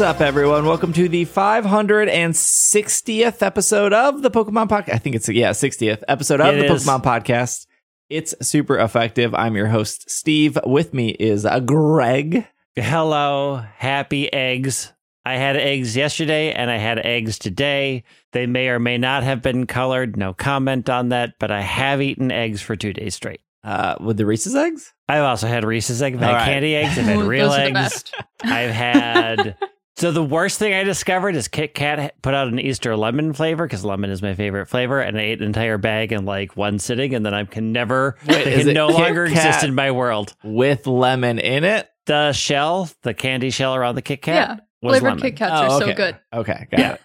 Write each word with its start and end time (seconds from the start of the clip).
What's 0.00 0.16
up, 0.16 0.22
everyone? 0.22 0.64
Welcome 0.64 0.94
to 0.94 1.10
the 1.10 1.26
560th 1.26 3.42
episode 3.42 3.92
of 3.92 4.22
the 4.22 4.30
Pokemon 4.30 4.70
Podcast. 4.70 4.94
I 4.94 4.96
think 4.96 5.14
it's, 5.14 5.28
yeah, 5.28 5.50
60th 5.50 6.02
episode 6.08 6.40
of 6.40 6.54
It 6.54 6.66
the 6.66 6.72
is. 6.72 6.86
Pokemon 6.86 7.04
Podcast. 7.04 7.66
It's 8.08 8.34
super 8.40 8.78
effective. 8.78 9.34
I'm 9.34 9.56
your 9.56 9.66
host, 9.66 10.08
Steve. 10.08 10.58
With 10.64 10.94
me 10.94 11.10
is 11.10 11.44
uh, 11.44 11.60
Greg. 11.60 12.46
Hello, 12.76 13.62
happy 13.76 14.32
eggs. 14.32 14.90
I 15.26 15.36
had 15.36 15.58
eggs 15.58 15.94
yesterday 15.94 16.54
and 16.54 16.70
I 16.70 16.78
had 16.78 16.98
eggs 17.00 17.38
today. 17.38 18.04
They 18.32 18.46
may 18.46 18.68
or 18.68 18.78
may 18.78 18.96
not 18.96 19.22
have 19.22 19.42
been 19.42 19.66
colored. 19.66 20.16
No 20.16 20.32
comment 20.32 20.88
on 20.88 21.10
that, 21.10 21.34
but 21.38 21.50
I 21.50 21.60
have 21.60 22.00
eaten 22.00 22.32
eggs 22.32 22.62
for 22.62 22.74
two 22.74 22.94
days 22.94 23.14
straight. 23.14 23.42
Uh, 23.62 23.96
with 24.00 24.16
the 24.16 24.24
Reese's 24.24 24.54
eggs? 24.54 24.94
I've 25.10 25.24
also 25.24 25.46
had 25.46 25.62
Reese's 25.62 26.00
eggs. 26.00 26.16
I've 26.16 26.22
had 26.22 26.32
right. 26.32 26.44
candy 26.46 26.74
eggs. 26.74 26.98
I've 26.98 27.04
had 27.04 27.18
real 27.18 27.50
those 27.50 27.58
are 27.58 27.70
the 27.70 27.78
eggs. 27.80 28.04
I've 28.42 28.70
had. 28.70 29.58
So 30.00 30.10
the 30.12 30.24
worst 30.24 30.58
thing 30.58 30.72
I 30.72 30.82
discovered 30.82 31.36
is 31.36 31.46
Kit 31.46 31.74
Kat 31.74 32.14
put 32.22 32.32
out 32.32 32.48
an 32.48 32.58
Easter 32.58 32.96
lemon 32.96 33.34
flavor 33.34 33.66
because 33.66 33.84
lemon 33.84 34.08
is 34.08 34.22
my 34.22 34.32
favorite 34.32 34.64
flavor, 34.64 34.98
and 34.98 35.18
I 35.18 35.24
ate 35.24 35.40
an 35.40 35.44
entire 35.46 35.76
bag 35.76 36.10
in 36.12 36.24
like 36.24 36.56
one 36.56 36.78
sitting, 36.78 37.14
and 37.14 37.24
then 37.26 37.34
I 37.34 37.44
can 37.44 37.72
never, 37.72 38.16
Wait, 38.26 38.44
they 38.44 38.64
can 38.64 38.72
no 38.72 38.88
Kit 38.88 38.96
longer 38.98 39.26
Kat? 39.26 39.36
exist 39.46 39.64
in 39.64 39.74
my 39.74 39.90
world. 39.90 40.34
With 40.42 40.86
lemon 40.86 41.38
in 41.38 41.64
it? 41.64 41.86
The 42.06 42.32
shell, 42.32 42.88
the 43.02 43.12
candy 43.12 43.50
shell 43.50 43.74
around 43.74 43.94
the 43.96 44.00
Kit 44.00 44.22
Kat, 44.22 44.34
Yeah, 44.48 44.54
was 44.80 44.92
flavored 45.00 45.20
lemon. 45.20 45.20
Kit 45.22 45.36
Kats 45.36 45.52
Oh, 45.54 45.56
are 45.64 45.82
okay. 45.82 45.90
so 45.90 45.94
good. 45.94 46.18
Okay, 46.32 46.66
got 46.70 46.80
Yeah. 46.80 46.92
it. 46.94 47.00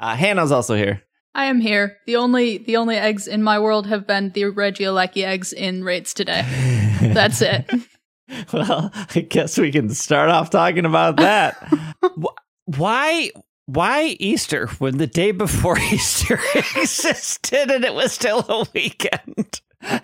Uh, 0.00 0.16
Hannah's 0.16 0.50
also 0.50 0.74
here. 0.74 1.02
I 1.36 1.44
am 1.44 1.60
here. 1.60 1.98
The 2.06 2.16
only 2.16 2.58
the 2.58 2.76
only 2.78 2.96
eggs 2.96 3.28
in 3.28 3.44
my 3.44 3.60
world 3.60 3.86
have 3.86 4.08
been 4.08 4.30
the 4.30 4.42
Regieleki 4.42 5.22
eggs 5.24 5.52
in 5.52 5.84
raids 5.84 6.12
today. 6.12 6.42
That's 7.00 7.40
it. 7.42 7.70
well, 8.52 8.90
I 9.14 9.20
guess 9.20 9.58
we 9.58 9.70
can 9.70 9.90
start 9.90 10.30
off 10.30 10.50
talking 10.50 10.84
about 10.84 11.16
that. 11.16 11.72
why 12.64 13.30
why 13.66 14.16
Easter 14.18 14.66
when 14.78 14.98
the 14.98 15.06
day 15.06 15.30
before 15.30 15.78
Easter 15.92 16.40
existed 16.76 17.70
and 17.70 17.84
it 17.84 17.94
was 17.94 18.12
still 18.12 18.40
a 18.48 18.66
weekend? 18.74 19.60
uh, 19.82 20.00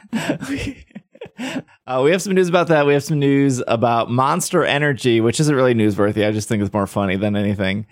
we 2.05 2.11
have 2.11 2.23
some 2.23 2.35
news 2.35 2.49
about 2.49 2.69
that. 2.69 2.87
We 2.87 2.95
have 2.95 3.05
some 3.05 3.19
news 3.19 3.63
about 3.67 4.11
Monster 4.11 4.65
Energy, 4.65 5.21
which 5.21 5.41
isn't 5.41 5.55
really 5.55 5.75
newsworthy. 5.75 6.27
I 6.27 6.33
just 6.33 6.49
think 6.49 6.63
it's 6.63 6.73
more 6.73 6.87
funny 6.87 7.17
than 7.17 7.37
anything. 7.37 7.87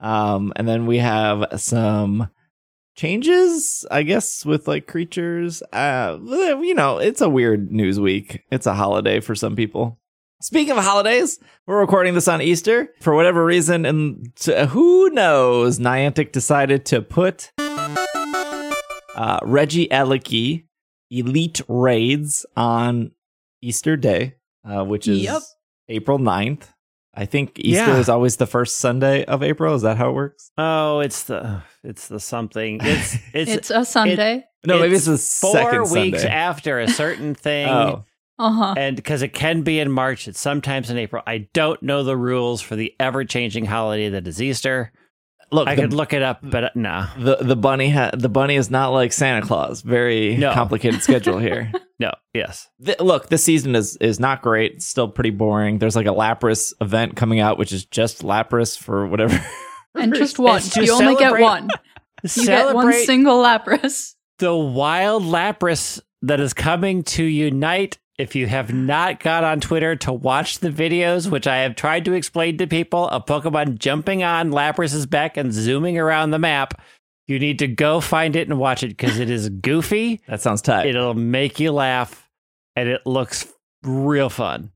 Um, 0.00 0.52
and 0.56 0.66
then 0.66 0.86
we 0.86 0.98
have 0.98 1.60
some 1.60 2.28
changes, 3.00 3.86
I 3.90 4.02
guess, 4.02 4.44
with 4.44 4.68
like 4.68 4.86
creatures. 4.86 5.62
Uh, 5.72 6.18
you 6.22 6.74
know, 6.74 6.98
it's 6.98 7.22
a 7.22 7.30
weird 7.30 7.72
news 7.72 7.98
week. 7.98 8.42
It's 8.50 8.66
a 8.66 8.74
holiday 8.74 9.20
for 9.20 9.34
some 9.34 9.56
people. 9.56 9.98
Speaking 10.42 10.76
of 10.76 10.84
holidays, 10.84 11.38
we're 11.66 11.80
recording 11.80 12.12
this 12.14 12.28
on 12.28 12.42
Easter 12.42 12.90
for 13.00 13.14
whatever 13.14 13.42
reason, 13.44 13.86
and 13.86 14.34
t- 14.36 14.66
who 14.66 15.08
knows? 15.10 15.78
Niantic 15.78 16.32
decided 16.32 16.84
to 16.86 17.00
put 17.02 17.52
uh, 17.58 19.40
Regieleki 19.40 20.64
Elite 21.10 21.60
Raids 21.68 22.44
on 22.56 23.12
Easter 23.62 23.96
Day, 23.96 24.34
uh, 24.64 24.84
which 24.84 25.08
is 25.08 25.22
Yep. 25.22 25.42
April 25.88 26.18
9th. 26.18 26.68
I 27.14 27.24
think 27.26 27.58
Easter 27.58 27.86
Yeah. 27.92 27.98
is 27.98 28.08
always 28.08 28.36
the 28.36 28.46
first 28.46 28.76
Sunday 28.78 29.24
of 29.24 29.42
April. 29.42 29.74
Is 29.74 29.82
that 29.82 29.96
how 29.96 30.10
it 30.10 30.14
works? 30.14 30.50
Oh, 30.56 31.00
it's 31.00 31.24
the 31.24 31.62
it's 31.84 32.08
the 32.08 32.20
something. 32.20 32.78
It's 32.82 33.14
it's, 33.34 33.50
It's 33.50 33.70
a 33.70 33.84
Sunday. 33.84 34.44
No, 34.66 34.78
maybe 34.78 34.94
it's 34.96 35.06
the 35.06 35.16
four 35.16 35.52
second 35.52 35.90
weeks 35.90 36.18
Sunday. 36.22 36.28
after 36.34 36.78
a 36.80 36.88
certain 36.88 37.34
thing. 37.46 37.68
Oh, 37.68 38.04
Uh 38.38 38.52
huh. 38.52 38.74
And 38.76 38.96
because 38.96 39.22
it 39.22 39.32
can 39.32 39.62
be 39.62 39.78
in 39.80 39.90
March, 39.90 40.28
it's 40.28 40.40
sometimes 40.40 40.90
in 40.90 40.98
April. 40.98 41.22
I 41.26 41.48
don't 41.54 41.82
know 41.82 42.02
the 42.02 42.16
rules 42.16 42.60
for 42.60 42.76
the 42.76 42.94
ever 43.00 43.24
changing 43.24 43.64
holiday 43.66 44.10
that 44.10 44.26
is 44.26 44.40
Easter. 44.42 44.92
look, 45.52 45.66
I 45.66 45.74
the, 45.74 45.82
could 45.82 45.92
look 45.94 46.12
it 46.12 46.22
up, 46.22 46.40
but 46.42 46.64
uh, 46.64 46.70
no, 46.74 47.06
the 47.18 47.36
the 47.40 47.56
bunny 47.56 47.90
ha- 47.90 48.10
the 48.12 48.28
bunny 48.28 48.56
is 48.56 48.70
not 48.70 48.88
like 48.90 49.12
Santa 49.12 49.44
Claus. 49.46 49.80
Very 49.82 50.36
No. 50.36 50.52
complicated 50.52 51.02
schedule 51.02 51.38
here. 51.48 51.72
no, 51.98 52.12
yes. 52.34 52.68
Th- 52.84 53.00
look, 53.00 53.28
this 53.30 53.42
season 53.42 53.74
is 53.74 53.96
is 53.96 54.20
not 54.20 54.42
great. 54.42 54.74
It's 54.74 54.86
still 54.86 55.08
pretty 55.08 55.30
boring. 55.30 55.78
There's 55.78 55.96
like 55.96 56.06
a 56.06 56.10
Lapras 56.10 56.72
event 56.80 57.16
coming 57.16 57.40
out, 57.40 57.58
which 57.58 57.72
is 57.72 57.84
just 57.86 58.22
Lapras 58.22 58.78
for 58.78 59.06
whatever. 59.06 59.42
And 59.94 60.14
just 60.14 60.38
one. 60.38 60.58
It's 60.58 60.70
to 60.70 60.84
You 60.84 60.92
only 60.92 61.16
get 61.16 61.40
one. 61.40 61.68
You 62.34 62.44
get 62.46 62.74
one 62.74 62.92
single 62.92 63.42
Lapras. 63.42 64.14
the 64.40 64.54
wild 64.54 65.22
Lapras 65.22 66.00
that 66.22 66.38
is 66.38 66.52
coming 66.52 67.02
to 67.04 67.24
unite. 67.24 67.98
If 68.18 68.34
you 68.36 68.46
have 68.46 68.74
not 68.74 69.20
got 69.20 69.42
on 69.42 69.60
Twitter 69.60 69.96
to 69.96 70.12
watch 70.12 70.58
the 70.58 70.68
videos, 70.68 71.30
which 71.30 71.46
I 71.46 71.58
have 71.60 71.74
tried 71.76 72.04
to 72.04 72.12
explain 72.12 72.58
to 72.58 72.66
people, 72.66 73.08
a 73.08 73.22
Pokemon 73.22 73.78
jumping 73.78 74.22
on 74.22 74.50
Lapras's 74.50 75.06
back 75.06 75.38
and 75.38 75.50
zooming 75.54 75.96
around 75.98 76.30
the 76.30 76.38
map, 76.38 76.82
you 77.26 77.38
need 77.38 77.58
to 77.60 77.66
go 77.66 78.00
find 78.02 78.36
it 78.36 78.46
and 78.48 78.58
watch 78.58 78.82
it 78.82 78.88
because 78.88 79.18
it 79.18 79.30
is 79.30 79.48
goofy. 79.48 80.20
that 80.28 80.42
sounds 80.42 80.60
tight. 80.60 80.86
It'll 80.88 81.14
make 81.14 81.58
you 81.58 81.72
laugh, 81.72 82.28
and 82.76 82.86
it 82.90 83.00
looks 83.06 83.46
real 83.82 84.28
fun. 84.28 84.72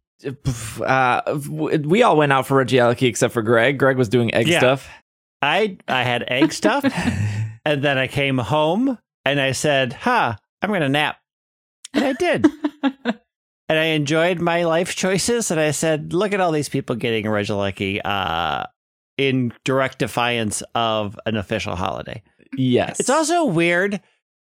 uh, 0.81 1.39
we 1.51 2.03
all 2.03 2.17
went 2.17 2.33
out 2.33 2.47
for 2.47 2.65
Regieleki 2.65 3.07
except 3.07 3.35
for 3.35 3.43
Greg. 3.43 3.79
Greg 3.79 3.99
was 3.99 4.09
doing 4.09 4.33
egg 4.33 4.49
Yeah. 4.49 4.61
stuff. 4.61 4.89
I 5.45 5.77
I 5.87 6.03
had 6.05 6.25
egg 6.29 6.53
stuff, 6.53 6.85
and 7.65 7.83
then 7.83 7.99
I 7.99 8.07
came 8.07 8.39
home 8.39 8.99
and 9.25 9.41
I 9.41 9.53
said, 9.53 9.93
"Huh, 9.93 10.37
I'm 10.63 10.71
gonna 10.73 10.89
nap," 10.89 11.19
and 11.93 12.05
I 12.05 12.13
did. 12.15 12.47
and 12.83 13.79
I 13.79 13.85
enjoyed 13.85 14.41
my 14.41 14.65
life 14.65 14.95
choices. 14.97 15.51
And 15.51 15.61
I 15.61 15.71
said, 15.73 16.13
"Look 16.13 16.33
at 16.33 16.41
all 16.41 16.53
these 16.53 16.69
people 16.69 16.97
getting 16.97 17.27
a 17.27 17.31
Regieleki 17.31 18.01
uh, 18.05 18.65
in 19.19 19.53
direct 19.65 19.99
defiance 19.99 20.63
of 20.75 21.19
an 21.27 21.37
official 21.37 21.77
holiday." 21.77 22.23
Yes, 22.57 23.01
It's 23.01 23.11
also 23.11 23.45
weird. 23.45 24.01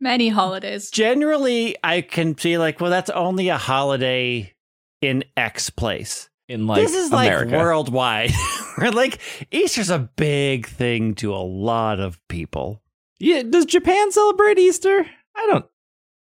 Many 0.01 0.31
holidays. 0.31 0.91
Generally, 0.91 1.77
I 1.85 2.01
can 2.01 2.37
see 2.39 2.57
like, 2.57 2.81
well, 2.81 2.91
that's 2.91 3.11
only 3.11 3.51
a 3.51 3.59
holiday 3.59 4.55
in 5.03 5.25
X 5.37 5.69
place. 5.69 6.30
In 6.51 6.67
like 6.67 6.83
this 6.83 6.95
is 6.95 7.13
like 7.13 7.49
worldwide. 7.49 8.33
Like 8.79 9.19
Easter's 9.51 9.91
a 9.91 9.99
big 10.17 10.67
thing 10.67 11.15
to 11.17 11.35
a 11.35 11.37
lot 11.45 12.01
of 12.01 12.19
people. 12.29 12.81
Yeah, 13.19 13.43
does 13.43 13.67
Japan 13.67 14.11
celebrate 14.11 14.59
Easter? 14.59 15.05
I 15.37 15.47
don't. 15.51 15.67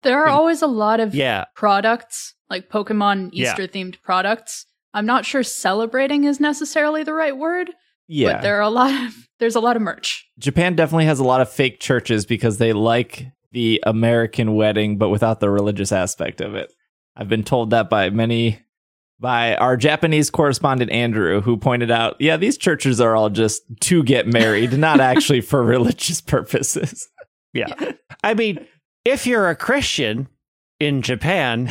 There 0.02 0.18
are 0.18 0.26
think- 0.26 0.36
always 0.36 0.62
a 0.62 0.66
lot 0.66 0.98
of 0.98 1.14
Yeah, 1.14 1.44
products, 1.54 2.34
like 2.50 2.68
Pokemon 2.68 3.30
Yeah. 3.32 3.50
Easter 3.50 3.68
themed 3.68 4.02
products. 4.02 4.66
I'm 4.92 5.06
not 5.06 5.24
sure 5.24 5.44
celebrating 5.44 6.24
is 6.24 6.40
necessarily 6.40 7.04
the 7.04 7.12
right 7.14 7.36
word, 7.36 7.70
Yeah, 8.08 8.32
but 8.32 8.42
there 8.42 8.56
are 8.56 8.62
a 8.62 8.70
lot 8.70 9.06
of 9.06 9.28
there's 9.38 9.54
a 9.54 9.60
lot 9.60 9.76
of 9.76 9.82
merch. 9.82 10.26
Japan 10.40 10.74
definitely 10.74 11.04
has 11.04 11.20
a 11.20 11.24
lot 11.24 11.40
of 11.40 11.48
fake 11.48 11.78
churches 11.78 12.26
because 12.26 12.58
they 12.58 12.72
like 12.72 13.28
the 13.52 13.80
American 13.86 14.56
wedding, 14.56 14.98
but 14.98 15.10
without 15.10 15.38
the 15.38 15.50
religious 15.50 15.92
aspect 15.92 16.40
of 16.40 16.54
it. 16.56 16.72
I've 17.16 17.28
been 17.28 17.44
told 17.44 17.70
that 17.70 17.88
by 17.88 18.10
many, 18.10 18.60
by 19.20 19.56
our 19.56 19.76
Japanese 19.76 20.30
correspondent 20.30 20.90
Andrew, 20.90 21.40
who 21.40 21.56
pointed 21.56 21.90
out, 21.90 22.16
yeah, 22.20 22.36
these 22.36 22.56
churches 22.56 23.00
are 23.00 23.16
all 23.16 23.30
just 23.30 23.62
to 23.80 24.02
get 24.02 24.26
married, 24.26 24.78
not 24.78 25.00
actually 25.00 25.40
for 25.40 25.62
religious 25.64 26.20
purposes. 26.20 27.08
yeah. 27.52 27.92
I 28.22 28.34
mean, 28.34 28.66
if 29.04 29.26
you're 29.26 29.48
a 29.48 29.56
Christian 29.56 30.28
in 30.78 31.02
Japan, 31.02 31.70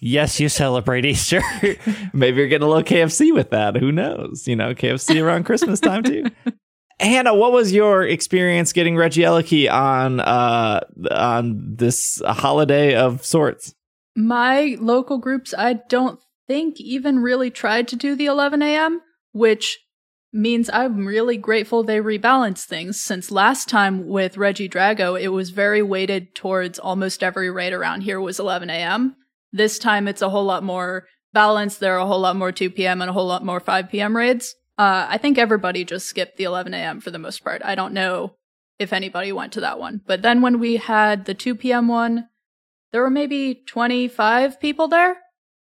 yes, 0.00 0.40
you 0.40 0.48
celebrate 0.48 1.04
Easter. 1.04 1.42
Maybe 2.12 2.38
you're 2.38 2.48
getting 2.48 2.66
a 2.66 2.70
little 2.70 2.82
KFC 2.82 3.32
with 3.32 3.50
that. 3.50 3.76
Who 3.76 3.92
knows? 3.92 4.48
You 4.48 4.56
know, 4.56 4.74
KFC 4.74 5.22
around 5.22 5.44
Christmas 5.44 5.80
time 5.80 6.02
too. 6.02 6.26
Hannah, 7.00 7.34
what 7.34 7.52
was 7.52 7.72
your 7.72 8.04
experience 8.04 8.72
getting 8.72 8.94
Regieleki 8.94 9.70
on 9.70 10.20
uh 10.20 10.80
on 11.10 11.74
this 11.76 12.22
holiday 12.24 12.94
of 12.94 13.24
sorts? 13.24 13.74
My 14.16 14.76
local 14.80 15.18
groups, 15.18 15.52
I 15.58 15.74
don't 15.88 16.20
think 16.46 16.80
even 16.80 17.18
really 17.18 17.50
tried 17.50 17.88
to 17.88 17.96
do 17.96 18.14
the 18.14 18.26
11 18.26 18.62
a.m., 18.62 19.00
which 19.32 19.78
means 20.32 20.68
I'm 20.72 21.06
really 21.06 21.36
grateful 21.36 21.82
they 21.82 21.98
rebalanced 21.98 22.64
things 22.64 23.00
since 23.00 23.30
last 23.30 23.68
time 23.68 24.08
with 24.08 24.34
Regidrago, 24.34 25.20
it 25.20 25.28
was 25.28 25.50
very 25.50 25.80
weighted 25.80 26.34
towards 26.34 26.78
almost 26.78 27.22
every 27.22 27.50
raid 27.50 27.72
around 27.72 28.00
here 28.00 28.20
was 28.20 28.40
11 28.40 28.68
a.m. 28.68 29.14
This 29.52 29.78
time 29.78 30.08
it's 30.08 30.22
a 30.22 30.30
whole 30.30 30.44
lot 30.44 30.64
more 30.64 31.06
balanced. 31.32 31.78
There 31.78 31.94
are 31.94 32.00
a 32.00 32.06
whole 32.06 32.20
lot 32.20 32.36
more 32.36 32.50
2 32.50 32.70
p.m. 32.70 33.00
and 33.00 33.08
a 33.08 33.12
whole 33.12 33.26
lot 33.26 33.44
more 33.44 33.60
5 33.60 33.88
p.m. 33.88 34.16
raids. 34.16 34.56
Uh, 34.76 35.06
I 35.08 35.18
think 35.18 35.38
everybody 35.38 35.84
just 35.84 36.06
skipped 36.06 36.36
the 36.36 36.44
11 36.44 36.74
a.m. 36.74 37.00
for 37.00 37.12
the 37.12 37.18
most 37.18 37.44
part. 37.44 37.62
I 37.64 37.76
don't 37.76 37.94
know 37.94 38.34
if 38.80 38.92
anybody 38.92 39.30
went 39.30 39.52
to 39.52 39.60
that 39.60 39.78
one. 39.78 40.00
But 40.04 40.22
then 40.22 40.42
when 40.42 40.58
we 40.58 40.76
had 40.76 41.26
the 41.26 41.34
2 41.34 41.54
p.m. 41.54 41.86
one, 41.86 42.28
there 42.90 43.02
were 43.02 43.10
maybe 43.10 43.62
25 43.66 44.60
people 44.60 44.88
there. 44.88 45.18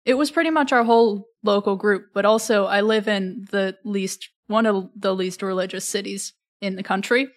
It 0.04 0.14
was 0.14 0.30
pretty 0.30 0.50
much 0.50 0.72
our 0.72 0.84
whole 0.84 1.26
local 1.42 1.76
group, 1.76 2.06
but 2.14 2.24
also 2.24 2.66
I 2.66 2.80
live 2.80 3.08
in 3.08 3.46
the 3.50 3.76
least, 3.84 4.28
one 4.46 4.66
of 4.66 4.88
the 4.96 5.14
least 5.14 5.42
religious 5.42 5.84
cities 5.84 6.32
in 6.60 6.76
the 6.76 6.82
country. 6.82 7.28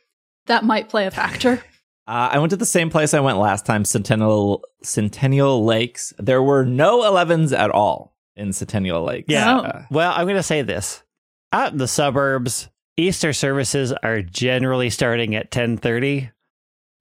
That 0.47 0.63
might 0.63 0.89
play 0.89 1.05
a 1.05 1.11
factor. 1.11 1.63
Uh, 2.05 2.31
I 2.33 2.39
went 2.39 2.49
to 2.49 2.57
the 2.57 2.65
same 2.65 2.89
place 2.89 3.13
I 3.13 3.21
went 3.21 3.37
last 3.37 3.65
time, 3.65 3.85
Centennial 3.85 4.65
Centennial 4.83 5.63
Lakes. 5.63 6.11
There 6.17 6.43
were 6.43 6.65
no 6.65 6.99
11s 6.99 7.57
at 7.57 7.71
all 7.71 8.13
in 8.35 8.51
Centennial 8.51 9.05
Lakes. 9.05 9.27
Yeah. 9.29 9.57
Oh. 9.57 9.63
Uh, 9.63 9.85
well, 9.89 10.11
I'm 10.13 10.25
going 10.25 10.35
to 10.35 10.43
say 10.43 10.63
this. 10.63 11.01
Out 11.53 11.71
in 11.71 11.77
the 11.77 11.87
suburbs, 11.87 12.67
Easter 12.97 13.31
services 13.31 13.93
are 14.03 14.21
generally 14.21 14.89
starting 14.89 15.33
at 15.33 15.49
10:30 15.49 16.31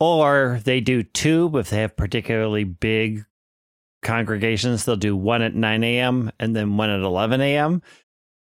or 0.00 0.60
they 0.64 0.80
do 0.80 1.02
two 1.02 1.50
if 1.54 1.70
they 1.70 1.80
have 1.80 1.96
particularly 1.96 2.64
big 2.64 3.24
congregations 4.02 4.84
they'll 4.84 4.96
do 4.96 5.16
one 5.16 5.42
at 5.42 5.54
9 5.54 5.84
a.m. 5.84 6.30
and 6.38 6.54
then 6.54 6.76
one 6.76 6.90
at 6.90 7.00
11 7.00 7.40
a.m. 7.40 7.82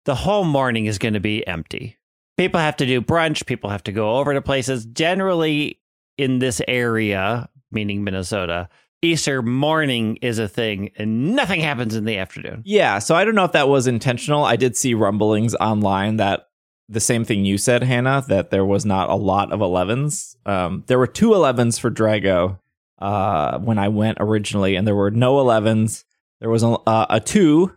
The 0.05 0.15
whole 0.15 0.43
morning 0.43 0.85
is 0.85 0.97
going 0.97 1.15
to 1.15 1.19
be 1.19 1.45
empty. 1.47 1.97
People 2.37 2.59
have 2.59 2.77
to 2.77 2.85
do 2.85 3.01
brunch, 3.01 3.45
people 3.45 3.69
have 3.69 3.83
to 3.83 3.91
go 3.91 4.17
over 4.17 4.33
to 4.33 4.41
places. 4.41 4.85
Generally 4.85 5.79
in 6.17 6.39
this 6.39 6.61
area, 6.67 7.49
meaning 7.71 8.03
Minnesota, 8.03 8.69
Easter 9.01 9.41
morning 9.41 10.17
is 10.21 10.39
a 10.39 10.47
thing 10.47 10.91
and 10.97 11.35
nothing 11.35 11.61
happens 11.61 11.95
in 11.95 12.05
the 12.05 12.17
afternoon. 12.17 12.63
Yeah, 12.65 12.99
so 12.99 13.15
I 13.15 13.25
don't 13.25 13.35
know 13.35 13.43
if 13.43 13.51
that 13.51 13.69
was 13.69 13.87
intentional. 13.87 14.43
I 14.43 14.55
did 14.55 14.75
see 14.75 14.93
rumblings 14.93 15.55
online 15.55 16.17
that 16.17 16.47
the 16.89 16.99
same 16.99 17.25
thing 17.25 17.45
you 17.45 17.57
said, 17.57 17.83
Hannah, 17.83 18.23
that 18.27 18.49
there 18.49 18.65
was 18.65 18.85
not 18.85 19.09
a 19.09 19.15
lot 19.15 19.51
of 19.51 19.59
11s. 19.59 20.35
Um, 20.45 20.83
there 20.87 20.97
were 20.97 21.07
two 21.07 21.29
11s 21.29 21.79
for 21.79 21.91
Drago 21.91 22.59
uh, 22.99 23.59
when 23.59 23.77
I 23.77 23.87
went 23.89 24.17
originally, 24.19 24.75
and 24.75 24.87
there 24.87 24.95
were 24.95 25.11
no 25.11 25.35
11s. 25.35 26.03
There 26.39 26.49
was 26.49 26.63
a, 26.63 26.69
uh, 26.69 27.05
a 27.09 27.19
two. 27.19 27.75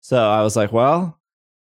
So 0.00 0.18
I 0.18 0.42
was 0.42 0.56
like, 0.56 0.72
well, 0.72 1.18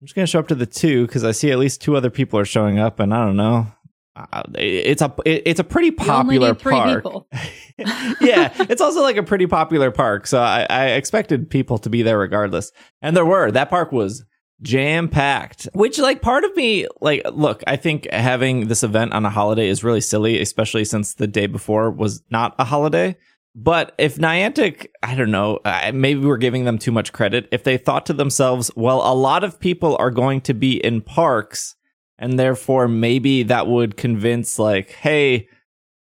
I'm 0.00 0.06
just 0.06 0.14
going 0.14 0.24
to 0.24 0.30
show 0.30 0.38
up 0.38 0.48
to 0.48 0.54
the 0.54 0.66
two 0.66 1.06
because 1.06 1.24
I 1.24 1.32
see 1.32 1.50
at 1.50 1.58
least 1.58 1.80
two 1.80 1.96
other 1.96 2.10
people 2.10 2.38
are 2.38 2.44
showing 2.44 2.78
up, 2.78 2.98
and 2.98 3.12
I 3.14 3.24
don't 3.24 3.36
know. 3.36 3.66
Uh, 4.14 4.42
it's 4.54 5.00
a 5.00 5.14
it, 5.24 5.42
it's 5.46 5.60
a 5.60 5.64
pretty 5.64 5.90
popular 5.90 6.54
park. 6.54 7.04
yeah, 8.20 8.52
it's 8.58 8.82
also 8.82 9.00
like 9.00 9.16
a 9.16 9.22
pretty 9.22 9.46
popular 9.46 9.90
park, 9.90 10.26
so 10.26 10.38
I, 10.38 10.66
I 10.68 10.86
expected 10.90 11.48
people 11.48 11.78
to 11.78 11.88
be 11.88 12.02
there 12.02 12.18
regardless, 12.18 12.72
and 13.00 13.16
there 13.16 13.24
were. 13.24 13.50
That 13.50 13.70
park 13.70 13.90
was 13.90 14.24
jam 14.62 15.08
packed. 15.08 15.68
Which, 15.74 15.98
like, 15.98 16.22
part 16.22 16.44
of 16.44 16.54
me, 16.56 16.86
like, 17.00 17.22
look, 17.32 17.62
I 17.66 17.76
think 17.76 18.08
having 18.10 18.68
this 18.68 18.82
event 18.82 19.12
on 19.12 19.24
a 19.24 19.30
holiday 19.30 19.68
is 19.68 19.84
really 19.84 20.00
silly, 20.00 20.40
especially 20.40 20.84
since 20.84 21.14
the 21.14 21.26
day 21.26 21.46
before 21.46 21.90
was 21.90 22.22
not 22.30 22.54
a 22.58 22.64
holiday. 22.64 23.16
But 23.54 23.94
if 23.98 24.16
Niantic, 24.16 24.86
I 25.02 25.14
don't 25.14 25.30
know, 25.30 25.58
maybe 25.92 26.20
we're 26.20 26.38
giving 26.38 26.64
them 26.64 26.78
too 26.78 26.90
much 26.90 27.12
credit. 27.12 27.48
If 27.52 27.64
they 27.64 27.76
thought 27.76 28.06
to 28.06 28.14
themselves, 28.14 28.70
well, 28.76 29.02
a 29.04 29.14
lot 29.14 29.44
of 29.44 29.60
people 29.60 29.94
are 29.98 30.10
going 30.10 30.40
to 30.42 30.54
be 30.54 30.82
in 30.82 31.02
parks, 31.02 31.76
and 32.18 32.38
therefore 32.38 32.88
maybe 32.88 33.42
that 33.42 33.66
would 33.66 33.98
convince, 33.98 34.58
like, 34.58 34.92
hey, 34.92 35.48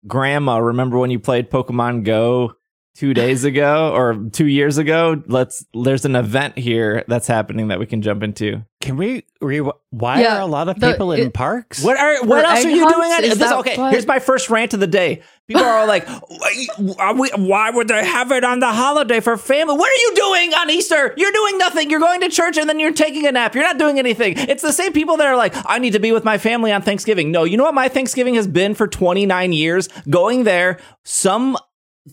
grandma, 0.05 0.59
remember 0.59 0.99
when 0.99 1.09
you 1.09 1.19
played 1.19 1.49
Pokemon 1.49 2.03
Go 2.03 2.53
two 2.99 3.13
days 3.13 3.45
ago 3.45 3.93
or 3.95 4.25
two 4.33 4.45
years 4.47 4.77
ago? 4.77 5.23
Let's, 5.27 5.65
there's 5.73 6.03
an 6.03 6.17
event 6.17 6.57
here 6.57 7.05
that's 7.07 7.27
happening 7.27 7.69
that 7.69 7.79
we 7.79 7.85
can 7.85 8.01
jump 8.01 8.23
into. 8.23 8.65
Can 8.81 8.97
we 8.97 9.25
re- 9.41 9.59
why 9.89 10.21
Yeah, 10.21 10.37
are 10.37 10.41
a 10.41 10.45
lot 10.45 10.67
of 10.69 10.79
the- 10.79 10.91
people 10.91 11.11
in 11.13 11.27
it- 11.27 11.33
parks? 11.33 11.83
What 11.83 11.97
are 11.97 12.25
what 12.25 12.43
else 12.45 12.63
are 12.65 12.69
you 12.69 12.79
hunts? 12.83 12.95
doing? 12.95 13.11
On, 13.11 13.23
Is 13.23 13.31
is 13.33 13.39
this, 13.39 13.49
that 13.49 13.59
okay, 13.59 13.77
what- 13.77 13.91
here's 13.91 14.07
my 14.07 14.19
first 14.19 14.49
rant 14.49 14.73
of 14.73 14.79
the 14.81 14.87
day. 14.87 15.21
People 15.47 15.63
are 15.63 15.79
all 15.79 15.87
like, 15.87 16.07
"Are 16.99 17.13
we- 17.15 17.31
"Why 17.35 17.71
would 17.71 17.87
they 17.87 18.05
have 18.05 18.31
it 18.31 18.43
on 18.45 18.59
the 18.59 18.67
holiday 18.71 19.19
for 19.19 19.35
family? 19.35 19.75
What 19.75 19.89
are 19.89 20.01
you 20.01 20.11
doing 20.15 20.53
on 20.53 20.69
Easter? 20.69 21.13
You're 21.17 21.31
doing 21.31 21.57
nothing. 21.57 21.89
You're 21.89 21.99
going 21.99 22.21
to 22.21 22.29
church 22.29 22.57
and 22.57 22.69
then 22.69 22.79
you're 22.79 22.93
taking 22.93 23.25
a 23.25 23.31
nap. 23.31 23.53
You're 23.55 23.63
not 23.65 23.77
doing 23.77 23.97
anything." 23.99 24.35
It's 24.37 24.61
the 24.61 24.71
same 24.73 24.93
people 24.93 25.17
that 25.17 25.27
are 25.27 25.35
like, 25.35 25.53
"I 25.65 25.79
need 25.79 25.93
to 25.93 25.99
be 25.99 26.11
with 26.13 26.23
my 26.23 26.37
family 26.37 26.71
on 26.71 26.81
Thanksgiving." 26.81 27.31
No, 27.31 27.43
you 27.45 27.57
know 27.57 27.63
what 27.63 27.73
my 27.73 27.89
Thanksgiving 27.89 28.35
has 28.35 28.47
been 28.47 28.75
for 28.75 28.87
29 28.87 29.51
years? 29.51 29.89
Going 30.09 30.43
there, 30.45 30.79
some 31.03 31.57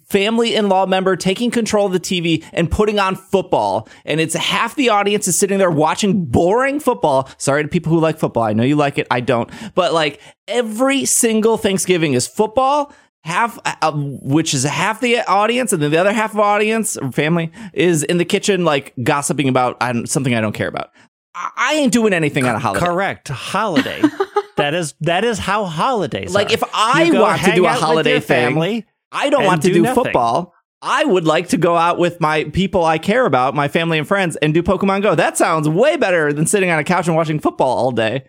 family 0.08 0.54
in-law 0.54 0.86
member 0.86 1.16
taking 1.16 1.50
control 1.50 1.86
of 1.86 1.92
the 1.92 2.00
TV 2.00 2.44
and 2.52 2.70
putting 2.70 2.98
on 2.98 3.16
football. 3.16 3.88
And 4.04 4.20
it's 4.20 4.34
half 4.34 4.74
the 4.74 4.88
audience 4.90 5.26
is 5.28 5.38
sitting 5.38 5.58
there 5.58 5.70
watching 5.70 6.24
boring 6.26 6.80
football. 6.80 7.28
Sorry 7.38 7.62
to 7.62 7.68
people 7.68 7.92
who 7.92 8.00
like 8.00 8.18
football. 8.18 8.42
I 8.42 8.52
know 8.52 8.62
you 8.62 8.76
like 8.76 8.98
it. 8.98 9.06
I 9.10 9.20
don't. 9.20 9.50
But 9.74 9.92
like 9.92 10.20
every 10.48 11.04
single 11.04 11.56
Thanksgiving 11.56 12.14
is 12.14 12.26
football 12.26 12.92
half 13.24 13.58
uh, 13.64 13.90
which 13.92 14.54
is 14.54 14.62
half 14.62 15.00
the 15.00 15.18
audience 15.22 15.72
and 15.72 15.82
then 15.82 15.90
the 15.90 15.96
other 15.98 16.12
half 16.12 16.32
of 16.32 16.38
audience 16.38 16.96
or 16.96 17.10
family 17.10 17.50
is 17.72 18.04
in 18.04 18.18
the 18.18 18.24
kitchen 18.24 18.64
like 18.64 18.94
gossiping 19.02 19.48
about 19.48 19.76
don't- 19.80 20.06
something 20.08 20.32
I 20.34 20.40
don't 20.40 20.52
care 20.52 20.68
about. 20.68 20.92
I, 21.34 21.50
I 21.56 21.74
ain't 21.74 21.92
doing 21.92 22.12
anything 22.12 22.44
on 22.44 22.54
a 22.54 22.58
holiday. 22.60 22.86
Correct. 22.86 23.28
Holiday. 23.28 24.00
that 24.56 24.74
is 24.74 24.94
that 25.00 25.24
is 25.24 25.38
how 25.40 25.64
holidays 25.64 26.32
Like, 26.34 26.50
are. 26.50 26.54
if 26.54 26.62
I 26.72 27.10
want 27.12 27.42
to 27.42 27.52
do 27.56 27.66
a 27.66 27.70
holiday 27.70 28.20
thing, 28.20 28.44
family, 28.54 28.86
I 29.16 29.30
don't 29.30 29.44
want 29.44 29.62
to 29.62 29.68
do 29.72 29.82
do 29.84 29.94
football. 29.94 30.52
I 30.82 31.04
would 31.04 31.24
like 31.24 31.48
to 31.48 31.56
go 31.56 31.76
out 31.76 31.98
with 31.98 32.20
my 32.20 32.44
people 32.44 32.84
I 32.84 32.98
care 32.98 33.24
about, 33.26 33.54
my 33.54 33.66
family 33.66 33.98
and 33.98 34.06
friends, 34.06 34.36
and 34.36 34.52
do 34.54 34.62
Pokemon 34.62 35.02
Go. 35.02 35.14
That 35.14 35.36
sounds 35.36 35.68
way 35.68 35.96
better 35.96 36.32
than 36.32 36.46
sitting 36.46 36.70
on 36.70 36.78
a 36.78 36.84
couch 36.84 37.06
and 37.08 37.16
watching 37.16 37.40
football 37.40 37.76
all 37.76 37.90
day. 37.92 38.24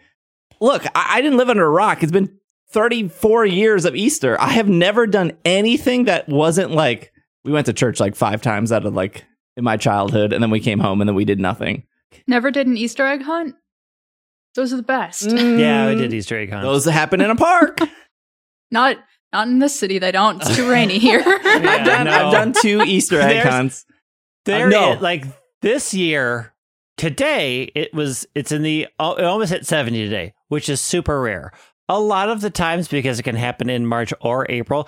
Look, 0.62 0.86
I, 0.96 1.18
I 1.18 1.22
didn't 1.22 1.38
live 1.38 1.50
under 1.50 1.66
a 1.66 1.70
rock. 1.70 2.02
It's 2.04 2.12
been 2.12 2.38
34 2.72 3.46
years 3.46 3.86
of 3.86 3.96
Easter. 3.96 4.40
I 4.42 4.50
have 4.50 4.68
never 4.70 5.06
done 5.06 5.34
anything 5.46 6.06
that 6.06 6.28
wasn't 6.30 6.72
like 6.72 7.12
we 7.44 7.52
went 7.52 7.66
to 7.68 7.74
church 7.74 8.00
like 8.00 8.16
five 8.16 8.42
times 8.42 8.72
out 8.72 8.86
of 8.86 8.94
like 8.94 9.26
in 9.58 9.64
my 9.64 9.78
childhood, 9.78 10.32
and 10.34 10.42
then 10.42 10.50
we 10.50 10.60
came 10.60 10.80
home 10.80 11.02
and 11.02 11.08
then 11.08 11.16
we 11.16 11.26
did 11.26 11.40
nothing. 11.40 11.84
Never 12.28 12.50
did 12.50 12.66
an 12.66 12.78
Easter 12.78 13.06
egg 13.06 13.22
hunt. 13.24 13.56
Those 14.56 14.74
are 14.74 14.78
the 14.78 14.84
best. 14.84 15.24
yeah, 15.24 15.88
we 15.90 15.96
Mm, 15.96 15.98
did 15.98 16.14
Easter 16.14 16.38
egg 16.40 16.50
hunts. 16.52 16.66
Those 16.66 16.86
happen 16.86 17.22
in 17.22 17.30
a 17.30 17.36
park. 17.36 17.78
Not 18.72 18.98
not 19.34 19.48
in 19.48 19.60
this 19.60 19.78
city. 19.80 20.00
They 20.00 20.12
don't. 20.12 20.42
It's 20.42 20.56
too 20.56 20.70
rainy 20.72 21.00
here. 21.00 21.22
I've, 21.26 21.86
done, 21.86 22.06
no. 22.06 22.12
I've 22.12 22.32
done 22.32 22.54
two 22.62 22.82
Easter 22.84 23.20
egg 23.22 23.30
There's- 23.36 23.50
hunts. 23.54 23.86
There, 24.46 24.68
uh, 24.68 24.70
no. 24.70 24.92
it- 24.94 25.02
like 25.02 25.26
this 25.62 25.94
year, 25.94 26.54
today 26.98 27.64
it 27.76 27.94
was. 27.94 28.26
It's 28.36 28.52
in 28.52 28.62
the. 28.64 28.88
oh, 29.00 29.16
It 29.16 29.24
almost 29.26 29.52
hit 29.52 29.66
seventy 29.66 30.04
today, 30.04 30.34
which 30.48 30.70
is 30.70 30.82
super 30.82 31.20
rare. 31.22 31.52
A 31.90 32.00
lot 32.00 32.30
of 32.30 32.42
the 32.42 32.50
times, 32.50 32.88
because 32.88 33.20
it 33.20 33.24
can 33.24 33.36
happen 33.36 33.70
in 33.70 33.86
March 33.86 34.14
or 34.22 34.46
April, 34.50 34.88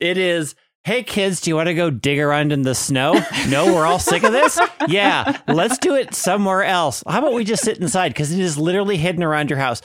it 0.00 0.18
is. 0.18 0.54
Hey 0.86 1.02
kids, 1.02 1.40
do 1.40 1.48
you 1.50 1.56
want 1.56 1.68
to 1.68 1.74
go 1.74 1.88
dig 1.88 2.18
around 2.20 2.52
in 2.52 2.60
the 2.60 2.74
snow? 2.74 3.18
No, 3.48 3.72
we're 3.74 3.86
all 3.86 3.98
sick 3.98 4.22
of 4.22 4.32
this. 4.32 4.60
Yeah, 4.86 5.38
let's 5.48 5.78
do 5.78 5.94
it 5.94 6.14
somewhere 6.14 6.62
else. 6.62 7.02
How 7.08 7.20
about 7.20 7.32
we 7.32 7.42
just 7.44 7.64
sit 7.64 7.78
inside 7.78 8.10
because 8.10 8.30
it 8.32 8.38
is 8.40 8.58
literally 8.58 8.98
hidden 8.98 9.22
around 9.22 9.48
your 9.48 9.58
house. 9.58 9.80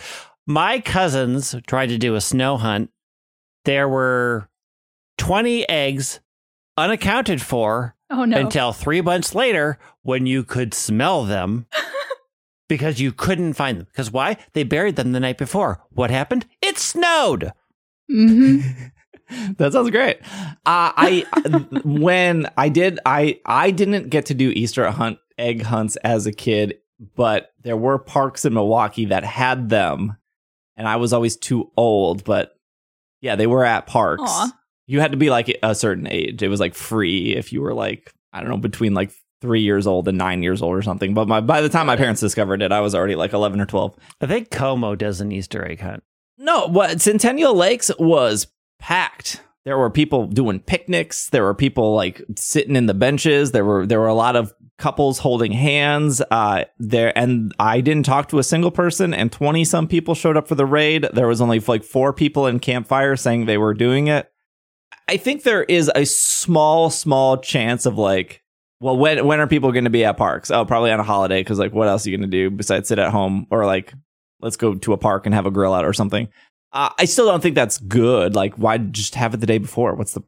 My 0.45 0.81
cousins 0.81 1.55
tried 1.67 1.87
to 1.87 1.97
do 1.97 2.15
a 2.15 2.21
snow 2.21 2.57
hunt. 2.57 2.89
There 3.65 3.87
were 3.87 4.49
twenty 5.17 5.67
eggs 5.67 6.19
unaccounted 6.77 7.41
for 7.41 7.95
oh 8.09 8.25
no. 8.25 8.37
until 8.37 8.71
three 8.71 9.01
months 9.01 9.35
later 9.35 9.77
when 10.01 10.25
you 10.25 10.43
could 10.43 10.73
smell 10.73 11.25
them 11.25 11.67
because 12.69 12.99
you 12.99 13.11
couldn't 13.11 13.53
find 13.53 13.79
them. 13.79 13.87
Because 13.91 14.11
why? 14.11 14.37
They 14.53 14.63
buried 14.63 14.95
them 14.95 15.11
the 15.11 15.19
night 15.19 15.37
before. 15.37 15.81
What 15.89 16.09
happened? 16.09 16.45
It 16.61 16.77
snowed. 16.77 17.51
hmm 18.09 18.59
that 19.57 19.73
sounds 19.73 19.91
great. 19.91 20.17
Uh, 20.65 20.91
I 20.95 21.25
when 21.83 22.47
I 22.57 22.69
did 22.69 22.99
I 23.05 23.39
I 23.45 23.71
didn't 23.71 24.09
get 24.09 24.27
to 24.27 24.33
do 24.33 24.49
Easter 24.49 24.89
hunt 24.89 25.19
egg 25.37 25.61
hunts 25.63 25.95
as 25.97 26.25
a 26.25 26.31
kid, 26.31 26.75
but 27.15 27.51
there 27.63 27.77
were 27.77 27.97
parks 27.97 28.45
in 28.45 28.53
Milwaukee 28.53 29.05
that 29.05 29.23
had 29.23 29.69
them, 29.69 30.17
and 30.75 30.87
I 30.87 30.95
was 30.95 31.13
always 31.13 31.37
too 31.37 31.71
old. 31.77 32.23
But 32.23 32.53
yeah, 33.21 33.35
they 33.35 33.47
were 33.47 33.65
at 33.65 33.87
parks. 33.87 34.23
Aw. 34.25 34.51
You 34.87 34.99
had 34.99 35.11
to 35.11 35.17
be 35.17 35.29
like 35.29 35.55
a 35.61 35.75
certain 35.75 36.07
age. 36.07 36.41
It 36.41 36.47
was 36.47 36.59
like 36.59 36.73
free 36.73 37.35
if 37.35 37.53
you 37.53 37.61
were 37.61 37.73
like 37.73 38.11
I 38.33 38.41
don't 38.41 38.49
know 38.49 38.57
between 38.57 38.93
like 38.93 39.11
three 39.41 39.61
years 39.61 39.87
old 39.87 40.07
and 40.07 40.17
nine 40.17 40.43
years 40.43 40.61
old 40.61 40.75
or 40.75 40.81
something. 40.81 41.13
But 41.13 41.27
my 41.27 41.41
by 41.41 41.61
the 41.61 41.69
time 41.69 41.87
my 41.87 41.95
parents 41.95 42.21
discovered 42.21 42.61
it, 42.61 42.71
I 42.71 42.81
was 42.81 42.95
already 42.95 43.15
like 43.15 43.33
eleven 43.33 43.61
or 43.61 43.65
twelve. 43.65 43.95
I 44.21 44.27
think 44.27 44.51
Como 44.51 44.95
does 44.95 45.21
an 45.21 45.31
Easter 45.31 45.65
egg 45.65 45.81
hunt. 45.81 46.03
No, 46.37 46.67
what 46.67 47.01
Centennial 47.01 47.53
Lakes 47.53 47.91
was 47.99 48.47
packed. 48.79 49.41
There 49.65 49.77
were 49.77 49.89
people 49.89 50.25
doing 50.25 50.59
picnics. 50.59 51.29
There 51.29 51.43
were 51.43 51.53
people 51.53 51.93
like 51.93 52.21
sitting 52.37 52.75
in 52.75 52.85
the 52.85 52.93
benches. 52.93 53.51
There 53.51 53.65
were 53.65 53.85
there 53.85 53.99
were 53.99 54.07
a 54.07 54.13
lot 54.13 54.35
of 54.35 54.53
couples 54.79 55.19
holding 55.19 55.51
hands. 55.51 56.21
Uh, 56.31 56.65
there 56.79 57.15
and 57.17 57.53
I 57.59 57.81
didn't 57.81 58.05
talk 58.05 58.29
to 58.29 58.39
a 58.39 58.43
single 58.43 58.71
person. 58.71 59.13
And 59.13 59.31
twenty 59.31 59.63
some 59.63 59.87
people 59.87 60.15
showed 60.15 60.37
up 60.37 60.47
for 60.47 60.55
the 60.55 60.65
raid. 60.65 61.07
There 61.13 61.27
was 61.27 61.41
only 61.41 61.59
like 61.59 61.83
four 61.83 62.13
people 62.13 62.47
in 62.47 62.59
campfire 62.59 63.15
saying 63.15 63.45
they 63.45 63.57
were 63.57 63.73
doing 63.73 64.07
it. 64.07 64.31
I 65.07 65.17
think 65.17 65.43
there 65.43 65.63
is 65.63 65.91
a 65.95 66.05
small 66.05 66.89
small 66.89 67.37
chance 67.37 67.85
of 67.85 67.97
like. 67.97 68.43
Well, 68.81 68.97
when 68.97 69.25
when 69.25 69.41
are 69.41 69.47
people 69.47 69.71
going 69.73 69.83
to 69.83 69.89
be 69.89 70.05
at 70.05 70.17
parks? 70.17 70.49
Oh, 70.49 70.63
probably 70.65 70.91
on 70.91 71.01
a 71.01 71.03
holiday 71.03 71.41
because 71.41 71.59
like, 71.59 71.73
what 71.73 71.89
else 71.89 72.07
are 72.07 72.09
you 72.09 72.17
going 72.17 72.29
to 72.29 72.37
do 72.37 72.49
besides 72.49 72.87
sit 72.87 72.97
at 72.97 73.11
home 73.11 73.45
or 73.51 73.65
like, 73.65 73.93
let's 74.39 74.55
go 74.55 74.73
to 74.75 74.93
a 74.93 74.97
park 74.97 75.25
and 75.25 75.35
have 75.35 75.45
a 75.45 75.51
grill 75.51 75.73
out 75.73 75.83
or 75.83 75.91
something? 75.91 76.29
Uh, 76.71 76.89
I 76.97 77.05
still 77.05 77.25
don't 77.25 77.41
think 77.41 77.55
that's 77.55 77.79
good. 77.79 78.35
Like, 78.35 78.53
why 78.55 78.77
just 78.77 79.15
have 79.15 79.33
it 79.33 79.37
the 79.37 79.47
day 79.47 79.57
before? 79.57 79.95
What's 79.95 80.13
the 80.13 80.21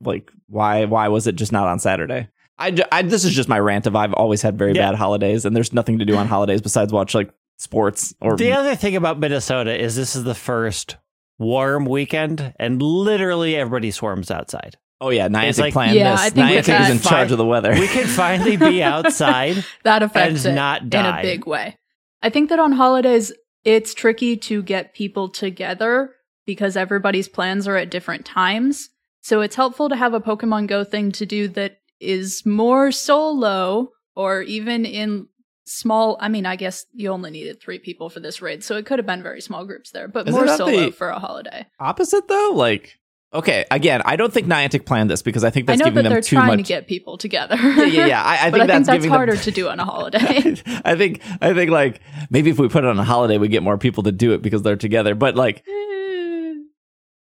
like? 0.00 0.30
Why 0.48 0.84
why 0.84 1.08
was 1.08 1.26
it 1.26 1.36
just 1.36 1.52
not 1.52 1.66
on 1.66 1.78
Saturday? 1.78 2.28
I, 2.58 2.74
I 2.92 3.02
this 3.02 3.24
is 3.24 3.32
just 3.34 3.48
my 3.48 3.58
rant 3.58 3.86
of 3.86 3.96
I've 3.96 4.14
always 4.14 4.42
had 4.42 4.56
very 4.58 4.72
Yeah. 4.74 4.90
bad 4.90 4.94
holidays, 4.98 5.44
and 5.44 5.54
there's 5.56 5.72
nothing 5.72 5.98
to 5.98 6.04
do 6.04 6.16
on 6.16 6.26
holidays 6.28 6.60
besides 6.60 6.92
watch 6.92 7.14
like 7.14 7.30
sports 7.56 8.14
or 8.20 8.36
The 8.36 8.52
other 8.52 8.74
thing 8.76 8.96
about 8.96 9.18
Minnesota 9.18 9.78
is 9.80 9.96
this 9.96 10.14
is 10.16 10.24
the 10.24 10.34
first 10.34 10.96
warm 11.38 11.84
weekend, 11.84 12.54
and 12.60 12.80
literally 12.80 13.56
everybody 13.56 13.90
swarms 13.90 14.30
outside. 14.30 14.76
oh 15.00 15.10
yeah, 15.10 15.28
Niantic 15.28 15.58
like- 15.58 15.72
planned 15.72 15.96
Yeah, 15.96 16.12
this. 16.16 16.30
Niantic 16.34 16.64
that- 16.66 16.90
is 16.90 16.96
in 16.96 17.00
charge 17.00 17.32
of 17.32 17.38
the 17.38 17.44
weather. 17.44 17.72
We 17.72 17.88
can 17.88 18.06
finally 18.06 18.56
be 18.56 18.82
outside. 18.94 19.64
that 19.82 20.02
affects 20.02 20.44
And 20.44 20.52
it 20.52 20.56
not 20.56 20.82
in 20.82 20.94
a 20.94 21.18
big 21.22 21.46
way. 21.46 21.76
I 22.22 22.30
think 22.30 22.48
that 22.50 22.58
on 22.60 22.72
holidays, 22.72 23.32
it's 23.64 23.92
tricky 23.94 24.36
to 24.36 24.62
get 24.62 24.94
people 24.94 25.28
together 25.28 26.10
because 26.46 26.76
everybody's 26.76 27.28
plans 27.28 27.66
are 27.66 27.76
at 27.76 27.90
different 27.90 28.24
times. 28.24 28.90
So 29.20 29.40
it's 29.40 29.56
helpful 29.56 29.88
to 29.88 29.96
have 29.96 30.14
a 30.14 30.20
Pokemon 30.20 30.68
Go 30.68 30.84
thing 30.84 31.10
to 31.12 31.26
do 31.26 31.48
that 31.48 31.78
is 32.04 32.44
more 32.46 32.92
solo 32.92 33.90
or 34.14 34.42
even 34.42 34.84
in 34.84 35.26
small 35.66 36.16
I 36.20 36.28
mean 36.28 36.44
I 36.46 36.56
guess 36.56 36.84
you 36.92 37.10
only 37.10 37.30
needed 37.30 37.60
3 37.60 37.78
people 37.78 38.10
for 38.10 38.20
this 38.20 38.42
raid 38.42 38.62
so 38.62 38.76
it 38.76 38.84
could 38.84 38.98
have 38.98 39.06
been 39.06 39.22
very 39.22 39.40
small 39.40 39.64
groups 39.64 39.90
there 39.92 40.08
but 40.08 40.28
Is 40.28 40.34
more 40.34 40.46
solo 40.46 40.90
for 40.90 41.08
a 41.08 41.18
holiday. 41.18 41.66
Opposite 41.80 42.28
though, 42.28 42.52
like 42.54 42.98
okay, 43.34 43.64
again, 43.70 44.00
I 44.04 44.16
don't 44.16 44.32
think 44.32 44.46
Niantic 44.46 44.86
planned 44.86 45.10
this 45.10 45.20
because 45.20 45.42
I 45.44 45.50
think 45.50 45.68
I 45.68 45.72
that's 45.72 45.80
know 45.80 45.86
giving 45.86 45.96
that 45.96 46.02
them 46.04 46.12
they're 46.12 46.20
too 46.22 46.36
trying 46.36 46.48
much. 46.48 46.58
to 46.58 46.62
get 46.62 46.86
people 46.86 47.18
together. 47.18 47.56
yeah, 47.60 47.84
yeah, 47.84 48.06
yeah. 48.06 48.22
I, 48.22 48.46
I 48.46 48.50
but 48.50 48.60
think 48.60 48.70
I 48.70 48.74
think 48.74 48.86
that's, 48.86 48.86
that's 48.86 49.06
harder 49.06 49.34
them. 49.34 49.42
to 49.42 49.50
do 49.50 49.68
on 49.68 49.80
a 49.80 49.84
holiday. 49.84 50.18
I 50.84 50.94
think 50.96 51.20
I 51.40 51.52
think 51.52 51.70
like 51.70 52.00
maybe 52.30 52.50
if 52.50 52.58
we 52.58 52.68
put 52.68 52.84
it 52.84 52.88
on 52.88 52.98
a 52.98 53.04
holiday, 53.04 53.38
we 53.38 53.48
get 53.48 53.62
more 53.62 53.76
people 53.78 54.04
to 54.04 54.12
do 54.12 54.32
it 54.32 54.42
because 54.42 54.62
they're 54.62 54.76
together. 54.76 55.14
But 55.14 55.34
like, 55.34 55.64
eh, 55.66 55.93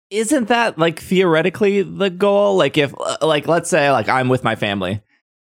isn't 0.10 0.48
that 0.48 0.78
like 0.78 1.00
theoretically 1.00 1.82
the 1.82 2.10
goal? 2.10 2.56
Like 2.56 2.78
if 2.78 2.94
uh, 3.00 3.18
like 3.22 3.48
let's 3.48 3.70
say 3.70 3.92
like 3.92 4.10
I'm 4.10 4.30
with 4.30 4.44
my 4.44 4.56
family. 4.56 5.02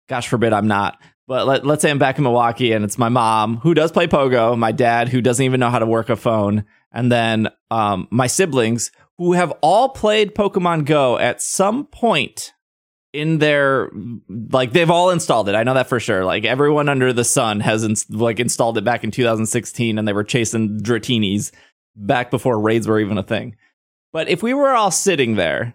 Gosh 0.09 0.29
forbid 0.29 0.52
I'm 0.52 0.67
not. 0.67 0.99
But 1.26 1.47
let, 1.47 1.64
let's 1.64 1.83
say 1.83 1.90
I'm 1.90 1.99
back 1.99 2.19
in 2.19 2.25
Milwaukee 2.25 2.73
and 2.73 2.85
it's 2.85 2.99
my 2.99 3.09
mom 3.09 3.59
who 3.59 3.73
does 3.73 3.93
play 3.93 4.09
pogo, 4.09 4.59
my 4.59 4.73
dad 4.73 5.09
who 5.09 5.21
doesn't 5.21 5.45
even 5.45 5.61
know 5.61 5.71
how 5.71 5.79
to 5.79 5.87
work 5.87 6.11
a 6.11 6.17
phone, 6.17 6.64
and 6.90 7.11
then 7.11 7.49
um, 7.71 8.09
my 8.11 8.26
siblings 8.26 8.90
who 9.19 9.35
have 9.35 9.52
all 9.61 9.90
played 9.90 10.35
Pokemon 10.35 10.87
Go 10.87 11.19
at 11.19 11.40
some 11.40 11.87
point 11.87 12.52
in 13.12 13.38
their 13.38 13.90
like 14.29 14.73
they've 14.73 14.90
all 14.90 15.11
installed 15.11 15.49
it. 15.49 15.55
I 15.55 15.62
know 15.62 15.75
that 15.75 15.88
for 15.88 16.00
sure. 16.00 16.25
Like 16.25 16.45
everyone 16.45 16.88
under 16.88 17.12
the 17.12 17.25
sun 17.25 17.61
has 17.61 17.85
ins- 17.85 18.09
like 18.11 18.40
installed 18.40 18.79
it 18.79 18.85
back 18.85 19.05
in 19.05 19.11
2016 19.11 19.99
and 19.99 20.07
they 20.07 20.12
were 20.12 20.25
chasing 20.25 20.81
Dratinis 20.81 21.52
back 21.97 22.31
before 22.31 22.61
raids 22.61 22.87
were 22.87 23.00
even 23.00 23.19
a 23.19 23.23
thing. 23.23 23.57
But 24.12 24.29
if 24.29 24.43
we 24.43 24.55
were 24.55 24.71
all 24.71 24.90
sitting 24.90 25.37
there 25.37 25.75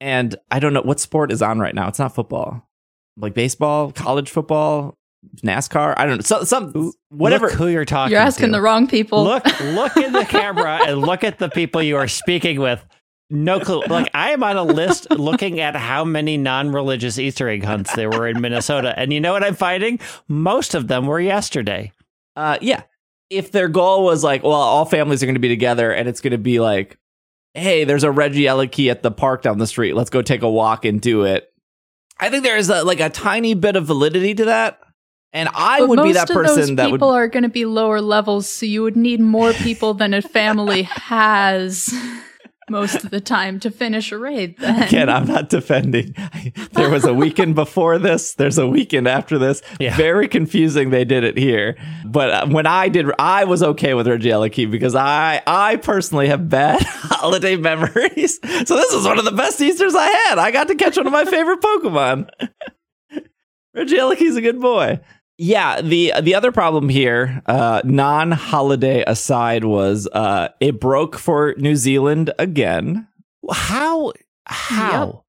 and 0.00 0.36
I 0.50 0.58
don't 0.58 0.72
know 0.72 0.82
what 0.82 1.00
sport 1.00 1.32
is 1.32 1.42
on 1.42 1.58
right 1.58 1.74
now. 1.74 1.88
It's 1.88 1.98
not 1.98 2.14
football. 2.14 2.68
Like 3.16 3.34
baseball, 3.34 3.90
college 3.92 4.30
football, 4.30 4.96
NASCAR, 5.42 5.94
I 5.96 6.06
don't 6.06 6.18
know. 6.18 6.22
So 6.22 6.44
some 6.44 6.92
whatever 7.08 7.48
Look 7.48 7.56
who 7.56 7.66
you're 7.68 7.84
talking 7.84 8.12
You're 8.12 8.20
asking 8.20 8.46
to. 8.46 8.52
the 8.52 8.60
wrong 8.60 8.86
people. 8.86 9.24
Look, 9.24 9.44
look 9.60 9.96
in 9.96 10.12
the 10.12 10.24
camera 10.28 10.80
and 10.86 11.00
look 11.00 11.24
at 11.24 11.38
the 11.38 11.48
people 11.48 11.82
you 11.82 11.96
are 11.96 12.06
speaking 12.08 12.60
with. 12.60 12.84
No 13.30 13.60
clue. 13.60 13.82
Like 13.88 14.08
I 14.14 14.30
am 14.30 14.42
on 14.42 14.56
a 14.56 14.62
list 14.62 15.10
looking 15.10 15.60
at 15.60 15.74
how 15.76 16.04
many 16.04 16.36
non-religious 16.36 17.18
Easter 17.18 17.48
egg 17.48 17.64
hunts 17.64 17.94
there 17.94 18.08
were 18.08 18.26
in 18.28 18.40
Minnesota, 18.40 18.94
and 18.96 19.12
you 19.12 19.20
know 19.20 19.32
what 19.32 19.44
I'm 19.44 19.54
finding? 19.56 19.98
Most 20.28 20.74
of 20.74 20.88
them 20.88 21.06
were 21.06 21.20
yesterday. 21.20 21.92
Uh, 22.36 22.56
yeah. 22.62 22.82
If 23.28 23.52
their 23.52 23.68
goal 23.68 24.04
was 24.04 24.24
like, 24.24 24.42
well, 24.42 24.52
all 24.52 24.86
families 24.86 25.22
are 25.22 25.26
going 25.26 25.34
to 25.34 25.40
be 25.40 25.48
together, 25.48 25.92
and 25.92 26.08
it's 26.08 26.22
going 26.22 26.30
to 26.30 26.38
be 26.38 26.60
like, 26.60 26.96
hey, 27.58 27.84
there's 27.84 28.04
a 28.04 28.10
Reggie 28.10 28.48
Key 28.68 28.90
at 28.90 29.02
the 29.02 29.10
park 29.10 29.42
down 29.42 29.58
the 29.58 29.66
street. 29.66 29.94
Let's 29.94 30.10
go 30.10 30.22
take 30.22 30.42
a 30.42 30.50
walk 30.50 30.84
and 30.84 31.00
do 31.00 31.24
it. 31.24 31.52
I 32.20 32.30
think 32.30 32.42
there 32.42 32.56
is 32.56 32.68
a, 32.68 32.82
like 32.84 33.00
a 33.00 33.10
tiny 33.10 33.54
bit 33.54 33.76
of 33.76 33.86
validity 33.86 34.34
to 34.34 34.46
that, 34.46 34.80
and 35.32 35.48
I 35.54 35.80
But 35.80 35.88
would 35.90 36.02
be 36.02 36.12
that 36.12 36.28
person 36.28 36.76
that 36.76 36.90
would. 36.90 36.98
people 36.98 37.10
are 37.10 37.28
going 37.28 37.44
to 37.44 37.48
be 37.48 37.64
lower 37.64 38.00
levels, 38.00 38.48
so 38.48 38.66
you 38.66 38.82
would 38.82 38.96
need 38.96 39.20
more 39.20 39.52
people 39.52 39.94
than 39.94 40.14
a 40.14 40.22
family 40.22 40.82
has 40.90 41.94
most 42.70 43.04
of 43.04 43.10
the 43.10 43.20
time 43.20 43.60
to 43.60 43.70
finish 43.70 44.12
a 44.12 44.18
raid. 44.18 44.56
Then 44.58 44.82
Again, 44.82 45.08
I'm 45.08 45.26
not 45.26 45.48
defending. 45.48 46.14
There 46.72 46.90
was 46.90 47.04
a 47.04 47.14
weekend 47.14 47.54
before 47.54 47.98
this. 47.98 48.34
There's 48.34 48.58
a 48.58 48.66
weekend 48.66 49.08
after 49.08 49.38
this. 49.38 49.62
Yeah. 49.80 49.96
Very 49.96 50.28
confusing. 50.28 50.90
They 50.90 51.04
did 51.04 51.24
it 51.24 51.36
here, 51.36 51.76
but 52.04 52.30
uh, 52.30 52.46
when 52.48 52.66
I 52.66 52.88
did, 52.88 53.06
I 53.18 53.44
was 53.44 53.62
okay 53.62 53.94
with 53.94 54.06
Regieleki 54.06 54.70
because 54.70 54.94
I, 54.94 55.42
I 55.46 55.76
personally 55.76 56.28
have 56.28 56.48
bad 56.48 56.82
holiday 56.86 57.56
memories. 57.56 58.38
So 58.66 58.76
this 58.76 58.92
is 58.92 59.04
one 59.04 59.18
of 59.18 59.24
the 59.24 59.32
best 59.32 59.60
Easter's 59.60 59.94
I 59.94 60.06
had. 60.06 60.38
I 60.38 60.50
got 60.50 60.68
to 60.68 60.74
catch 60.74 60.96
one 60.96 61.06
of 61.06 61.12
my 61.12 61.24
favorite 61.24 61.60
Pokemon. 61.60 62.28
Regieleki's 63.76 64.36
a 64.36 64.40
good 64.40 64.60
boy. 64.60 65.00
Yeah, 65.38 65.80
the 65.80 66.12
the 66.20 66.34
other 66.34 66.50
problem 66.50 66.88
here, 66.88 67.42
uh, 67.46 67.80
non-holiday 67.84 69.04
aside, 69.06 69.64
was 69.64 70.08
uh, 70.08 70.48
it 70.60 70.80
broke 70.80 71.16
for 71.16 71.54
New 71.56 71.76
Zealand 71.76 72.32
again. 72.40 73.06
How? 73.50 74.12
How? 74.46 75.06
Yep. 75.06 75.22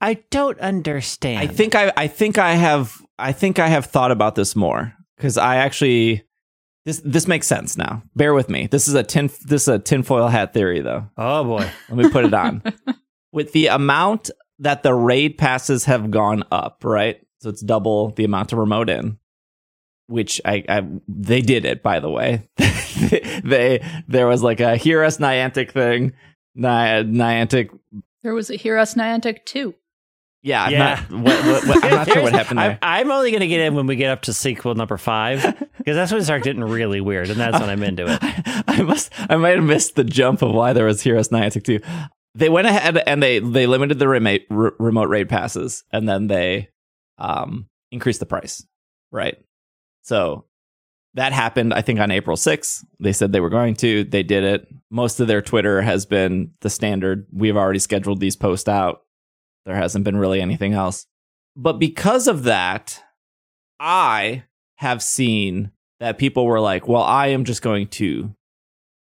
I 0.00 0.14
don't 0.30 0.60
understand. 0.60 1.40
I 1.40 1.46
think 1.48 1.74
I 1.74 1.92
I 1.96 2.06
think 2.06 2.38
I 2.38 2.54
have 2.54 3.00
I 3.18 3.32
think 3.32 3.58
I 3.58 3.68
have 3.68 3.86
thought 3.86 4.12
about 4.12 4.36
this 4.36 4.54
more 4.54 4.94
because 5.16 5.36
I 5.36 5.56
actually 5.56 6.24
this 6.84 7.00
this 7.04 7.26
makes 7.26 7.48
sense 7.48 7.76
now. 7.76 8.02
Bear 8.14 8.34
with 8.34 8.48
me. 8.48 8.68
This 8.68 8.86
is 8.86 8.94
a 8.94 9.02
tin 9.02 9.30
this 9.46 9.62
is 9.62 9.68
a 9.68 9.78
tinfoil 9.78 10.28
hat 10.28 10.54
theory 10.54 10.80
though. 10.80 11.08
Oh 11.16 11.42
boy. 11.44 11.68
Let 11.88 11.98
me 11.98 12.08
put 12.10 12.24
it 12.24 12.34
on. 12.34 12.62
With 13.32 13.52
the 13.52 13.66
amount 13.66 14.30
that 14.60 14.82
the 14.82 14.94
raid 14.94 15.36
passes 15.36 15.84
have 15.86 16.10
gone 16.10 16.44
up, 16.50 16.82
right? 16.84 17.20
So 17.40 17.50
it's 17.50 17.60
double 17.60 18.10
the 18.12 18.24
amount 18.24 18.50
to 18.50 18.56
remote 18.56 18.88
in, 18.88 19.18
which 20.08 20.40
I, 20.44 20.64
I 20.68 20.82
they 21.08 21.40
did 21.42 21.64
it 21.64 21.82
by 21.82 22.00
the 22.00 22.10
way. 22.10 22.48
they 22.56 23.84
there 24.08 24.26
was 24.26 24.42
like 24.42 24.60
a 24.60 24.76
hear 24.76 25.02
us 25.02 25.18
Niantic 25.18 25.70
thing. 25.72 26.12
Ni- 26.54 26.66
Niantic 26.66 27.70
there 28.22 28.34
was 28.34 28.50
a 28.50 28.56
hear 28.56 28.78
us 28.78 28.94
Niantic 28.94 29.44
too. 29.44 29.74
yeah, 30.42 30.64
I'm 30.64 30.72
Yeah. 30.72 30.78
not, 31.10 31.22
what, 31.22 31.44
what, 31.46 31.66
what, 31.68 31.84
I'm 31.84 31.90
not 31.90 32.08
sure 32.08 32.22
what 32.22 32.32
happened 32.40 32.58
there. 32.58 32.78
I, 32.82 33.00
I'm 33.00 33.10
only 33.10 33.30
going 33.30 33.40
to 33.40 33.46
get 33.46 33.60
in 33.60 33.74
when 33.74 33.86
we 33.86 33.94
get 33.96 34.10
up 34.10 34.22
to 34.22 34.32
sequel 34.32 34.74
number 34.74 34.96
five 34.96 35.42
because 35.78 35.94
that's 35.96 36.10
when 36.10 36.20
it 36.20 36.24
starts 36.24 36.44
getting 36.44 36.64
really 36.64 37.00
weird, 37.00 37.30
and 37.30 37.38
that's 37.38 37.60
when 37.60 37.68
I'm 37.70 37.82
into 37.82 38.04
it. 38.08 38.18
I 38.68 38.82
must 38.82 39.12
I 39.30 39.36
might 39.36 39.56
have 39.56 39.64
missed 39.64 39.94
the 39.96 40.04
jump 40.04 40.42
of 40.42 40.52
why 40.52 40.72
there 40.72 40.86
was 40.86 41.02
Hear 41.02 41.16
Us 41.18 41.28
Niantic 41.28 41.62
2. 41.64 41.80
They 42.34 42.48
went 42.48 42.66
ahead 42.66 42.96
and 43.06 43.22
they 43.22 43.38
they 43.38 43.66
limited 43.66 43.98
the 43.98 44.08
remote 44.08 44.42
r- 44.50 44.74
remote 44.78 45.08
raid 45.08 45.28
passes 45.28 45.84
and 45.92 46.08
then 46.08 46.26
they 46.26 46.68
um 47.18 47.68
increased 47.92 48.20
the 48.20 48.26
price, 48.26 48.66
right? 49.12 49.36
So 50.06 50.44
that 51.14 51.32
happened 51.32 51.74
I 51.74 51.82
think 51.82 51.98
on 51.98 52.12
April 52.12 52.36
6th. 52.36 52.84
They 53.00 53.12
said 53.12 53.32
they 53.32 53.40
were 53.40 53.50
going 53.50 53.74
to, 53.76 54.04
they 54.04 54.22
did 54.22 54.44
it. 54.44 54.68
Most 54.88 55.18
of 55.18 55.26
their 55.26 55.42
Twitter 55.42 55.82
has 55.82 56.06
been 56.06 56.52
the 56.60 56.70
standard. 56.70 57.26
We've 57.32 57.56
already 57.56 57.80
scheduled 57.80 58.20
these 58.20 58.36
posts 58.36 58.68
out. 58.68 59.02
There 59.64 59.74
hasn't 59.74 60.04
been 60.04 60.16
really 60.16 60.40
anything 60.40 60.74
else. 60.74 61.06
But 61.56 61.80
because 61.80 62.28
of 62.28 62.44
that, 62.44 63.02
I 63.80 64.44
have 64.76 65.02
seen 65.02 65.72
that 65.98 66.18
people 66.18 66.46
were 66.46 66.60
like, 66.60 66.86
well, 66.86 67.02
I 67.02 67.28
am 67.28 67.44
just 67.44 67.62
going 67.62 67.88
to 67.88 68.32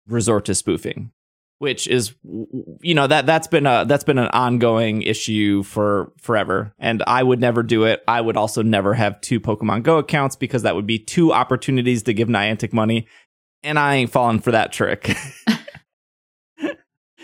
resort 0.08 0.46
to 0.46 0.56
spoofing, 0.56 1.12
which 1.62 1.88
is, 1.88 2.16
you 2.82 2.96
know, 2.96 3.06
that 3.06 3.28
that's 3.28 3.46
been 3.46 3.68
a 3.68 3.86
that's 3.88 4.04
been 4.04 4.18
an 4.18 4.30
ongoing 4.30 5.04
issue 5.04 5.62
for 5.62 6.12
forever. 6.18 6.74
And 6.80 7.04
I 7.06 7.22
would 7.22 7.40
never 7.40 7.62
do 7.62 7.84
it. 7.84 8.04
I 8.08 8.20
would 8.20 8.36
also 8.36 8.64
never 8.64 8.96
have 8.96 9.22
two 9.22 9.40
Pokemon 9.40 9.84
Go 9.84 10.00
accounts 10.00 10.36
because 10.36 10.64
that 10.64 10.74
would 10.74 10.88
be 10.88 10.98
two 10.98 11.32
opportunities 11.32 12.02
to 12.04 12.16
give 12.16 12.30
Niantic 12.30 12.74
money, 12.74 13.06
and 13.62 13.78
I 13.78 13.98
ain't 13.98 14.10
falling 14.12 14.40
for 14.40 14.52
that 14.52 14.74
trick. 14.74 15.16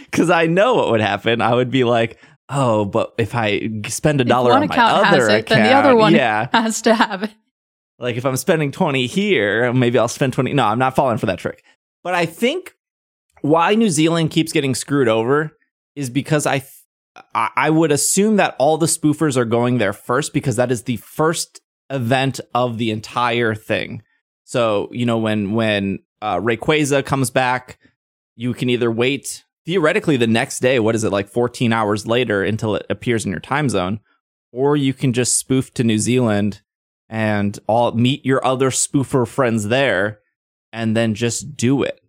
Because 0.09 0.29
I 0.29 0.45
know 0.45 0.75
what 0.75 0.91
would 0.91 1.01
happen. 1.01 1.41
I 1.41 1.53
would 1.53 1.69
be 1.69 1.83
like, 1.83 2.17
oh, 2.47 2.85
but 2.85 3.13
if 3.17 3.35
I 3.35 3.69
spend 3.87 4.21
a 4.21 4.23
dollar 4.23 4.53
on 4.53 4.65
my 4.65 4.77
other 4.77 5.27
it, 5.27 5.41
account, 5.41 5.47
then 5.49 5.63
the 5.63 5.73
other 5.73 5.95
one 5.97 6.15
yeah, 6.15 6.47
has 6.53 6.81
to 6.83 6.95
have 6.95 7.23
it. 7.23 7.31
like 7.99 8.15
if 8.15 8.25
I'm 8.25 8.37
spending 8.37 8.71
20 8.71 9.05
here, 9.05 9.73
maybe 9.73 9.99
I'll 9.99 10.07
spend 10.07 10.31
20. 10.31 10.53
No, 10.53 10.63
I'm 10.63 10.79
not 10.79 10.95
falling 10.95 11.17
for 11.17 11.25
that 11.25 11.39
trick. 11.39 11.61
But 12.03 12.13
I 12.13 12.25
think 12.25 12.76
why 13.41 13.75
New 13.75 13.89
Zealand 13.89 14.31
keeps 14.31 14.51
getting 14.51 14.75
screwed 14.75 15.07
over 15.07 15.57
is 15.95 16.09
because 16.09 16.45
I 16.45 16.59
th- 16.59 16.71
I 17.33 17.71
would 17.71 17.91
assume 17.91 18.35
that 18.35 18.55
all 18.59 18.77
the 18.77 18.85
spoofers 18.85 19.37
are 19.37 19.45
going 19.45 19.79
there 19.79 19.93
first 19.93 20.33
because 20.33 20.55
that 20.57 20.71
is 20.71 20.83
the 20.83 20.97
first 20.97 21.61
event 21.89 22.39
of 22.53 22.77
the 22.77 22.91
entire 22.91 23.55
thing. 23.55 24.03
So, 24.43 24.89
you 24.91 25.05
know, 25.05 25.17
when 25.17 25.53
when 25.53 25.99
uh, 26.21 26.37
Rayquaza 26.37 27.03
comes 27.05 27.31
back, 27.31 27.79
you 28.35 28.53
can 28.53 28.69
either 28.69 28.91
wait 28.91 29.43
theoretically 29.65 30.15
the 30.15 30.27
next 30.27 30.59
day, 30.59 30.79
what 30.79 30.95
is 30.95 31.03
it 31.03 31.11
like 31.11 31.27
14 31.27 31.73
hours 31.73 32.07
later 32.07 32.43
until 32.43 32.75
it 32.75 32.85
appears 32.89 33.25
in 33.25 33.31
your 33.31 33.41
time 33.41 33.67
zone, 33.67 33.99
or 34.53 34.77
you 34.77 34.93
can 34.93 35.11
just 35.11 35.37
spoof 35.37 35.73
to 35.73 35.83
New 35.83 35.99
Zealand 35.99 36.61
and 37.09 37.59
all 37.67 37.91
meet 37.91 38.25
your 38.25 38.43
other 38.45 38.69
spoofer 38.69 39.27
friends 39.27 39.67
there 39.67 40.19
and 40.71 40.95
then 40.95 41.13
just 41.13 41.57
do 41.57 41.83
it. 41.83 41.99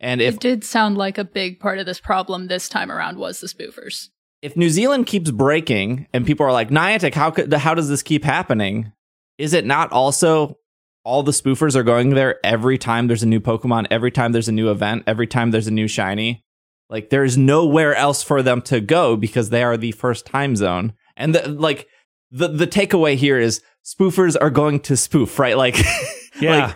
And 0.00 0.20
if 0.20 0.34
it 0.34 0.40
did 0.40 0.64
sound 0.64 0.96
like 0.98 1.18
a 1.18 1.24
big 1.24 1.58
part 1.60 1.78
of 1.78 1.86
this 1.86 2.00
problem 2.00 2.48
this 2.48 2.68
time 2.68 2.90
around 2.92 3.18
was 3.18 3.40
the 3.40 3.46
spoofers. 3.46 4.08
if 4.42 4.56
New 4.56 4.68
Zealand 4.70 5.06
keeps 5.06 5.30
breaking 5.30 6.06
and 6.12 6.26
people 6.26 6.44
are 6.46 6.52
like 6.52 6.70
Niantic, 6.70 7.14
how 7.14 7.30
could 7.30 7.52
how 7.54 7.74
does 7.74 7.88
this 7.88 8.02
keep 8.02 8.24
happening? 8.24 8.92
Is 9.38 9.52
it 9.54 9.64
not 9.66 9.92
also 9.92 10.58
all 11.04 11.22
the 11.22 11.32
spoofers 11.32 11.76
are 11.76 11.82
going 11.82 12.10
there 12.10 12.38
every 12.44 12.78
time 12.78 13.06
there's 13.06 13.22
a 13.22 13.26
new 13.26 13.40
Pokemon, 13.40 13.86
every 13.90 14.10
time 14.10 14.32
there's 14.32 14.48
a 14.48 14.52
new 14.52 14.70
event, 14.70 15.04
every 15.06 15.26
time 15.26 15.50
there's 15.50 15.66
a 15.68 15.70
new 15.72 15.88
shiny? 15.88 16.42
Like 16.90 17.10
there's 17.10 17.36
nowhere 17.38 17.94
else 17.94 18.22
for 18.22 18.42
them 18.42 18.60
to 18.62 18.80
go 18.80 19.16
because 19.16 19.50
they 19.50 19.62
are 19.62 19.76
the 19.76 19.92
first 19.92 20.26
time 20.26 20.56
zone. 20.56 20.92
And 21.16 21.34
the, 21.34 21.48
like 21.48 21.88
the 22.30 22.48
the 22.48 22.66
takeaway 22.66 23.14
here 23.16 23.38
is 23.38 23.62
spoofers 23.84 24.36
are 24.40 24.50
going 24.50 24.80
to 24.80 24.96
spoof, 24.96 25.38
right? 25.38 25.56
Like 25.56 25.76
Yeah. 26.40 26.74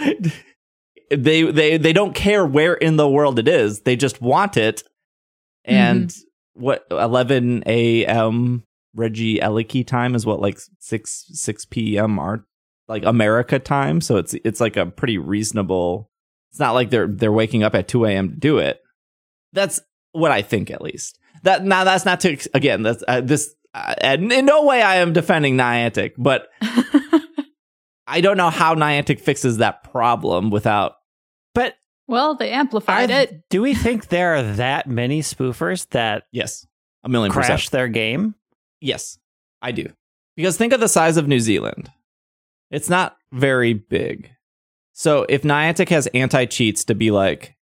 like, 0.00 0.32
they 1.16 1.42
they 1.42 1.76
they 1.76 1.92
don't 1.92 2.14
care 2.14 2.44
where 2.44 2.74
in 2.74 2.96
the 2.96 3.08
world 3.08 3.38
it 3.38 3.48
is. 3.48 3.80
They 3.80 3.96
just 3.96 4.20
want 4.20 4.56
it. 4.56 4.82
And 5.64 6.14
what 6.54 6.84
11 6.90 7.64
a.m. 7.66 8.64
Regieleki 8.96 9.86
time 9.86 10.14
is 10.14 10.26
what 10.26 10.40
like 10.40 10.58
6 10.78 11.24
6 11.28 11.64
p.m. 11.66 12.18
our 12.18 12.44
like 12.88 13.04
America 13.04 13.58
time. 13.58 14.00
So 14.00 14.16
it's 14.16 14.34
it's 14.44 14.60
like 14.60 14.76
a 14.76 14.86
pretty 14.86 15.18
reasonable. 15.18 16.10
It's 16.50 16.60
not 16.60 16.72
like 16.72 16.90
they're 16.90 17.08
they're 17.08 17.32
waking 17.32 17.62
up 17.62 17.74
at 17.74 17.88
2 17.88 18.04
a.m. 18.06 18.28
to 18.30 18.36
do 18.36 18.58
it. 18.58 18.80
That's 19.52 19.80
what 20.12 20.30
I 20.30 20.42
think 20.42 20.70
at 20.70 20.82
least. 20.82 21.18
That 21.42 21.64
now 21.64 21.84
that's 21.84 22.04
not 22.04 22.20
to 22.20 22.36
again 22.54 22.82
that's 22.82 23.02
uh, 23.08 23.20
this 23.20 23.54
uh, 23.74 23.94
and 24.00 24.32
in 24.32 24.46
no 24.46 24.64
way 24.64 24.82
I 24.82 24.96
am 24.96 25.12
defending 25.12 25.56
Niantic, 25.56 26.12
but 26.16 26.48
I 28.06 28.20
don't 28.20 28.36
know 28.36 28.50
how 28.50 28.74
Niantic 28.74 29.20
fixes 29.20 29.58
that 29.58 29.82
problem 29.84 30.50
without. 30.50 30.94
But 31.54 31.74
well, 32.08 32.34
they 32.34 32.50
amplified 32.50 33.10
I- 33.10 33.20
it. 33.22 33.42
do 33.50 33.62
we 33.62 33.74
think 33.74 34.08
there 34.08 34.34
are 34.36 34.42
that 34.54 34.86
many 34.88 35.20
spoofers 35.22 35.88
that 35.90 36.24
Yes, 36.32 36.66
a 37.04 37.08
million 37.08 37.32
crash 37.32 37.48
percent. 37.48 37.70
their 37.72 37.88
game? 37.88 38.34
Yes, 38.80 39.18
I 39.62 39.72
do. 39.72 39.88
Because 40.36 40.56
think 40.56 40.72
of 40.72 40.80
the 40.80 40.88
size 40.88 41.16
of 41.16 41.28
New 41.28 41.40
Zealand. 41.40 41.90
It's 42.70 42.90
not 42.90 43.16
very 43.32 43.72
big. 43.72 44.30
So 44.92 45.24
if 45.28 45.42
Niantic 45.42 45.88
has 45.90 46.06
anti 46.08 46.44
cheats 46.46 46.84
to 46.84 46.94
be 46.94 47.10
like, 47.10 47.56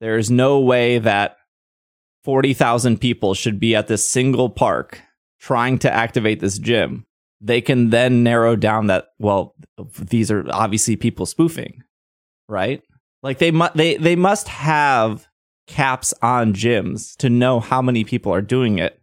there's 0.00 0.30
no 0.30 0.60
way 0.60 0.98
that 0.98 1.36
40,000 2.24 3.00
people 3.00 3.34
should 3.34 3.60
be 3.60 3.74
at 3.76 3.86
this 3.86 4.08
single 4.08 4.50
park 4.50 5.00
trying 5.40 5.78
to 5.78 5.92
activate 5.92 6.40
this 6.40 6.58
gym, 6.58 7.06
they 7.40 7.60
can 7.60 7.90
then 7.90 8.22
narrow 8.22 8.56
down 8.56 8.88
that, 8.88 9.06
well, 9.18 9.54
these 9.98 10.30
are 10.30 10.44
obviously 10.50 10.96
people 10.96 11.26
spoofing, 11.26 11.82
right? 12.48 12.82
Like 13.26 13.38
they, 13.38 13.50
mu- 13.50 13.66
they, 13.74 13.96
they 13.96 14.14
must 14.14 14.46
have 14.46 15.26
caps 15.66 16.14
on 16.22 16.52
gyms 16.52 17.16
to 17.16 17.28
know 17.28 17.58
how 17.58 17.82
many 17.82 18.04
people 18.04 18.32
are 18.32 18.40
doing 18.40 18.78
it 18.78 19.00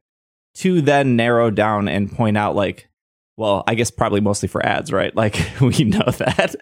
to 0.56 0.80
then 0.80 1.18
narrow 1.18 1.52
down 1.52 1.90
and 1.90 2.10
point 2.10 2.38
out 2.38 2.56
like 2.56 2.88
well 3.36 3.66
i 3.68 3.76
guess 3.76 3.92
probably 3.92 4.22
mostly 4.22 4.48
for 4.48 4.66
ads 4.66 4.92
right? 4.92 5.14
Like 5.14 5.36
we 5.62 5.84
know 5.84 6.06
that 6.06 6.56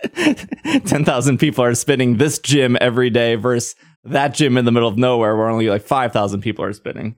10,000 0.86 1.38
people 1.38 1.64
are 1.64 1.76
spinning 1.76 2.18
this 2.18 2.40
gym 2.40 2.78
every 2.82 3.12
day 3.12 3.36
versus 3.36 3.76
that 4.04 4.34
gym 4.34 4.58
in 4.58 4.66
the 4.66 4.72
middle 4.72 4.90
of 4.90 4.98
nowhere 4.98 5.36
where 5.36 5.50
only 5.50 5.70
like 5.70 5.84
5,000 5.84 6.42
people 6.42 6.66
are 6.66 6.74
spinning. 6.74 7.16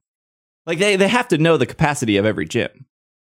Like 0.65 0.79
they 0.79 0.97
they 0.97 1.07
have 1.07 1.29
to 1.29 1.37
know 1.37 1.55
the 1.55 1.65
capacity 1.65 2.17
of 2.17 2.25
every 2.25 2.45
gym. 2.45 2.85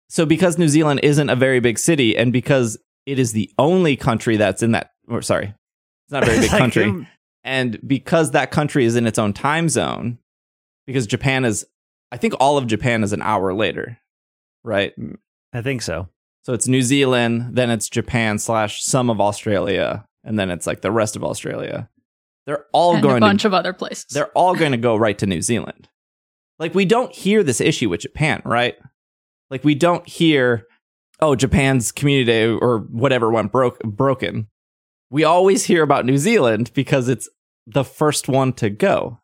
So 0.10 0.28
because 0.28 0.60
new 0.60 0.68
zealand 0.68 1.00
isn't 1.02 1.30
a 1.30 1.36
very 1.36 1.60
big 1.60 1.80
city 1.80 2.16
and 2.16 2.32
because 2.32 2.78
it 3.08 3.18
is 3.18 3.32
the 3.32 3.52
only 3.58 3.96
country 3.96 4.38
that's 4.38 4.62
in 4.62 4.74
that 4.74 4.92
or 5.08 5.24
sorry 5.24 5.56
it's 6.10 6.12
not 6.12 6.24
a 6.24 6.26
very 6.26 6.40
big 6.42 6.52
Like, 6.52 6.60
country 6.60 7.08
and 7.44 7.80
because 7.86 8.32
that 8.32 8.52
country 8.52 8.86
is 8.86 8.96
in 8.96 9.08
its 9.08 9.20
own 9.20 9.34
time 9.34 9.70
zone, 9.70 10.18
because 10.86 11.08
Japan 11.08 11.46
is, 11.46 11.66
I 12.12 12.18
think 12.18 12.34
all 12.40 12.58
of 12.58 12.68
Japan 12.68 13.04
is 13.04 13.14
an 13.14 13.22
hour 13.22 13.54
later, 13.54 14.00
right? 14.64 14.94
Mm, 15.00 15.18
I 15.54 15.62
think 15.62 15.82
so. 15.82 16.10
So 16.44 16.54
it's 16.54 16.68
New 16.68 16.82
Zealand, 16.82 17.56
then 17.56 17.70
it's 17.70 17.90
Japan 17.90 18.40
slash 18.40 18.84
some 18.84 19.10
of 19.10 19.22
Australia, 19.22 20.06
and 20.24 20.38
then 20.38 20.50
it's 20.50 20.68
like 20.68 20.82
the 20.82 20.92
rest 20.92 21.16
of 21.16 21.24
Australia. 21.24 21.90
They're 22.46 22.66
all 22.74 22.96
and 22.96 23.06
a 23.06 23.20
bunch 23.20 23.44
to, 23.44 23.48
of 23.48 23.54
other 23.54 23.74
places. 23.74 24.06
they're 24.12 24.32
all 24.32 24.56
going 24.56 24.72
to 24.72 24.78
go 24.78 24.96
right 24.96 25.18
to 25.20 25.28
New 25.28 25.42
Zealand. 25.42 25.88
Like 26.58 26.74
we 26.74 26.86
don't 26.86 27.14
hear 27.14 27.44
this 27.44 27.62
issue 27.62 27.90
with 27.90 28.02
Japan, 28.02 28.42
right? 28.44 28.76
Like 29.50 29.64
we 29.64 29.76
don't 29.76 30.08
hear, 30.08 30.66
oh, 31.22 31.36
Japan's 31.36 31.92
community 31.92 32.26
day 32.26 32.46
or 32.48 32.80
whatever 32.80 33.30
went 33.32 33.52
broke 33.52 33.80
broken. 33.80 34.48
We 35.12 35.24
always 35.24 35.66
hear 35.66 35.84
about 35.84 36.06
New 36.06 36.18
Zealand 36.18 36.72
because 36.74 37.10
it's 37.10 37.28
the 37.66 37.84
first 37.84 38.28
one 38.28 38.54
to 38.54 38.70
go. 38.70 39.20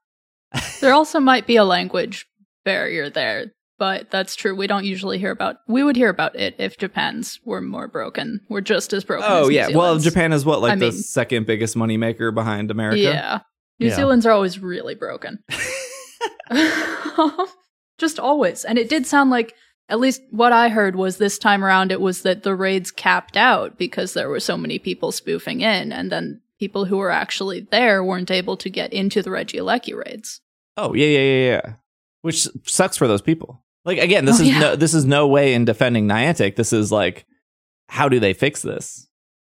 There 0.82 0.93
also 0.93 1.19
might 1.19 1.48
be 1.48 1.56
a 1.58 1.63
language 1.65 2.26
barrier 2.63 3.10
there, 3.10 3.52
but 3.80 4.10
that's 4.12 4.36
true. 4.36 4.56
We 4.56 4.67
don't 4.67 4.86
usually 4.86 5.17
hear 5.17 5.32
about. 5.32 5.58
We 5.67 5.84
would 5.84 5.95
hear 5.95 6.10
about 6.10 6.36
it 6.36 6.56
if 6.60 6.78
Japan's 6.78 7.39
were 7.43 7.62
more 7.62 7.88
broken. 7.88 8.39
We're 8.50 8.62
just 8.62 8.93
as 8.93 9.04
broken. 9.04 9.26
Oh 9.30 9.45
as 9.45 9.52
yeah, 9.52 9.67
well 9.76 9.98
Japan 10.00 10.32
is 10.32 10.45
what 10.45 10.62
like 10.62 10.74
I 10.74 10.76
the 10.76 10.91
mean- 10.91 10.91
second 10.93 11.45
biggest 11.45 11.76
moneymaker 11.76 12.34
behind 12.34 12.71
America. 12.71 13.00
Yeah, 13.02 13.39
New 13.80 13.88
Yeah. 13.88 13.95
Zealand's 13.95 14.26
are 14.26 14.32
always 14.32 14.60
really 14.60 14.95
broken. 14.95 15.39
just 17.98 18.19
always, 18.19 18.65
and 18.65 18.78
it 18.78 18.89
did 18.89 19.06
sound 19.06 19.30
like. 19.30 19.54
At 19.88 20.00
least 20.00 20.21
what 20.32 20.52
I 20.52 20.69
heard 20.69 20.95
was 20.95 21.17
this 21.17 21.38
time 21.38 21.63
around 21.63 21.91
it 21.91 22.02
was 22.02 22.24
that 22.24 22.43
the 22.43 22.56
raids 22.56 22.89
capped 22.91 23.38
out 23.38 23.78
because 23.78 24.13
there 24.13 24.30
were 24.30 24.39
so 24.39 24.58
many 24.58 24.80
people 24.80 25.12
spoofing 25.12 25.62
in, 25.62 25.91
and 25.91 26.12
then 26.12 26.41
people 26.60 26.86
who 26.86 26.98
were 26.98 27.12
actually 27.12 27.62
there 27.71 28.04
weren't 28.04 28.32
able 28.32 28.58
to 28.58 28.69
get 28.69 28.91
into 28.93 29.21
the 29.21 29.30
Regieleki 29.30 29.95
raids. 29.95 30.41
Oh 30.78 30.93
yeah, 30.93 31.06
yeah, 31.08 31.19
yeah, 31.19 31.45
yeah. 31.52 31.74
Which 32.21 32.48
sucks 32.65 32.98
for 32.98 33.08
those 33.08 33.21
people. 33.21 33.63
Like 33.84 34.00
again, 34.00 34.26
this 34.26 34.39
Oh, 34.39 34.43
is 34.43 34.50
yeah. 34.50 34.60
no 34.60 34.76
this 34.76 34.95
is 34.95 35.06
no 35.06 35.28
way 35.28 35.54
in 35.54 35.65
defending 35.65 36.08
Niantic. 36.08 36.56
This 36.56 36.74
is 36.74 36.91
like 36.91 37.26
how 37.88 38.10
do 38.10 38.19
they 38.19 38.34
fix 38.34 38.63
this? 38.63 39.08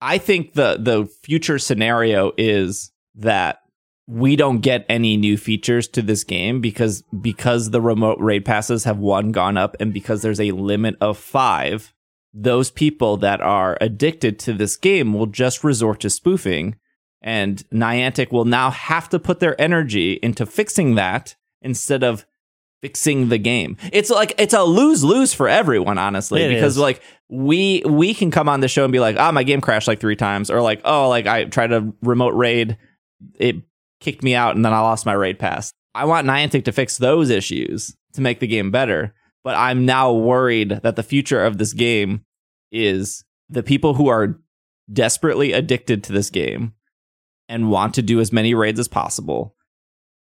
I 0.00 0.18
think 0.18 0.54
the 0.54 0.76
the 0.80 1.06
future 1.22 1.60
scenario 1.60 2.32
is 2.36 2.90
that 3.14 3.60
we 4.06 4.36
don't 4.36 4.60
get 4.60 4.86
any 4.88 5.16
new 5.16 5.36
features 5.36 5.88
to 5.88 6.02
this 6.02 6.22
game 6.24 6.60
because 6.60 7.02
because 7.20 7.70
the 7.70 7.80
remote 7.80 8.18
raid 8.20 8.44
passes 8.44 8.84
have 8.84 8.98
one 8.98 9.32
gone 9.32 9.56
up 9.56 9.76
and 9.80 9.92
because 9.92 10.22
there's 10.22 10.40
a 10.40 10.52
limit 10.52 10.94
of 11.00 11.18
5 11.18 11.92
those 12.32 12.70
people 12.70 13.16
that 13.16 13.40
are 13.40 13.78
addicted 13.80 14.38
to 14.38 14.52
this 14.52 14.76
game 14.76 15.14
will 15.14 15.26
just 15.26 15.64
resort 15.64 16.00
to 16.00 16.10
spoofing 16.10 16.76
and 17.22 17.64
Niantic 17.70 18.30
will 18.30 18.44
now 18.44 18.70
have 18.70 19.08
to 19.08 19.18
put 19.18 19.40
their 19.40 19.60
energy 19.60 20.20
into 20.22 20.46
fixing 20.46 20.94
that 20.96 21.34
instead 21.62 22.04
of 22.04 22.26
fixing 22.82 23.30
the 23.30 23.38
game. 23.38 23.76
It's 23.90 24.10
like 24.10 24.34
it's 24.38 24.52
a 24.54 24.62
lose 24.62 25.02
lose 25.02 25.32
for 25.32 25.48
everyone, 25.48 25.98
honestly, 25.98 26.42
It 26.42 26.50
because 26.54 26.74
is. 26.74 26.78
like 26.78 27.00
we 27.28 27.82
we 27.86 28.14
can 28.14 28.30
come 28.30 28.48
on 28.48 28.60
the 28.60 28.68
show 28.68 28.84
and 28.84 28.92
be 28.92 29.00
like, 29.00 29.16
"Ah, 29.18 29.32
my 29.32 29.42
game 29.42 29.60
crashed 29.62 29.88
like 29.88 29.98
three 29.98 30.14
times," 30.14 30.50
or 30.50 30.60
like, 30.60 30.82
"Oh, 30.84 31.08
like 31.08 31.26
I 31.26 31.44
tried 31.46 31.68
to 31.68 31.94
remote 32.02 32.34
raid, 32.34 32.76
it 33.40 33.56
kicked 34.00 34.22
me 34.22 34.34
out, 34.34 34.56
and 34.56 34.64
then 34.64 34.72
I 34.72 34.80
lost 34.80 35.06
my 35.06 35.12
raid 35.12 35.38
pass." 35.38 35.70
I 35.94 36.04
want 36.04 36.26
Niantic 36.26 36.64
to 36.64 36.72
fix 36.72 36.98
those 36.98 37.30
issues 37.30 37.96
to 38.12 38.20
make 38.20 38.40
the 38.40 38.46
game 38.46 38.70
better, 38.70 39.14
but 39.42 39.56
I'm 39.56 39.86
now 39.86 40.12
worried 40.12 40.80
that 40.82 40.96
the 40.96 41.02
future 41.02 41.42
of 41.42 41.58
this 41.58 41.72
game 41.72 42.24
is 42.70 43.24
the 43.48 43.62
people 43.62 43.94
who 43.94 44.08
are 44.08 44.38
desperately 44.92 45.52
addicted 45.52 46.04
to 46.04 46.12
this 46.12 46.30
game 46.30 46.74
and 47.48 47.70
want 47.70 47.94
to 47.94 48.02
do 48.02 48.20
as 48.20 48.32
many 48.32 48.54
raids 48.54 48.78
as 48.78 48.88
possible, 48.88 49.54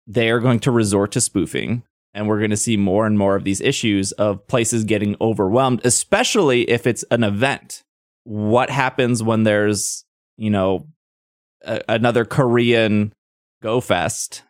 they 0.08 0.30
are 0.30 0.40
going 0.40 0.60
to 0.60 0.72
resort 0.72 1.12
to 1.14 1.22
spoofing. 1.22 1.84
And 2.14 2.28
we're 2.28 2.40
going 2.40 2.50
to 2.50 2.58
see 2.58 2.76
more 2.76 3.06
and 3.06 3.20
more 3.20 3.36
of 3.36 3.44
these 3.44 3.62
issues 3.62 4.12
of 4.14 4.48
places 4.48 4.84
getting 4.84 5.16
overwhelmed, 5.22 5.82
especially 5.86 6.62
if 6.70 6.88
it's 6.88 7.06
an 7.12 7.24
event. 7.24 7.84
What 8.24 8.72
happens 8.72 9.22
when 9.22 9.44
there's, 9.44 10.06
you 10.36 10.50
know, 10.50 10.88
a- 11.64 11.84
another 11.88 12.26
Korean 12.26 13.14
Go 13.62 13.82
Fest 13.82 14.44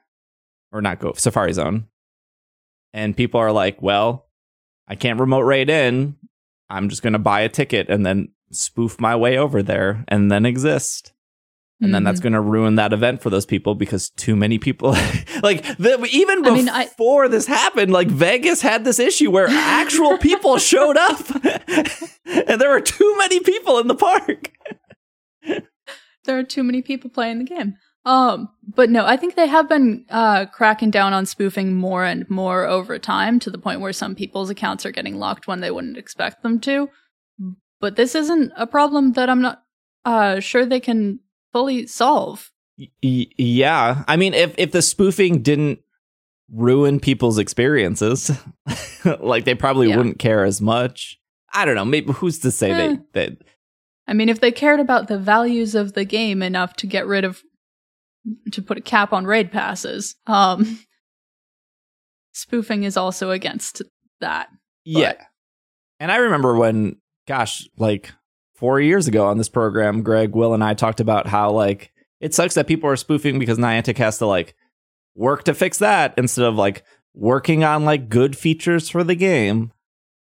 or 0.72 0.82
not 0.82 1.00
Go 1.00 1.14
Safari 1.14 1.54
Zone? 1.54 1.88
And 2.94 3.16
people 3.16 3.40
are 3.40 3.52
like, 3.52 3.82
well, 3.82 4.28
I 4.88 4.96
can't 4.96 5.20
remote 5.20 5.42
raid 5.42 5.70
in. 5.70 6.16
I'm 6.70 6.90
just 6.90 7.02
going 7.04 7.14
to 7.14 7.20
buy 7.20 7.42
a 7.42 7.50
ticket 7.50 7.90
and 7.90 8.06
then 8.06 8.30
spoof 8.52 9.00
my 9.00 9.16
way 9.16 9.38
over 9.38 9.62
there 9.64 10.04
and 10.08 10.32
then 10.32 10.46
exist 10.46 11.14
and 11.82 11.94
then 11.94 12.00
Mm-hmm. 12.02 12.06
that's 12.08 12.20
going 12.20 12.34
to 12.34 12.42
ruin 12.42 12.76
that 12.76 12.92
event 12.94 13.22
for 13.22 13.30
those 13.30 13.46
people 13.46 13.74
because 13.76 14.10
too 14.10 14.36
many 14.36 14.58
people 14.58 14.90
like 15.44 15.64
the, 15.78 16.06
even 16.12 16.46
I 16.46 16.50
mean, 16.52 16.68
I- 16.68 16.86
before 16.86 17.30
this 17.30 17.46
happened 17.46 17.92
like 17.94 18.08
vegas 18.10 18.62
had 18.62 18.84
this 18.84 19.00
issue 19.00 19.32
where 19.32 19.48
actual 19.48 20.18
people 20.30 20.58
showed 20.58 20.98
up 20.98 21.22
and 22.26 22.60
there 22.60 22.72
were 22.72 22.82
too 22.82 23.16
many 23.20 23.40
people 23.40 23.78
in 23.80 23.88
the 23.88 23.96
park 23.96 24.52
there 26.26 26.38
are 26.38 26.44
too 26.44 26.64
many 26.64 26.82
people 26.82 27.10
playing 27.10 27.40
the 27.40 27.46
game. 27.46 27.76
Um, 28.06 28.50
but 28.66 28.90
no, 28.90 29.06
I 29.06 29.18
think 29.18 29.36
they 29.36 29.48
have 29.48 29.68
been 29.70 30.06
uh, 30.10 30.46
cracking 30.48 30.90
down 30.90 31.14
on 31.14 31.26
spoofing 31.26 31.76
more 31.76 32.06
and 32.06 32.28
more 32.30 32.66
over 32.66 32.98
time 32.98 33.40
to 33.40 33.50
the 33.52 33.58
point 33.58 33.82
where 33.82 33.94
some 33.94 34.16
people's 34.16 34.50
accounts 34.50 34.86
are 34.86 34.92
getting 34.92 35.18
locked 35.20 35.48
when 35.48 35.60
they 35.60 35.70
wouldn't 35.72 35.98
expect 35.98 36.42
them 36.42 36.60
to. 36.62 36.90
But 37.82 37.96
this 37.96 38.16
isn't 38.16 38.52
a 38.56 38.66
problem 38.68 39.14
that 39.14 39.30
I'm 39.30 39.42
not 39.42 39.64
uh, 40.06 40.40
sure 40.40 40.66
they 40.66 40.80
can 40.80 41.20
fully 41.54 41.88
solve. 41.88 42.52
Y- 43.04 43.28
yeah 43.38 44.06
i 44.08 44.16
mean 44.16 44.34
if 44.34 44.56
if 44.58 44.72
the 44.72 44.82
spoofing 44.82 45.42
didn't 45.42 45.80
ruin 46.50 47.02
people's 47.02 47.38
experiences 47.38 48.32
like 49.20 49.44
they 49.44 49.54
probably 49.54 49.90
Yeah. 49.90 49.98
wouldn't 49.98 50.18
care 50.18 50.46
as 50.46 50.62
much 50.62 51.20
i 51.54 51.66
don't 51.66 51.76
know 51.76 51.84
maybe 51.84 52.14
who's 52.14 52.40
to 52.40 52.52
say 52.52 52.72
Eh. 52.72 52.76
they 52.88 53.00
that 53.14 53.38
I 54.08 54.14
mean, 54.14 54.30
if 54.30 54.40
they 54.40 54.52
cared 54.54 54.80
about 54.80 55.08
the 55.10 55.20
values 55.20 55.76
of 55.76 55.92
the 55.94 56.04
game 56.06 56.42
enough 56.42 56.74
to 56.78 56.88
get 56.88 57.06
rid 57.06 57.26
of, 57.26 57.44
to 58.52 58.62
put 58.62 58.78
a 58.78 58.82
cap 58.82 59.14
on 59.14 59.26
raid 59.26 59.52
passes, 59.52 60.16
um, 60.28 60.80
spoofing 62.34 62.84
is 62.84 62.98
also 62.98 63.32
against 63.32 63.82
that. 64.22 64.50
Yeah. 64.86 65.14
And 66.00 66.12
I 66.12 66.18
remember 66.18 66.56
when, 66.56 66.98
gosh, 67.28 67.68
like 67.78 68.12
four 68.56 68.80
years 68.80 69.08
ago 69.08 69.28
on 69.28 69.38
this 69.38 69.50
program, 69.50 70.04
Greg, 70.04 70.36
Will, 70.36 70.54
and 70.54 70.64
I 70.64 70.74
talked 70.74 71.00
about 71.00 71.28
how, 71.28 71.52
like, 71.52 71.92
it 72.20 72.34
sucks 72.34 72.56
that 72.56 72.68
people 72.68 72.90
are 72.90 72.96
spoofing 72.96 73.40
because 73.40 73.58
Niantic 73.58 73.98
has 73.98 74.18
to 74.18 74.26
like 74.26 74.56
work 75.16 75.44
to 75.46 75.54
fix 75.54 75.78
that 75.80 76.14
instead 76.18 76.46
of 76.46 76.56
like 76.56 76.84
working 77.14 77.64
on 77.64 77.86
like 77.86 78.10
good 78.10 78.38
features 78.38 78.90
for 78.90 79.04
the 79.04 79.16
game. 79.16 79.72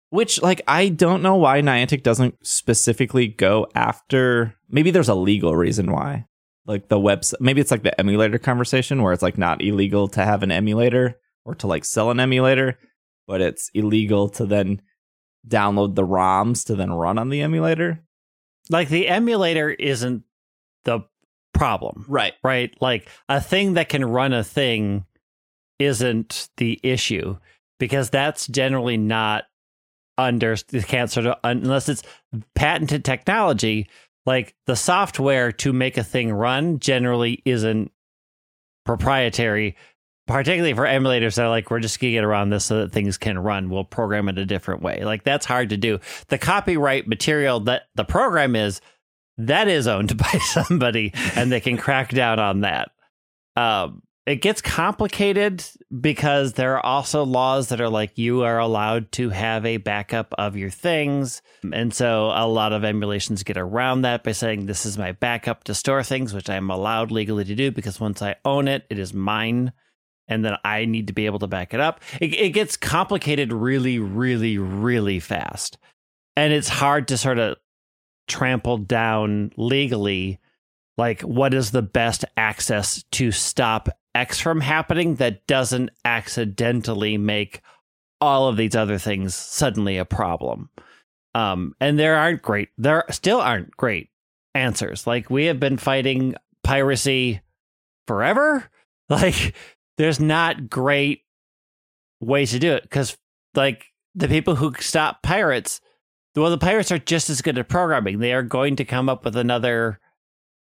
Which 0.10 0.42
like 0.42 0.62
I 0.68 0.90
don't 0.90 1.24
know 1.24 1.36
why 1.36 1.62
Niantic 1.62 2.04
doesn't 2.04 2.36
specifically 2.46 3.28
go 3.28 3.68
after 3.74 4.56
maybe 4.70 4.92
there's 4.92 5.10
a 5.10 5.16
legal 5.16 5.56
reason 5.56 5.92
why. 5.92 6.26
Like 6.66 6.90
the 6.90 6.98
website 6.98 7.42
maybe 7.42 7.60
it's 7.60 7.72
like 7.72 7.84
the 7.84 8.00
emulator 8.00 8.38
conversation 8.38 9.02
where 9.02 9.14
it's 9.14 9.24
like 9.24 9.38
not 9.38 9.62
illegal 9.62 10.08
to 10.10 10.24
have 10.24 10.44
an 10.44 10.52
emulator 10.52 11.20
or 11.44 11.56
to 11.56 11.68
like 11.68 11.86
sell 11.86 12.12
an 12.12 12.20
emulator, 12.20 12.78
but 13.28 13.42
it's 13.42 13.70
illegal 13.74 14.30
to 14.30 14.46
then 14.46 14.82
download 15.48 15.96
the 15.96 16.06
ROMs 16.06 16.66
to 16.66 16.76
then 16.76 16.94
run 16.94 17.18
on 17.18 17.30
the 17.30 17.42
emulator. 17.42 18.04
Like 18.70 18.90
the 18.90 19.08
emulator 19.08 19.72
isn't 19.72 20.24
the 20.86 21.02
problem. 21.54 22.06
Right. 22.08 22.34
Right? 22.44 22.76
Like 22.80 23.10
a 23.28 23.42
thing 23.42 23.74
that 23.74 23.90
can 23.90 24.06
run 24.06 24.34
a 24.34 24.44
thing 24.44 25.06
isn't 25.80 26.50
the 26.58 26.80
issue 26.84 27.38
because 27.80 28.12
that's 28.12 28.46
generally 28.48 28.98
not 28.98 29.46
under 30.18 30.56
can't 30.56 31.10
sort 31.10 31.26
of 31.26 31.38
unless 31.44 31.90
it's 31.90 32.04
patented 32.54 33.04
technology 33.04 33.90
like 34.26 34.56
the 34.66 34.76
software 34.76 35.52
to 35.52 35.74
make 35.74 35.98
a 35.98 36.04
thing 36.04 36.32
run 36.32 36.80
generally 36.80 37.42
isn't 37.46 37.92
proprietary 38.86 39.76
particularly 40.28 40.74
for 40.74 40.86
emulators 40.86 41.36
that 41.36 41.46
are 41.46 41.50
like 41.50 41.70
we're 41.70 41.80
just 41.80 42.00
gonna 42.00 42.12
get 42.12 42.24
around 42.24 42.50
this 42.50 42.66
so 42.66 42.80
that 42.80 42.92
things 42.92 43.18
can 43.18 43.38
run. 43.38 43.70
We'll 43.70 43.84
program 43.84 44.30
it 44.30 44.38
a 44.38 44.46
different 44.46 44.82
way. 44.82 45.04
Like 45.04 45.24
that's 45.24 45.46
hard 45.46 45.70
to 45.70 45.78
do. 45.78 46.00
The 46.28 46.38
copyright 46.38 47.08
material 47.08 47.60
that 47.62 47.84
the 47.96 48.06
program 48.06 48.56
is 48.56 48.82
that 49.38 49.68
is 49.68 49.88
owned 49.88 50.18
by 50.18 50.40
somebody 50.40 51.14
and 51.36 51.52
they 51.52 51.60
can 51.60 51.78
crack 51.78 52.10
down 52.10 52.40
on 52.40 52.62
that. 52.62 52.92
Um, 53.56 54.04
it 54.28 54.36
gets 54.38 54.62
complicated 54.62 55.64
because 56.00 56.54
there 56.54 56.76
are 56.76 56.86
also 56.86 57.24
laws 57.24 57.70
that 57.70 57.82
are 57.82 57.90
like 57.90 58.18
you 58.20 58.44
are 58.44 58.60
allowed 58.60 59.12
to 59.14 59.30
have 59.30 59.66
a 59.66 59.78
backup 59.78 60.34
of 60.38 60.56
your 60.56 60.70
things. 60.70 61.42
And 61.74 61.92
so 61.92 62.32
a 62.34 62.48
lot 62.48 62.72
of 62.72 62.84
emulations 62.84 63.42
get 63.42 63.58
around 63.58 64.04
that 64.04 64.24
by 64.24 64.34
saying 64.34 64.66
this 64.66 64.86
is 64.86 64.98
my 64.98 65.14
backup 65.14 65.64
to 65.66 65.74
store 65.74 66.04
things, 66.04 66.34
which 66.34 66.50
I'm 66.50 66.70
allowed 66.70 67.10
legally 67.10 67.46
to 67.46 67.56
do 67.56 67.72
because 67.72 68.00
once 68.00 68.22
I 68.22 68.36
own 68.46 68.68
it, 68.68 68.86
it 68.92 69.00
is 69.00 69.14
mine. 69.14 69.74
And 70.28 70.46
then 70.46 70.56
I 70.64 70.86
need 70.86 71.08
to 71.08 71.14
be 71.14 71.26
able 71.26 71.40
to 71.40 71.48
back 71.48 71.74
it 71.74 71.80
up. 71.80 72.00
It, 72.22 72.34
it 72.36 72.50
gets 72.50 72.78
complicated 72.78 73.52
really, 73.52 73.98
really, 73.98 74.58
really 74.60 75.20
fast. 75.20 75.78
And 76.38 76.54
it's 76.54 76.70
hard 76.70 77.08
to 77.10 77.18
sort 77.18 77.40
of 77.40 77.58
trample 78.28 78.78
down 78.78 79.52
legally 79.58 80.40
like 80.98 81.22
what 81.22 81.54
is 81.54 81.72
the 81.72 81.82
best 81.82 82.24
access 82.38 83.04
to 83.12 83.32
stop 83.32 83.90
X 84.14 84.40
from 84.40 84.62
happening 84.62 85.16
that 85.16 85.48
doesn't 85.48 85.92
accidentally 86.04 87.18
make 87.18 87.62
all 88.20 88.48
of 88.48 88.58
these 88.58 88.76
other 88.76 88.98
things 88.98 89.34
suddenly 89.34 89.98
a 89.98 90.06
problem. 90.06 90.70
Um, 91.34 91.76
and 91.80 91.98
there 91.98 92.16
aren't 92.16 92.42
great, 92.42 92.70
there 92.78 93.06
still 93.10 93.40
aren't 93.40 93.76
great 93.78 94.10
answers. 94.54 95.08
Like 95.08 95.30
we 95.30 95.46
have 95.46 95.60
been 95.60 95.78
fighting 95.78 96.36
piracy 96.64 97.42
forever. 98.08 98.70
Like 99.10 99.56
there's 99.98 100.22
not 100.22 100.70
great 100.70 101.24
ways 102.22 102.52
to 102.52 102.60
do 102.60 102.72
it 102.72 102.84
because 102.84 103.18
like 103.56 103.88
the 104.16 104.30
people 104.30 104.56
who 104.56 104.74
stop 104.80 105.22
pirates, 105.22 105.82
well, 106.34 106.50
the 106.50 106.58
pirates 106.58 106.94
are 106.94 106.98
just 106.98 107.30
as 107.30 107.42
good 107.42 107.58
at 107.58 107.68
programming. 107.68 108.20
They 108.20 108.32
are 108.32 108.42
going 108.42 108.78
to 108.78 108.86
come 108.86 109.10
up 109.10 109.26
with 109.26 109.36
another 109.36 110.00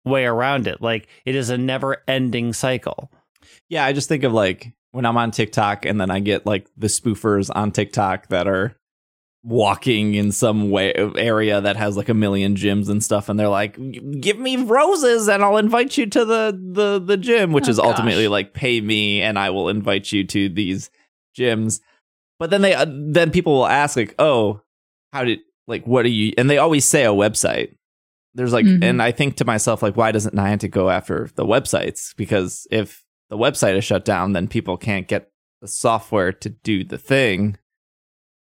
way 0.03 0.25
around 0.25 0.67
it. 0.67 0.79
Like 0.79 1.08
it 1.25 1.34
is 1.34 1.49
a 1.49 1.58
never 1.58 2.03
ending 2.08 2.53
cycle. 2.53 3.10
Yeah, 3.69 3.86
I 3.86 3.93
just 3.93 4.10
think 4.10 4.23
of 4.23 4.34
like 4.34 4.73
when 4.91 5.05
I'm 5.05 5.17
on 5.17 5.31
TikTok 5.31 5.86
and 5.86 5.99
then 5.99 6.10
I 6.10 6.19
get 6.19 6.45
like 6.45 6.67
the 6.77 6.88
spoofers 6.88 7.49
on 7.53 7.71
TikTok 7.71 8.27
that 8.29 8.47
are 8.47 8.75
walking 9.43 10.15
in 10.15 10.31
some 10.31 10.71
way 10.71 10.91
area 11.15 11.62
that 11.62 11.75
has 11.75 11.95
like 11.95 12.10
a 12.10 12.15
million 12.15 12.55
gyms 12.55 12.89
and 12.89 13.03
stuff 13.03 13.29
and 13.29 13.39
they're 13.39 13.47
like 13.47 13.77
give 14.19 14.39
me 14.39 14.58
roses 14.58 15.27
and 15.29 15.43
I'll 15.43 15.58
invite 15.58 15.97
you 15.99 16.08
to 16.08 16.25
the 16.25 16.60
the 16.73 16.99
the 16.99 17.15
gym 17.17 17.53
which 17.53 17.67
Oh, 17.67 17.69
is 17.69 17.77
ultimately 17.79 18.27
like 18.27 18.53
pay 18.55 18.81
me 18.81 19.21
and 19.21 19.38
I 19.38 19.51
will 19.51 19.69
invite 19.69 20.12
you 20.12 20.23
to 20.25 20.49
these 20.49 20.89
gyms. 21.38 21.79
But 22.39 22.49
then 22.49 22.63
they 22.63 22.73
uh, 22.73 22.88
then 22.89 23.29
people 23.29 23.53
will 23.53 23.67
ask 23.67 23.95
like 23.95 24.15
oh 24.17 24.62
how 25.13 25.23
did 25.25 25.39
like 25.67 25.86
what 25.86 26.05
are 26.05 26.10
you 26.10 26.34
and 26.39 26.49
they 26.49 26.58
always 26.58 26.86
say 26.86 27.05
a 27.05 27.10
website. 27.10 27.75
There's 28.34 28.51
like 28.51 28.65
Mhm. 28.65 28.84
and 28.84 28.99
I 28.99 29.12
think 29.12 29.36
to 29.38 29.45
myself 29.45 29.84
like 29.84 29.95
why 29.95 30.12
doesn't 30.12 30.34
Niantic 30.36 30.71
go 30.71 30.89
after 30.89 31.29
the 31.36 31.45
websites? 31.45 32.15
Because 32.17 32.65
if 32.71 33.04
the 33.29 33.38
website 33.38 33.75
is 33.77 33.83
shut 33.83 34.05
down 34.05 34.33
then 34.33 34.47
people 34.47 34.77
can't 34.77 35.07
get 35.07 35.31
the 35.61 35.67
software 35.67 36.31
to 36.31 36.49
do 36.49 36.83
the 36.83 36.97
thing 36.97 37.57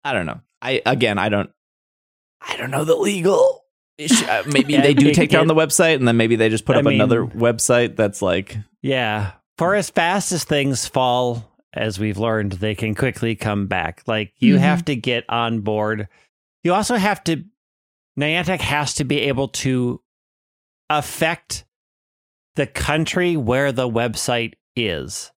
I 0.06 0.12
don't 0.12 0.26
know. 0.26 0.40
I 0.60 0.82
again, 0.84 1.18
I 1.18 1.30
don't, 1.30 1.48
I 2.46 2.56
don't 2.58 2.70
know 2.70 2.84
the 2.84 2.94
legal 2.94 3.64
issue. 3.96 4.26
Uh, 4.26 4.42
Maybe 4.46 4.74
Yeah, 4.74 4.82
they 4.82 4.92
do 4.92 5.12
take 5.14 5.30
down 5.30 5.46
the 5.46 5.54
website, 5.54 5.94
and 5.94 6.06
then 6.06 6.18
maybe 6.18 6.36
they 6.36 6.50
just 6.50 6.66
put 6.66 6.76
I 6.76 6.80
up 6.80 6.86
another 6.86 7.24
website 7.24 7.96
that's 7.96 8.20
like, 8.20 8.56
Yeah. 8.82 9.32
For 9.56 9.74
as 9.74 9.88
fast 9.88 10.30
as 10.32 10.44
things 10.44 10.86
fall, 10.86 11.50
as 11.72 11.98
we've 11.98 12.18
learned, 12.18 12.52
they 12.52 12.74
can 12.74 12.94
quickly 12.94 13.34
come 13.34 13.66
back. 13.66 14.02
Like 14.06 14.32
you 14.38 14.56
Mhm. 14.56 14.60
have 14.60 14.84
to 14.86 14.96
get 14.96 15.24
on 15.30 15.60
board. 15.60 16.08
You 16.62 16.74
also 16.74 16.96
have 16.96 17.24
to 17.24 17.44
Niantic 18.18 18.60
has 18.60 18.94
to 18.94 19.04
be 19.04 19.20
able 19.20 19.48
to 19.48 20.02
affect 20.90 21.64
the 22.56 22.66
country 22.66 23.36
where 23.36 23.72
the 23.72 23.88
website 23.88 24.52
is. 24.76 25.32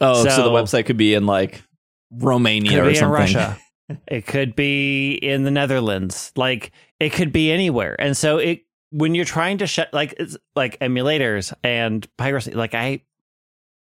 oh, 0.00 0.24
so, 0.24 0.42
the 0.42 0.50
website 0.50 0.86
could 0.86 0.96
be 0.96 1.14
in 1.14 1.26
like 1.26 1.62
Romania 2.10 2.84
or 2.84 2.94
something. 2.94 3.10
Russia. 3.10 3.58
it 4.08 4.26
could 4.26 4.56
be 4.56 5.14
in 5.14 5.44
the 5.44 5.50
Netherlands. 5.50 6.32
Like 6.36 6.72
it 7.00 7.12
could 7.12 7.32
be 7.32 7.50
anywhere. 7.50 7.96
And 7.98 8.16
so 8.16 8.38
it 8.38 8.64
when 8.90 9.14
you're 9.14 9.24
trying 9.24 9.58
to 9.58 9.66
shut 9.66 9.92
like 9.92 10.14
it's 10.18 10.36
like 10.54 10.78
emulators 10.80 11.52
and 11.62 12.06
piracy, 12.16 12.52
like 12.52 12.74
I 12.74 13.02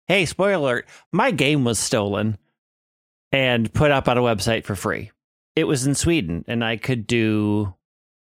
hey, 0.08 0.26
spoiler 0.26 0.54
alert, 0.54 0.90
my 1.12 1.32
game 1.32 1.64
was 1.64 1.80
stolen 1.80 2.38
and 3.32 3.74
put 3.74 3.92
up 3.92 4.08
on 4.08 4.18
a 4.18 4.22
website 4.22 4.66
for 4.66 4.76
free. 4.76 5.12
It 5.56 5.66
was 5.66 5.86
in 5.86 5.96
Sweden 5.96 6.44
and 6.48 6.64
I 6.64 6.78
could 6.78 7.08
do 7.08 7.76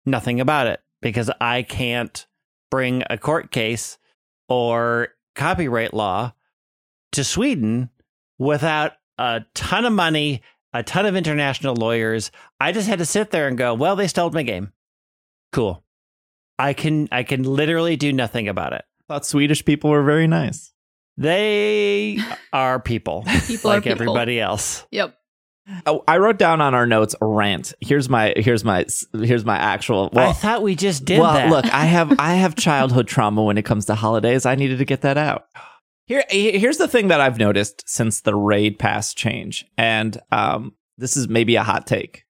nothing 0.05 0.39
about 0.39 0.67
it 0.67 0.81
because 1.01 1.29
I 1.39 1.63
can't 1.63 2.25
bring 2.69 3.03
a 3.09 3.17
court 3.17 3.51
case 3.51 3.97
or 4.49 5.09
copyright 5.35 5.93
law 5.93 6.33
to 7.13 7.23
Sweden 7.23 7.89
without 8.37 8.93
a 9.17 9.41
ton 9.53 9.85
of 9.85 9.93
money, 9.93 10.41
a 10.73 10.83
ton 10.83 11.05
of 11.05 11.15
international 11.15 11.75
lawyers. 11.75 12.31
I 12.59 12.71
just 12.71 12.87
had 12.87 12.99
to 12.99 13.05
sit 13.05 13.31
there 13.31 13.47
and 13.47 13.57
go, 13.57 13.73
"Well, 13.73 13.95
they 13.95 14.07
stole 14.07 14.29
my 14.31 14.43
game. 14.43 14.71
Cool. 15.51 15.83
I 16.59 16.73
can 16.73 17.07
I 17.11 17.23
can 17.23 17.43
literally 17.43 17.95
do 17.95 18.13
nothing 18.13 18.47
about 18.47 18.73
it. 18.73 18.83
thought 19.07 19.25
Swedish 19.25 19.65
people 19.65 19.89
were 19.89 20.03
very 20.03 20.27
nice. 20.27 20.71
They 21.17 22.17
are 22.51 22.79
people, 22.79 23.23
People 23.47 23.69
are 23.71 23.75
like 23.75 23.83
people. 23.83 23.91
everybody 24.01 24.39
else. 24.39 24.85
Yep. 24.91 25.15
Oh, 25.85 26.03
I 26.07 26.17
wrote 26.17 26.37
down 26.37 26.59
on 26.59 26.73
our 26.73 26.85
notes 26.85 27.15
a 27.21 27.25
rant. 27.25 27.73
Here's 27.79 28.09
my 28.09 28.33
here's 28.35 28.65
my 28.65 28.85
here's 29.13 29.45
my 29.45 29.57
actual. 29.57 30.09
Well, 30.11 30.29
I 30.29 30.33
thought 30.33 30.61
we 30.61 30.75
just 30.75 31.05
did 31.05 31.19
well, 31.19 31.33
that. 31.33 31.49
look, 31.49 31.65
I 31.65 31.85
have 31.85 32.19
I 32.19 32.33
have 32.35 32.55
childhood 32.67 33.07
trauma 33.07 33.43
when 33.43 33.57
it 33.57 33.63
comes 33.63 33.85
to 33.85 33.95
holidays. 33.95 34.45
I 34.45 34.55
needed 34.55 34.79
to 34.79 34.85
get 34.85 35.01
that 35.01 35.17
out. 35.17 35.45
Here, 36.05 36.23
here's 36.29 36.77
the 36.77 36.87
thing 36.87 37.07
that 37.07 37.21
I've 37.21 37.39
noticed 37.39 37.87
since 37.87 38.21
the 38.21 38.35
raid 38.35 38.77
pass 38.77 39.13
change, 39.13 39.65
and 39.77 40.19
um, 40.31 40.73
this 40.97 41.15
is 41.15 41.29
maybe 41.29 41.55
a 41.55 41.63
hot 41.63 41.87
take. 41.87 42.25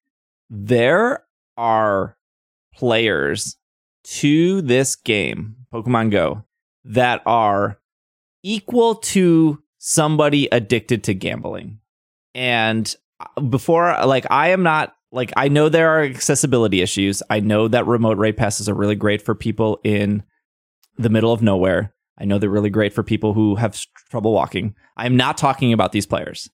There 0.48 1.24
are 1.56 2.16
players 2.74 3.56
to 4.04 4.62
this 4.62 4.94
game, 4.94 5.56
Pokemon 5.72 6.12
Go, 6.12 6.44
that 6.84 7.22
are 7.26 7.80
equal 8.42 8.94
to 8.96 9.62
somebody 9.78 10.48
addicted 10.52 11.02
to 11.04 11.14
gambling. 11.14 11.80
And 12.34 12.94
uh, 13.18 13.40
before, 13.40 13.96
like, 14.06 14.26
I 14.30 14.50
am 14.50 14.62
not 14.62 14.94
like 15.10 15.32
I 15.36 15.48
know 15.48 15.68
there 15.68 15.90
are 15.90 16.02
accessibility 16.02 16.80
issues. 16.80 17.22
I 17.30 17.40
know 17.40 17.68
that 17.68 17.86
remote 17.86 18.18
raid 18.18 18.36
passes 18.36 18.68
are 18.68 18.74
really 18.74 18.96
great 18.96 19.22
for 19.22 19.34
people 19.34 19.80
in 19.84 20.22
the 20.98 21.08
middle 21.08 21.32
of 21.32 21.42
nowhere. 21.42 21.94
I 22.18 22.24
know 22.24 22.38
they're 22.38 22.50
really 22.50 22.70
great 22.70 22.92
for 22.92 23.02
people 23.02 23.34
who 23.34 23.56
have 23.56 23.80
trouble 24.10 24.32
walking. 24.32 24.74
I'm 24.96 25.16
not 25.16 25.36
talking 25.36 25.72
about 25.72 25.92
these 25.92 26.06
players 26.06 26.48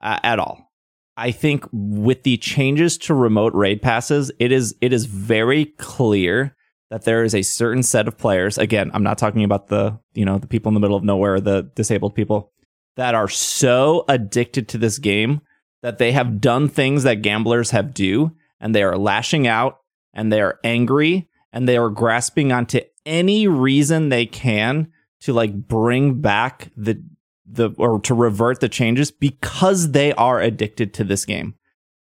uh, 0.00 0.18
at 0.22 0.38
all. 0.38 0.70
I 1.16 1.30
think 1.30 1.66
with 1.72 2.22
the 2.22 2.36
changes 2.38 2.98
to 2.98 3.14
remote 3.14 3.54
raid 3.54 3.82
passes, 3.82 4.32
it 4.38 4.52
is 4.52 4.74
it 4.80 4.92
is 4.92 5.04
very 5.04 5.66
clear 5.66 6.56
that 6.90 7.04
there 7.04 7.24
is 7.24 7.34
a 7.34 7.42
certain 7.42 7.82
set 7.82 8.08
of 8.08 8.18
players. 8.18 8.58
Again, 8.58 8.90
I'm 8.94 9.02
not 9.02 9.18
talking 9.18 9.44
about 9.44 9.68
the 9.68 9.98
you 10.14 10.24
know 10.24 10.38
the 10.38 10.46
people 10.46 10.70
in 10.70 10.74
the 10.74 10.80
middle 10.80 10.96
of 10.96 11.04
nowhere, 11.04 11.40
the 11.40 11.70
disabled 11.74 12.14
people 12.14 12.52
that 12.96 13.14
are 13.14 13.28
so 13.28 14.04
addicted 14.08 14.68
to 14.68 14.78
this 14.78 14.98
game 14.98 15.40
that 15.82 15.98
they 15.98 16.12
have 16.12 16.40
done 16.40 16.68
things 16.68 17.02
that 17.02 17.22
gamblers 17.22 17.70
have 17.70 17.94
do, 17.94 18.32
and 18.60 18.74
they 18.74 18.82
are 18.82 18.96
lashing 18.96 19.46
out, 19.46 19.78
and 20.14 20.32
they 20.32 20.40
are 20.40 20.58
angry, 20.64 21.28
and 21.52 21.68
they 21.68 21.76
are 21.76 21.90
grasping 21.90 22.52
onto 22.52 22.80
any 23.06 23.46
reason 23.48 24.08
they 24.08 24.26
can 24.26 24.92
to 25.22 25.32
like 25.32 25.54
bring 25.54 26.20
back 26.20 26.70
the 26.76 27.02
the 27.46 27.70
or 27.76 28.00
to 28.00 28.14
revert 28.14 28.60
the 28.60 28.68
changes 28.68 29.10
because 29.10 29.92
they 29.92 30.12
are 30.14 30.40
addicted 30.40 30.94
to 30.94 31.04
this 31.04 31.24
game. 31.24 31.54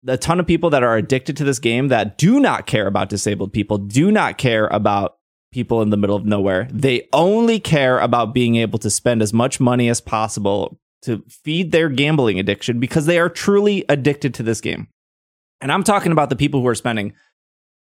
A 0.06 0.16
ton 0.16 0.40
of 0.40 0.46
people 0.46 0.70
that 0.70 0.82
are 0.82 0.96
addicted 0.96 1.36
to 1.38 1.44
this 1.44 1.58
game 1.58 1.88
that 1.88 2.18
do 2.18 2.38
not 2.40 2.66
care 2.66 2.86
about 2.86 3.08
disabled 3.08 3.52
people, 3.52 3.78
do 3.78 4.10
not 4.10 4.38
care 4.38 4.66
about 4.68 5.16
people 5.52 5.80
in 5.80 5.90
the 5.90 5.96
middle 5.96 6.16
of 6.16 6.26
nowhere. 6.26 6.68
They 6.72 7.08
only 7.12 7.60
care 7.60 7.98
about 7.98 8.34
being 8.34 8.56
able 8.56 8.78
to 8.80 8.90
spend 8.90 9.22
as 9.22 9.32
much 9.32 9.60
money 9.60 9.88
as 9.88 10.00
possible 10.00 10.78
to 11.02 11.22
feed 11.28 11.70
their 11.70 11.88
gambling 11.88 12.38
addiction 12.38 12.80
because 12.80 13.06
they 13.06 13.18
are 13.18 13.28
truly 13.28 13.84
addicted 13.88 14.34
to 14.34 14.42
this 14.42 14.60
game. 14.60 14.88
And 15.60 15.70
I'm 15.70 15.84
talking 15.84 16.12
about 16.12 16.28
the 16.28 16.36
people 16.36 16.60
who 16.60 16.66
are 16.66 16.74
spending 16.74 17.14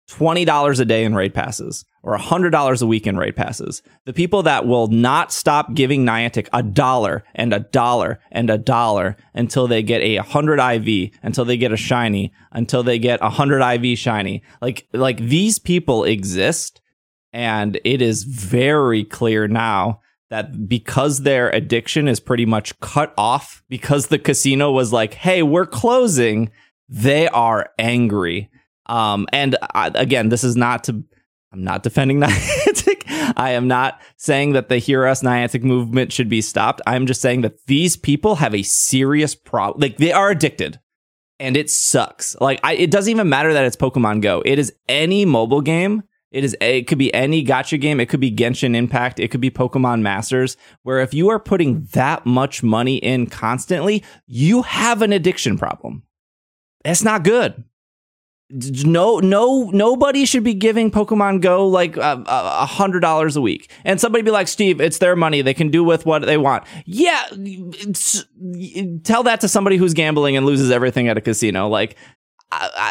$20 0.09 0.81
a 0.81 0.85
day 0.85 1.05
in 1.05 1.14
raid 1.14 1.35
passes 1.35 1.85
or 2.03 2.16
$100 2.16 2.83
a 2.83 2.87
week 2.87 3.07
in 3.07 3.16
raid 3.16 3.35
passes. 3.35 3.83
The 4.05 4.12
people 4.12 4.45
that 4.45 4.64
will 4.64 4.87
not 4.87 5.33
stop 5.33 5.75
giving 5.75 6.07
Niantic 6.07 6.49
a 6.53 6.62
dollar 6.62 7.25
and 7.35 7.53
a 7.53 7.61
dollar 7.61 8.21
and 8.31 8.49
a 8.49 8.59
dollar 8.59 9.16
until 9.35 9.66
they 9.66 9.83
get 9.83 10.03
a 10.03 10.19
100 10.19 10.61
IV, 10.61 11.11
until 11.25 11.45
they 11.45 11.57
get 11.57 11.73
a 11.73 11.77
shiny, 11.77 12.33
until 12.53 12.85
they 12.85 13.01
get 13.01 13.21
a 13.21 13.25
100 13.25 13.61
IV 13.61 13.99
shiny. 13.99 14.42
Like 14.62 14.87
like 14.92 15.19
these 15.19 15.59
people 15.59 16.05
exist 16.05 16.81
and 17.33 17.81
it 17.85 18.01
is 18.01 18.23
very 18.23 19.03
clear 19.03 19.49
now 19.49 20.01
that 20.31 20.69
because 20.69 21.23
their 21.23 21.51
addiction 21.51 22.07
is 22.07 22.21
pretty 22.21 22.47
much 22.47 22.79
cut 22.79 23.12
off 23.19 23.64
because 23.69 24.07
the 24.07 24.19
casino 24.19 24.71
was 24.71 24.92
like, 24.92 25.14
"Hey, 25.14 25.42
we're 25.42 25.66
closing." 25.66 26.51
They 26.88 27.27
are 27.29 27.71
angry 27.81 28.49
um, 28.87 29.27
and 29.33 29.57
I, 29.75 29.90
again, 29.94 30.29
this 30.29 30.44
is 30.44 30.57
not 30.57 30.85
to, 30.85 31.05
I'm 31.53 31.64
not 31.64 31.83
defending 31.83 32.20
Niantic. 32.20 33.03
I 33.37 33.51
am 33.51 33.68
not 33.68 34.01
saying 34.16 34.53
that 34.53 34.68
the 34.68 34.79
Hear 34.79 35.07
Us 35.07 35.22
Niantic 35.22 35.62
movement 35.62 36.12
should 36.12 36.29
be 36.29 36.40
stopped. 36.40 36.81
I'm 36.87 37.07
just 37.07 37.20
saying 37.20 37.42
that 37.42 37.66
these 37.66 37.96
people 37.96 38.37
have 38.37 38.55
a 38.55 38.62
serious 38.62 39.35
problem. 39.35 39.81
Like 39.81 39.99
they 39.99 40.12
are 40.12 40.31
addicted 40.31 40.81
and 41.38 41.57
it 41.57 41.70
sucks. 41.70 42.37
Like 42.40 42.61
I, 42.62 42.75
it 42.75 42.90
doesn't 42.90 43.11
even 43.11 43.29
matter 43.29 43.53
that 43.53 43.64
it's 43.64 43.77
Pokemon 43.77 44.22
Go. 44.22 44.42
It 44.44 44.59
is 44.59 44.72
any 44.88 45.25
mobile 45.25 45.61
game. 45.61 46.03
It 46.33 46.44
is. 46.44 46.57
It 46.61 46.87
could 46.87 46.99
be 46.99 47.14
any 47.14 47.44
gacha 47.44 47.81
game. 47.81 48.01
It 48.01 48.09
could 48.09 48.20
be 48.20 48.35
Genshin 48.35 48.75
Impact. 48.75 49.20
It 49.20 49.31
could 49.31 49.40
be 49.40 49.51
Pokemon 49.51 50.03
Masters. 50.03 50.57
Where 50.83 51.01
if 51.01 51.14
you 51.14 51.31
are 51.31 51.38
putting 51.38 51.85
that 51.92 52.27
much 52.27 52.62
money 52.62 52.96
in 52.96 53.27
constantly, 53.27 54.03
you 54.27 54.62
have 54.62 55.03
an 55.03 55.12
addiction 55.12 55.57
problem. 55.57 56.03
That's 56.85 57.05
not 57.05 57.25
good 57.25 57.64
no 58.49 59.19
no 59.19 59.71
nobody 59.73 60.25
should 60.25 60.45
be 60.45 60.55
giving 60.55 60.89
pokemon 60.91 61.41
go 61.41 61.67
like 61.67 61.97
a 61.97 62.67
hundred 62.67 63.01
dollars 63.01 63.35
a 63.35 63.41
week. 63.41 63.71
And 63.85 64.01
somebody 64.01 64.23
be 64.23 64.31
like 64.31 64.47
steve 64.47 64.81
it's 64.81 64.99
their 64.99 65.17
money. 65.17 65.43
They 65.43 65.55
can 65.55 65.71
do 65.71 65.83
with 65.83 66.07
what 66.07 66.25
they 66.25 66.37
want. 66.37 66.65
Yeah 66.85 67.27
tell 69.03 69.25
that 69.25 69.41
to 69.41 69.49
somebody 69.49 69.77
who's 69.77 69.95
gambling 69.95 70.37
and 70.37 70.47
loses 70.47 70.71
everything 70.71 71.09
at 71.09 71.19
a 71.19 71.21
casino. 71.21 71.69
Like 71.69 71.97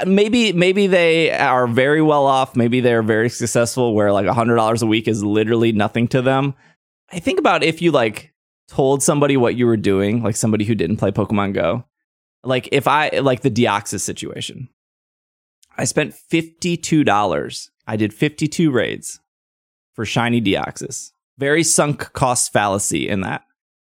maybe 0.06 0.52
maybe 0.52 0.88
they 0.88 1.32
are 1.32 1.68
very 1.68 2.02
well 2.02 2.26
off. 2.26 2.58
Maybe 2.58 2.82
they're 2.82 3.04
very 3.04 3.30
successful 3.30 3.96
where 3.96 4.12
like 4.12 4.26
a 4.26 4.34
hundred 4.34 4.56
dollars 4.56 4.82
a 4.82 4.88
week 4.88 5.08
is 5.08 5.24
literally 5.24 5.72
nothing 5.72 6.10
to 6.10 6.22
them. 6.22 6.54
I 7.14 7.20
think 7.20 7.40
about 7.40 7.64
if 7.64 7.82
you 7.82 7.92
like 7.92 8.34
told 8.68 9.02
somebody 9.02 9.38
what 9.38 9.56
you 9.56 9.68
were 9.68 9.78
doing 9.78 10.22
like 10.22 10.36
somebody 10.36 10.66
who 10.66 10.76
didn't 10.76 10.98
play 10.98 11.12
pokemon 11.12 11.54
go. 11.54 11.86
Like 12.44 12.70
if 12.72 12.88
i 12.88 13.10
like 13.20 13.42
the 13.42 13.50
deoxys 13.50 14.02
situation 14.02 14.70
I 15.78 15.86
spent 15.86 16.16
$52. 16.32 17.70
I 17.88 17.96
did 17.96 18.14
52 18.14 18.72
raids 18.72 19.20
for 19.94 20.06
Shiny 20.06 20.42
Deoxys. 20.42 21.12
Very 21.38 21.64
sunk 21.64 22.14
cost 22.14 22.54
fallacy 22.54 23.10
in 23.10 23.22
that. 23.22 23.44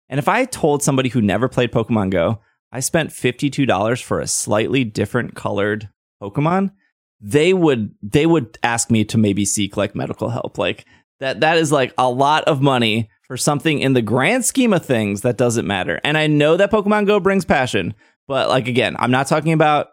And 0.09 0.19
if 0.19 0.29
I 0.29 0.45
told 0.45 0.83
somebody 0.83 1.09
who 1.09 1.21
never 1.21 1.49
played 1.49 1.73
Pokemon 1.73 2.11
Go, 2.11 2.41
I 2.73 2.81
spent 2.81 3.11
$52 3.11 4.03
for 4.03 4.21
a 4.21 4.27
slightly 4.27 4.85
different 4.85 5.35
colored 5.35 5.89
Pokemon, 6.23 6.73
they 7.21 7.53
would 7.53 7.95
they 8.03 8.27
would 8.27 8.59
ask 8.63 8.91
me 8.91 9.05
to 9.07 9.19
maybe 9.19 9.45
seek 9.45 9.77
like 9.77 9.95
medical 9.95 10.29
help. 10.29 10.59
Like 10.59 10.85
that 11.21 11.41
that 11.41 11.57
is 11.57 11.73
like 11.73 11.95
a 11.97 12.11
lot 12.11 12.45
of 12.45 12.61
money 12.61 13.09
for 13.23 13.37
something 13.37 13.81
in 13.81 13.95
the 13.95 14.03
grand 14.03 14.45
scheme 14.45 14.73
of 14.73 14.85
things 14.85 15.23
that 15.23 15.39
doesn't 15.39 15.67
matter. 15.67 16.01
And 16.05 16.17
I 16.19 16.27
know 16.27 16.57
that 16.57 16.71
Pokemon 16.71 17.07
Go 17.07 17.19
brings 17.19 17.45
passion, 17.45 17.95
but 18.29 18.49
like 18.49 18.69
again, 18.69 18.97
I'm 18.99 19.11
not 19.11 19.27
talking 19.27 19.53
about 19.53 19.89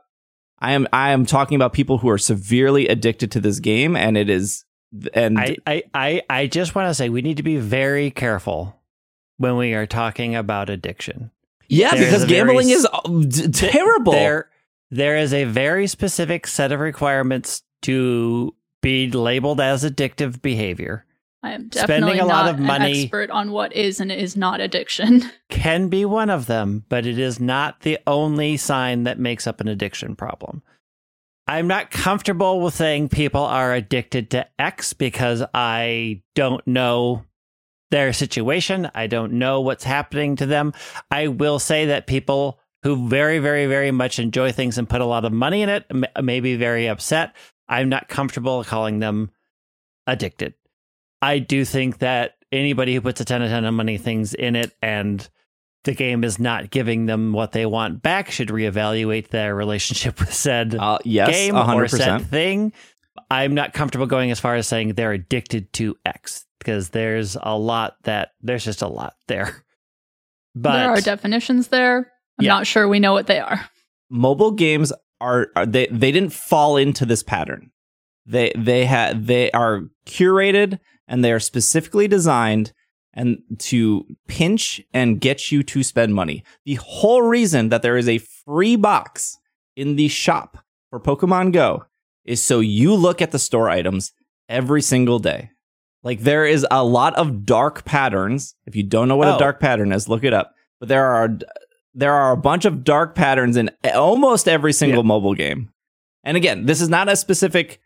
I 0.64 0.72
am 0.72 0.88
I 0.94 1.12
am 1.12 1.26
talking 1.26 1.56
about 1.56 1.74
people 1.74 1.98
who 1.98 2.10
are 2.10 2.18
severely 2.18 2.88
addicted 2.88 3.32
to 3.32 3.42
this 3.42 3.60
game, 3.60 3.98
and 3.98 4.18
it 4.18 4.30
is 4.30 4.64
and 5.14 5.38
I 5.38 5.58
I 5.68 5.84
I, 5.94 6.22
I 6.30 6.48
just 6.48 6.74
want 6.74 6.90
to 6.90 6.94
say 6.94 7.10
we 7.10 7.22
need 7.22 7.38
to 7.38 7.44
be 7.44 7.58
very 7.58 8.10
careful 8.10 8.82
when 9.38 9.58
we 9.58 9.74
are 9.74 9.86
talking 9.86 10.36
about 10.36 10.70
addiction. 10.70 11.32
Yeah, 11.68 11.92
there 11.92 12.06
because 12.06 12.24
is 12.24 12.30
gambling 12.30 12.68
very, 12.68 12.78
is 12.78 12.86
uh, 12.86 13.52
terrible. 13.52 14.14
There 14.14 14.50
there 14.90 15.18
is 15.18 15.34
a 15.34 15.44
very 15.44 15.86
specific 15.88 16.48
set 16.48 16.72
of 16.72 16.80
requirements 16.80 17.64
to 17.82 18.56
be 18.82 19.12
labeled 19.12 19.60
as 19.60 19.84
addictive 19.84 20.42
behavior. 20.42 21.06
I 21.44 21.52
am 21.52 21.68
definitely 21.68 22.14
spending 22.14 22.20
a 22.22 22.26
lot 22.26 22.50
of 22.50 22.58
money. 22.58 23.04
expert 23.04 23.30
on 23.30 23.52
what 23.52 23.74
is 23.74 24.00
and 24.00 24.12
is 24.12 24.38
not 24.38 24.62
addiction. 24.62 25.30
Can 25.50 25.90
be 25.90 26.06
one 26.06 26.30
of 26.30 26.46
them, 26.46 26.86
but 26.88 27.06
it 27.06 27.20
is 27.20 27.40
not 27.40 27.82
the 27.82 28.00
only 28.08 28.56
sign 28.56 29.04
that 29.04 29.20
makes 29.20 29.46
up 29.46 29.60
an 29.60 29.68
addiction 29.68 30.16
problem. 30.16 30.64
I'm 31.46 31.68
not 31.68 31.92
comfortable 31.92 32.62
with 32.62 32.74
saying 32.74 33.10
people 33.10 33.44
are 33.44 33.74
addicted 33.74 34.30
to 34.32 34.48
X 34.58 34.94
because 34.94 35.44
I 35.54 36.22
don't 36.36 36.66
know 36.66 37.26
their 37.92 38.14
situation. 38.14 38.90
I 38.96 39.08
don't 39.08 39.34
know 39.34 39.60
what's 39.60 39.84
happening 39.84 40.38
to 40.38 40.46
them. 40.46 40.72
I 41.12 41.28
will 41.28 41.60
say 41.60 41.88
that 41.88 42.08
people 42.08 42.60
who 42.84 43.08
very, 43.10 43.40
very, 43.40 43.66
very 43.66 43.92
much 43.92 44.20
enjoy 44.20 44.54
things 44.54 44.78
and 44.78 44.90
put 44.90 45.02
a 45.02 45.06
lot 45.06 45.26
of 45.26 45.34
money 45.34 45.62
in 45.62 45.70
it 45.70 45.86
may 46.22 46.40
be 46.40 46.56
very 46.56 46.88
upset. 46.88 47.36
I'm 47.68 47.90
not 47.90 48.08
comfortable 48.08 48.64
calling 48.64 49.00
them 49.00 49.32
addicted. 50.08 50.54
I 51.24 51.40
do 51.40 51.64
think 51.64 52.00
that 52.00 52.34
anybody 52.52 52.94
who 52.94 53.00
puts 53.00 53.22
a 53.22 53.26
ton, 53.26 53.42
a 53.42 53.50
ton 53.50 53.64
of 53.64 53.74
money 53.74 53.98
things 53.98 54.34
in 54.34 54.58
it 54.58 54.74
and 54.82 55.28
the 55.86 55.94
game 55.94 56.26
is 56.26 56.38
not 56.38 56.70
giving 56.70 57.06
them 57.06 57.32
what 57.32 57.54
they 57.54 57.66
want 57.66 58.02
back 58.02 58.30
should 58.30 58.50
reevaluate 58.50 59.30
their 59.30 59.56
relationship 59.56 60.20
with 60.20 60.34
said 60.34 60.76
uh, 60.76 60.98
yes, 61.06 61.30
game 61.30 61.56
100%. 61.56 61.76
or 61.76 61.88
said 61.88 62.26
thing. 62.26 62.74
I'm 63.32 63.56
not 63.56 63.72
comfortable 63.72 64.06
going 64.06 64.32
as 64.32 64.40
far 64.42 64.56
as 64.56 64.68
saying 64.68 64.94
they're 64.94 65.14
addicted 65.14 65.72
to 65.74 65.96
X 66.06 66.46
because 66.60 66.90
there's 66.90 67.38
a 67.42 67.58
lot 67.58 67.96
that 68.04 68.32
there's 68.42 68.66
just 68.66 68.82
a 68.82 68.88
lot 68.88 69.14
there. 69.28 69.64
But 70.54 70.74
there 70.78 70.90
are 70.90 71.02
definitions 71.02 71.70
there. 71.70 72.12
I'm 72.38 72.46
yeah. 72.46 72.54
not 72.54 72.68
sure 72.68 72.86
we 72.86 73.00
know 73.00 73.14
what 73.14 73.28
they 73.28 73.40
are. 73.40 73.70
Mobile 74.10 74.52
games 74.52 74.92
are, 75.22 75.48
are 75.56 75.66
they 75.66 75.88
they 75.88 76.12
didn't 76.12 76.34
fall 76.34 76.76
into 76.76 77.06
this 77.06 77.24
pattern. 77.24 77.72
They 78.26 78.52
they 78.58 78.86
had 78.86 79.26
they 79.28 79.52
are 79.52 79.84
curated 80.06 80.80
and 81.08 81.24
they 81.24 81.32
are 81.32 81.40
specifically 81.40 82.08
designed 82.08 82.74
and 83.14 83.42
to 83.60 84.06
pinch 84.28 84.82
and 84.94 85.22
get 85.22 85.52
you 85.52 85.64
to 85.64 85.84
spend 85.84 86.16
money. 86.16 86.44
The 86.66 86.76
whole 86.76 87.22
reason 87.22 87.70
that 87.70 87.82
there 87.82 87.98
is 87.98 88.10
a 88.10 88.18
free 88.18 88.76
box 88.76 89.38
in 89.76 89.96
the 89.96 90.08
shop 90.08 90.58
for 90.90 91.00
Pokemon 91.00 91.54
Go 91.54 91.86
is 92.26 92.42
so 92.42 92.60
you 92.60 92.96
look 92.96 93.22
at 93.22 93.32
the 93.32 93.40
store 93.40 93.70
items 93.70 94.14
every 94.50 94.82
single 94.82 95.20
day. 95.20 95.52
Like 96.04 96.22
there 96.22 96.46
is 96.46 96.66
a 96.70 96.84
lot 96.84 97.16
of 97.16 97.46
dark 97.46 97.86
patterns. 97.86 98.56
If 98.66 98.76
you 98.76 98.84
don't 98.84 99.08
know 99.08 99.16
what 99.16 99.28
oh. 99.28 99.36
a 99.36 99.40
dark 99.40 99.60
pattern 99.60 99.92
is, 99.92 100.10
look 100.10 100.24
it 100.24 100.34
up. 100.34 100.54
But 100.80 100.90
there 100.90 101.06
are 101.06 101.30
there 101.94 102.14
are 102.14 102.32
a 102.32 102.38
bunch 102.38 102.66
of 102.66 102.84
dark 102.84 103.16
patterns 103.16 103.56
in 103.56 103.70
almost 103.94 104.48
every 104.48 104.74
single 104.74 105.04
yeah. 105.04 105.08
mobile 105.08 105.36
game. 105.36 105.70
And 106.24 106.36
again, 106.36 106.66
this 106.66 106.82
is 106.82 106.90
not 106.90 107.10
a 107.10 107.16
specific 107.16 107.80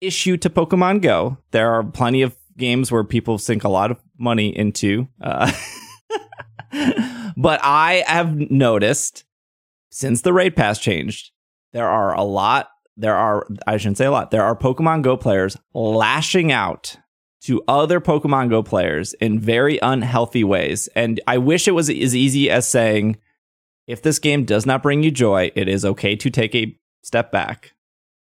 issue 0.00 0.36
to 0.38 0.50
Pokemon 0.50 1.02
Go. 1.02 1.38
There 1.50 1.72
are 1.72 1.82
plenty 1.84 2.22
of 2.22 2.36
games 2.60 2.92
where 2.92 3.02
people 3.02 3.38
sink 3.38 3.64
a 3.64 3.68
lot 3.68 3.90
of 3.90 3.98
money 4.16 4.56
into. 4.56 5.08
Uh, 5.20 5.50
but 7.36 7.58
I 7.62 8.04
have 8.06 8.36
noticed 8.36 9.24
since 9.90 10.22
the 10.22 10.32
raid 10.32 10.54
pass 10.54 10.78
changed, 10.78 11.32
there 11.72 11.88
are 11.88 12.14
a 12.14 12.22
lot. 12.22 12.68
There 12.96 13.16
are, 13.16 13.46
I 13.66 13.76
shouldn't 13.76 13.98
say 13.98 14.04
a 14.04 14.10
lot, 14.10 14.30
there 14.30 14.44
are 14.44 14.54
Pokemon 14.54 15.02
Go 15.02 15.16
players 15.16 15.56
lashing 15.74 16.52
out 16.52 16.96
to 17.42 17.62
other 17.66 18.00
Pokemon 18.00 18.50
Go 18.50 18.62
players 18.62 19.14
in 19.14 19.40
very 19.40 19.78
unhealthy 19.82 20.44
ways. 20.44 20.88
And 20.94 21.20
I 21.26 21.38
wish 21.38 21.66
it 21.66 21.72
was 21.72 21.88
as 21.88 22.14
easy 22.14 22.50
as 22.50 22.68
saying, 22.68 23.16
if 23.86 24.02
this 24.02 24.18
game 24.18 24.44
does 24.44 24.66
not 24.66 24.82
bring 24.82 25.02
you 25.02 25.10
joy, 25.10 25.50
it 25.56 25.68
is 25.68 25.84
okay 25.84 26.14
to 26.14 26.30
take 26.30 26.54
a 26.54 26.76
step 27.02 27.32
back. 27.32 27.72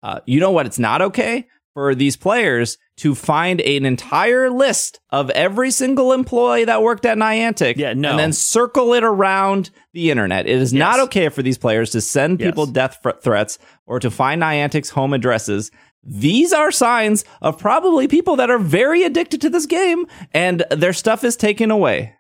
Uh, 0.04 0.20
you 0.26 0.40
know 0.40 0.52
what? 0.52 0.66
It's 0.66 0.78
not 0.78 1.02
okay 1.02 1.48
for 1.78 1.94
these 1.94 2.18
players 2.18 2.80
to 2.96 3.14
find 3.14 3.62
an 3.62 3.86
entire 3.86 4.50
list 4.50 5.00
of 5.12 5.30
every 5.30 5.70
single 5.70 6.12
employee 6.12 6.66
that 6.66 6.82
worked 6.82 7.06
at 7.06 7.20
Niantic 7.20 7.78
yeah, 7.78 7.94
no. 7.94 8.10
and 8.10 8.18
then 8.18 8.34
circle 8.34 8.96
it 8.96 9.04
around 9.04 9.70
the 9.94 10.10
internet. 10.10 10.48
It 10.48 10.60
is 10.60 10.74
yes. 10.74 10.80
not 10.80 11.00
okay 11.02 11.30
for 11.30 11.44
these 11.44 11.60
players 11.60 11.92
to 11.92 12.02
send 12.02 12.40
people 12.40 12.66
yes. 12.66 12.74
death 12.74 13.06
threats 13.22 13.60
or 13.86 14.00
to 14.00 14.10
find 14.10 14.42
Niantic's 14.42 14.90
home 14.90 15.14
addresses. 15.14 15.70
these 16.04 16.52
are 16.52 16.72
signs 16.72 17.24
of 17.44 17.60
probably 17.60 18.08
people 18.08 18.38
that 18.38 18.50
are 18.50 18.58
very 18.58 19.04
addicted 19.04 19.42
to 19.42 19.50
this 19.52 19.68
game 19.68 20.08
and 20.34 20.66
their 20.72 20.94
stuff 20.94 21.24
is 21.24 21.36
taken 21.36 21.70
away. 21.70 22.16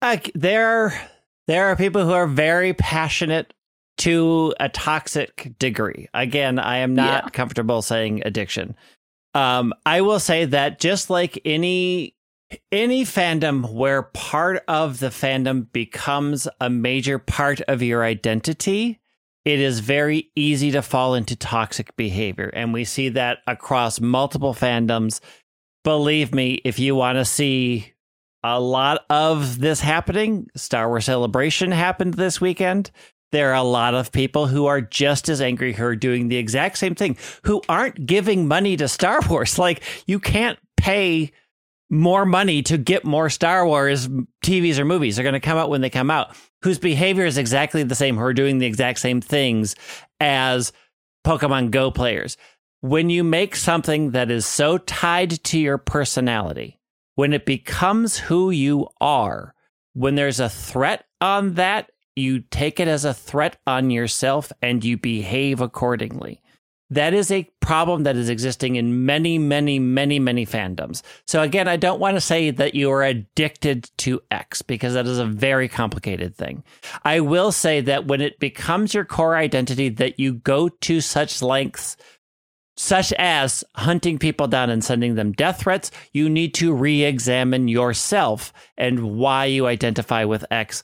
Like 0.00 0.30
there, 0.34 0.98
there 1.46 1.66
are 1.66 1.76
people 1.76 2.06
who 2.06 2.12
are 2.12 2.26
very 2.26 2.72
passionate 2.72 3.52
to 4.02 4.54
a 4.60 4.68
toxic 4.68 5.52
degree. 5.58 6.08
Again, 6.14 6.58
I 6.58 6.78
am 6.78 6.94
not 6.94 7.24
Yeah. 7.24 7.28
comfortable 7.30 7.82
saying 7.82 8.22
addiction. 8.24 8.74
Um, 9.34 9.72
I 9.86 10.00
will 10.02 10.20
say 10.20 10.44
that 10.46 10.78
just 10.80 11.10
like 11.10 11.40
any 11.44 12.14
any 12.70 13.02
fandom 13.02 13.72
where 13.72 14.02
part 14.02 14.62
of 14.68 14.98
the 14.98 15.06
fandom 15.08 15.72
becomes 15.72 16.46
a 16.60 16.68
major 16.68 17.18
part 17.18 17.62
of 17.62 17.80
your 17.82 18.04
identity, 18.04 19.00
it 19.46 19.58
is 19.58 19.80
very 19.80 20.30
easy 20.36 20.70
to 20.70 20.82
fall 20.82 21.14
into 21.14 21.34
toxic 21.34 21.96
behavior. 21.96 22.50
And 22.52 22.74
we 22.74 22.84
see 22.84 23.08
that 23.10 23.38
across 23.46 24.00
multiple 24.00 24.52
fandoms. 24.52 25.20
Believe 25.82 26.34
me, 26.34 26.60
if 26.62 26.78
you 26.78 26.94
want 26.94 27.16
to 27.16 27.24
see 27.24 27.94
a 28.44 28.60
lot 28.60 29.06
of 29.08 29.58
this 29.60 29.80
happening, 29.80 30.48
Star 30.54 30.88
Wars 30.88 31.06
Celebration 31.06 31.70
happened 31.72 32.14
this 32.14 32.38
weekend. 32.38 32.90
There 33.32 33.50
are 33.50 33.56
a 33.56 33.62
lot 33.62 33.94
of 33.94 34.12
people 34.12 34.46
who 34.46 34.66
are 34.66 34.80
just 34.80 35.28
as 35.28 35.40
angry 35.40 35.72
who 35.72 35.84
are 35.84 35.96
doing 35.96 36.28
the 36.28 36.36
exact 36.36 36.78
same 36.78 36.94
thing, 36.94 37.16
who 37.44 37.62
aren't 37.68 38.06
giving 38.06 38.46
money 38.46 38.76
to 38.76 38.88
Star 38.88 39.20
Wars. 39.28 39.58
Like, 39.62 39.82
you 40.06 40.18
can't 40.18 40.58
pay 40.76 41.30
more 41.88 42.26
money 42.26 42.62
to 42.62 42.76
get 42.76 43.04
more 43.04 43.30
Star 43.30 43.64
Wars 43.64 44.08
TVs 44.44 44.78
or 44.78 44.84
movies. 44.84 45.14
They're 45.14 45.22
going 45.22 45.34
to 45.34 45.40
come 45.40 45.56
out 45.56 45.70
when 45.70 45.82
they 45.82 45.90
come 45.90 46.10
out, 46.10 46.34
whose 46.62 46.78
behavior 46.78 47.24
is 47.24 47.38
exactly 47.38 47.84
the 47.84 47.94
same, 47.94 48.16
who 48.16 48.22
are 48.22 48.32
doing 48.34 48.58
the 48.58 48.66
exact 48.66 48.98
same 48.98 49.20
things 49.20 49.76
as 50.18 50.72
Pokemon 51.24 51.70
Go 51.70 51.90
players. 51.90 52.36
When 52.80 53.08
you 53.08 53.22
make 53.22 53.54
something 53.54 54.10
that 54.10 54.30
is 54.30 54.46
so 54.46 54.78
tied 54.78 55.44
to 55.44 55.58
your 55.58 55.78
personality, 55.78 56.80
when 57.14 57.32
it 57.32 57.46
becomes 57.46 58.18
who 58.18 58.50
you 58.50 58.88
are, 59.00 59.54
when 59.92 60.16
there's 60.16 60.40
a 60.40 60.48
threat 60.48 61.04
on 61.20 61.54
that, 61.54 61.91
you 62.16 62.40
take 62.40 62.80
it 62.80 62.88
as 62.88 63.04
a 63.04 63.14
threat 63.14 63.56
on 63.66 63.90
yourself 63.90 64.52
and 64.60 64.84
you 64.84 64.96
behave 64.96 65.60
accordingly. 65.60 66.42
That 66.90 67.14
is 67.14 67.30
a 67.30 67.48
problem 67.60 68.02
that 68.02 68.16
is 68.16 68.28
existing 68.28 68.76
in 68.76 69.06
many, 69.06 69.38
many, 69.38 69.78
many, 69.78 70.18
many 70.18 70.44
fandoms. 70.44 71.00
So, 71.26 71.40
again, 71.40 71.66
I 71.66 71.78
don't 71.78 72.00
want 72.00 72.18
to 72.18 72.20
say 72.20 72.50
that 72.50 72.74
you 72.74 72.90
are 72.90 73.02
addicted 73.02 73.90
to 73.98 74.20
X 74.30 74.60
because 74.60 74.92
that 74.92 75.06
is 75.06 75.18
a 75.18 75.24
very 75.24 75.68
complicated 75.68 76.36
thing. 76.36 76.62
I 77.02 77.20
will 77.20 77.50
say 77.50 77.80
that 77.80 78.06
when 78.06 78.20
it 78.20 78.38
becomes 78.38 78.92
your 78.92 79.06
core 79.06 79.36
identity, 79.36 79.88
that 79.88 80.20
you 80.20 80.34
go 80.34 80.68
to 80.68 81.00
such 81.00 81.40
lengths 81.40 81.96
such 82.76 83.12
as 83.14 83.64
hunting 83.76 84.18
people 84.18 84.48
down 84.48 84.70
and 84.70 84.84
sending 84.84 85.14
them 85.14 85.32
death 85.32 85.60
threats, 85.60 85.90
you 86.12 86.28
need 86.28 86.54
to 86.54 86.74
re 86.74 87.04
examine 87.04 87.68
yourself 87.68 88.52
and 88.76 89.16
why 89.16 89.44
you 89.44 89.66
identify 89.66 90.24
with 90.24 90.44
X 90.50 90.82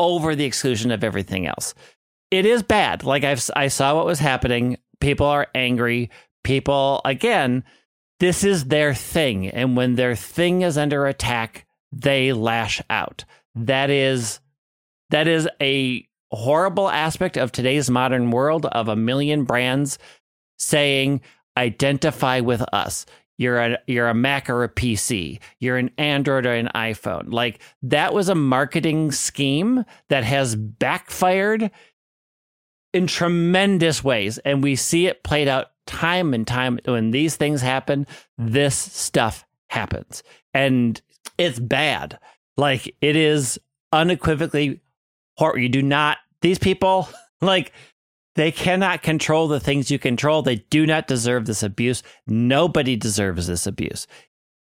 over 0.00 0.34
the 0.34 0.44
exclusion 0.44 0.90
of 0.90 1.04
everything 1.04 1.46
else. 1.46 1.74
It 2.30 2.46
is 2.46 2.62
bad. 2.62 3.04
Like 3.04 3.24
I've, 3.24 3.48
I 3.54 3.68
saw 3.68 3.94
what 3.94 4.06
was 4.06 4.18
happening. 4.18 4.78
People 5.00 5.26
are 5.26 5.46
angry. 5.54 6.10
People, 6.42 7.00
again, 7.04 7.64
this 8.20 8.44
is 8.44 8.66
their 8.66 8.94
thing. 8.94 9.48
And 9.48 9.76
when 9.76 9.94
their 9.94 10.16
thing 10.16 10.62
is 10.62 10.78
under 10.78 11.06
attack, 11.06 11.66
they 11.92 12.32
lash 12.32 12.82
out. 12.90 13.24
That 13.54 13.90
is, 13.90 14.40
that 15.10 15.28
is 15.28 15.48
a 15.60 16.06
horrible 16.32 16.88
aspect 16.88 17.36
of 17.36 17.52
today's 17.52 17.88
modern 17.88 18.30
world 18.30 18.66
of 18.66 18.88
a 18.88 18.96
million 18.96 19.44
brands 19.44 19.98
saying 20.58 21.20
identify 21.56 22.40
with 22.40 22.62
us 22.72 23.06
you're 23.36 23.58
a 23.58 23.78
you're 23.86 24.08
a 24.08 24.14
Mac 24.14 24.48
or 24.48 24.64
a 24.64 24.68
PC, 24.68 25.40
you're 25.58 25.76
an 25.76 25.90
Android 25.98 26.46
or 26.46 26.52
an 26.52 26.70
iPhone. 26.74 27.32
Like 27.32 27.60
that 27.82 28.14
was 28.14 28.28
a 28.28 28.34
marketing 28.34 29.12
scheme 29.12 29.84
that 30.08 30.24
has 30.24 30.54
backfired 30.54 31.70
in 32.92 33.06
tremendous 33.06 34.04
ways 34.04 34.38
and 34.38 34.62
we 34.62 34.76
see 34.76 35.06
it 35.06 35.24
played 35.24 35.48
out 35.48 35.68
time 35.86 36.32
and 36.32 36.46
time 36.46 36.78
when 36.84 37.10
these 37.10 37.36
things 37.36 37.60
happen, 37.60 38.06
this 38.38 38.76
stuff 38.76 39.44
happens. 39.68 40.22
And 40.52 41.00
it's 41.36 41.58
bad. 41.58 42.18
Like 42.56 42.94
it 43.00 43.16
is 43.16 43.58
unequivocally 43.92 44.80
horrible. 45.36 45.60
You 45.60 45.68
do 45.68 45.82
not 45.82 46.18
these 46.40 46.58
people 46.58 47.08
like 47.40 47.72
they 48.34 48.50
cannot 48.50 49.02
control 49.02 49.48
the 49.48 49.60
things 49.60 49.90
you 49.90 49.98
control. 49.98 50.42
They 50.42 50.56
do 50.70 50.86
not 50.86 51.06
deserve 51.06 51.46
this 51.46 51.62
abuse. 51.62 52.02
Nobody 52.26 52.96
deserves 52.96 53.46
this 53.46 53.66
abuse. 53.66 54.06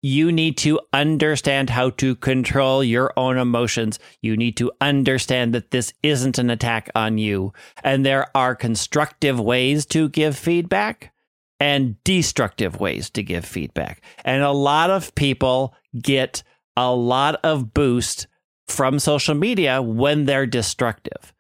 You 0.02 0.32
need 0.32 0.58
to 0.60 0.80
understand 0.94 1.70
how 1.70 1.90
to 1.92 2.16
control 2.16 2.84
your 2.84 3.12
own 3.18 3.38
emotions. 3.38 4.00
You 4.22 4.38
need 4.38 4.56
to 4.58 4.72
understand 4.80 5.54
that 5.54 5.72
this 5.72 5.92
isn't 6.04 6.38
an 6.38 6.50
attack 6.50 6.90
on 6.96 7.18
you. 7.18 7.52
And 7.84 8.06
there 8.06 8.28
are 8.36 8.56
constructive 8.56 9.42
ways 9.42 9.86
to 9.88 10.08
give 10.08 10.38
feedback 10.38 11.14
and 11.60 12.02
destructive 12.06 12.80
ways 12.80 13.10
to 13.10 13.24
give 13.24 13.44
feedback. 13.44 14.02
And 14.24 14.42
a 14.42 14.52
lot 14.52 14.90
of 14.90 15.14
people 15.16 15.76
get 16.02 16.44
a 16.78 16.96
lot 16.96 17.36
of 17.44 17.74
boost 17.74 18.28
from 18.70 19.00
social 19.00 19.36
media 19.36 19.82
when 19.82 20.26
they're 20.26 20.46
destructive. 20.46 21.34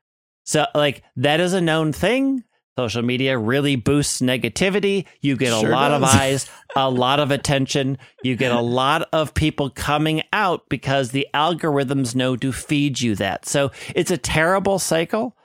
So, 0.49 0.65
like, 0.73 1.03
that 1.17 1.39
is 1.39 1.53
a 1.53 1.61
known 1.61 1.93
thing. 1.93 2.43
Social 2.75 3.03
media 3.03 3.37
really 3.37 3.75
boosts 3.75 4.19
negativity. 4.19 5.05
You 5.21 5.37
get 5.37 5.53
Sure 5.53 5.69
a 5.69 5.71
lot 5.71 5.89
does. 5.89 6.01
of 6.01 6.03
eyes, 6.19 6.49
a 6.75 6.89
lot 6.89 7.19
of 7.19 7.29
attention. 7.29 7.99
You 8.23 8.35
get 8.35 8.51
a 8.51 8.59
lot 8.59 9.07
of 9.13 9.35
people 9.35 9.69
coming 9.69 10.23
out 10.33 10.67
because 10.67 11.11
the 11.11 11.27
algorithms 11.35 12.15
know 12.15 12.35
to 12.37 12.51
feed 12.51 12.99
you 12.99 13.13
that. 13.17 13.45
So, 13.45 13.69
it's 13.93 14.09
a 14.09 14.17
terrible 14.17 14.79
cycle. 14.79 15.37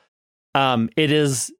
Um, 0.55 0.88
it 0.97 1.12
is 1.12 1.53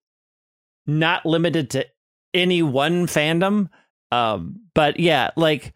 not 0.87 1.27
limited 1.27 1.69
to 1.73 1.85
any 2.33 2.63
one 2.63 3.07
fandom. 3.07 3.69
Um, 4.11 4.61
but 4.73 4.99
yeah, 4.99 5.33
like, 5.37 5.75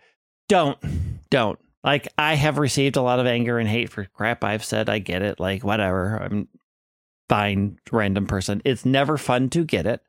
don't, 0.48 0.78
don't. 1.28 1.58
Like, 1.84 2.08
I 2.16 2.32
have 2.32 2.56
received 2.56 2.96
a 2.96 3.02
lot 3.02 3.20
of 3.20 3.26
anger 3.26 3.58
and 3.58 3.68
hate 3.68 3.90
for 3.90 4.06
crap 4.06 4.42
I've 4.42 4.64
said. 4.64 4.88
I 4.88 5.00
get 5.00 5.20
it. 5.20 5.38
Like, 5.38 5.64
whatever. 5.64 6.16
I'm 6.16 6.48
fine, 7.28 7.78
random 7.90 8.26
person. 8.26 8.62
It's 8.64 8.84
never 8.84 9.16
fun 9.18 9.50
to 9.50 9.64
get 9.64 9.86
it. 9.86 10.00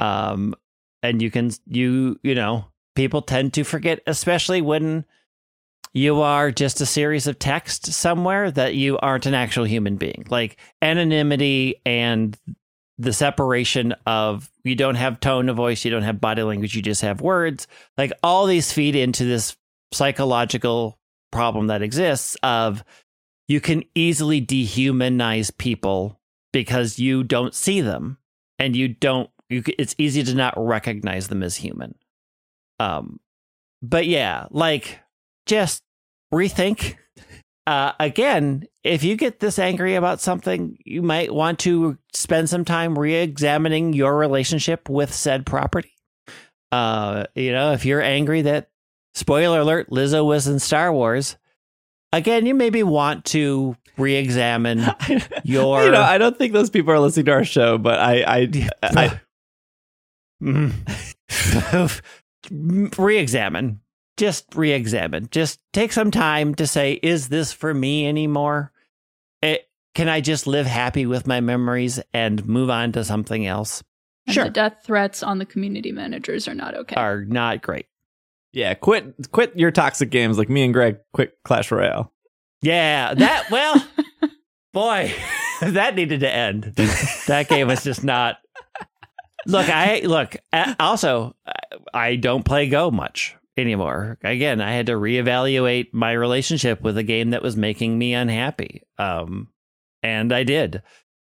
Um, 0.00 0.54
and 1.02 1.20
you 1.20 1.30
can, 1.30 1.50
you, 1.66 2.18
you 2.22 2.34
know, 2.34 2.66
people 2.94 3.22
tend 3.22 3.54
to 3.54 3.64
forget, 3.64 4.00
especially 4.06 4.60
when 4.60 5.04
you 5.94 6.20
are 6.22 6.50
just 6.50 6.80
a 6.80 6.86
series 6.86 7.26
of 7.26 7.38
text 7.38 7.86
somewhere 7.92 8.50
that 8.50 8.74
you 8.74 8.98
aren't 8.98 9.26
an 9.26 9.34
actual 9.34 9.64
human 9.64 9.96
being. 9.96 10.24
Like 10.30 10.58
anonymity 10.80 11.82
and 11.84 12.36
the 12.98 13.12
separation 13.12 13.94
of 14.06 14.50
you 14.64 14.74
don't 14.74 14.94
have 14.94 15.20
tone 15.20 15.48
of 15.48 15.56
voice, 15.56 15.84
you 15.84 15.90
don't 15.90 16.02
have 16.02 16.20
body 16.20 16.42
language, 16.42 16.74
you 16.74 16.82
just 16.82 17.02
have 17.02 17.20
words. 17.20 17.66
Like 17.98 18.12
all 18.22 18.46
these 18.46 18.72
feed 18.72 18.96
into 18.96 19.24
this 19.24 19.56
psychological 19.92 20.98
problem 21.30 21.66
that 21.66 21.82
exists 21.82 22.36
of 22.42 22.84
you 23.48 23.60
can 23.60 23.82
easily 23.94 24.40
dehumanize 24.40 25.56
people 25.56 26.20
because 26.52 26.98
you 26.98 27.24
don't 27.24 27.54
see 27.54 27.80
them 27.80 28.18
and 28.58 28.76
you 28.76 28.88
don't 28.88 29.30
you 29.48 29.62
it's 29.78 29.94
easy 29.98 30.22
to 30.22 30.34
not 30.34 30.54
recognize 30.56 31.28
them 31.28 31.42
as 31.42 31.56
human. 31.56 31.94
Um 32.78 33.20
but 33.82 34.06
yeah 34.06 34.46
like 34.50 35.00
just 35.46 35.82
rethink 36.32 36.96
uh 37.66 37.92
again 37.98 38.64
if 38.84 39.04
you 39.04 39.16
get 39.16 39.40
this 39.40 39.58
angry 39.58 39.94
about 39.94 40.20
something 40.20 40.76
you 40.84 41.02
might 41.02 41.32
want 41.32 41.58
to 41.60 41.98
spend 42.12 42.48
some 42.48 42.64
time 42.64 42.98
re-examining 42.98 43.92
your 43.92 44.16
relationship 44.16 44.88
with 44.88 45.12
said 45.12 45.46
property. 45.46 45.92
Uh 46.70 47.24
you 47.34 47.52
know 47.52 47.72
if 47.72 47.84
you're 47.84 48.02
angry 48.02 48.42
that 48.42 48.68
spoiler 49.14 49.60
alert 49.60 49.90
lizzo 49.90 50.24
was 50.24 50.46
in 50.46 50.58
star 50.58 50.92
wars 50.92 51.36
again 52.12 52.46
you 52.46 52.54
maybe 52.54 52.82
want 52.82 53.24
to 53.26 53.76
re-examine 53.96 54.78
your 55.44 55.84
you 55.84 55.90
know, 55.90 56.02
I 56.02 56.18
don't 56.18 56.36
think 56.36 56.52
those 56.52 56.70
people 56.70 56.92
are 56.92 57.00
listening 57.00 57.26
to 57.26 57.32
our 57.32 57.44
show, 57.44 57.78
but 57.78 57.98
I, 57.98 58.22
I, 58.26 58.70
I 60.42 61.90
re-examine. 62.50 63.80
Just 64.16 64.54
re-examine. 64.54 65.28
Just 65.30 65.58
take 65.72 65.92
some 65.92 66.10
time 66.10 66.54
to 66.56 66.66
say 66.66 67.00
is 67.02 67.28
this 67.28 67.52
for 67.52 67.72
me 67.72 68.06
anymore? 68.06 68.72
It, 69.40 69.68
can 69.94 70.08
i 70.08 70.20
just 70.22 70.46
live 70.46 70.66
happy 70.66 71.04
with 71.04 71.26
my 71.26 71.40
memories 71.40 72.00
and 72.14 72.46
move 72.46 72.70
on 72.70 72.92
to 72.92 73.04
something 73.04 73.46
else? 73.46 73.82
And 74.26 74.34
sure. 74.34 74.44
the 74.44 74.50
death 74.50 74.82
threats 74.84 75.22
on 75.22 75.38
the 75.38 75.46
community 75.46 75.92
managers 75.92 76.46
are 76.46 76.54
not 76.54 76.74
okay. 76.74 76.94
are 76.96 77.24
not 77.24 77.62
great 77.62 77.86
yeah, 78.52 78.74
quit, 78.74 79.14
quit 79.30 79.56
your 79.56 79.70
toxic 79.70 80.10
games 80.10 80.38
like 80.38 80.48
me 80.48 80.64
and 80.64 80.74
Greg 80.74 80.98
quit 81.12 81.36
Clash 81.44 81.70
Royale. 81.70 82.12
yeah 82.60 83.14
that 83.14 83.46
well 83.50 83.84
boy 84.72 85.12
that 85.60 85.94
needed 85.94 86.20
to 86.20 86.30
end 86.30 86.64
that 87.26 87.46
game 87.48 87.68
was 87.68 87.84
just 87.84 88.04
not 88.04 88.36
look, 89.46 89.68
I 89.68 90.00
look. 90.00 90.36
Also, 90.78 91.36
I 91.92 92.16
don't 92.16 92.44
play 92.44 92.68
Go 92.68 92.90
much 92.90 93.36
anymore. 93.56 94.18
Again, 94.22 94.60
I 94.60 94.72
had 94.72 94.86
to 94.86 94.92
reevaluate 94.92 95.92
my 95.92 96.12
relationship 96.12 96.82
with 96.82 96.96
a 96.98 97.02
game 97.02 97.30
that 97.30 97.42
was 97.42 97.56
making 97.56 97.98
me 97.98 98.14
unhappy. 98.14 98.82
Um, 98.98 99.48
and 100.02 100.32
I 100.32 100.44
did. 100.44 100.82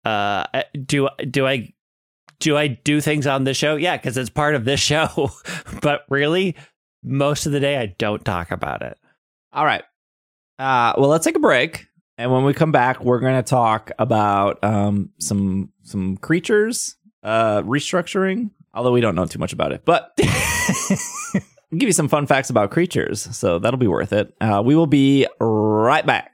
Uh, 0.04 0.46
do 0.86 1.10
do 1.30 1.46
I 1.46 1.74
do 2.40 2.58
I 2.58 2.68
do 2.68 3.02
things 3.02 3.28
on 3.28 3.44
this 3.44 3.58
show? 3.58 3.76
Yeah, 3.76 3.98
because 3.98 4.18
it's 4.18 4.30
part 4.30 4.56
of 4.56 4.66
this 4.66 4.80
show. 4.80 5.32
but 5.82 6.02
really, 6.10 6.56
most 7.04 7.46
of 7.46 7.52
the 7.52 7.60
day, 7.60 7.78
I 7.78 7.88
don't 7.88 8.24
talk 8.24 8.52
about 8.52 8.82
it. 8.82 8.98
All 9.54 9.66
right. 9.66 9.84
Uh, 10.60 10.94
well, 10.98 11.10
let's 11.10 11.24
take 11.24 11.36
a 11.36 11.40
break, 11.40 11.88
and 12.18 12.32
when 12.32 12.44
we 12.44 12.54
come 12.54 12.72
back, 12.72 13.04
we're 13.04 13.20
going 13.20 13.36
to 13.36 13.48
talk 13.48 13.92
about 14.00 14.64
um, 14.64 15.12
some 15.20 15.72
some 15.84 16.18
creatures 16.18 16.96
uh, 17.24 17.62
restructuring. 17.62 18.50
Although 18.74 18.92
we 18.92 19.02
don't 19.02 19.16
know 19.16 19.26
too 19.26 19.40
much 19.40 19.54
about 19.54 19.72
it, 19.72 19.84
but 19.86 20.14
I'll 20.20 20.98
give 21.78 21.88
you 21.88 21.94
some 21.94 22.08
fun 22.08 22.26
facts 22.28 22.50
about 22.50 22.72
creatures, 22.72 23.22
so 23.36 23.60
that'll 23.60 23.80
be 23.80 23.88
worth 23.88 24.14
it. 24.14 24.34
Uh, 24.42 24.62
we 24.66 24.76
will 24.76 24.88
be 24.88 25.28
right 25.40 26.06
back. 26.06 26.34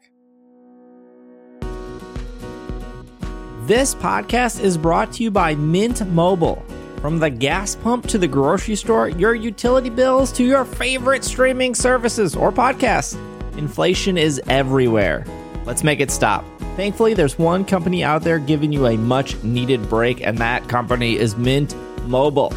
This 3.66 3.95
podcast 3.95 4.61
is 4.61 4.78
brought 4.78 5.14
to 5.14 5.24
you 5.24 5.32
by 5.32 5.55
Mint 5.55 6.05
Mobile. 6.07 6.66
From 7.03 7.19
the 7.19 7.29
gas 7.29 7.75
pump 7.75 8.07
to 8.07 8.17
the 8.17 8.29
grocery 8.29 8.77
store, 8.77 9.09
your 9.09 9.35
utility 9.35 9.89
bills 9.89 10.31
to 10.31 10.43
your 10.45 10.63
favorite 10.63 11.25
streaming 11.25 11.75
services 11.75 12.33
or 12.33 12.49
podcasts, 12.49 13.17
inflation 13.57 14.17
is 14.17 14.41
everywhere. 14.47 15.25
Let's 15.65 15.83
make 15.83 15.99
it 15.99 16.09
stop. 16.09 16.45
Thankfully, 16.77 17.13
there's 17.13 17.37
one 17.37 17.65
company 17.65 18.05
out 18.05 18.21
there 18.21 18.39
giving 18.39 18.71
you 18.71 18.87
a 18.87 18.95
much 18.95 19.35
needed 19.43 19.89
break, 19.89 20.25
and 20.25 20.37
that 20.37 20.69
company 20.69 21.17
is 21.17 21.35
Mint 21.35 21.75
Mobile. 22.07 22.53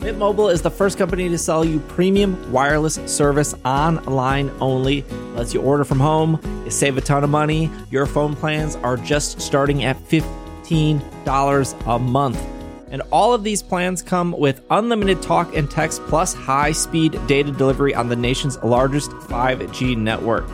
Mint 0.00 0.16
Mobile 0.16 0.48
is 0.48 0.62
the 0.62 0.70
first 0.70 0.96
company 0.96 1.28
to 1.28 1.36
sell 1.36 1.62
you 1.62 1.78
premium 1.80 2.50
wireless 2.50 2.94
service 3.04 3.54
online 3.66 4.50
only. 4.62 5.04
Lets 5.34 5.52
you 5.52 5.60
order 5.60 5.84
from 5.84 6.00
home, 6.00 6.40
you 6.64 6.70
save 6.70 6.96
a 6.96 7.02
ton 7.02 7.22
of 7.22 7.28
money. 7.28 7.70
Your 7.90 8.06
phone 8.06 8.34
plans 8.34 8.76
are 8.76 8.96
just 8.96 9.42
starting 9.42 9.84
at 9.84 9.98
$15 10.08 11.86
a 11.86 11.98
month. 11.98 12.59
And 12.90 13.02
all 13.12 13.32
of 13.32 13.44
these 13.44 13.62
plans 13.62 14.02
come 14.02 14.32
with 14.32 14.60
unlimited 14.68 15.22
talk 15.22 15.54
and 15.54 15.70
text 15.70 16.02
plus 16.08 16.34
high 16.34 16.72
speed 16.72 17.18
data 17.26 17.52
delivery 17.52 17.94
on 17.94 18.08
the 18.08 18.16
nation's 18.16 18.58
largest 18.64 19.10
5G 19.10 19.96
network. 19.96 20.44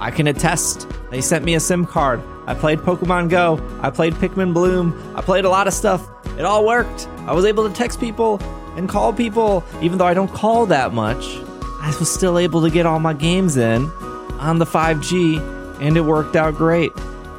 I 0.00 0.10
can 0.10 0.26
attest, 0.26 0.86
they 1.10 1.20
sent 1.20 1.44
me 1.44 1.54
a 1.54 1.60
SIM 1.60 1.84
card. 1.84 2.22
I 2.46 2.54
played 2.54 2.80
Pokemon 2.80 3.30
Go. 3.30 3.60
I 3.80 3.90
played 3.90 4.14
Pikmin 4.14 4.52
Bloom. 4.52 5.14
I 5.16 5.22
played 5.22 5.44
a 5.44 5.48
lot 5.48 5.68
of 5.68 5.74
stuff. 5.74 6.08
It 6.38 6.44
all 6.44 6.66
worked. 6.66 7.08
I 7.26 7.32
was 7.34 7.44
able 7.44 7.68
to 7.68 7.74
text 7.74 8.00
people 8.00 8.40
and 8.76 8.88
call 8.88 9.12
people, 9.12 9.62
even 9.80 9.98
though 9.98 10.06
I 10.06 10.14
don't 10.14 10.32
call 10.32 10.66
that 10.66 10.92
much. 10.92 11.24
I 11.80 11.94
was 11.98 12.12
still 12.12 12.38
able 12.38 12.62
to 12.62 12.70
get 12.70 12.86
all 12.86 12.98
my 12.98 13.12
games 13.12 13.56
in 13.56 13.86
on 14.40 14.58
the 14.58 14.66
5G, 14.66 15.80
and 15.80 15.96
it 15.96 16.00
worked 16.00 16.36
out 16.36 16.56
great. 16.56 16.90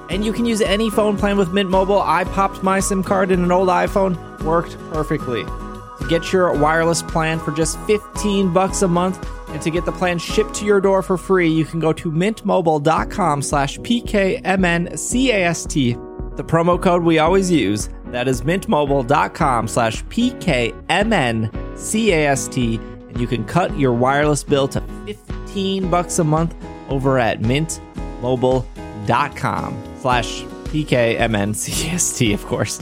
And 0.09 0.23
you 0.23 0.31
can 0.31 0.45
use 0.45 0.61
any 0.61 0.89
phone 0.89 1.17
plan 1.17 1.37
with 1.37 1.51
Mint 1.51 1.69
Mobile. 1.69 2.01
I 2.01 2.23
popped 2.23 2.61
my 2.61 2.79
SIM 2.79 3.03
card 3.03 3.31
in 3.31 3.43
an 3.43 3.51
old 3.51 3.69
iPhone, 3.69 4.15
worked 4.43 4.77
perfectly. 4.91 5.43
To 5.43 6.07
get 6.09 6.33
your 6.33 6.51
wireless 6.53 7.01
plan 7.01 7.39
for 7.39 7.51
just 7.51 7.79
15 7.81 8.51
bucks 8.51 8.81
a 8.81 8.87
month 8.87 9.29
and 9.49 9.61
to 9.61 9.69
get 9.69 9.85
the 9.85 9.91
plan 9.91 10.17
shipped 10.19 10.53
to 10.55 10.65
your 10.65 10.81
door 10.81 11.01
for 11.01 11.17
free, 11.17 11.49
you 11.49 11.65
can 11.65 11.79
go 11.79 11.93
to 11.93 12.11
mintmobile.com 12.11 13.41
slash 13.41 13.77
PKMNCAST. 13.79 16.35
The 16.35 16.43
promo 16.43 16.81
code 16.81 17.03
we 17.03 17.19
always 17.19 17.51
use, 17.51 17.89
that 18.07 18.27
is 18.27 18.41
mintmobile.com 18.41 19.67
slash 19.67 20.03
PKMNCAST. 20.05 22.79
And 23.09 23.21
you 23.21 23.27
can 23.27 23.45
cut 23.45 23.77
your 23.77 23.93
wireless 23.93 24.43
bill 24.43 24.67
to 24.69 24.81
15 25.05 25.89
bucks 25.89 26.17
a 26.19 26.23
month 26.23 26.55
over 26.89 27.19
at 27.19 27.41
mintmobile.com 27.41 29.83
slash 29.99 30.41
PKMNCAST, 30.41 32.33
of 32.33 32.45
course. 32.47 32.81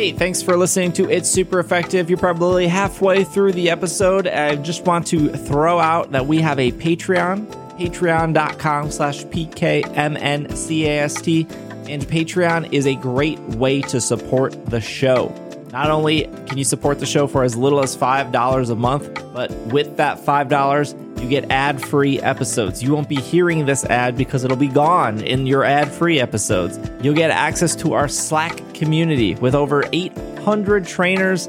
Hey, 0.00 0.12
thanks 0.12 0.40
for 0.40 0.56
listening 0.56 0.92
to 0.92 1.10
It's 1.10 1.28
Super 1.28 1.60
Effective. 1.60 2.08
You're 2.08 2.16
probably 2.16 2.66
halfway 2.66 3.22
through 3.22 3.52
the 3.52 3.68
episode. 3.68 4.26
I 4.26 4.56
just 4.56 4.86
want 4.86 5.06
to 5.08 5.28
throw 5.28 5.78
out 5.78 6.12
that 6.12 6.24
we 6.24 6.38
have 6.38 6.58
a 6.58 6.72
Patreon, 6.72 7.46
patreon.com 7.78 8.90
slash 8.92 9.26
PKMNCAST. 9.26 9.90
And 11.90 12.02
Patreon 12.02 12.72
is 12.72 12.86
a 12.86 12.94
great 12.94 13.38
way 13.40 13.82
to 13.82 14.00
support 14.00 14.64
the 14.70 14.80
show. 14.80 15.34
Not 15.70 15.90
only 15.90 16.22
can 16.46 16.56
you 16.56 16.64
support 16.64 16.98
the 16.98 17.04
show 17.04 17.26
for 17.26 17.44
as 17.44 17.54
little 17.54 17.82
as 17.82 17.94
$5 17.94 18.70
a 18.70 18.74
month, 18.74 19.12
but 19.34 19.50
with 19.66 19.98
that 19.98 20.16
$5, 20.24 21.09
you 21.20 21.28
get 21.28 21.50
ad 21.50 21.80
free 21.80 22.20
episodes. 22.20 22.82
You 22.82 22.94
won't 22.94 23.08
be 23.08 23.20
hearing 23.20 23.66
this 23.66 23.84
ad 23.84 24.16
because 24.16 24.42
it'll 24.44 24.56
be 24.56 24.68
gone 24.68 25.20
in 25.20 25.46
your 25.46 25.64
ad 25.64 25.92
free 25.92 26.18
episodes. 26.18 26.78
You'll 27.02 27.14
get 27.14 27.30
access 27.30 27.76
to 27.76 27.92
our 27.92 28.08
Slack 28.08 28.74
community 28.74 29.34
with 29.34 29.54
over 29.54 29.84
800 29.92 30.86
trainers 30.86 31.48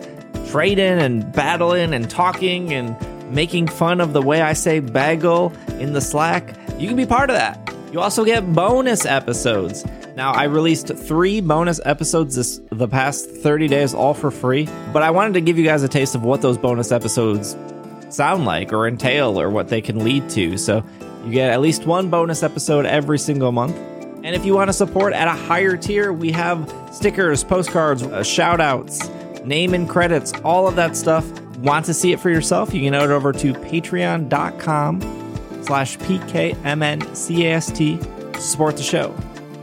trading 0.50 1.00
and 1.00 1.32
battling 1.32 1.94
and 1.94 2.10
talking 2.10 2.74
and 2.74 2.96
making 3.34 3.68
fun 3.68 4.02
of 4.02 4.12
the 4.14 4.22
way 4.22 4.42
I 4.42 4.54
say 4.54 4.80
bagel 4.80 5.54
in 5.80 5.94
the 5.94 6.02
Slack. 6.02 6.56
You 6.78 6.88
can 6.88 6.98
be 6.98 7.06
part 7.06 7.30
of 7.30 7.38
that. 7.38 7.74
You 7.94 8.02
also 8.02 8.26
get 8.26 8.54
bonus 8.54 9.06
episodes. 9.06 9.86
Now, 10.16 10.34
I 10.34 10.44
released 10.44 10.88
three 10.88 11.40
bonus 11.40 11.80
episodes 11.86 12.36
this 12.36 12.62
the 12.70 12.88
past 12.88 13.30
30 13.30 13.68
days, 13.70 13.94
all 13.94 14.14
for 14.14 14.30
free. 14.30 14.68
But 14.92 15.04
I 15.04 15.12
wanted 15.12 15.34
to 15.36 15.42
give 15.42 15.58
you 15.58 15.64
guys 15.64 15.84
a 15.84 15.88
taste 15.88 16.16
of 16.16 16.24
what 16.24 16.42
those 16.42 16.58
bonus 16.58 16.92
episodes 16.92 17.56
sound 18.14 18.46
like 18.46 18.74
or 18.74 18.88
entail 18.88 19.40
or 19.40 19.50
what 19.50 19.70
they 19.70 19.82
can 19.82 20.04
lead 20.04 20.30
to. 20.32 20.58
So 20.58 20.84
you 21.26 21.32
get 21.32 21.52
at 21.52 21.62
least 21.62 21.86
one 21.86 22.10
bonus 22.10 22.44
episode 22.44 22.86
every 22.86 23.20
single 23.20 23.52
month. 23.52 23.76
And 24.24 24.36
if 24.36 24.46
you 24.46 24.54
want 24.54 24.70
to 24.70 24.74
support 24.74 25.14
at 25.14 25.28
a 25.28 25.32
higher 25.32 25.76
tier, 25.76 26.14
we 26.14 26.32
have 26.32 26.72
stickers, 26.92 27.44
postcards, 27.44 28.04
uh, 28.04 28.24
shout 28.24 28.62
outs, 28.62 29.10
name 29.44 29.74
and 29.74 29.90
credits, 29.90 30.32
all 30.44 30.68
of 30.68 30.76
that 30.76 30.96
stuff. 30.96 31.28
Want 31.58 31.86
to 31.86 31.94
see 31.94 32.12
it 32.12 32.20
for 32.20 32.30
yourself? 32.30 32.74
You 32.74 32.82
can 32.82 32.94
head 32.94 33.10
over 33.10 33.34
to 33.34 33.54
patreon.com 33.54 35.02
slash 35.64 35.98
PKMNCAST 35.98 37.76
to 38.34 38.42
support 38.42 38.78
the 38.78 38.84
show. 38.84 39.16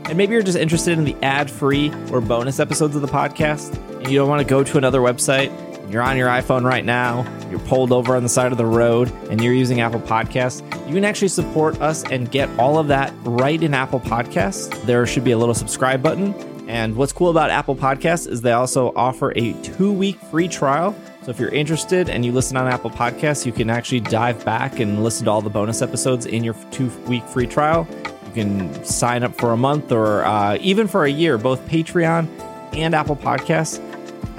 And 0.05 0.17
maybe 0.17 0.33
you're 0.33 0.41
just 0.43 0.57
interested 0.57 0.97
in 0.97 1.03
the 1.03 1.15
ad 1.21 1.51
free 1.51 1.93
or 2.11 2.19
bonus 2.19 2.59
episodes 2.59 2.95
of 2.95 3.01
the 3.01 3.07
podcast, 3.07 3.75
and 3.97 4.09
you 4.09 4.17
don't 4.17 4.27
want 4.27 4.39
to 4.41 4.47
go 4.47 4.63
to 4.63 4.77
another 4.77 5.01
website. 5.01 5.51
You're 5.89 6.03
on 6.03 6.17
your 6.17 6.29
iPhone 6.29 6.63
right 6.63 6.85
now, 6.85 7.25
you're 7.49 7.59
pulled 7.61 7.91
over 7.91 8.15
on 8.15 8.21
the 8.21 8.29
side 8.29 8.51
of 8.51 8.59
the 8.59 8.65
road, 8.65 9.11
and 9.31 9.41
you're 9.43 9.53
using 9.53 9.81
Apple 9.81 9.99
Podcasts. 9.99 10.61
You 10.87 10.93
can 10.93 11.03
actually 11.03 11.29
support 11.29 11.81
us 11.81 12.03
and 12.11 12.29
get 12.29 12.47
all 12.59 12.77
of 12.77 12.87
that 12.89 13.11
right 13.23 13.61
in 13.61 13.73
Apple 13.73 13.99
Podcasts. 13.99 14.69
There 14.85 15.05
should 15.07 15.23
be 15.23 15.31
a 15.31 15.37
little 15.37 15.55
subscribe 15.55 16.03
button. 16.03 16.35
And 16.69 16.95
what's 16.95 17.11
cool 17.11 17.31
about 17.31 17.49
Apple 17.49 17.75
Podcasts 17.75 18.27
is 18.27 18.41
they 18.41 18.51
also 18.51 18.93
offer 18.95 19.33
a 19.35 19.53
two 19.63 19.91
week 19.91 20.19
free 20.29 20.47
trial. 20.47 20.95
So 21.23 21.31
if 21.31 21.39
you're 21.39 21.49
interested 21.49 22.07
and 22.07 22.23
you 22.23 22.31
listen 22.31 22.55
on 22.55 22.67
Apple 22.67 22.91
Podcasts, 22.91 23.43
you 23.43 23.51
can 23.51 23.71
actually 23.71 24.01
dive 24.01 24.45
back 24.45 24.79
and 24.79 25.03
listen 25.03 25.25
to 25.25 25.31
all 25.31 25.41
the 25.41 25.49
bonus 25.49 25.81
episodes 25.81 26.27
in 26.27 26.43
your 26.43 26.53
two 26.69 26.89
week 27.07 27.25
free 27.25 27.47
trial. 27.47 27.87
You 28.27 28.33
can 28.33 28.85
sign 28.85 29.23
up 29.23 29.35
for 29.35 29.51
a 29.51 29.57
month 29.57 29.91
or 29.91 30.23
uh, 30.23 30.59
even 30.61 30.87
for 30.87 31.05
a 31.05 31.09
year. 31.09 31.39
Both 31.39 31.65
Patreon 31.67 32.27
and 32.73 32.93
Apple 32.93 33.15
Podcasts 33.15 33.83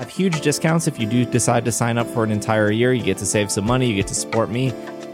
have 0.01 0.09
huge 0.09 0.41
discounts 0.41 0.87
if 0.87 0.99
you 0.99 1.07
do 1.07 1.27
decide 1.27 1.65
to 1.67 1.73
sign 1.73 1.99
up 1.99 2.07
for 2.07 2.25
an 2.25 2.31
entire 2.31 2.71
year. 2.71 2.93
You 2.93 3.05
get 3.05 3.19
to 3.19 3.27
save 3.27 3.51
some 3.51 3.67
money, 3.67 3.87
you 3.87 3.95
get 3.95 4.07
to 4.09 4.15
support 4.15 4.49
me, 4.49 4.73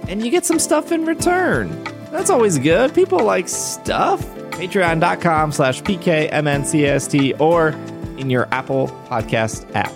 and 0.09 0.24
you 0.24 0.30
get 0.30 0.47
some 0.47 0.61
stuff 0.61 0.93
in 0.93 1.05
return. 1.05 1.84
That's 2.12 2.30
always 2.30 2.59
good. 2.59 2.95
People 2.95 3.22
like 3.24 3.49
stuff. 3.49 4.24
Patreon.com 4.53 5.53
slash 5.53 5.82
PKMNCAST 5.82 7.41
or 7.41 7.70
in 8.16 8.30
your 8.30 8.49
Apple 8.53 8.89
Podcast 9.09 9.74
app. 9.74 9.93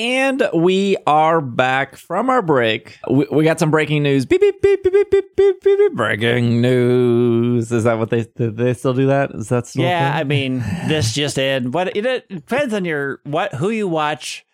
And 0.00 0.48
we 0.54 0.96
are 1.06 1.42
back 1.42 1.94
from 1.94 2.30
our 2.30 2.40
break. 2.40 2.98
We, 3.10 3.26
we 3.30 3.44
got 3.44 3.58
some 3.58 3.70
breaking 3.70 4.02
news. 4.02 4.24
Beep, 4.24 4.40
beep, 4.40 4.62
beep, 4.62 4.82
beep, 4.82 4.92
beep, 4.94 5.10
beep, 5.10 5.36
beep, 5.36 5.62
beep, 5.62 5.92
Breaking 5.92 6.62
news. 6.62 7.70
Is 7.70 7.84
that 7.84 7.98
what 7.98 8.08
they 8.08 8.22
they 8.36 8.72
still 8.72 8.94
do 8.94 9.08
that? 9.08 9.30
Is 9.32 9.50
that 9.50 9.66
still 9.66 9.84
Yeah, 9.84 10.10
I 10.16 10.24
mean, 10.24 10.60
this 10.88 11.12
just 11.14 11.36
in. 11.36 11.70
What 11.72 11.94
it, 11.94 12.06
it 12.06 12.28
depends 12.30 12.72
on 12.72 12.86
your 12.86 13.20
what 13.24 13.52
who 13.52 13.68
you 13.68 13.88
watch 13.88 14.46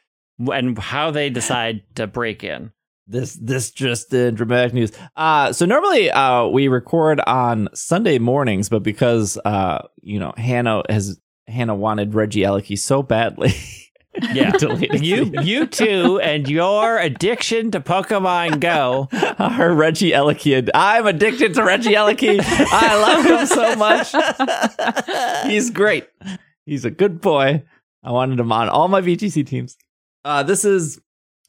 and 0.52 0.76
how 0.76 1.12
they 1.12 1.30
decide 1.30 1.82
to 1.94 2.08
break 2.08 2.42
in 2.42 2.72
this 3.06 3.34
this 3.34 3.70
just 3.70 4.12
in 4.12 4.34
dramatic 4.34 4.74
news. 4.74 4.90
Uh, 5.14 5.52
so 5.52 5.64
normally 5.64 6.10
uh, 6.10 6.46
we 6.46 6.66
record 6.66 7.20
on 7.20 7.68
Sunday 7.72 8.18
mornings, 8.18 8.68
but 8.68 8.82
because 8.82 9.38
uh, 9.44 9.86
you 10.02 10.18
know 10.18 10.32
Hannah 10.36 10.82
has 10.88 11.20
Hannah 11.46 11.76
wanted 11.76 12.10
Regieleki 12.14 12.76
so 12.76 13.04
badly. 13.04 13.54
Yeah. 14.32 14.52
You 14.96 15.32
you 15.42 15.66
two 15.66 16.20
and 16.20 16.48
your 16.48 16.98
addiction 16.98 17.70
to 17.72 17.80
Pokemon 17.80 18.60
Go. 18.60 19.08
Our 19.12 19.70
Regieleki. 19.70 20.70
I'm 20.74 21.06
addicted 21.06 21.54
to 21.54 21.62
Reggie 21.64 21.94
Ellikin. 21.94 22.40
I 22.42 22.96
love 23.00 23.24
him 23.24 23.46
so 23.46 23.76
much. 23.76 25.46
He's 25.50 25.70
great. 25.70 26.08
He's 26.64 26.84
a 26.84 26.90
good 26.90 27.20
boy. 27.20 27.62
I 28.02 28.10
wanted 28.12 28.40
him 28.40 28.52
on 28.52 28.68
all 28.68 28.88
my 28.88 29.00
VGC 29.00 29.46
teams. 29.46 29.76
Uh, 30.24 30.42
this 30.42 30.64
is 30.64 31.00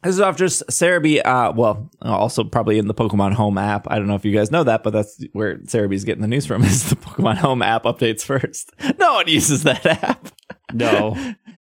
this 0.03 0.15
is 0.15 0.22
after 0.22 0.45
Serebii. 0.45 1.22
Uh, 1.26 1.53
well, 1.55 1.89
also 2.01 2.43
probably 2.43 2.78
in 2.78 2.88
the 2.88 2.93
Pokemon 2.93 3.34
Home 3.34 3.57
app. 3.57 3.88
I 3.89 3.97
don't 3.97 4.07
know 4.07 4.15
if 4.15 4.26
you 4.26 4.34
guys 4.34 4.51
know 4.51 4.63
that, 4.63 4.84
but 4.84 4.91
that's 4.91 5.24
where 5.34 5.57
Serebii's 5.65 6.03
getting 6.03 6.22
the 6.22 6.28
news 6.28 6.45
from. 6.45 6.63
Is 6.63 6.89
the 6.89 6.95
Pokemon 6.95 7.38
Home 7.38 7.61
app 7.61 7.84
updates 7.84 8.24
first? 8.24 8.72
No 8.99 9.13
one 9.15 9.28
uses 9.28 9.63
that 9.63 9.86
app. 9.86 10.28
No. 10.74 11.15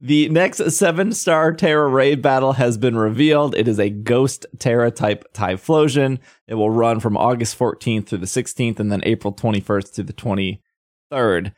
The 0.02 0.30
next 0.30 0.72
seven 0.72 1.14
star 1.14 1.54
Tera 1.54 1.88
raid 1.88 2.22
battle 2.22 2.54
has 2.54 2.78
been 2.78 2.98
revealed. 2.98 3.56
It 3.56 3.68
is 3.68 3.80
a 3.80 3.90
Ghost 3.90 4.46
Tera 4.60 4.92
type 4.92 5.26
Typhlosion. 5.34 6.20
It 6.48 6.56
will 6.56 6.70
run 6.70 7.00
from 7.00 7.16
August 7.18 7.58
14th 7.58 8.08
to 8.08 8.18
the 8.18 8.26
16th 8.26 8.80
and 8.80 8.92
then 8.92 9.02
April 9.04 9.34
21st 9.34 9.94
to 9.96 10.04
the 10.04 10.14
23rd. 10.14 11.54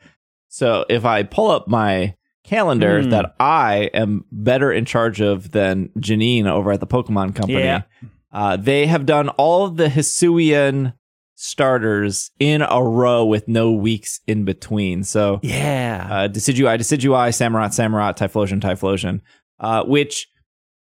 So 0.48 0.84
if 0.88 1.04
I 1.04 1.24
pull 1.24 1.50
up 1.50 1.68
my 1.68 2.14
calendar 2.44 3.02
Hmm. 3.02 3.10
that 3.10 3.34
I 3.38 3.90
am 3.92 4.24
better 4.32 4.72
in 4.72 4.84
charge 4.86 5.20
of 5.20 5.50
than 5.50 5.88
Janine 5.98 6.46
over 6.46 6.72
at 6.72 6.80
the 6.80 6.86
Pokemon 6.86 7.34
Company, 7.34 7.58
Yeah. 7.64 7.82
uh, 8.32 8.56
they 8.56 8.86
have 8.86 9.04
done 9.04 9.28
all 9.30 9.68
the 9.68 9.88
Hisuian 9.88 10.94
starters 11.40 12.32
in 12.40 12.62
a 12.62 12.82
row 12.82 13.24
with 13.24 13.46
no 13.46 13.70
weeks 13.70 14.20
in 14.26 14.44
between. 14.44 15.04
So 15.04 15.38
Yeah. 15.42 16.08
uh, 16.10 16.28
Decidueye, 16.28 16.78
Decidueye, 16.78 17.28
Samurott, 17.30 17.68
Samurott, 17.68 18.16
Typhlosion, 18.16 18.60
Typhlosion, 18.60 19.20
uh, 19.60 19.84
which 19.84 20.26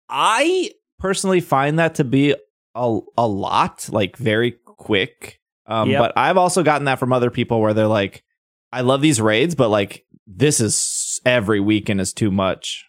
I 0.08 0.72
personally 1.00 1.42
find 1.42 1.80
that 1.80 1.96
to 1.96 2.04
be 2.04 2.36
a, 2.76 3.00
a 3.18 3.28
lot, 3.28 3.90
like 3.92 4.18
very 4.18 4.52
quick. 4.66 5.40
Um, 5.66 5.90
Yep. 5.90 6.00
But 6.00 6.14
I've 6.16 6.38
also 6.38 6.62
gotten 6.62 6.86
that 6.86 7.00
from 7.00 7.12
other 7.12 7.32
people 7.32 7.60
where 7.60 7.74
they're 7.74 7.88
like, 7.88 8.24
I 8.72 8.82
love 8.82 9.02
these 9.02 9.20
raids, 9.20 9.56
but 9.56 9.70
like 9.70 10.06
this 10.28 10.60
is 10.60 11.20
every 11.26 11.60
weekend 11.60 12.02
is 12.02 12.14
too 12.14 12.30
much. 12.30 12.86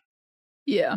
Yeah. 0.66 0.96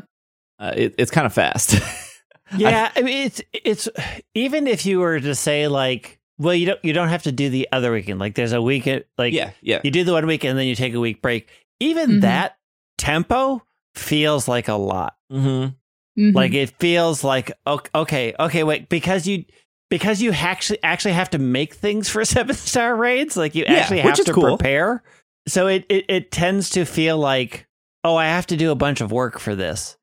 Uh, 0.59 0.73
it, 0.75 0.95
it's 0.97 1.11
kind 1.11 1.25
of 1.25 1.33
fast. 1.33 1.75
yeah, 2.57 2.91
I, 2.93 3.01
mean 3.01 3.27
it's 3.27 3.41
it's 3.53 3.87
even 4.33 4.67
if 4.67 4.85
you 4.85 4.99
were 4.99 5.21
to 5.21 5.35
say 5.35 5.69
like, 5.69 6.18
well, 6.39 6.55
you 6.55 6.65
don't 6.65 6.83
you 6.83 6.93
don't 6.93 7.09
have 7.09 7.23
to 7.23 7.31
do 7.31 7.49
the 7.49 7.67
other 7.71 7.91
weekend. 7.91 8.19
Like 8.19 8.33
there's 8.35 8.53
a 8.53 8.61
weekend 8.61 9.03
like 9.17 9.33
yeah, 9.33 9.51
yeah. 9.61 9.81
you 9.83 9.91
do 9.91 10.03
the 10.03 10.13
one 10.13 10.25
weekend 10.25 10.51
and 10.51 10.59
then 10.59 10.67
you 10.67 10.75
take 10.75 10.93
a 10.95 10.99
week 10.99 11.21
break. 11.21 11.49
Even 11.79 12.09
Mhm. 12.13 12.21
that 12.21 12.57
tempo 12.97 13.63
feels 13.95 14.47
like 14.47 14.67
a 14.67 14.73
lot. 14.75 15.15
Mm-hmm. 15.31 16.21
Mhm. 16.21 16.33
Like 16.35 16.53
it 16.53 16.71
feels 16.79 17.23
like 17.23 17.51
ok- 17.67 17.89
okay, 17.93 18.33
okay, 18.39 18.63
wait, 18.63 18.89
because 18.89 19.27
you 19.27 19.45
because 19.89 20.21
you 20.21 20.31
actually 20.31 20.81
actually 20.83 21.13
have 21.13 21.29
to 21.31 21.39
make 21.39 21.73
things 21.73 22.09
for 22.09 22.23
seven 22.25 22.55
star 22.55 22.95
raids. 22.95 23.35
Like 23.37 23.55
you 23.55 23.65
Yeah, 23.67 23.75
actually 23.75 23.97
which 24.03 24.17
have 24.17 24.25
to 24.25 24.33
cool. 24.33 24.57
prepare. 24.57 25.03
So 25.47 25.67
it, 25.67 25.85
it 25.89 26.05
it 26.09 26.31
tends 26.31 26.69
to 26.71 26.85
feel 26.85 27.17
like 27.17 27.67
oh, 28.03 28.15
I 28.15 28.25
have 28.27 28.47
to 28.47 28.55
do 28.57 28.71
a 28.71 28.75
bunch 28.75 29.01
of 29.01 29.11
work 29.11 29.39
for 29.39 29.55
this, 29.55 29.97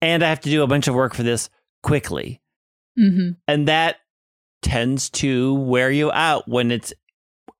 and 0.00 0.22
I 0.22 0.28
have 0.28 0.40
to 0.40 0.50
do 0.50 0.62
a 0.62 0.66
bunch 0.68 0.86
of 0.88 0.94
work 0.94 1.14
for 1.14 1.22
this 1.24 1.50
quickly, 1.82 2.40
Mhm. 2.98 3.36
and 3.48 3.66
that 3.68 3.96
tends 4.64 5.10
to 5.10 5.54
wear 5.54 5.90
you 5.90 6.10
out 6.10 6.48
when 6.48 6.72
it's 6.72 6.92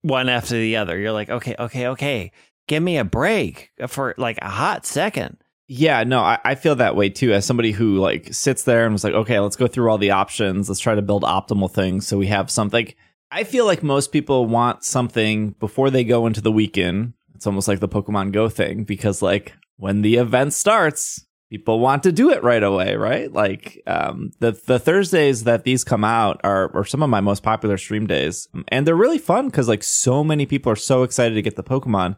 one 0.03 0.29
after 0.29 0.55
the 0.55 0.77
other. 0.77 0.99
You're 0.99 1.13
like, 1.13 1.31
okay, 1.31 1.55
okay, 1.59 1.89
okay, 1.89 2.33
give 2.67 2.83
me 2.83 2.97
a 2.97 3.05
break 3.05 3.71
for 3.87 4.15
like 4.19 4.39
a 4.43 4.49
hot 4.49 4.85
second. 4.87 5.37
Yeah, 5.67 6.05
no, 6.05 6.21
I, 6.21 6.39
I 6.45 6.55
feel 6.57 6.75
that 6.77 6.97
way 6.97 7.09
too. 7.09 7.33
As 7.33 7.47
somebody 7.47 7.73
who 7.73 7.97
like 7.99 8.35
sits 8.35 8.65
there 8.65 8.85
and 8.85 8.93
was 8.93 9.05
like, 9.05 9.15
okay, 9.15 9.39
let's 9.39 9.57
go 9.57 9.67
through 9.67 9.91
all 9.91 9.99
the 9.99 10.11
options. 10.11 10.69
Let's 10.69 10.81
try 10.81 10.95
to 10.95 11.03
build 11.03 11.23
optimal 11.23 11.71
things 11.71 12.07
so 12.07 12.19
we 12.19 12.27
have 12.27 12.51
something. 12.51 12.93
I 13.31 13.45
feel 13.45 13.65
like 13.65 13.83
most 13.83 14.13
people 14.13 14.47
want 14.47 14.85
something 14.85 15.51
before 15.61 15.91
they 15.91 16.05
go 16.05 16.27
into 16.27 16.41
the 16.41 16.53
weekend. 16.53 17.15
It's 17.35 17.47
almost 17.47 17.69
like 17.69 17.81
the 17.81 17.89
Pokemon 17.89 18.33
Go 18.33 18.49
thing 18.49 18.85
because 18.85 19.23
like 19.23 19.55
when 19.77 20.03
the 20.03 20.17
event 20.17 20.53
starts, 20.53 21.27
people 21.55 21.79
want 21.79 22.03
to 22.03 22.11
do 22.11 22.31
it 22.31 22.43
right 22.43 22.65
away, 22.65 22.97
right? 22.97 23.33
Like 23.33 23.81
um, 23.87 24.33
the 24.41 24.61
the 24.67 24.81
Thursdays 24.81 25.45
that 25.45 25.63
these 25.63 25.85
come 25.85 26.03
out 26.03 26.41
are 26.43 26.75
are 26.75 26.85
some 26.85 27.01
of 27.01 27.09
my 27.09 27.21
most 27.21 27.45
popular 27.45 27.79
stream 27.79 28.09
days, 28.09 28.49
and 28.69 28.85
they're 28.85 28.97
really 28.97 29.19
fun 29.19 29.47
because 29.47 29.69
like 29.69 29.85
so 29.85 30.25
many 30.25 30.47
people 30.47 30.73
are 30.73 30.77
so 30.77 31.05
excited 31.05 31.37
to 31.37 31.43
get 31.43 31.55
the 31.55 31.63
Pokemon, 31.63 32.17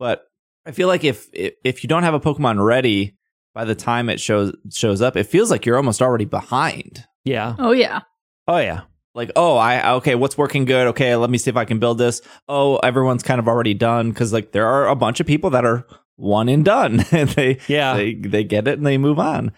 but 0.00 0.24
I 0.66 0.72
feel 0.72 0.88
like 0.88 1.04
if 1.04 1.28
if 1.32 1.54
if 1.62 1.84
you 1.84 1.88
don't 1.88 2.02
have 2.02 2.14
a 2.14 2.20
Pokemon 2.20 2.64
ready 2.64 3.16
by 3.54 3.64
the 3.64 3.76
time 3.76 4.08
it 4.08 4.20
shows 4.20 4.52
shows 4.72 5.00
up, 5.00 5.16
it 5.16 5.28
feels 5.28 5.48
like 5.48 5.64
you're 5.64 5.76
almost 5.76 6.02
already 6.02 6.24
behind. 6.24 7.04
Yeah. 7.24 7.54
Oh 7.60 7.70
yeah. 7.70 8.00
Oh 8.48 8.58
yeah. 8.58 8.80
Like, 9.14 9.30
oh, 9.36 9.56
I 9.58 9.92
okay, 9.94 10.16
what's 10.16 10.38
working 10.38 10.64
good? 10.64 10.88
Okay, 10.88 11.14
let 11.14 11.30
me 11.30 11.38
see 11.38 11.50
if 11.50 11.56
I 11.56 11.66
can 11.66 11.78
build 11.78 11.98
this. 11.98 12.20
Oh, 12.48 12.78
everyone's 12.78 13.22
kind 13.22 13.38
of 13.38 13.46
already 13.46 13.74
done 13.74 14.10
because 14.10 14.32
like 14.32 14.50
there 14.50 14.66
are 14.66 14.88
a 14.88 14.96
bunch 14.96 15.20
of 15.20 15.26
people 15.26 15.50
that 15.50 15.64
are 15.64 15.86
one 16.16 16.48
and 16.48 16.64
done, 16.64 17.04
and 17.12 17.28
they 17.30 17.58
Yeah. 17.68 17.94
they 17.94 18.14
they 18.14 18.44
get 18.44 18.68
it 18.68 18.78
and 18.78 18.86
they 18.86 18.98
move 18.98 19.18
on. 19.18 19.52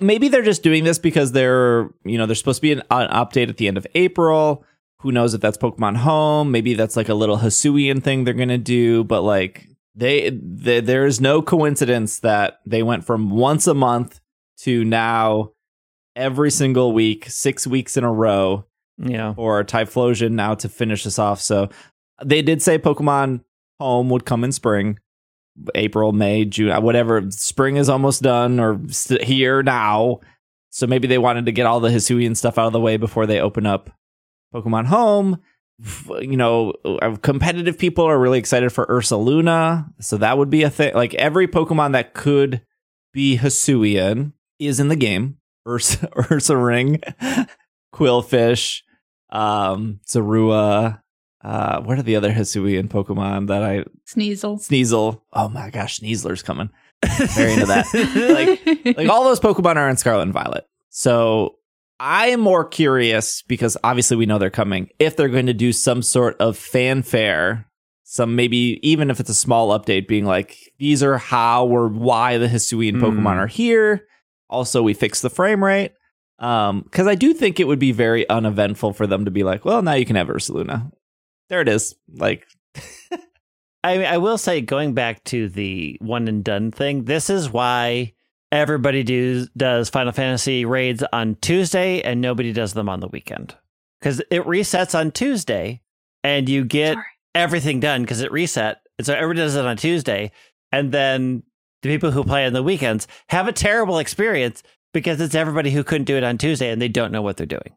Maybe 0.00 0.28
they're 0.28 0.42
just 0.42 0.62
doing 0.62 0.84
this 0.84 0.98
because 0.98 1.32
they're 1.32 1.90
you 2.04 2.16
know 2.18 2.26
there's 2.26 2.38
supposed 2.38 2.58
to 2.58 2.62
be 2.62 2.72
an, 2.72 2.82
an 2.90 3.08
update 3.10 3.48
at 3.48 3.56
the 3.58 3.68
end 3.68 3.76
of 3.76 3.86
April. 3.94 4.64
Who 5.00 5.12
knows 5.12 5.34
if 5.34 5.40
that's 5.42 5.58
Pokemon 5.58 5.96
Home? 5.98 6.50
Maybe 6.50 6.72
that's 6.74 6.96
like 6.96 7.10
a 7.10 7.14
little 7.14 7.36
Hisuian 7.38 8.02
thing 8.02 8.24
they're 8.24 8.32
gonna 8.32 8.56
do. 8.56 9.04
But 9.04 9.20
like 9.22 9.68
they, 9.94 10.30
they 10.30 10.80
there 10.80 11.04
is 11.06 11.20
no 11.20 11.42
coincidence 11.42 12.20
that 12.20 12.60
they 12.64 12.82
went 12.82 13.04
from 13.04 13.28
once 13.30 13.66
a 13.66 13.74
month 13.74 14.20
to 14.60 14.82
now 14.84 15.50
every 16.16 16.50
single 16.50 16.92
week, 16.92 17.26
six 17.28 17.66
weeks 17.66 17.96
in 17.96 18.04
a 18.04 18.12
row 18.12 18.64
Yeah. 18.98 19.34
for 19.34 19.62
Typhlosion 19.64 20.30
now 20.32 20.54
to 20.54 20.68
finish 20.68 21.04
this 21.04 21.18
off. 21.18 21.40
So 21.40 21.68
they 22.24 22.40
did 22.40 22.62
say 22.62 22.78
Pokemon 22.78 23.42
Home 23.80 24.08
would 24.10 24.24
come 24.24 24.44
in 24.44 24.52
spring, 24.52 24.98
April, 25.74 26.12
May, 26.12 26.44
June, 26.44 26.70
uh, 26.70 26.80
whatever. 26.80 27.30
Spring 27.30 27.76
is 27.76 27.88
almost 27.88 28.22
done 28.22 28.60
or 28.60 28.80
st- 28.88 29.22
here 29.22 29.62
now. 29.62 30.20
So 30.70 30.86
maybe 30.86 31.06
they 31.06 31.18
wanted 31.18 31.46
to 31.46 31.52
get 31.52 31.66
all 31.66 31.80
the 31.80 31.88
Hisuian 31.88 32.36
stuff 32.36 32.58
out 32.58 32.66
of 32.66 32.72
the 32.72 32.80
way 32.80 32.96
before 32.96 33.26
they 33.26 33.40
open 33.40 33.66
up 33.66 33.90
Pokemon 34.52 34.86
Home. 34.86 35.40
You 36.20 36.36
know, 36.36 36.72
uh, 36.84 37.16
competitive 37.22 37.78
people 37.78 38.04
are 38.04 38.18
really 38.18 38.38
excited 38.38 38.72
for 38.72 38.86
Ursaluna. 38.86 39.88
So 40.00 40.16
that 40.16 40.38
would 40.38 40.50
be 40.50 40.62
a 40.62 40.70
thing. 40.70 40.94
Like 40.94 41.14
every 41.14 41.46
Pokemon 41.46 41.92
that 41.92 42.14
could 42.14 42.62
be 43.12 43.38
Hisuian 43.38 44.32
is 44.58 44.80
in 44.80 44.88
the 44.88 44.96
game. 44.96 45.38
Ursa, 45.66 46.08
Ursaring, 46.16 47.02
Qwilfish, 47.94 48.82
um, 49.30 50.00
Zorua. 50.06 51.00
Uh, 51.44 51.80
what 51.82 51.98
are 51.98 52.02
the 52.02 52.16
other 52.16 52.32
Hisuian 52.32 52.88
Pokemon 52.88 53.48
that 53.48 53.62
I 53.62 53.84
Sneasel. 54.08 54.58
Sneasel? 54.66 55.20
Oh 55.34 55.48
my 55.50 55.68
gosh, 55.70 56.00
Sneasler's 56.00 56.42
coming. 56.42 56.70
Very 57.34 57.52
into 57.52 57.66
that. 57.66 57.84
Like- 58.84 58.96
Like 58.96 59.08
all 59.08 59.24
those 59.24 59.40
Pokemon 59.40 59.76
are 59.76 59.88
in 59.88 59.96
Scarlet 59.98 60.22
and 60.22 60.32
Violet. 60.32 60.66
So 60.90 61.56
I 62.00 62.28
am 62.28 62.40
more 62.40 62.64
curious 62.64 63.42
because 63.42 63.76
obviously 63.84 64.16
we 64.16 64.26
know 64.26 64.38
they're 64.38 64.50
coming. 64.50 64.88
If 64.98 65.16
they're 65.16 65.28
going 65.28 65.46
to 65.46 65.54
do 65.54 65.72
some 65.72 66.00
sort 66.02 66.36
of 66.40 66.56
fanfare, 66.56 67.66
some 68.04 68.36
maybe 68.36 68.78
even 68.82 69.10
if 69.10 69.20
it's 69.20 69.30
a 69.30 69.34
small 69.34 69.78
update, 69.78 70.06
being 70.08 70.24
like, 70.24 70.56
these 70.78 71.02
are 71.02 71.18
how 71.18 71.66
or 71.66 71.88
why 71.88 72.38
the 72.38 72.46
Hisuian 72.46 72.98
Hmm. 72.98 73.04
Pokemon 73.04 73.36
are 73.36 73.46
here. 73.46 74.06
Also, 74.48 74.82
we 74.82 74.94
fixed 74.94 75.22
the 75.22 75.30
frame 75.30 75.62
rate. 75.64 75.92
Um, 76.38 76.82
because 76.82 77.06
I 77.06 77.14
do 77.14 77.32
think 77.34 77.58
it 77.60 77.66
would 77.66 77.78
be 77.78 77.92
very 77.92 78.28
uneventful 78.28 78.92
for 78.92 79.06
them 79.06 79.24
to 79.24 79.30
be 79.30 79.42
like, 79.44 79.64
well, 79.64 79.82
now 79.82 79.92
you 79.94 80.04
can 80.04 80.16
have 80.16 80.28
Ursaluna. 80.28 80.90
There 81.54 81.60
it 81.60 81.68
is. 81.68 81.94
Like, 82.12 82.48
I 83.84 83.96
mean, 83.96 84.06
I 84.06 84.18
will 84.18 84.38
say, 84.38 84.60
going 84.60 84.92
back 84.92 85.22
to 85.26 85.48
the 85.48 85.96
one 86.00 86.26
and 86.26 86.42
done 86.42 86.72
thing, 86.72 87.04
this 87.04 87.30
is 87.30 87.48
why 87.48 88.14
everybody 88.50 89.04
does 89.04 89.50
does 89.50 89.88
Final 89.88 90.10
Fantasy 90.10 90.64
raids 90.64 91.04
on 91.12 91.36
Tuesday 91.36 92.02
and 92.02 92.20
nobody 92.20 92.52
does 92.52 92.74
them 92.74 92.88
on 92.88 92.98
the 92.98 93.06
weekend 93.06 93.54
because 94.00 94.18
it 94.32 94.42
resets 94.42 94.98
on 94.98 95.12
Tuesday 95.12 95.80
and 96.24 96.48
you 96.48 96.64
get 96.64 96.94
Sorry. 96.94 97.04
everything 97.36 97.78
done 97.78 98.02
because 98.02 98.20
it 98.20 98.32
reset. 98.32 98.80
And 98.98 99.06
so 99.06 99.14
everybody 99.14 99.38
does 99.38 99.54
it 99.54 99.64
on 99.64 99.76
Tuesday, 99.76 100.32
and 100.72 100.90
then 100.90 101.44
the 101.82 101.88
people 101.88 102.10
who 102.10 102.24
play 102.24 102.46
on 102.46 102.52
the 102.52 102.64
weekends 102.64 103.06
have 103.28 103.46
a 103.46 103.52
terrible 103.52 104.00
experience 104.00 104.64
because 104.92 105.20
it's 105.20 105.36
everybody 105.36 105.70
who 105.70 105.84
couldn't 105.84 106.06
do 106.06 106.16
it 106.16 106.24
on 106.24 106.36
Tuesday 106.36 106.72
and 106.72 106.82
they 106.82 106.88
don't 106.88 107.12
know 107.12 107.22
what 107.22 107.36
they're 107.36 107.46
doing. 107.46 107.76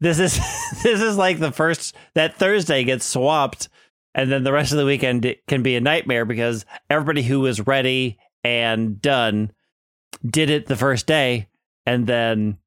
This 0.00 0.18
is 0.18 0.36
this 0.82 1.00
is 1.00 1.16
like 1.16 1.38
the 1.38 1.52
first 1.52 1.94
that 2.14 2.36
Thursday 2.36 2.84
gets 2.84 3.04
swapped, 3.04 3.68
and 4.14 4.30
then 4.30 4.44
the 4.44 4.52
rest 4.52 4.72
of 4.72 4.78
the 4.78 4.86
weekend 4.86 5.24
it 5.24 5.46
can 5.46 5.62
be 5.62 5.76
a 5.76 5.80
nightmare 5.80 6.24
because 6.24 6.64
everybody 6.88 7.22
who 7.22 7.40
was 7.40 7.66
ready 7.66 8.18
and 8.44 9.00
done 9.00 9.52
did 10.26 10.50
it 10.50 10.66
the 10.66 10.76
first 10.76 11.06
day 11.06 11.48
and 11.86 12.06
then 12.06 12.58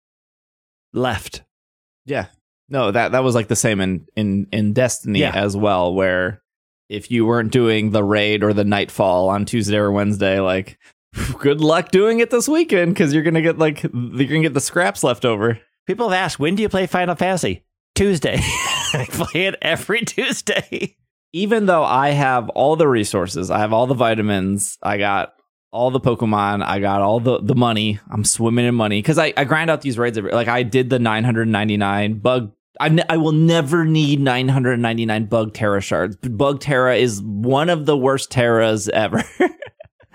left. 0.93 1.43
Yeah. 2.05 2.27
No, 2.69 2.91
that 2.91 3.11
that 3.11 3.23
was 3.23 3.35
like 3.35 3.47
the 3.47 3.55
same 3.55 3.81
in 3.81 4.05
in 4.15 4.47
in 4.51 4.73
Destiny 4.73 5.19
Yeah. 5.19 5.31
as 5.33 5.55
well, 5.55 5.93
where 5.93 6.41
if 6.89 7.11
you 7.11 7.25
weren't 7.25 7.51
doing 7.51 7.91
the 7.91 8.03
raid 8.03 8.43
or 8.43 8.53
the 8.53 8.63
nightfall 8.63 9.29
on 9.29 9.45
Tuesday 9.45 9.77
or 9.77 9.91
Wednesday, 9.91 10.39
like 10.39 10.77
good 11.39 11.61
luck 11.61 11.91
doing 11.91 12.19
it 12.19 12.29
this 12.29 12.47
weekend 12.47 12.93
because 12.93 13.13
you're 13.13 13.23
gonna 13.23 13.41
get 13.41 13.57
like 13.57 13.83
you're 13.83 13.91
gonna 14.27 14.41
get 14.41 14.53
the 14.53 14.61
scraps 14.61 15.03
left 15.03 15.25
over. 15.25 15.59
People 15.85 16.09
have 16.09 16.17
asked, 16.17 16.39
when 16.39 16.55
do 16.55 16.63
you 16.63 16.69
play 16.69 16.87
Final 16.87 17.15
Fantasy? 17.15 17.63
Tuesday. 17.95 18.37
I 18.93 19.05
play 19.09 19.45
it 19.45 19.55
every 19.61 20.01
Tuesday. 20.01 20.95
Even 21.33 21.65
though 21.65 21.83
I 21.83 22.09
have 22.09 22.49
all 22.49 22.75
the 22.75 22.87
resources, 22.87 23.51
I 23.51 23.59
have 23.59 23.73
all 23.73 23.87
the 23.87 23.93
vitamins, 23.93 24.77
I 24.81 24.97
got 24.97 25.33
all 25.71 25.91
the 25.91 25.99
Pokemon, 25.99 26.63
I 26.63 26.79
got 26.79 27.01
all 27.01 27.19
the 27.19 27.39
the 27.41 27.55
money. 27.55 27.99
I'm 28.11 28.23
swimming 28.23 28.65
in 28.65 28.75
money 28.75 28.99
because 28.99 29.17
I 29.17 29.33
I 29.35 29.43
grind 29.43 29.71
out 29.71 29.81
these 29.81 29.97
raids. 29.97 30.17
Every, 30.17 30.31
like 30.31 30.47
I 30.47 30.63
did 30.63 30.89
the 30.89 30.99
999 30.99 32.19
bug. 32.19 32.51
I, 32.79 32.89
ne- 32.89 33.03
I 33.07 33.17
will 33.17 33.33
never 33.33 33.85
need 33.85 34.19
999 34.19 35.25
bug 35.25 35.53
Tera 35.53 35.81
shards. 35.81 36.15
Bug 36.17 36.59
Tera 36.59 36.95
is 36.95 37.21
one 37.21 37.69
of 37.69 37.85
the 37.85 37.97
worst 37.97 38.31
Teras 38.31 38.89
ever. 38.89 39.23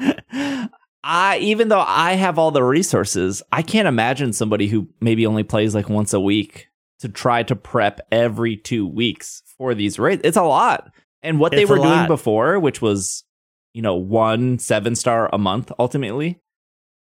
I 1.10 1.38
even 1.38 1.68
though 1.68 1.80
I 1.86 2.12
have 2.12 2.38
all 2.38 2.50
the 2.50 2.62
resources, 2.62 3.42
I 3.50 3.62
can't 3.62 3.88
imagine 3.88 4.34
somebody 4.34 4.68
who 4.68 4.88
maybe 5.00 5.26
only 5.26 5.42
plays 5.42 5.74
like 5.74 5.88
once 5.88 6.12
a 6.12 6.20
week 6.20 6.68
to 7.00 7.08
try 7.08 7.42
to 7.44 7.56
prep 7.56 8.00
every 8.12 8.56
two 8.58 8.86
weeks 8.86 9.42
for 9.56 9.74
these 9.74 9.98
raids. 9.98 10.20
It's 10.22 10.36
a 10.36 10.42
lot. 10.42 10.92
And 11.22 11.40
what 11.40 11.52
they 11.52 11.62
It's 11.62 11.70
a 11.70 11.72
were 11.72 11.78
doing 11.82 12.06
before, 12.06 12.60
which 12.60 12.82
was, 12.82 13.24
you 13.72 13.80
know, 13.80 13.94
one 13.96 14.58
seven 14.58 14.94
star 14.94 15.30
a 15.32 15.38
month 15.38 15.72
ultimately, 15.78 16.40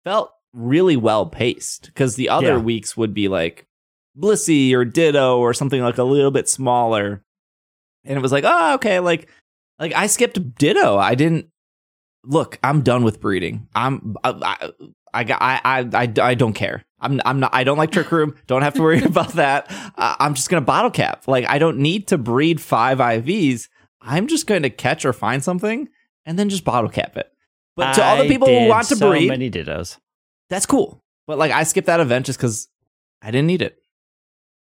felt 0.04 0.32
really 0.52 0.97
well 0.97 1.28
paced. 1.28 1.86
Because 1.86 2.16
the 2.16 2.30
other 2.30 2.54
Yeah. 2.54 2.58
weeks 2.58 2.97
would 2.97 3.14
be 3.14 3.28
like 3.28 3.68
Blissey 4.18 4.74
or 4.74 4.84
Ditto 4.84 5.38
or 5.38 5.54
something 5.54 5.82
like 5.82 5.99
a 5.99 6.04
little 6.04 6.32
bit 6.32 6.49
smaller. 6.49 7.24
And 8.04 8.18
it 8.18 8.22
was 8.22 8.32
like, 8.32 8.45
oh, 8.47 8.74
okay, 8.74 8.99
like 8.99 9.30
like 9.78 9.93
I 9.93 10.08
skipped 10.08 10.56
Ditto. 10.56 10.97
I 10.97 11.14
didn't 11.14 11.51
look, 12.24 12.60
I'm 12.64 12.82
done 12.82 13.04
with 13.04 13.20
breeding. 13.20 13.68
I'm 13.76 14.16
I 14.24 14.30
I 14.32 14.72
I 15.14 15.24
I 15.24 15.62
I, 15.64 15.90
I, 15.94 16.14
I 16.22 16.34
don't 16.36 16.54
care. 16.54 16.84
I'm 17.00 17.20
I'm 17.26 17.40
not 17.40 17.54
I 17.54 17.64
don't 17.64 17.78
like 17.78 17.92
trick 17.92 18.12
room. 18.12 18.36
Don't 18.48 18.62
have 18.62 18.76
to 18.76 18.82
worry 18.82 19.04
about 19.04 19.34
that. 19.34 19.68
Uh, 19.98 20.16
I'm 20.20 20.36
just 20.36 20.50
gonna 20.50 20.62
bottle 20.62 20.92
cap. 20.92 21.28
Like 21.28 21.46
I 21.48 21.58
don't 21.58 21.78
need 21.78 22.08
to 22.10 22.18
breed 22.18 22.62
five 22.62 23.00
IVs. 23.00 23.70
I'm 24.02 24.28
just 24.28 24.48
going 24.48 24.64
to 24.64 24.70
catch 24.70 25.06
or 25.06 25.14
find 25.14 25.44
something 25.44 25.90
and 26.26 26.38
then 26.38 26.50
just 26.50 26.64
bottle 26.64 26.90
cap 26.90 27.18
it. 27.18 27.32
But 27.76 27.94
to 27.94 28.04
all 28.04 28.18
the 28.18 28.28
people 28.28 28.48
who 28.48 28.68
want 28.68 28.88
to 28.90 28.96
so 28.96 29.10
breed, 29.10 29.30
many 29.30 29.50
dittos. 29.50 29.98
that's 30.50 30.66
cool. 30.66 31.04
But 31.28 31.38
like 31.38 31.52
I 31.52 31.64
skipped 31.64 31.88
that 31.88 32.00
event 32.00 32.26
just 32.26 32.38
because 32.38 32.68
I 33.22 33.32
didn't 33.32 33.48
need 33.48 33.62
it. 33.62 33.78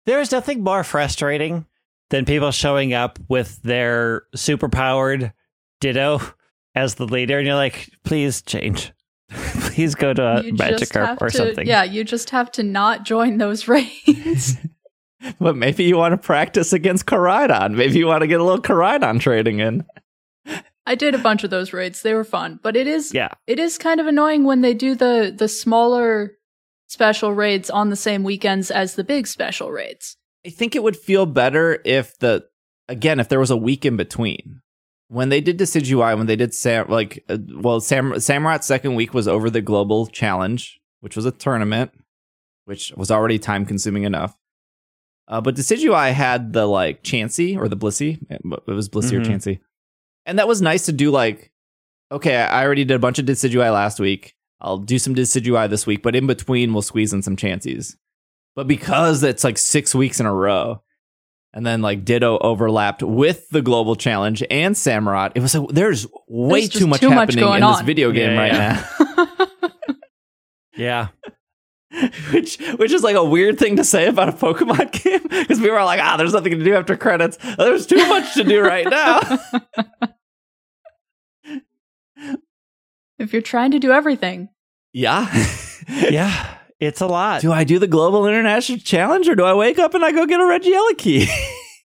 There 0.06 0.20
is 0.20 0.32
nothing 0.32 0.62
more 0.62 0.84
frustrating 0.84 1.66
than 2.10 2.24
people 2.24 2.50
showing 2.50 2.94
up 2.94 3.18
with 3.28 3.60
their 3.62 4.22
superpowered 4.36 5.32
ditto 5.80 6.20
as 6.74 6.94
the 6.96 7.06
leader, 7.06 7.38
and 7.38 7.46
you're 7.46 7.56
like, 7.56 7.90
please 8.04 8.42
change. 8.42 8.92
please 9.30 9.94
go 9.94 10.12
to 10.12 10.22
a 10.22 10.42
You 10.42 10.54
Magikarp 10.54 11.20
or 11.20 11.28
to- 11.30 11.36
something. 11.36 11.66
Yeah, 11.66 11.84
you 11.84 12.04
just 12.04 12.30
have 12.30 12.50
to 12.52 12.62
not 12.62 13.04
join 13.04 13.38
those 13.38 13.68
raids. 13.68 14.56
But 15.38 15.54
maybe 15.54 15.84
you 15.84 15.98
want 15.98 16.12
to 16.12 16.16
practice 16.16 16.72
against 16.72 17.04
Koraidon. 17.04 17.74
Maybe 17.74 17.98
you 17.98 18.06
want 18.06 18.22
to 18.22 18.26
get 18.26 18.40
a 18.40 18.42
little 18.42 18.62
Koraidon 18.62 19.20
trading 19.20 19.58
in. 19.60 19.84
I 20.86 20.94
did 20.94 21.14
a 21.14 21.18
bunch 21.18 21.44
of 21.44 21.50
those 21.50 21.74
raids. 21.74 22.00
They 22.00 22.14
were 22.14 22.24
fun, 22.24 22.58
but 22.62 22.74
it 22.74 22.86
is 22.86 23.12
Yeah. 23.12 23.28
it 23.46 23.58
is 23.58 23.76
kind 23.76 24.00
of 24.00 24.06
annoying 24.06 24.44
when 24.44 24.62
they 24.62 24.72
do 24.72 24.94
the 24.94 25.30
the 25.36 25.46
smaller 25.46 26.32
special 26.86 27.34
raids 27.34 27.68
on 27.68 27.90
the 27.90 27.96
same 27.96 28.24
weekends 28.24 28.70
as 28.70 28.94
the 28.94 29.04
big 29.04 29.26
special 29.26 29.70
raids. 29.70 30.16
I 30.46 30.48
think 30.48 30.74
it 30.74 30.82
would 30.82 30.96
feel 30.96 31.26
better 31.26 31.82
if 31.84 32.18
the 32.20 32.46
again 32.88 33.20
if 33.20 33.28
there 33.28 33.40
was 33.40 33.50
a 33.50 33.58
week 33.58 33.84
in 33.84 33.98
between. 33.98 34.62
When 35.12 35.28
they 35.28 35.40
did 35.40 35.58
Decidueye, 35.58 36.16
when 36.16 36.26
they 36.28 36.36
did 36.36 36.54
Sam, 36.54 36.86
like, 36.88 37.24
uh, 37.28 37.36
well, 37.56 37.80
Sam 37.80 38.20
Samurott's 38.20 38.66
second 38.66 38.94
week 38.94 39.12
was 39.12 39.26
over 39.26 39.50
the 39.50 39.60
global 39.60 40.06
challenge, 40.06 40.80
which 41.00 41.16
was 41.16 41.26
a 41.26 41.32
tournament, 41.32 41.90
which 42.66 42.92
was 42.96 43.10
already 43.10 43.36
time 43.40 43.66
consuming 43.66 44.04
enough. 44.04 44.36
Uh, 45.26 45.40
but 45.40 45.56
Decidueye 45.56 46.12
had 46.12 46.52
the 46.52 46.64
like 46.66 47.02
Chansey 47.02 47.56
or 47.58 47.68
the 47.68 47.76
Blissey. 47.76 48.18
It 48.30 48.40
was 48.68 48.88
Blissey 48.88 49.18
Mhm. 49.18 49.20
or 49.20 49.24
Chansey, 49.28 49.58
and 50.26 50.38
that 50.38 50.46
was 50.46 50.62
nice 50.62 50.86
to 50.86 50.92
do. 50.92 51.10
Like, 51.10 51.50
okay, 52.12 52.36
I 52.36 52.64
already 52.64 52.84
did 52.84 52.94
a 52.94 52.98
bunch 53.00 53.18
of 53.18 53.26
Decidueye 53.26 53.72
last 53.72 53.98
week. 53.98 54.36
I'll 54.60 54.78
do 54.78 54.98
some 55.00 55.16
Decidueye 55.16 55.68
this 55.70 55.86
week, 55.88 56.04
but 56.04 56.14
in 56.14 56.28
between 56.28 56.72
we'll 56.72 56.82
squeeze 56.82 57.12
in 57.12 57.22
some 57.22 57.34
Chanseys. 57.36 57.96
But 58.54 58.68
because 58.68 59.24
it's 59.24 59.42
like 59.42 59.58
six 59.58 59.92
weeks 59.92 60.20
in 60.20 60.26
a 60.26 60.34
row, 60.34 60.82
and 61.52 61.66
then 61.66 61.82
like 61.82 62.04
Ditto 62.04 62.38
overlapped 62.38 63.02
with 63.02 63.48
the 63.50 63.62
global 63.62 63.96
challenge 63.96 64.42
and 64.50 64.74
Samurott, 64.74 65.32
it 65.34 65.40
was 65.40 65.54
like 65.54 65.68
there's 65.70 66.06
way 66.28 66.60
There's 66.60 66.70
too 66.70 66.86
much 66.86 67.00
too 67.00 67.08
much 67.10 67.18
happening 67.34 67.44
going 67.44 67.62
in 67.62 67.68
this 67.68 67.78
on. 67.78 67.86
video 67.86 68.12
game 68.12 68.30
Yeah, 68.32 68.38
right 68.38 68.52
yeah. 68.52 68.84
now. 69.16 69.26
Yeah. 70.76 71.08
which 72.32 72.56
which 72.78 72.92
is 72.92 73.02
like 73.02 73.16
a 73.16 73.24
weird 73.24 73.58
thing 73.58 73.74
to 73.74 73.82
say 73.82 74.06
about 74.06 74.28
a 74.28 74.32
Pokemon 74.32 74.92
game 75.02 75.22
because 75.28 75.60
we 75.60 75.68
were 75.70 75.82
like, 75.82 75.98
ah, 76.00 76.16
there's 76.16 76.32
nothing 76.32 76.56
to 76.56 76.64
do 76.64 76.74
after 76.74 76.96
credits. 76.96 77.36
There's 77.58 77.84
too 77.84 78.08
much 78.08 78.32
to 78.34 78.44
do 78.44 78.60
right 78.62 78.88
now. 78.88 79.18
if 83.18 83.32
you're 83.32 83.42
trying 83.42 83.72
to 83.72 83.80
do 83.80 83.90
everything, 83.92 84.50
yeah. 84.92 85.28
Yeah. 85.88 86.58
It's 86.80 87.00
a 87.00 87.06
lot. 87.06 87.42
Do 87.42 87.52
I 87.52 87.64
do 87.64 87.78
the 87.78 87.86
global 87.86 88.26
international 88.26 88.78
challenge 88.78 89.28
or 89.28 89.34
do 89.34 89.44
I 89.44 89.54
wake 89.54 89.78
up 89.78 89.94
and 89.94 90.04
I 90.04 90.12
go 90.12 90.26
get 90.26 90.40
a 90.40 90.44
Regieleki 90.44 90.96
key? 90.98 91.28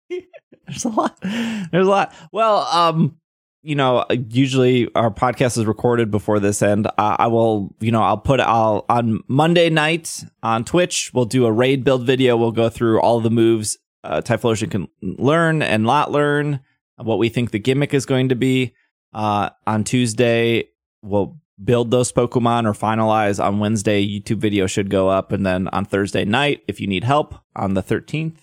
There's 0.68 0.86
a 0.86 0.90
lot. 0.90 1.18
There's 1.22 1.88
a 1.88 1.90
lot. 1.90 2.14
Well, 2.32 2.60
um, 2.72 3.18
you 3.64 3.76
know, 3.76 4.06
usually 4.30 4.94
our 4.96 5.10
podcast 5.10 5.58
is 5.58 5.66
recorded 5.66 6.12
before 6.12 6.40
this 6.40 6.62
end. 6.62 6.88
Uh, 6.88 6.92
I 6.98 7.28
will, 7.28 7.74
you 7.80 7.92
know, 7.92 8.02
I'll 8.02 8.18
put 8.18 8.40
I'll 8.40 8.86
on 8.90 9.22
Monday 9.28 9.70
night 9.70 10.24
on 10.44 10.66
Twitch. 10.66 11.12
We'll 11.14 11.26
do 11.26 11.46
a 11.46 11.52
raid 11.52 11.84
build 11.84 12.06
video. 12.06 12.36
We'll 12.36 12.52
go 12.52 12.70
through 12.70 13.00
all 13.02 13.20
the 13.22 13.32
moves 13.32 13.78
uh, 14.04 14.22
Typhlosion 14.22 14.72
can 14.72 14.88
learn 15.02 15.62
and 15.62 15.84
not 15.84 16.12
learn. 16.12 16.62
What 16.98 17.18
we 17.18 17.30
think 17.30 17.52
the 17.52 17.60
gimmick 17.60 17.94
is 17.94 18.06
going 18.06 18.30
to 18.30 18.36
be. 18.36 18.74
Uh, 19.14 19.50
on 19.68 19.84
Tuesday, 19.84 20.70
we'll 21.02 21.38
build 21.64 21.92
those 21.92 22.12
Pokemon 22.12 22.66
or 22.66 22.74
finalize 22.74 23.44
on 23.44 23.60
Wednesday. 23.60 24.06
YouTube 24.06 24.38
video 24.38 24.68
should 24.68 24.90
go 24.90 25.10
up, 25.10 25.32
and 25.32 25.46
then 25.46 25.68
on 25.70 25.86
Thursday 25.86 26.26
night, 26.26 26.64
if 26.68 26.80
you 26.80 26.88
need 26.88 27.04
help 27.04 27.36
on 27.56 27.74
the 27.74 27.84
13th, 27.84 28.38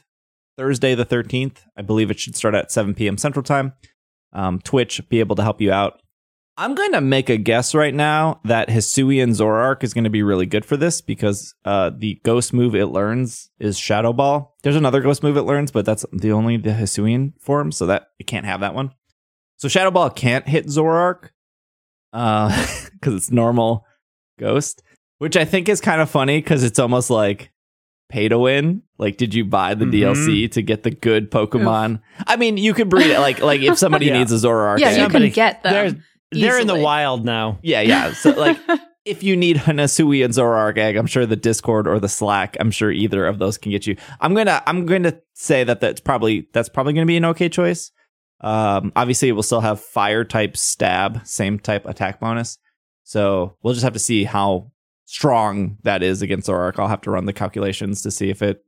Thursday 0.57 0.95
the 0.95 1.07
13th, 1.07 1.59
I 1.77 1.83
believe 1.83 2.11
it 2.11 2.19
should 2.19 2.37
start 2.37 2.55
at 2.55 2.73
7 2.73 2.95
p.m. 2.95 3.19
Central 3.19 3.43
Time. 3.43 3.73
Um, 4.33 4.61
Twitch 4.61 5.01
be 5.09 5.21
able 5.21 5.37
to 5.37 5.43
help 5.43 5.61
you 5.61 5.73
out. 5.73 6.01
I'm 6.57 6.75
going 6.75 6.91
to 6.93 7.01
make 7.01 7.31
a 7.31 7.37
guess 7.37 7.73
right 7.73 7.95
now 7.95 8.41
that 8.45 8.69
Hisuian 8.69 9.31
Zoroark 9.31 9.85
is 9.85 9.95
going 9.95 10.05
to 10.05 10.11
be 10.11 10.25
really 10.25 10.45
good 10.45 10.65
for 10.65 10.77
this 10.77 11.01
because 11.01 11.55
uh, 11.65 11.93
the 11.97 12.21
ghost 12.25 12.53
move 12.53 12.75
it 12.75 12.87
learns 12.87 13.49
is 13.61 13.79
Shadow 13.79 14.13
Ball. 14.13 14.57
There's 14.65 14.75
another 14.75 15.01
ghost 15.01 15.23
move 15.23 15.37
it 15.37 15.43
learns, 15.43 15.71
but 15.71 15.85
that's 15.85 16.05
the 16.13 16.33
only 16.33 16.57
the 16.57 16.71
Hisuian 16.71 17.41
form, 17.41 17.71
so 17.71 17.87
that 17.87 18.09
it 18.19 18.27
can't 18.27 18.45
have 18.45 18.59
that 18.61 18.75
one. 18.75 18.93
So 19.57 19.69
Shadow 19.69 19.93
Ball 19.93 20.11
can't 20.11 20.49
hit 20.49 20.67
Zoroark 20.67 21.29
uh, 22.13 22.67
because 23.01 23.15
it's 23.15 23.31
normal 23.31 23.85
ghost, 24.39 24.83
which 25.19 25.37
I 25.37 25.45
think 25.45 25.69
is 25.69 25.81
kind 25.81 26.01
of 26.01 26.11
funny 26.11 26.39
because 26.39 26.65
it's 26.65 26.79
almost 26.79 27.11
like 27.11 27.51
pay 28.09 28.29
to 28.29 28.39
win. 28.39 28.83
Like, 28.99 29.17
did 29.17 29.35
you 29.35 29.45
buy 29.45 29.75
the 29.75 29.85
Mhm. 29.85 29.93
DLC 29.93 30.49
to 30.53 30.63
get 30.63 30.83
the 30.83 30.91
good 30.91 31.31
Pokemon? 31.31 32.01
I 32.27 32.37
mean, 32.37 32.57
you 32.57 32.75
could 32.75 32.89
breed 32.89 33.11
it 33.11 33.19
like 33.21 33.41
like 33.41 33.61
if 33.61 33.79
somebody 33.85 34.07
Yeah. 34.07 34.19
needs 34.19 34.33
a 34.33 34.37
Zoroark. 34.37 34.79
yeah, 34.81 34.91
you 34.91 35.03
Somebody- 35.03 35.27
can 35.31 35.35
get 35.35 35.63
them. 35.63 35.73
They're, 35.73 36.41
they're 36.41 36.61
in 36.61 36.67
the 36.67 36.77
wild 36.77 37.25
now. 37.25 37.59
yeah, 37.63 37.81
yeah. 37.81 38.13
So 38.15 38.31
like. 38.31 38.59
If 39.05 39.23
you 39.23 39.37
need 39.37 39.57
Hanasui 39.57 40.23
and 40.23 40.35
Zoroark 40.35 40.77
egg, 40.77 40.97
I'm 40.97 41.07
sure 41.07 41.25
the 41.25 41.35
Discord 41.35 41.89
or 41.89 41.99
the 41.99 42.11
Slack, 42.11 42.59
I'm 42.61 42.71
sure 42.71 42.91
either 42.93 43.27
of 43.27 43.39
those 43.39 43.57
can 43.57 43.73
get 43.73 43.87
you. 43.87 43.97
I'm 44.21 44.35
gonna 44.35 44.63
I'm 44.67 44.85
going 44.85 45.05
to 45.05 45.19
say 45.33 45.65
that 45.65 45.81
that's 45.81 45.99
probably 45.99 46.47
that's 46.53 46.69
probably 46.69 46.93
going 46.93 47.07
to 47.07 47.11
be 47.11 47.17
an 47.17 47.25
okay 47.25 47.49
choice. 47.49 47.91
Um, 48.43 48.93
obviously, 48.97 49.31
it 49.31 49.33
will 49.33 49.43
still 49.43 49.63
have 49.63 49.81
fire 49.81 50.25
type 50.25 50.59
stab, 50.59 51.27
same 51.27 51.59
type 51.59 51.87
attack 51.87 52.21
bonus. 52.21 52.59
So 53.09 53.57
we'll 53.63 53.73
just 53.73 53.85
have 53.85 53.95
to 53.95 53.99
see 53.99 54.25
how 54.25 54.71
strong 55.07 55.79
that 55.83 56.03
is 56.03 56.21
against 56.21 56.47
Zoroark. 56.47 56.79
I'll 56.79 56.89
have 56.89 57.01
to 57.01 57.11
run 57.11 57.25
the 57.25 57.33
calculations 57.33 58.03
to 58.03 58.11
see 58.11 58.29
if 58.29 58.43
it 58.43 58.63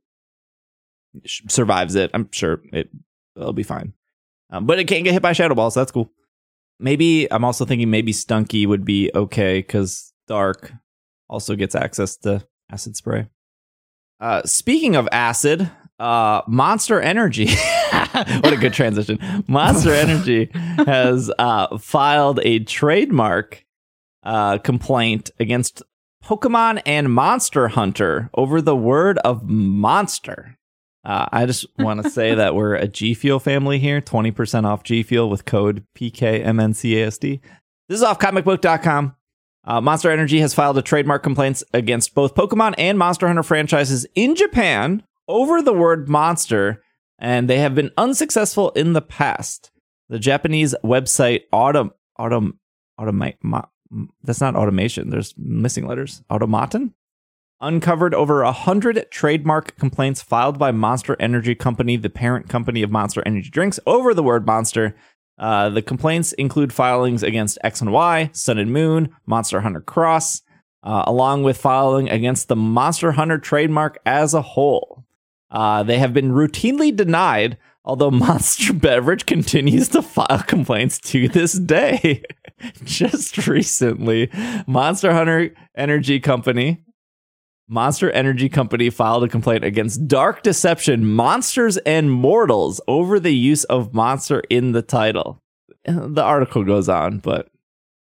sh- 1.23 1.41
survives 1.47 1.93
it. 1.93 2.09
I'm 2.15 2.27
sure 2.31 2.59
it 2.73 2.89
it'll 3.35 3.53
be 3.53 3.61
fine. 3.61 3.93
Um, 4.49 4.65
but 4.65 4.79
it 4.79 4.85
can't 4.85 5.03
get 5.03 5.13
hit 5.13 5.21
by 5.21 5.33
Shadow 5.33 5.53
Ball, 5.53 5.69
so 5.69 5.79
that's 5.79 5.91
cool. 5.91 6.11
Maybe 6.79 7.31
I'm 7.31 7.45
also 7.45 7.65
thinking 7.65 7.91
maybe 7.91 8.13
Stunky 8.13 8.65
would 8.65 8.83
be 8.83 9.11
okay 9.13 9.59
because 9.59 10.11
Dark 10.27 10.73
also 11.29 11.55
gets 11.55 11.75
access 11.75 12.17
to 12.17 12.43
acid 12.71 12.95
spray. 12.95 13.27
Uh, 14.19 14.41
speaking 14.45 14.95
of 14.95 15.07
acid, 15.11 15.69
uh, 15.99 16.41
Monster 16.47 16.99
Energy. 16.99 17.45
what 18.11 18.53
a 18.53 18.57
good 18.59 18.73
transition. 18.73 19.19
Monster 19.47 19.93
Energy 19.93 20.49
has 20.53 21.31
uh, 21.37 21.77
filed 21.77 22.39
a 22.41 22.57
trademark 22.57 23.65
uh, 24.23 24.57
complaint 24.59 25.31
against 25.39 25.83
Pokemon 26.23 26.81
and 26.85 27.11
Monster 27.11 27.69
Hunter 27.69 28.29
over 28.33 28.61
the 28.61 28.75
word 28.75 29.17
of 29.19 29.43
monster. 29.43 30.57
Uh, 31.03 31.25
I 31.31 31.45
just 31.45 31.65
want 31.79 32.03
to 32.03 32.09
say 32.09 32.35
that 32.35 32.55
we're 32.55 32.75
a 32.75 32.87
G 32.87 33.13
Fuel 33.13 33.39
family 33.39 33.79
here. 33.79 34.01
20% 34.01 34.65
off 34.65 34.83
G 34.83 35.03
Fuel 35.03 35.29
with 35.29 35.45
code 35.45 35.85
PKMNCAST. 35.95 37.39
This 37.89 37.97
is 37.97 38.03
off 38.03 38.19
comicbook.com. 38.19 39.15
Uh, 39.63 39.81
Monster 39.81 40.09
Energy 40.09 40.39
has 40.39 40.53
filed 40.53 40.77
a 40.77 40.81
trademark 40.81 41.21
complaints 41.21 41.63
against 41.73 42.15
both 42.15 42.33
Pokemon 42.33 42.73
and 42.77 42.97
Monster 42.97 43.27
Hunter 43.27 43.43
franchises 43.43 44.07
in 44.15 44.35
Japan 44.35 45.03
over 45.27 45.61
the 45.61 45.73
word 45.73 46.09
monster, 46.09 46.81
and 47.19 47.47
they 47.49 47.59
have 47.59 47.75
been 47.75 47.91
unsuccessful 47.97 48.71
in 48.71 48.93
the 48.93 49.01
past. 49.01 49.71
The 50.09 50.19
Japanese 50.19 50.75
website 50.83 51.41
Autom 51.53 51.91
Autom 52.19 52.53
Automate 52.99 53.37
ma- 53.43 53.65
that's 54.23 54.41
not 54.41 54.55
automation. 54.55 55.09
There's 55.09 55.33
missing 55.37 55.87
letters. 55.87 56.23
Automaton 56.29 56.93
uncovered 57.61 58.13
over 58.13 58.41
a 58.41 58.51
hundred 58.51 59.05
trademark 59.11 59.77
complaints 59.77 60.21
filed 60.21 60.57
by 60.57 60.71
Monster 60.71 61.15
Energy 61.19 61.53
Company, 61.55 61.95
the 61.95 62.09
parent 62.09 62.49
company 62.49 62.81
of 62.81 62.91
Monster 62.91 63.21
Energy 63.25 63.49
drinks, 63.49 63.79
over 63.85 64.13
the 64.13 64.23
word 64.23 64.45
monster. 64.45 64.95
Uh, 65.37 65.69
the 65.69 65.81
complaints 65.81 66.33
include 66.33 66.73
filings 66.73 67.23
against 67.23 67.57
X 67.63 67.81
and 67.81 67.91
Y, 67.91 68.29
Sun 68.33 68.57
and 68.57 68.73
Moon, 68.73 69.15
Monster 69.25 69.61
Hunter 69.61 69.81
Cross, 69.81 70.41
uh, 70.83 71.03
along 71.07 71.43
with 71.43 71.57
filing 71.57 72.09
against 72.09 72.47
the 72.47 72.55
Monster 72.55 73.13
Hunter 73.13 73.37
trademark 73.37 73.99
as 74.05 74.33
a 74.33 74.41
whole. 74.41 75.05
Uh, 75.49 75.83
they 75.83 75.99
have 75.99 76.13
been 76.13 76.31
routinely 76.31 76.95
denied, 76.95 77.57
although 77.83 78.11
Monster 78.11 78.73
Beverage 78.73 79.25
continues 79.25 79.89
to 79.89 80.01
file 80.01 80.43
complaints 80.43 80.99
to 80.99 81.27
this 81.27 81.53
day. 81.53 82.23
Just 82.83 83.47
recently, 83.47 84.29
Monster 84.67 85.13
Hunter 85.13 85.53
Energy 85.75 86.19
Company, 86.19 86.83
Monster 87.67 88.11
Energy 88.11 88.49
Company 88.49 88.89
filed 88.89 89.23
a 89.23 89.29
complaint 89.29 89.63
against 89.63 90.07
Dark 90.07 90.43
Deception 90.43 91.13
Monsters 91.13 91.77
and 91.77 92.11
Mortals 92.11 92.81
over 92.87 93.19
the 93.19 93.33
use 93.33 93.63
of 93.63 93.93
monster 93.93 94.43
in 94.49 94.73
the 94.73 94.81
title. 94.81 95.41
The 95.85 96.21
article 96.21 96.63
goes 96.65 96.89
on, 96.89 97.19
but 97.19 97.47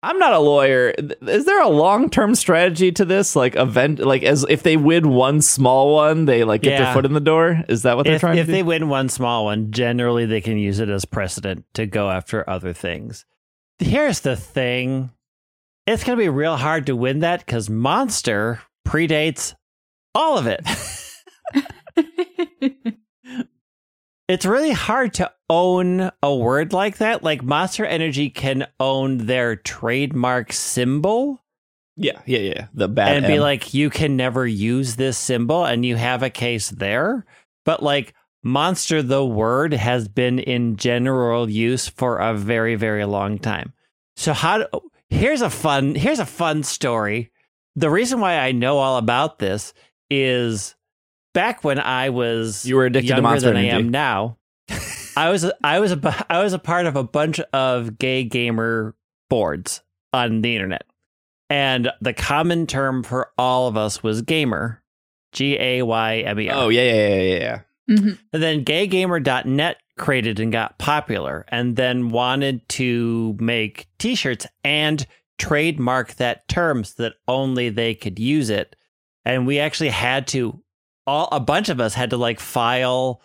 I'm 0.04 0.18
not 0.18 0.32
a 0.34 0.38
lawyer. 0.38 0.90
Is 1.22 1.46
there 1.46 1.62
a 1.62 1.68
long-term 1.68 2.34
strategy 2.34 2.92
to 2.92 3.04
this? 3.04 3.34
Like 3.34 3.56
event 3.56 4.00
like 4.00 4.22
as 4.22 4.44
if 4.48 4.62
they 4.62 4.76
win 4.76 5.10
one 5.10 5.40
small 5.40 5.94
one, 5.94 6.26
they 6.26 6.44
like 6.44 6.62
get 6.62 6.72
Yeah. 6.72 6.84
their 6.84 6.94
foot 6.94 7.06
in 7.06 7.14
the 7.14 7.20
door? 7.20 7.62
Is 7.68 7.82
that 7.82 7.96
what 7.96 8.04
they're 8.04 8.16
If, 8.16 8.20
trying 8.20 8.38
if 8.38 8.46
to 8.46 8.52
they 8.52 8.60
do? 8.60 8.66
win 8.66 8.88
one 8.88 9.08
small 9.08 9.46
one, 9.46 9.70
generally 9.70 10.26
they 10.26 10.40
can 10.40 10.58
use 10.58 10.80
it 10.80 10.88
as 10.90 11.04
precedent 11.04 11.64
to 11.74 11.86
go 11.86 12.10
after 12.10 12.48
other 12.48 12.72
things. 12.72 13.24
Here's 13.78 14.20
the 14.20 14.36
thing 14.36 15.10
it's 15.86 16.04
going 16.04 16.18
to 16.18 16.22
be 16.24 16.28
real 16.28 16.56
hard 16.56 16.86
to 16.86 16.96
win 16.96 17.20
that 17.20 17.40
because 17.44 17.68
Monster 17.70 18.60
predates 18.86 19.54
all 20.14 20.38
of 20.38 20.46
it. 20.46 20.60
it's 24.28 24.46
really 24.46 24.72
hard 24.72 25.14
to 25.14 25.32
own 25.50 26.10
a 26.22 26.34
word 26.34 26.72
like 26.72 26.98
that. 26.98 27.22
Like 27.22 27.42
Monster 27.42 27.84
Energy 27.84 28.30
can 28.30 28.66
own 28.80 29.26
their 29.26 29.56
trademark 29.56 30.52
symbol 30.52 31.44
Yeah, 31.96 32.20
yeah, 32.26 32.40
yeah. 32.40 32.66
The 32.74 32.88
bad 32.88 33.16
and 33.16 33.26
be 33.26 33.38
like, 33.38 33.72
you 33.72 33.90
can 33.90 34.16
never 34.16 34.46
use 34.46 34.96
this 34.96 35.16
symbol, 35.16 35.64
and 35.64 35.84
you 35.84 35.96
have 35.96 36.22
a 36.22 36.30
case 36.30 36.70
there. 36.70 37.24
But 37.64 37.82
like, 37.82 38.14
monster, 38.42 39.02
the 39.02 39.24
word 39.24 39.72
has 39.72 40.08
been 40.08 40.38
in 40.38 40.76
general 40.76 41.48
use 41.48 41.88
for 41.88 42.18
a 42.18 42.34
very, 42.34 42.74
very 42.74 43.04
long 43.04 43.38
time. 43.38 43.72
So 44.16 44.32
how? 44.32 44.58
Do, 44.58 44.66
here's 45.08 45.42
a 45.42 45.50
fun. 45.50 45.94
Here's 45.94 46.18
a 46.18 46.26
fun 46.26 46.62
story. 46.64 47.30
The 47.76 47.90
reason 47.90 48.20
why 48.20 48.38
I 48.38 48.52
know 48.52 48.78
all 48.78 48.98
about 48.98 49.38
this 49.38 49.72
is 50.10 50.74
back 51.34 51.62
when 51.62 51.78
I 51.78 52.08
was 52.08 52.64
You 52.64 52.76
were 52.76 52.86
addicted 52.86 53.08
to 53.08 53.14
younger 53.14 53.22
Monster 53.22 53.48
than 53.48 53.56
I 53.58 53.64
am 53.66 53.90
now. 53.90 54.38
I 55.16 55.30
was 55.30 55.50
I 55.62 55.78
was 55.80 55.92
a 55.92 55.96
bu- 55.96 56.24
I 56.30 56.42
was 56.42 56.52
a 56.54 56.58
part 56.58 56.86
of 56.86 56.96
a 56.96 57.04
bunch 57.04 57.38
of 57.52 57.98
gay 57.98 58.24
gamer 58.24 58.94
boards 59.28 59.82
on 60.12 60.40
the 60.40 60.54
internet. 60.54 60.84
And 61.50 61.90
the 62.00 62.14
common 62.14 62.66
term 62.66 63.02
for 63.02 63.30
all 63.36 63.68
of 63.68 63.76
us 63.76 64.02
was 64.02 64.22
gamer. 64.22 64.82
G 65.32 65.56
A 65.60 65.82
Y 65.82 66.18
M 66.20 66.40
E 66.40 66.48
R. 66.48 66.56
Oh, 66.64 66.68
yeah, 66.70 66.82
yeah, 66.82 66.94
yeah, 66.94 67.22
yeah, 67.22 67.38
yeah. 67.38 67.60
Mhm. 67.90 68.18
And 68.32 68.42
then 68.42 68.64
gaygamer.net 68.64 69.76
created 69.98 70.40
and 70.40 70.50
got 70.50 70.78
popular 70.78 71.44
and 71.48 71.76
then 71.76 72.08
wanted 72.08 72.66
to 72.70 73.36
make 73.38 73.86
t-shirts 73.98 74.46
and 74.64 75.06
trademark 75.38 76.14
that 76.14 76.48
term 76.48 76.82
so 76.82 77.02
that 77.02 77.14
only 77.28 77.68
they 77.68 77.94
could 77.94 78.18
use 78.18 78.48
it. 78.50 78.74
And 79.24 79.46
we 79.46 79.58
actually 79.58 79.90
had 79.90 80.26
to 80.28 80.60
all 81.06 81.28
a 81.32 81.40
bunch 81.40 81.68
of 81.68 81.80
us 81.80 81.94
had 81.94 82.10
to 82.10 82.16
like 82.16 82.40
file 82.40 83.20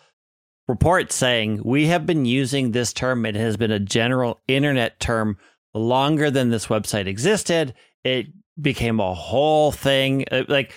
reports 0.67 1.15
saying 1.15 1.61
we 1.63 1.87
have 1.87 2.05
been 2.05 2.25
using 2.25 2.71
this 2.71 2.93
term. 2.93 3.25
It 3.25 3.35
has 3.35 3.57
been 3.57 3.71
a 3.71 3.79
general 3.79 4.39
internet 4.47 4.99
term 4.99 5.37
longer 5.73 6.31
than 6.31 6.49
this 6.49 6.67
website 6.67 7.07
existed. 7.07 7.73
It 8.03 8.27
became 8.61 8.99
a 8.99 9.13
whole 9.13 9.71
thing. 9.71 10.25
It, 10.31 10.49
like 10.49 10.73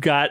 got 0.00 0.30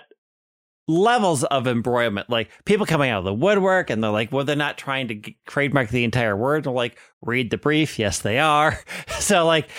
levels 0.88 1.44
of 1.46 1.68
embroilment 1.68 2.30
like 2.30 2.50
people 2.66 2.86
coming 2.86 3.10
out 3.10 3.20
of 3.20 3.24
the 3.24 3.34
woodwork 3.34 3.90
and 3.90 4.04
they're 4.04 4.12
like 4.12 4.32
well 4.32 4.44
they're 4.44 4.56
not 4.56 4.78
trying 4.78 5.08
to 5.08 5.22
trademark 5.48 5.90
the 5.90 6.04
entire 6.04 6.36
word 6.36 6.64
They're 6.64 6.74
like 6.74 6.98
read 7.22 7.50
the 7.50 7.58
brief 7.58 7.98
yes 7.98 8.20
they 8.20 8.40
are 8.40 8.78
so 9.20 9.46
like 9.46 9.70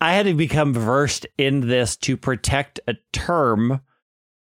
i 0.00 0.14
had 0.14 0.26
to 0.26 0.34
become 0.34 0.72
versed 0.72 1.26
in 1.38 1.68
this 1.68 1.96
to 1.98 2.16
protect 2.16 2.80
a 2.88 2.94
term 3.12 3.80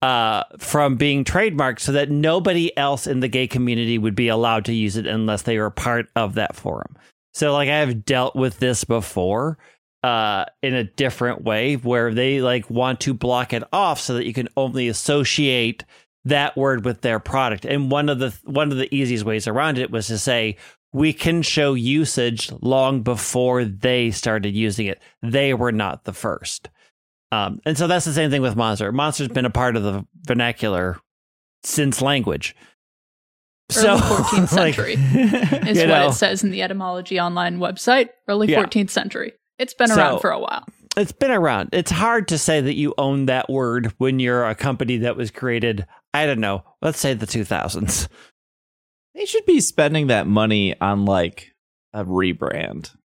uh 0.01 0.43
from 0.59 0.95
being 0.95 1.23
trademarked 1.23 1.79
so 1.79 1.91
that 1.91 2.11
nobody 2.11 2.75
else 2.77 3.07
in 3.07 3.19
the 3.19 3.27
gay 3.27 3.47
community 3.47 3.97
would 3.97 4.15
be 4.15 4.27
allowed 4.27 4.65
to 4.65 4.73
use 4.73 4.95
it 4.95 5.07
unless 5.07 5.41
they 5.43 5.57
were 5.57 5.71
part 5.71 6.07
of 6.15 6.35
that 6.35 6.55
forum. 6.55 6.95
So 7.33 7.53
like 7.53 7.69
i 7.69 7.77
have 7.77 8.05
dealt 8.05 8.35
with 8.35 8.59
this 8.59 8.83
before 8.83 9.57
uh 10.03 10.45
in 10.61 10.75
a 10.75 10.83
different 10.83 11.43
way 11.43 11.75
where 11.75 12.13
they 12.13 12.41
like 12.41 12.69
want 12.69 12.99
to 13.01 13.13
block 13.13 13.53
it 13.53 13.63
off 13.73 13.99
so 13.99 14.13
that 14.13 14.25
you 14.25 14.33
can 14.33 14.49
only 14.55 14.87
associate 14.87 15.83
that 16.25 16.55
word 16.57 16.85
with 16.85 17.01
their 17.01 17.19
product. 17.19 17.65
And 17.65 17.89
one 17.89 18.09
of 18.09 18.19
the 18.19 18.37
one 18.43 18.71
of 18.71 18.77
the 18.77 18.93
easiest 18.93 19.25
ways 19.25 19.47
around 19.47 19.77
it 19.77 19.91
was 19.91 20.07
to 20.07 20.17
say 20.17 20.57
we 20.93 21.13
can 21.13 21.41
show 21.41 21.73
usage 21.73 22.51
long 22.61 23.01
before 23.01 23.65
they 23.65 24.11
started 24.11 24.55
using 24.55 24.87
it. 24.87 25.01
They 25.21 25.53
were 25.53 25.71
not 25.71 26.03
the 26.03 26.13
first 26.13 26.69
um 27.31 27.59
and 27.65 27.77
so 27.77 27.87
that's 27.87 28.05
the 28.05 28.13
same 28.13 28.29
thing 28.29 28.41
with 28.41 28.55
monster 28.55 28.91
monster's 28.91 29.27
been 29.27 29.45
a 29.45 29.49
part 29.49 29.75
of 29.75 29.83
the 29.83 30.05
vernacular 30.25 30.97
since 31.63 32.01
language 32.01 32.55
Early 33.75 33.99
14th 33.99 34.39
like, 34.55 34.75
century 34.75 34.93
is 35.69 35.77
what 35.79 35.87
know. 35.87 36.07
it 36.07 36.13
says 36.13 36.41
in 36.43 36.51
the 36.51 36.61
etymology 36.61 37.19
online 37.19 37.59
website. 37.59 38.09
Early 38.29 38.47
Yeah. 38.49 38.63
14th 38.63 38.89
century. 38.89 39.33
It's 39.59 39.73
been 39.73 39.89
So- 39.89 39.97
around 39.97 40.19
for 40.21 40.29
a 40.31 40.39
while. 40.39 40.63
it's 40.95 41.11
been 41.11 41.31
around. 41.31 41.69
It's 41.73 41.91
hard 41.91 42.29
to 42.29 42.37
say 42.37 42.61
that 42.61 42.75
you 42.75 42.93
own 42.97 43.25
that 43.25 43.49
word 43.49 43.93
when 43.97 44.19
you're 44.21 44.45
a 44.47 44.55
company 44.55 44.95
that 44.99 45.17
was 45.17 45.31
created, 45.31 45.85
I 46.13 46.25
don't 46.25 46.39
know, 46.39 46.63
let's 46.81 46.97
say 46.99 47.13
the 47.13 47.25
2000s. 47.27 48.07
They 49.13 49.25
should 49.25 49.45
be 49.45 49.59
spending 49.59 50.07
that 50.07 50.27
money 50.27 50.79
on 50.79 51.03
like 51.03 51.53
a 51.91 52.05
rebrand. 52.05 52.95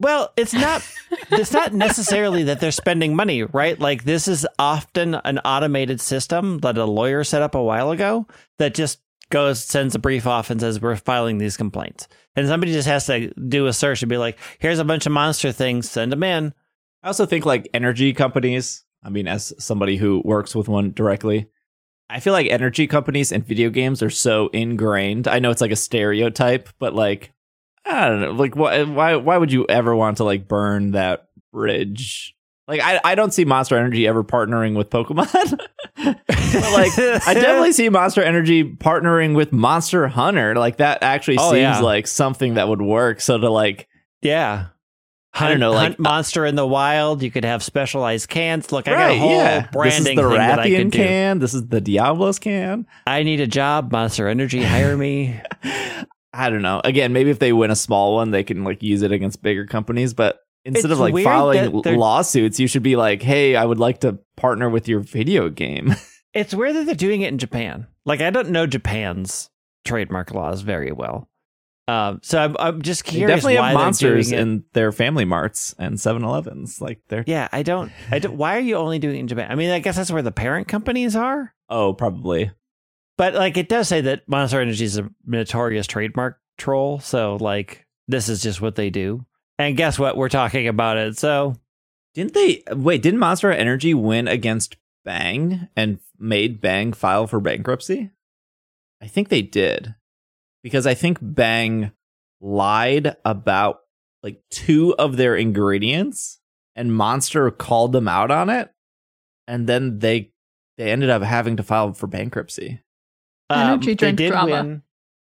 Well, 0.00 0.32
it's 0.36 0.54
not 0.54 0.82
it's 1.30 1.52
not 1.52 1.74
necessarily 1.74 2.44
that 2.44 2.58
they're 2.58 2.72
spending 2.72 3.14
money, 3.14 3.42
right? 3.42 3.78
Like 3.78 4.04
this 4.04 4.26
is 4.26 4.46
often 4.58 5.14
an 5.14 5.38
automated 5.40 6.00
system 6.00 6.58
that 6.60 6.78
a 6.78 6.86
lawyer 6.86 7.22
set 7.22 7.42
up 7.42 7.54
a 7.54 7.62
while 7.62 7.90
ago 7.90 8.26
that 8.58 8.74
just 8.74 9.00
goes 9.28 9.62
sends 9.62 9.94
a 9.94 9.98
brief 9.98 10.26
off 10.26 10.50
and 10.50 10.58
says 10.58 10.80
we're 10.80 10.96
filing 10.96 11.36
these 11.36 11.58
complaints. 11.58 12.08
And 12.34 12.48
somebody 12.48 12.72
just 12.72 12.88
has 12.88 13.06
to 13.06 13.30
do 13.34 13.66
a 13.66 13.72
search 13.74 14.02
and 14.02 14.08
be 14.08 14.16
like, 14.16 14.38
here's 14.58 14.78
a 14.78 14.84
bunch 14.84 15.04
of 15.04 15.12
monster 15.12 15.52
things, 15.52 15.90
send 15.90 16.10
them 16.12 16.22
in. 16.22 16.54
I 17.02 17.08
also 17.08 17.26
think 17.26 17.44
like 17.44 17.68
energy 17.74 18.14
companies. 18.14 18.84
I 19.02 19.10
mean, 19.10 19.28
as 19.28 19.52
somebody 19.58 19.96
who 19.96 20.22
works 20.24 20.54
with 20.54 20.68
one 20.68 20.92
directly, 20.92 21.48
I 22.08 22.20
feel 22.20 22.32
like 22.32 22.48
energy 22.50 22.86
companies 22.86 23.32
and 23.32 23.46
video 23.46 23.68
games 23.68 24.02
are 24.02 24.10
so 24.10 24.48
ingrained. 24.48 25.28
I 25.28 25.38
know 25.38 25.50
it's 25.50 25.60
like 25.60 25.70
a 25.70 25.76
stereotype, 25.76 26.70
but 26.78 26.94
like 26.94 27.32
I 27.84 28.08
don't 28.08 28.20
know, 28.20 28.30
like 28.32 28.54
why 28.56 28.82
why 28.84 29.16
why 29.16 29.36
would 29.36 29.52
you 29.52 29.66
ever 29.68 29.94
want 29.96 30.18
to 30.18 30.24
like 30.24 30.46
burn 30.48 30.92
that 30.92 31.28
bridge? 31.52 32.34
Like 32.68 32.80
I 32.80 33.00
I 33.02 33.14
don't 33.14 33.32
see 33.34 33.44
Monster 33.44 33.76
Energy 33.76 34.06
ever 34.06 34.22
partnering 34.22 34.76
with 34.76 34.90
Pokemon. 34.90 35.58
Like 36.52 36.98
I 36.98 37.34
definitely 37.34 37.72
see 37.72 37.88
Monster 37.90 38.22
Energy 38.22 38.64
partnering 38.64 39.36
with 39.36 39.52
Monster 39.52 40.08
Hunter. 40.08 40.54
Like 40.56 40.78
that 40.78 41.02
actually 41.02 41.36
Oh, 41.38 41.50
seems 41.50 41.60
yeah. 41.62 41.80
like 41.80 42.06
something 42.08 42.54
that 42.54 42.66
would 42.68 42.82
work. 42.82 43.20
So 43.20 43.38
to 43.38 43.48
like 43.50 43.88
Yeah. 44.20 44.66
I 45.32 45.48
don't 45.48 45.60
know, 45.60 45.70
like- 45.70 46.00
monster 46.00 46.44
in 46.44 46.56
the 46.56 46.66
wild. 46.66 47.22
You 47.22 47.30
could 47.30 47.44
have 47.44 47.62
specialized 47.62 48.28
cans. 48.28 48.72
Look, 48.72 48.88
I 48.88 48.92
got 48.92 49.10
a 49.12 49.18
whole 49.18 49.30
yeah. 49.30 49.58
This 49.60 49.64
is 49.66 49.70
branding 49.72 50.16
the 50.16 50.22
thing 50.28 50.38
that 50.38 50.58
I 50.58 50.66
Rathian 50.68 50.76
could 50.78 50.90
do. 50.90 50.98
can. 50.98 51.38
This 51.38 51.54
is 51.54 51.68
the 51.68 51.80
Diablos 51.80 52.40
can. 52.40 52.86
I 53.06 53.22
need 53.22 53.38
a 53.40 53.46
job. 53.46 53.92
Monster 53.92 54.26
Energy, 54.26 54.62
hire 54.64 54.96
me. 54.96 55.40
I 56.32 56.50
don't 56.50 56.62
know. 56.62 56.80
Again, 56.84 57.12
maybe 57.12 57.30
if 57.30 57.38
they 57.38 57.52
win 57.52 57.70
a 57.70 57.76
small 57.76 58.14
one, 58.14 58.30
they 58.30 58.44
can 58.44 58.62
like 58.64 58.82
use 58.82 59.02
it 59.02 59.12
against 59.12 59.42
bigger 59.42 59.66
companies. 59.66 60.14
But 60.14 60.38
instead 60.64 60.90
It's 60.90 60.92
of 60.92 61.00
like 61.00 61.24
filing 61.24 61.72
lawsuits, 61.72 62.60
you 62.60 62.66
should 62.68 62.82
be 62.82 62.96
like, 62.96 63.22
"Hey, 63.22 63.56
I 63.56 63.64
would 63.64 63.78
like 63.78 64.00
to 64.00 64.18
partner 64.36 64.68
with 64.70 64.88
your 64.88 65.00
video 65.00 65.48
game." 65.48 65.94
It's 66.32 66.54
weird 66.54 66.76
that 66.76 66.86
they're 66.86 66.94
doing 66.94 67.22
it 67.22 67.28
in 67.32 67.38
Japan. 67.38 67.88
Like 68.06 68.20
I 68.20 68.30
don't 68.30 68.50
know 68.50 68.64
Japan's 68.64 69.50
trademark 69.84 70.32
laws 70.32 70.60
very 70.60 70.92
well. 70.92 71.28
Um, 71.88 72.20
so 72.22 72.38
I'm, 72.38 72.56
I'm 72.60 72.82
just 72.82 73.04
They 73.04 73.10
curious. 73.18 73.38
definitely 73.38 73.58
why 73.58 73.70
have 73.70 73.74
they're 73.74 73.84
monsters 73.84 74.30
in 74.30 74.62
their 74.72 74.92
family 74.92 75.24
marts 75.24 75.74
and 75.76 75.96
7-Elevens. 75.96 76.80
Like 76.80 77.00
they're 77.08 77.24
Yeah, 77.26 77.48
I 77.50 77.64
don't. 77.64 77.90
I 78.12 78.20
don't. 78.20 78.36
Why 78.36 78.56
are 78.56 78.60
you 78.60 78.76
only 78.76 79.00
doing 79.00 79.16
it 79.16 79.18
in 79.18 79.26
Japan? 79.26 79.50
I 79.50 79.56
mean, 79.56 79.70
I 79.70 79.80
guess 79.80 79.96
that's 79.96 80.12
where 80.12 80.22
the 80.22 80.30
parent 80.30 80.68
companies 80.68 81.16
are. 81.16 81.52
oh, 81.68 81.94
probably. 81.94 82.52
But 83.20 83.34
like, 83.34 83.58
it 83.58 83.68
does 83.68 83.86
say 83.86 84.00
that 84.00 84.26
Monster 84.26 84.62
Energy 84.62 84.82
is 84.82 84.96
a 84.96 85.10
notorious 85.26 85.86
trademark 85.86 86.40
troll. 86.56 87.00
So 87.00 87.36
like, 87.36 87.84
this 88.08 88.30
is 88.30 88.42
just 88.42 88.62
what 88.62 88.76
they 88.76 88.88
do. 88.88 89.26
And 89.58 89.76
guess 89.76 89.98
what? 89.98 90.16
We're 90.16 90.30
talking 90.30 90.66
about 90.66 90.96
it. 90.96 91.18
So 91.18 91.54
Didn't 92.14 92.32
they 92.32 92.62
wait? 92.70 93.02
Didn't 93.02 93.20
Monster 93.20 93.52
Energy 93.52 93.92
win 93.92 94.26
against 94.26 94.76
Bang 95.04 95.68
and 95.76 95.98
made 96.18 96.62
Bang 96.62 96.94
file 96.94 97.26
for 97.26 97.40
bankruptcy? 97.40 98.10
I 99.02 99.06
think 99.06 99.28
they 99.28 99.42
did 99.42 99.94
because 100.62 100.86
I 100.86 100.94
think 100.94 101.18
Bang 101.20 101.92
lied 102.40 103.16
about 103.26 103.80
like 104.22 104.40
two 104.50 104.94
of 104.96 105.18
their 105.18 105.36
ingredients, 105.36 106.40
and 106.74 106.94
Monster 106.94 107.50
called 107.50 107.92
them 107.92 108.08
out 108.08 108.30
on 108.30 108.48
it, 108.48 108.70
and 109.46 109.66
then 109.66 109.98
they 109.98 110.32
they 110.78 110.90
ended 110.90 111.10
up 111.10 111.20
having 111.20 111.58
to 111.58 111.62
file 111.62 111.92
for 111.92 112.06
bankruptcy. 112.06 112.80
Energy 113.50 113.72
um, 113.74 113.80
they 113.80 113.94
drink 113.94 114.18
did 114.18 114.30
drama. 114.30 114.50
win. 114.52 114.82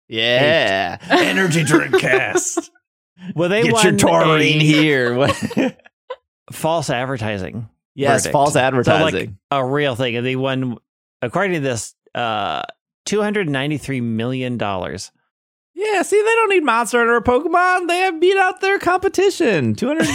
Yeah, 0.07 0.97
energy 1.09 1.63
drink 1.63 1.99
cast. 1.99 2.69
Well, 3.35 3.47
they 3.47 3.63
Get 3.63 3.71
won 3.73 3.83
your 3.85 3.95
taurine 3.95 4.59
here. 4.59 5.29
false 6.51 6.89
advertising. 6.89 7.69
yes, 7.95 8.23
Verdict. 8.23 8.33
false 8.33 8.53
So, 8.53 8.59
like, 8.59 8.65
advertising. 8.65 9.37
a 9.49 9.65
real 9.65 9.95
thing. 9.95 10.17
And 10.17 10.25
they 10.25 10.35
won, 10.35 10.77
according 11.21 11.53
to 11.53 11.59
this, 11.61 11.95
uh, 12.13 12.63
two 13.05 13.21
hundred 13.21 13.47
ninety-three 13.49 14.01
million 14.01 14.57
dollars. 14.57 15.11
Yeah, 15.73 16.01
see, 16.01 16.17
they 16.21 16.35
don't 16.35 16.49
need 16.49 16.63
Monster 16.63 16.97
Hunter 16.99 17.15
or 17.15 17.21
Pokemon. 17.21 17.87
They 17.87 17.99
have 17.99 18.19
beat 18.19 18.37
out 18.37 18.59
their 18.61 18.77
competition. 18.77 19.73
200. 19.73 20.05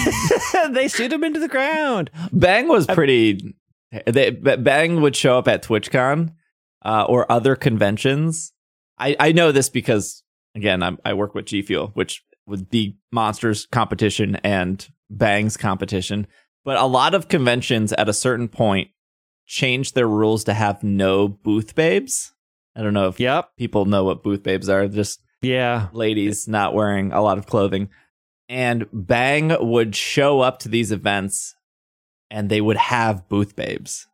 they 0.75 0.87
shoot 0.89 1.09
them 1.09 1.25
into 1.25 1.41
the 1.41 1.49
ground. 1.49 2.11
Bang 2.33 2.69
was 2.69 2.87
pretty. 2.87 3.55
They, 4.07 4.31
Bang 4.31 5.01
would 5.01 5.17
show 5.17 5.39
up 5.39 5.49
at 5.49 5.63
TwitchCon 5.63 6.33
uh, 6.85 7.05
or 7.09 7.31
other 7.31 7.57
conventions. 7.57 8.53
I, 8.99 9.17
I 9.19 9.33
know 9.33 9.53
this 9.53 9.69
because, 9.69 10.23
again, 10.55 10.83
I'm, 10.83 10.99
I 11.05 11.15
work 11.15 11.35
with 11.35 11.47
G 11.47 11.63
Fuel, 11.63 11.89
which 11.95 12.25
would 12.47 12.71
be 12.71 12.97
Monsters 13.13 13.67
competition 13.67 14.37
and 14.37 14.87
Bang's 15.11 15.57
competition. 15.57 16.27
But 16.65 16.77
a 16.79 16.85
lot 16.87 17.15
of 17.15 17.29
conventions 17.29 17.93
at 17.93 18.09
a 18.09 18.13
certain 18.15 18.49
point 18.49 18.89
changed 19.47 19.95
their 19.95 20.09
rules 20.09 20.45
to 20.45 20.55
have 20.55 20.83
no 20.83 21.29
booth 21.29 21.75
babes. 21.75 22.33
I 22.77 22.83
don't 22.83 22.95
know 22.95 23.09
if 23.09 23.19
Yep. 23.19 23.57
people 23.57 23.85
know 23.87 24.05
what 24.05 24.23
booth 24.23 24.43
babes 24.43 24.69
are. 24.69 24.87
Just 24.89 25.21
Yeah. 25.43 25.89
ladies 25.93 26.47
not 26.49 26.75
wearing 26.75 27.13
a 27.13 27.23
lot 27.23 27.39
of 27.39 27.47
clothing. 27.47 27.89
And 28.49 28.87
Bang 28.93 29.55
would 29.61 29.95
show 29.97 30.41
up 30.41 30.59
to 30.61 30.69
these 30.69 30.93
events 30.93 31.55
and 32.31 32.49
they 32.51 32.61
would 32.61 32.77
have 32.77 33.29
booth 33.29 33.57
babes. 33.57 34.07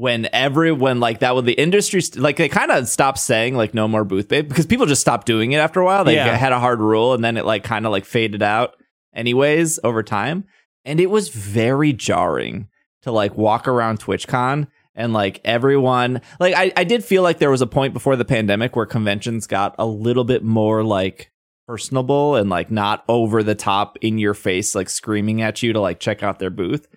When 0.00 0.30
everyone 0.32 0.98
like 0.98 1.18
that, 1.18 1.34
when 1.34 1.44
the 1.44 1.52
industry, 1.52 2.00
st- 2.00 2.22
like 2.22 2.36
they 2.38 2.48
kind 2.48 2.70
of 2.70 2.88
stopped 2.88 3.18
saying 3.18 3.54
like 3.54 3.74
no 3.74 3.86
more 3.86 4.02
booth 4.02 4.28
babe 4.28 4.48
because 4.48 4.64
people 4.64 4.86
just 4.86 5.02
stopped 5.02 5.26
doing 5.26 5.52
it 5.52 5.58
after 5.58 5.78
a 5.80 5.84
while. 5.84 6.04
They 6.04 6.14
Yeah. 6.14 6.34
had 6.36 6.52
a 6.52 6.58
hard 6.58 6.80
rule 6.80 7.12
and 7.12 7.22
then 7.22 7.36
it 7.36 7.44
like 7.44 7.64
kind 7.64 7.84
of 7.84 7.92
like 7.92 8.06
faded 8.06 8.42
out 8.42 8.76
anyways 9.14 9.78
over 9.84 10.02
time. 10.02 10.44
And 10.86 11.00
it 11.00 11.10
was 11.10 11.28
very 11.28 11.92
jarring 11.92 12.68
to 13.02 13.12
like 13.12 13.36
walk 13.36 13.68
around 13.68 14.00
TwitchCon 14.00 14.68
and 14.94 15.12
like 15.12 15.42
everyone 15.44 16.22
like 16.38 16.54
I, 16.56 16.72
I 16.78 16.84
did 16.84 17.04
feel 17.04 17.22
like 17.22 17.38
there 17.38 17.50
was 17.50 17.60
a 17.60 17.66
point 17.66 17.92
before 17.92 18.16
the 18.16 18.24
pandemic 18.24 18.76
where 18.76 18.86
conventions 18.86 19.46
got 19.46 19.74
a 19.78 19.84
little 19.86 20.24
bit 20.24 20.42
more 20.42 20.82
like 20.82 21.30
personable 21.66 22.36
and 22.36 22.48
like 22.50 22.70
not 22.70 23.04
over 23.08 23.42
the 23.42 23.54
top 23.54 23.96
in 24.00 24.18
your 24.18 24.34
face 24.34 24.74
like 24.74 24.88
screaming 24.88 25.42
at 25.42 25.62
you 25.62 25.72
to 25.74 25.80
like 25.80 26.00
check 26.00 26.22
out 26.22 26.38
their 26.38 26.50
booth 26.50 26.88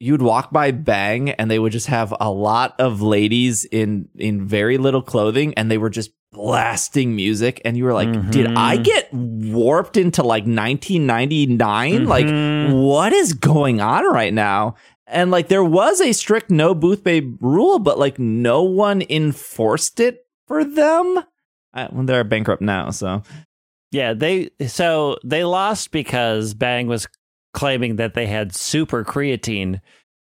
you'd 0.00 0.22
walk 0.22 0.50
by 0.50 0.70
bang 0.70 1.30
and 1.30 1.50
they 1.50 1.58
would 1.58 1.72
just 1.72 1.86
have 1.88 2.14
a 2.20 2.30
lot 2.30 2.74
of 2.80 3.02
ladies 3.02 3.64
in 3.66 4.08
in 4.16 4.46
very 4.46 4.78
little 4.78 5.02
clothing 5.02 5.52
and 5.54 5.70
they 5.70 5.78
were 5.78 5.90
just 5.90 6.10
blasting 6.32 7.14
music 7.14 7.60
and 7.64 7.76
you 7.76 7.84
were 7.84 7.92
like 7.92 8.30
did 8.30 8.46
i 8.56 8.76
get 8.76 9.12
warped 9.12 9.96
into 9.96 10.22
like 10.22 10.44
1999 10.44 12.06
like 12.06 12.26
Mhm. 12.26 12.82
what 12.82 13.12
is 13.12 13.32
going 13.34 13.80
on 13.80 14.04
right 14.12 14.32
now? 14.32 14.74
And 15.06 15.30
like 15.32 15.48
there 15.48 15.64
was 15.64 16.00
a 16.00 16.12
strict 16.12 16.50
no 16.50 16.72
booth 16.74 17.02
babe 17.02 17.36
rule, 17.40 17.80
but 17.80 17.98
like 17.98 18.18
no 18.18 18.62
one 18.62 19.02
enforced 19.10 19.98
it 19.98 20.24
for 20.46 20.64
them. 20.64 21.24
Well, 21.74 22.04
they're 22.04 22.22
bankrupt 22.24 22.62
now, 22.62 22.90
so 22.90 23.22
Yeah, 23.90 24.12
they 24.14 24.50
so 24.68 25.16
they 25.24 25.42
lost 25.44 25.90
because 25.90 26.54
Bang 26.54 26.86
was 26.86 27.08
claiming 27.52 27.96
that 27.96 28.14
they 28.14 28.26
had 28.26 28.54
super 28.54 29.04
creatine 29.04 29.80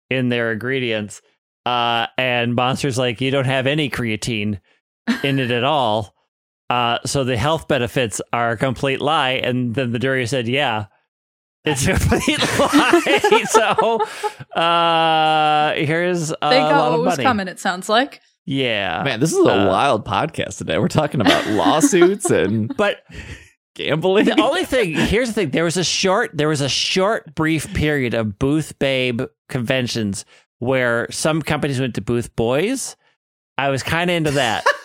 in 0.09 0.29
their 0.29 0.51
ingredients. 0.51 1.21
Uh 1.65 2.07
and 2.17 2.55
Monster's 2.55 2.97
like, 2.97 3.21
you 3.21 3.31
don't 3.31 3.45
have 3.45 3.67
any 3.67 3.89
creatine 3.89 4.59
in 5.23 5.39
it 5.39 5.51
at 5.51 5.63
all. 5.63 6.13
Uh 6.69 6.99
so 7.05 7.23
the 7.23 7.37
health 7.37 7.67
benefits 7.67 8.21
are 8.31 8.51
a 8.51 8.57
complete 8.57 8.99
lie. 9.01 9.31
And 9.31 9.73
then 9.75 9.91
the 9.91 9.99
jury 9.99 10.25
said, 10.27 10.47
Yeah, 10.47 10.85
it's 11.65 11.87
a 11.87 11.93
complete 11.97 12.39
lie. 12.59 13.43
so 13.49 14.59
uh 14.59 15.73
here's 15.75 16.31
a 16.31 16.35
they 16.49 16.59
lot 16.59 16.71
got 16.71 16.87
of 16.87 16.91
what 16.93 16.99
was 17.05 17.13
money. 17.17 17.23
coming, 17.23 17.47
it 17.47 17.59
sounds 17.59 17.89
like. 17.89 18.21
Yeah. 18.45 19.03
man, 19.05 19.21
this 19.21 19.31
is 19.31 19.39
a 19.39 19.49
Uh, 19.49 19.67
wild 19.69 20.05
podcast 20.05 20.57
today. 20.57 20.77
We're 20.77 20.89
talking 20.89 21.21
about 21.21 21.47
lawsuits 21.47 22.29
and 22.29 22.75
But 22.77 22.97
gambling. 23.75 24.25
the 24.25 24.41
only 24.41 24.65
thing 24.65 24.93
here's 24.93 25.29
the 25.29 25.33
thing. 25.33 25.49
There 25.51 25.63
was 25.63 25.77
a 25.77 25.83
short 25.83 26.31
there 26.33 26.47
was 26.47 26.61
a 26.61 26.69
short 26.69 27.35
brief 27.35 27.73
period 27.73 28.13
of 28.13 28.37
booth 28.39 28.77
babe 28.79 29.21
conventions 29.49 30.25
where 30.59 31.07
some 31.11 31.41
companies 31.41 31.79
went 31.79 31.95
to 31.95 32.01
booth 32.01 32.35
boys. 32.35 32.95
I 33.57 33.69
was 33.69 33.83
kind 33.83 34.09
of 34.09 34.15
into 34.15 34.31
that. 34.31 34.65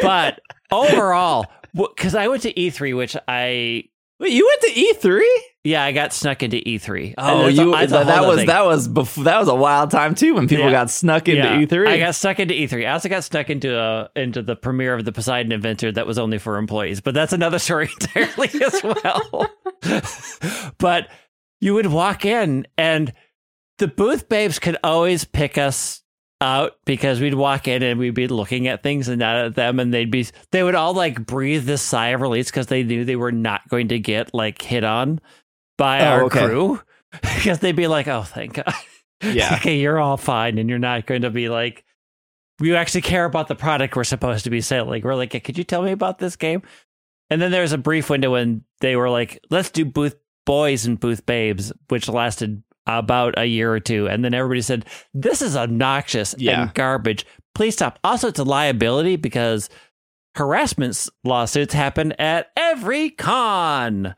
But 0.00 0.40
overall 0.70 1.46
because 1.74 2.14
i 2.14 2.28
went 2.28 2.42
to 2.42 2.52
e3 2.54 2.96
which 2.96 3.16
i 3.28 3.84
Wait, 4.22 4.32
you 4.32 4.46
went 4.46 4.60
to 4.74 4.80
E 4.80 4.94
E3? 4.94 5.20
yeah 5.64 5.84
i 5.84 5.92
got 5.92 6.12
snuck 6.12 6.42
into 6.42 6.56
e3 6.56 7.14
Oh, 7.18 7.46
And 7.46 7.56
that's 7.56 7.58
a- 7.58 7.62
you 7.62 7.72
a 7.74 7.86
that, 7.86 8.06
that 8.06 8.20
was 8.26 8.38
other 8.38 8.46
that 8.46 8.64
was 8.64 8.88
before, 8.88 9.24
that 9.24 9.38
was 9.38 9.46
a 9.48 9.54
wild 9.54 9.90
time 9.92 10.14
too 10.16 10.34
when 10.34 10.48
people 10.48 10.64
Yeah. 10.64 10.72
got 10.72 10.90
snuck 10.90 11.28
into 11.28 11.40
Yeah, 11.42 11.60
E3. 11.60 11.86
I 11.88 11.98
got 11.98 12.14
stuck 12.16 12.40
into 12.40 12.52
E3. 12.54 12.88
I 12.88 12.92
also 12.92 13.08
got 13.08 13.22
stuck 13.22 13.48
into 13.48 13.78
a 13.78 14.10
into 14.16 14.42
the 14.42 14.56
premiere 14.56 14.94
of 14.94 15.04
the 15.04 15.12
Poseidon 15.12 15.52
Adventure 15.52 15.92
that 15.92 16.04
was 16.06 16.18
only 16.18 16.38
for 16.38 16.56
employees, 16.56 17.00
but 17.00 17.14
that's 17.14 17.32
another 17.32 17.58
story 17.66 17.88
entirely 18.00 18.50
as 18.60 18.82
well. 18.82 19.50
but 20.78 21.08
you 21.60 21.74
would 21.74 21.86
walk 21.86 22.24
in 22.24 22.66
and 22.76 23.12
the 23.78 23.88
booth 23.88 24.28
babes 24.28 24.58
could 24.58 24.76
always 24.82 25.24
pick 25.24 25.58
us 25.58 26.01
out 26.42 26.76
because 26.84 27.20
we'd 27.20 27.34
walk 27.34 27.68
in 27.68 27.82
and 27.82 27.98
we'd 27.98 28.14
be 28.14 28.28
looking 28.28 28.66
at 28.68 28.82
things 28.82 29.08
and 29.08 29.20
not 29.20 29.36
at 29.36 29.54
them 29.54 29.78
and 29.80 29.94
they'd 29.94 30.10
be 30.10 30.26
they 30.50 30.62
would 30.62 30.74
all 30.74 30.92
like 30.92 31.24
breathe 31.24 31.64
this 31.64 31.80
sigh 31.80 32.08
of 32.08 32.20
release 32.20 32.50
because 32.50 32.66
they 32.66 32.82
knew 32.82 33.04
they 33.04 33.16
were 33.16 33.32
not 33.32 33.66
going 33.68 33.88
to 33.88 33.98
get 33.98 34.34
like 34.34 34.60
hit 34.60 34.84
on 34.84 35.20
by 35.78 36.00
Oh, 36.00 36.04
our 36.04 36.22
okay. 36.24 36.44
crew 36.46 36.80
because 37.22 37.60
they'd 37.60 37.76
be 37.76 37.86
like 37.88 38.08
oh 38.08 38.22
thank 38.22 38.54
god 38.54 38.74
Yeah. 39.22 39.54
okay, 39.54 39.78
you're 39.78 40.00
all 40.00 40.16
fine, 40.16 40.58
and 40.58 40.68
you're 40.68 40.80
not 40.80 41.06
going 41.06 41.22
to 41.22 41.30
be 41.30 41.48
like, 41.48 41.84
you 42.60 42.74
actually 42.74 43.02
care 43.02 43.24
about 43.24 43.46
the 43.46 43.54
product 43.54 43.94
we're 43.94 44.02
supposed 44.02 44.42
to 44.42 44.50
be 44.50 44.60
selling. 44.60 45.00
We're 45.04 45.14
like, 45.14 45.30
could 45.44 45.56
you 45.56 45.62
tell 45.62 45.80
me 45.80 45.92
about 45.92 46.18
this 46.18 46.34
game? 46.34 46.62
And 47.30 47.40
then 47.40 47.52
there 47.52 47.62
was 47.62 47.72
a 47.72 47.78
brief 47.78 48.10
window 48.10 48.32
when 48.32 48.64
they 48.80 48.96
were 48.96 49.08
like, 49.08 49.38
let's 49.48 49.70
do 49.70 49.84
booth 49.84 50.16
boys 50.44 50.86
and 50.86 50.98
booth 50.98 51.24
babes, 51.24 51.72
which 51.88 52.08
lasted 52.08 52.64
about 52.86 53.34
a 53.38 53.44
year 53.46 53.72
or 53.72 53.80
two. 53.80 54.08
And 54.08 54.24
then 54.24 54.34
everybody 54.34 54.62
said, 54.62 54.86
this 55.14 55.40
is 55.42 55.56
obnoxious 55.56 56.34
Yeah. 56.38 56.62
and 56.62 56.74
garbage. 56.74 57.24
Please 57.54 57.74
stop. 57.74 57.98
Also, 58.02 58.28
it's 58.28 58.38
a 58.38 58.44
liability 58.44 59.16
because 59.16 59.68
harassment 60.36 61.08
lawsuits 61.24 61.74
happen 61.74 62.12
at 62.12 62.48
every 62.56 63.10
con. 63.10 64.14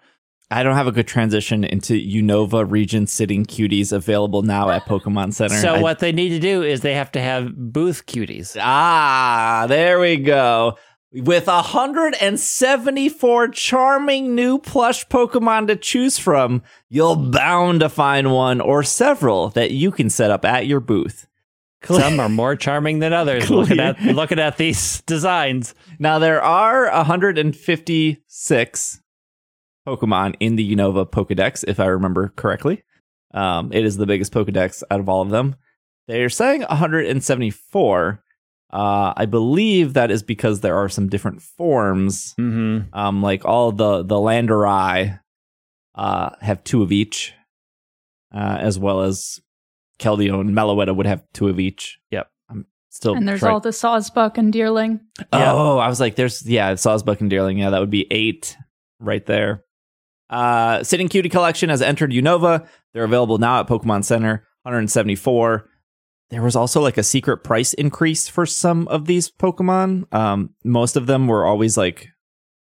I 0.51 0.63
don't 0.63 0.77
have 0.77 0.87
a 0.87 0.93
good 0.93 1.09
transition 1.09 1.65
into 1.65 1.95
Unova 1.95 2.71
Region 2.71 3.07
sitting 3.07 3.45
cuties 3.45 3.93
available 3.93 4.43
now 4.43 4.71
at 4.71 4.85
Pokemon 4.85 5.33
Center. 5.35 5.57
So 5.57 5.75
I- 5.75 5.81
what 5.83 5.99
they 5.99 6.13
need 6.13 6.29
to 6.29 6.39
do 6.39 6.63
is 6.63 6.83
they 6.83 6.95
have 6.95 7.11
to 7.13 7.21
have 7.21 7.53
booth 7.57 8.07
cuties. 8.07 8.57
Ah, 8.61 9.67
there 9.69 9.99
we 9.99 10.17
go. 10.17 10.77
With 11.15 11.47
174 11.47 13.49
charming 13.49 14.35
new 14.35 14.59
plush 14.59 15.07
Pokemon 15.07 15.69
to 15.69 15.77
choose 15.77 16.19
from, 16.19 16.65
you'll 16.89 17.15
bound 17.15 17.79
to 17.81 17.89
find 17.89 18.33
one 18.33 18.61
or 18.61 18.83
several 18.83 19.51
that 19.51 19.71
you 19.71 19.93
can 19.93 20.11
set 20.11 20.33
up 20.33 20.45
at 20.45 20.67
your 20.67 20.81
booth. 20.81 21.29
Some 21.85 22.19
are 22.19 22.29
more 22.29 22.57
charming 22.57 22.99
than 22.99 23.13
others. 23.13 23.49
Looking 23.49 23.79
at 23.79 24.03
looking 24.03 24.41
at 24.41 24.57
these 24.57 25.03
designs. 25.03 25.77
Now 26.01 26.19
there 26.19 26.43
are 26.43 26.91
156 26.91 29.03
Pokemon 29.87 30.35
in 30.41 30.57
the 30.57 30.75
Unova 30.75 31.09
Pokedex, 31.09 31.63
if 31.69 31.79
I 31.79 31.87
remember 31.87 32.33
correctly. 32.35 32.83
Um, 33.33 33.73
it 33.73 33.85
is 33.85 33.99
the 33.99 34.07
biggest 34.07 34.33
Pokedex 34.33 34.83
out 34.91 34.99
of 34.99 35.09
all 35.09 35.23
of 35.23 35.31
them. 35.31 35.55
They're 36.09 36.29
saying 36.29 36.63
174, 36.63 38.21
Uh, 38.75 39.15
I 39.17 39.27
believe 39.27 39.93
that 39.95 40.11
is 40.11 40.25
because 40.25 40.61
there 40.61 40.77
are 40.77 40.89
some 40.89 41.09
different 41.09 41.41
forms. 41.43 42.35
Mm-hmm. 42.41 42.93
Um, 42.93 43.23
like 43.23 43.45
all 43.45 43.71
the 43.71 44.03
the 44.03 44.17
Landori 44.17 45.21
uh, 45.95 46.31
have 46.41 46.65
two 46.65 46.83
of 46.83 46.91
each, 46.91 47.33
uh, 48.35 48.59
as 48.61 48.77
well 48.77 49.03
as 49.03 49.39
Keldeo 50.01 50.41
and 50.41 50.51
Meloetta 50.51 50.95
would 50.95 51.07
have 51.07 51.23
two 51.33 51.47
of 51.47 51.61
each. 51.61 52.01
Yep. 52.11 52.29
I'm 52.51 52.67
still 52.91 53.15
and 53.15 53.29
there's 53.29 53.41
trying- 53.41 53.53
all 53.53 53.61
the 53.61 53.69
Sawsbuck 53.73 54.39
and 54.39 54.53
Deerling. 54.53 54.99
Yeah. 55.33 55.53
Oh, 55.53 55.79
I 55.79 55.87
was 55.87 56.01
like, 56.01 56.17
there's 56.17 56.45
yeah, 56.45 56.75
Sawsbuck 56.75 57.21
and 57.21 57.31
Deerling. 57.31 57.59
Yeah, 57.61 57.71
that 57.71 57.79
would 57.79 57.91
be 57.91 58.09
eight 58.11 58.57
right 58.99 59.25
there. 59.25 59.63
Uh, 60.29 60.83
Sitting 60.83 61.09
Cutie 61.09 61.29
Collection 61.29 61.69
has 61.69 61.81
entered 61.81 62.11
Unova. 62.11 62.67
They're 62.93 63.05
available 63.05 63.39
now 63.39 63.61
at 63.61 63.69
Pokemon 63.69 64.03
Center, 64.05 64.49
174. 64.63 65.71
There 66.35 66.43
was 66.43 66.57
also 66.57 66.81
like 66.81 66.99
a 66.99 67.05
secret 67.05 67.45
price 67.45 67.75
increase 67.75 68.27
for 68.27 68.45
some 68.45 68.89
of 68.89 69.07
these 69.07 69.31
Pokemon. 69.31 70.13
Um, 70.13 70.51
most 70.65 70.97
of 70.97 71.07
them 71.07 71.29
were 71.29 71.47
always 71.47 71.77
like, 71.77 72.09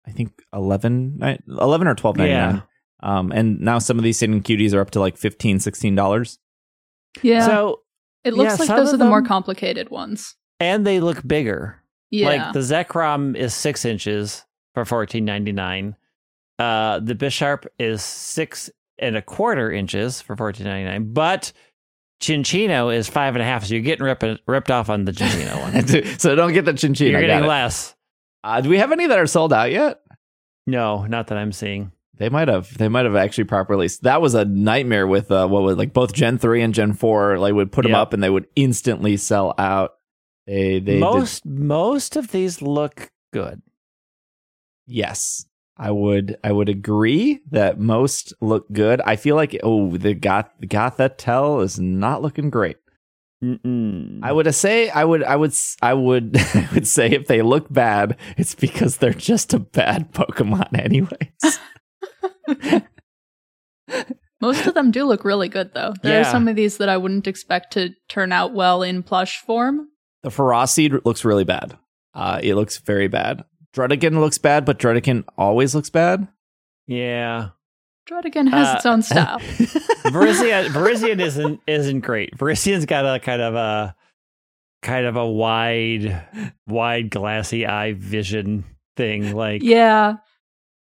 I 0.07 0.12
think 0.12 0.32
11, 0.53 1.20
11 1.45 1.88
or 1.88 1.93
12.99. 1.93 2.28
Yeah. 2.28 2.62
Um, 3.03 3.34
and 3.34 3.60
now 3.60 3.80
some 3.80 3.97
of 3.97 4.05
these 4.05 4.18
hidden 4.18 4.41
Cuties 4.41 4.74
are 4.74 4.80
up 4.80 4.91
to 4.91 5.01
like 5.01 5.18
15 5.18 5.60
$16. 5.60 6.38
Yeah. 7.22 7.45
So 7.45 7.82
it 8.24 8.34
looks 8.34 8.53
yeah, 8.53 8.66
like 8.66 8.78
those 8.78 8.89
of 8.89 8.93
are 8.93 9.03
the 9.03 9.10
more 9.10 9.22
complicated 9.22 9.89
ones. 9.89 10.36
and 10.62 10.88
they 10.88 11.01
look 11.01 11.28
bigger. 11.28 11.84
Yeah. 12.12 12.28
Like 12.28 12.53
the 12.53 12.60
Zekrom 12.60 13.36
is 13.36 13.53
six 13.53 13.84
inches 13.84 14.45
for 14.74 14.86
fourteen 14.86 15.26
ninety 15.26 15.51
nine. 15.51 15.97
Uh, 16.57 16.99
the 16.99 17.14
Bisharp 17.14 17.66
is 17.78 18.01
six 18.01 18.70
and 18.97 19.16
a 19.16 19.22
quarter 19.22 19.70
inches 19.70 20.22
for 20.22 20.36
fourteen 20.36 20.66
ninety 20.66 20.89
nine. 20.89 21.14
But 21.14 21.51
Cinccino 22.22 22.93
is 22.95 23.07
five 23.07 23.36
and 23.36 23.41
a 23.41 23.45
half, 23.45 23.65
so 23.65 23.74
you're 23.74 23.84
getting 23.84 24.05
ripped 24.05 24.26
ripped 24.47 24.72
off 24.72 24.89
on 24.89 25.05
the 25.05 25.11
Cinccino 25.13 25.61
one. 25.61 26.17
so 26.20 26.36
don't 26.36 26.53
get 26.53 26.65
the 26.65 26.74
Cinccino. 26.74 27.11
you're 27.11 27.22
getting 27.22 27.47
less. 27.47 27.95
Uh, 28.43 28.59
do 28.61 28.70
we 28.70 28.78
have 28.78 28.91
any 28.91 29.07
that 29.07 29.20
are 29.20 29.28
sold 29.28 29.53
out 29.53 29.72
yet? 29.72 30.01
No, 30.67 31.05
not 31.05 31.28
that 31.28 31.38
I'm 31.38 31.51
seeing. 31.51 31.91
They 32.17 32.28
might 32.30 32.49
have. 32.49 32.78
They 32.78 32.89
might 32.89 33.05
have 33.05 33.15
actually 33.15 33.45
properly. 33.45 33.89
That 34.01 34.22
was 34.22 34.34
a 34.36 34.43
nightmare 34.43 35.07
with 35.07 35.32
uh, 35.32 35.47
what 35.47 35.63
was 35.63 35.78
like 35.78 35.93
both 35.93 36.11
Gen 36.13 36.38
three 36.38 36.61
and 36.61 36.74
Gen 36.74 36.91
four. 36.93 37.38
Like 37.39 37.53
would 37.53 37.72
put 37.72 37.84
them 37.84 37.91
Yep. 37.93 37.99
up 37.99 38.13
and 38.13 38.22
they 38.22 38.30
would 38.30 38.47
instantly 38.57 39.15
sell 39.15 39.53
out. 39.57 39.91
They 40.45 40.80
they 40.80 40.93
did- 40.95 40.99
most 40.99 41.45
most 41.45 42.15
of 42.17 42.32
these 42.32 42.61
look 42.61 43.11
good. 43.32 43.61
yes. 44.88 45.45
I 45.82 45.92
would 45.92 46.38
I 46.44 46.52
would 46.52 46.68
agree 46.70 47.40
that 47.52 47.80
most 47.80 48.34
look 48.42 48.70
good. 48.74 49.00
I 49.02 49.16
feel 49.16 49.36
like 49.38 49.58
oh 49.64 49.96
the 49.96 50.14
Goth 50.14 50.50
the 50.60 50.68
Gothitelle 50.68 51.64
is 51.64 51.80
not 51.80 52.22
looking 52.22 52.50
great. 52.50 52.78
Mm-mm. 53.42 54.20
I 54.22 54.34
would 54.34 54.54
say 54.54 54.90
I 54.90 55.06
would 55.06 55.24
I 55.24 55.38
would 55.38 55.52
s- 55.52 55.78
I 55.82 55.94
would 55.94 56.36
I 56.56 56.68
would 56.74 56.86
say 56.88 57.10
if 57.10 57.28
they 57.28 57.42
look 57.42 57.72
bad, 57.72 58.18
it's 58.38 58.54
because 58.56 58.98
they're 58.98 59.14
just 59.14 59.54
a 59.54 59.60
bad 59.60 60.12
Pokemon 60.12 60.78
anyways. 60.78 61.60
Most 64.42 64.68
of 64.68 64.74
them 64.74 64.92
do 64.92 65.04
look 65.06 65.26
really 65.26 65.50
good, 65.50 65.74
though. 65.74 65.94
There 66.02 66.22
Yeah. 66.22 66.28
are 66.28 66.32
some 66.32 66.48
of 66.48 66.56
these 66.56 66.78
that 66.78 66.88
I 66.90 66.98
wouldn't 66.98 67.28
expect 67.28 67.74
to 67.74 67.90
turn 68.08 68.32
out 68.32 68.54
well 68.54 68.82
in 68.84 69.04
plush 69.04 69.40
form. 69.42 69.90
The 70.24 70.32
Ferocity 70.32 70.90
looks 71.04 71.26
really 71.26 71.44
bad. 71.44 71.78
Uh, 72.14 72.40
it 72.42 72.56
looks 72.56 72.78
very 72.78 73.08
bad. 73.08 73.44
Druddigan 73.76 74.20
looks 74.20 74.38
bad, 74.38 74.65
but 74.65 74.80
Druddigan 74.80 75.24
always 75.38 75.76
looks 75.76 75.89
bad. 75.89 76.28
yeah. 76.88 77.49
Druddigan 78.09 78.49
has 78.49 78.67
Uh, 78.67 78.74
its 78.78 78.86
own 78.88 79.01
style. 79.03 79.39
Virizion, 79.39 80.70
Virizion 80.70 81.22
isn't 81.22 81.61
isn't 81.67 81.99
great. 81.99 82.36
Virizion's 82.36 82.88
got 82.88 83.05
a 83.05 83.20
kind 83.20 83.39
of 83.39 83.53
a 83.53 83.95
kind 84.82 85.05
of 85.05 85.15
a 85.15 85.28
wide, 85.30 86.20
wide 86.65 87.11
glassy 87.11 87.67
eye 87.67 87.93
vision 87.93 88.65
thing. 88.97 89.36
Like 89.36 89.61
yeah. 89.61 90.15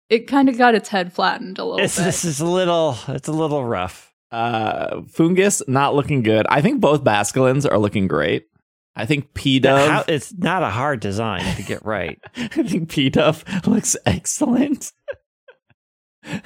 It 0.09 0.27
kind 0.27 0.49
of 0.49 0.57
got 0.57 0.73
its 0.73 0.89
head 0.89 1.13
flattened 1.13 1.59
a 1.59 1.63
little 1.63 1.83
it's 1.85 1.97
bit. 1.97 2.05
this 2.05 2.25
is 2.25 2.39
a 2.39 2.47
little 2.47 2.97
it's 3.09 3.27
a 3.27 3.31
little 3.31 3.63
rough. 3.63 4.11
uh, 4.31 5.01
Foongus 5.01 5.61
not 5.67 5.93
looking 5.93 6.23
good. 6.23 6.47
I 6.49 6.61
think 6.61 6.81
both 6.81 7.03
Basculins 7.03 7.69
are 7.71 7.77
looking 7.77 8.07
great. 8.07 8.47
I 8.95 9.05
think 9.05 9.33
Pidove. 9.33 10.05
it's 10.07 10.31
not 10.33 10.61
a 10.63 10.69
hard 10.69 10.99
design 10.99 11.55
to 11.55 11.63
get 11.63 11.83
right. 11.85 12.19
I 12.35 12.47
think 12.47 12.89
Pidove 12.89 13.65
looks 13.67 13.95
excellent. 14.05 14.91
and 16.23 16.43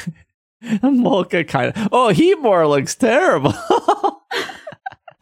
Molka 0.82 1.48
kind 1.48 1.74
of. 1.76 1.90
Oh, 1.92 2.12
Heatmor 2.14 2.70
looks 2.70 2.96
terrible. 2.96 3.54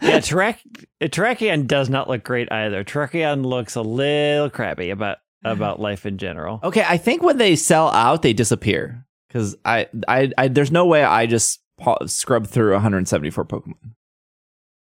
Yeah, 0.01 0.19
Terrac- 0.19 0.85
Terrakion 1.01 1.67
does 1.67 1.89
not 1.89 2.07
look 2.09 2.23
great 2.23 2.51
either. 2.51 2.83
Terrakion 2.83 3.45
looks 3.45 3.75
a 3.75 3.81
little 3.81 4.49
crappy 4.49 4.91
about 4.91 5.17
about 5.43 5.79
life 5.79 6.05
in 6.05 6.17
general. 6.17 6.59
Okay, 6.63 6.83
I 6.87 6.97
think 6.97 7.21
when 7.21 7.37
they 7.37 7.55
sell 7.55 7.89
out, 7.89 8.21
they 8.23 8.33
disappear 8.33 9.05
because 9.27 9.55
I, 9.63 9.87
I, 10.07 10.31
I, 10.37 10.47
there's 10.47 10.71
no 10.71 10.87
way 10.87 11.03
I 11.03 11.27
just 11.27 11.59
scrub 12.07 12.47
through 12.47 12.71
174 12.73 13.45
Pokemon. 13.45 13.73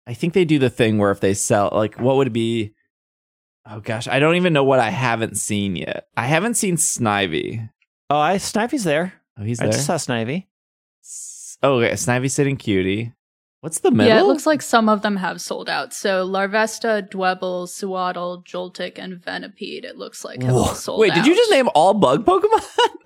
I 0.07 0.13
think 0.13 0.33
they 0.33 0.45
do 0.45 0.59
the 0.59 0.69
thing 0.69 0.97
where 0.97 1.11
if 1.11 1.19
they 1.19 1.33
sell, 1.33 1.69
like, 1.73 1.99
what 1.99 2.15
would 2.17 2.27
it 2.27 2.33
be? 2.33 2.73
Oh 3.67 3.79
gosh, 3.79 4.07
I 4.07 4.19
don't 4.19 4.35
even 4.35 4.53
know 4.53 4.63
what 4.63 4.79
I 4.79 4.91
haven't 4.91 5.37
seen 5.37 5.75
yet. 5.75 6.07
I 6.15 6.27
haven't 6.27 6.53
seen 6.55 6.75
Snivy. 6.77 7.67
Oh, 8.09 8.19
I 8.19 8.35
Snivy's 8.35 8.83
there. 8.83 9.13
Oh, 9.39 9.43
he's 9.43 9.57
there. 9.57 9.69
I 9.69 9.71
just 9.71 9.85
saw 9.87 9.95
Snivy. 9.95 10.45
S- 11.03 11.57
Oh, 11.63 11.79
okay, 11.79 11.93
Snivy 11.93 12.29
sitting 12.29 12.57
cutie. 12.57 13.13
What's 13.61 13.79
the 13.79 13.89
middle? 13.89 14.13
Yeah, 14.13 14.19
it 14.19 14.25
looks 14.25 14.45
like 14.45 14.61
some 14.61 14.87
of 14.89 15.01
them 15.01 15.15
have 15.15 15.41
sold 15.41 15.67
out. 15.69 15.91
So 15.91 16.27
Larvesta, 16.27 17.09
Dwebble, 17.09 17.67
Sewaddle, 17.67 18.43
Joltik, 18.43 18.99
and 18.99 19.15
Venipede, 19.15 19.83
it 19.85 19.97
looks 19.97 20.23
like 20.23 20.43
have 20.43 20.53
all 20.53 20.65
Whoa. 20.65 20.73
sold 20.75 20.99
Wait, 20.99 21.11
out. 21.11 21.15
Wait, 21.17 21.23
did 21.23 21.27
you 21.29 21.35
just 21.35 21.49
name 21.49 21.69
all 21.73 21.95
bug 21.95 22.23
Pokemon? 22.25 22.63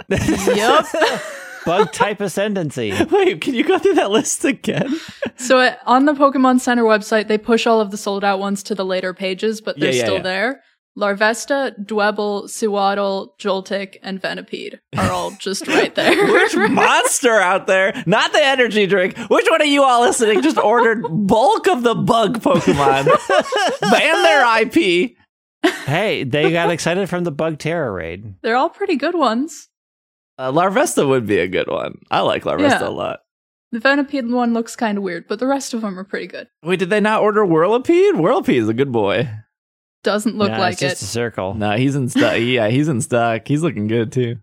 Yep. 0.57 0.85
Bug 1.69 1.91
type 1.93 2.19
ascendancy. 2.21 2.91
Wait, 3.11 3.41
can 3.41 3.53
you 3.53 3.63
go 3.63 3.77
through 3.79 3.93
that 3.95 4.11
list 4.11 4.43
again? 4.45 4.93
So 5.37 5.59
uh, 5.59 5.75
on 5.85 6.05
the 6.05 6.13
Pokemon 6.13 6.59
Center 6.59 6.83
website, 6.83 7.27
they 7.27 7.37
push 7.37 7.65
all 7.67 7.79
of 7.81 7.91
the 7.91 7.97
sold 7.97 8.23
out 8.23 8.39
ones 8.39 8.63
to 8.63 8.75
the 8.75 8.85
later 8.85 9.13
pages, 9.13 9.61
but 9.61 9.79
they're 9.79 9.91
Yeah, 9.91 9.95
yeah, 9.97 10.03
still 10.03 10.15
yeah. 10.15 10.21
there. 10.21 10.63
Larvesta, 10.97 11.73
Dwebble, 11.85 12.49
Sewaddle, 12.49 13.35
Joltik, 13.39 13.97
and 14.03 14.21
Venipede 14.21 14.79
are 14.97 15.09
all 15.11 15.31
just 15.39 15.65
right 15.67 15.93
there. 15.95 16.27
Which 16.33 16.55
monster 16.57 17.39
out 17.39 17.67
there, 17.67 18.03
not 18.05 18.33
the 18.33 18.43
energy 18.45 18.85
drink, 18.85 19.17
which 19.29 19.47
one 19.49 19.61
of 19.61 19.67
you 19.67 19.83
all 19.83 20.01
listening 20.01 20.41
just 20.41 20.57
ordered 20.57 21.05
bulk 21.09 21.67
of 21.69 21.83
the 21.83 21.95
bug 21.95 22.41
Pokemon? 22.41 23.05
Ban 23.81 24.23
their 24.23 24.61
IP. 24.63 25.15
hey, 25.85 26.23
they 26.25 26.51
got 26.51 26.69
excited 26.69 27.07
from 27.07 27.23
the 27.23 27.31
Bug 27.31 27.59
Terror 27.59 27.93
raid. 27.93 28.35
They're 28.41 28.55
all 28.57 28.69
pretty 28.69 28.97
good 28.97 29.15
ones. 29.15 29.68
Uh, 30.39 30.51
Larvesta 30.53 31.05
would 31.07 31.27
be 31.27 31.37
a 31.39 31.47
good 31.49 31.67
one. 31.67 31.99
I 32.09 32.21
like 32.21 32.43
Larvesta 32.45 32.79
Yeah. 32.81 32.87
a 32.87 32.89
lot. 32.89 33.19
The 33.73 33.79
Venipede 33.79 34.31
one 34.31 34.53
looks 34.53 34.75
kind 34.75 34.97
of 34.97 35.03
weird, 35.03 35.25
but 35.27 35.37
the 35.39 35.45
rest 35.45 35.73
of 35.73 35.81
them 35.81 35.99
are 35.99 36.03
pretty 36.05 36.27
good. 36.27 36.47
Wait, 36.63 36.79
did 36.79 36.89
they 36.89 37.01
not 37.01 37.21
order 37.21 37.45
Whirlipede? 37.45 38.15
Whirlipede 38.15 38.55
is 38.61 38.69
a 38.69 38.73
good 38.73 38.91
boy. 38.91 39.29
Doesn't 40.03 40.37
look 40.37 40.49
Nah, 40.51 40.57
like 40.59 40.71
it's 40.73 40.81
just 40.81 41.01
it. 41.01 41.05
a 41.05 41.07
circle. 41.09 41.53
No, 41.55 41.75
he's 41.75 41.93
in 41.95 42.07
stock. 42.07 42.35
yeah, 42.39 42.69
he's 42.69 42.87
in 42.87 43.01
stock. 43.01 43.47
He's 43.47 43.61
looking 43.61 43.87
good 43.87 44.11
too. 44.13 44.37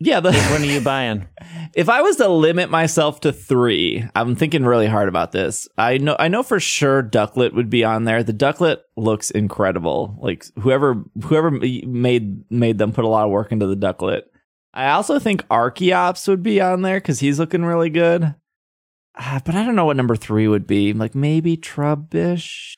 Yeah, 0.00 0.20
the, 0.20 0.32
Which 0.32 0.50
one 0.50 0.62
are 0.62 0.64
you 0.64 0.80
buying? 0.80 1.28
if 1.74 1.88
I 1.88 2.00
was 2.02 2.16
to 2.16 2.28
limit 2.28 2.70
myself 2.70 3.20
to 3.20 3.32
three, 3.32 4.04
I'm 4.16 4.34
thinking 4.34 4.64
really 4.64 4.86
hard 4.88 5.08
about 5.08 5.30
this. 5.32 5.68
I 5.78 5.98
know, 5.98 6.16
I 6.18 6.28
know 6.28 6.42
for 6.42 6.58
sure 6.58 7.02
Ducklett 7.02 7.52
would 7.54 7.70
be 7.70 7.84
on 7.84 8.04
there. 8.04 8.24
The 8.24 8.32
Ducklett 8.32 8.78
looks 8.96 9.30
incredible. 9.30 10.18
Like 10.20 10.44
whoever, 10.58 11.04
whoever 11.22 11.50
made 11.52 12.50
made 12.50 12.78
them 12.78 12.92
put 12.92 13.04
a 13.04 13.08
lot 13.08 13.26
of 13.26 13.30
work 13.30 13.52
into 13.52 13.66
the 13.66 13.76
Ducklett. 13.76 14.22
I 14.74 14.90
also 14.90 15.20
think 15.20 15.46
Archeops 15.46 16.26
would 16.26 16.42
be 16.42 16.60
on 16.60 16.82
there 16.82 16.98
because 16.98 17.20
he's 17.20 17.38
looking 17.38 17.64
really 17.64 17.90
good. 17.90 18.34
Uh, 19.16 19.40
but 19.44 19.54
I 19.54 19.64
don't 19.64 19.76
know 19.76 19.84
what 19.84 19.96
number 19.96 20.16
three 20.16 20.48
would 20.48 20.66
be. 20.66 20.92
Like 20.92 21.14
maybe 21.14 21.56
Trubbish. 21.56 22.74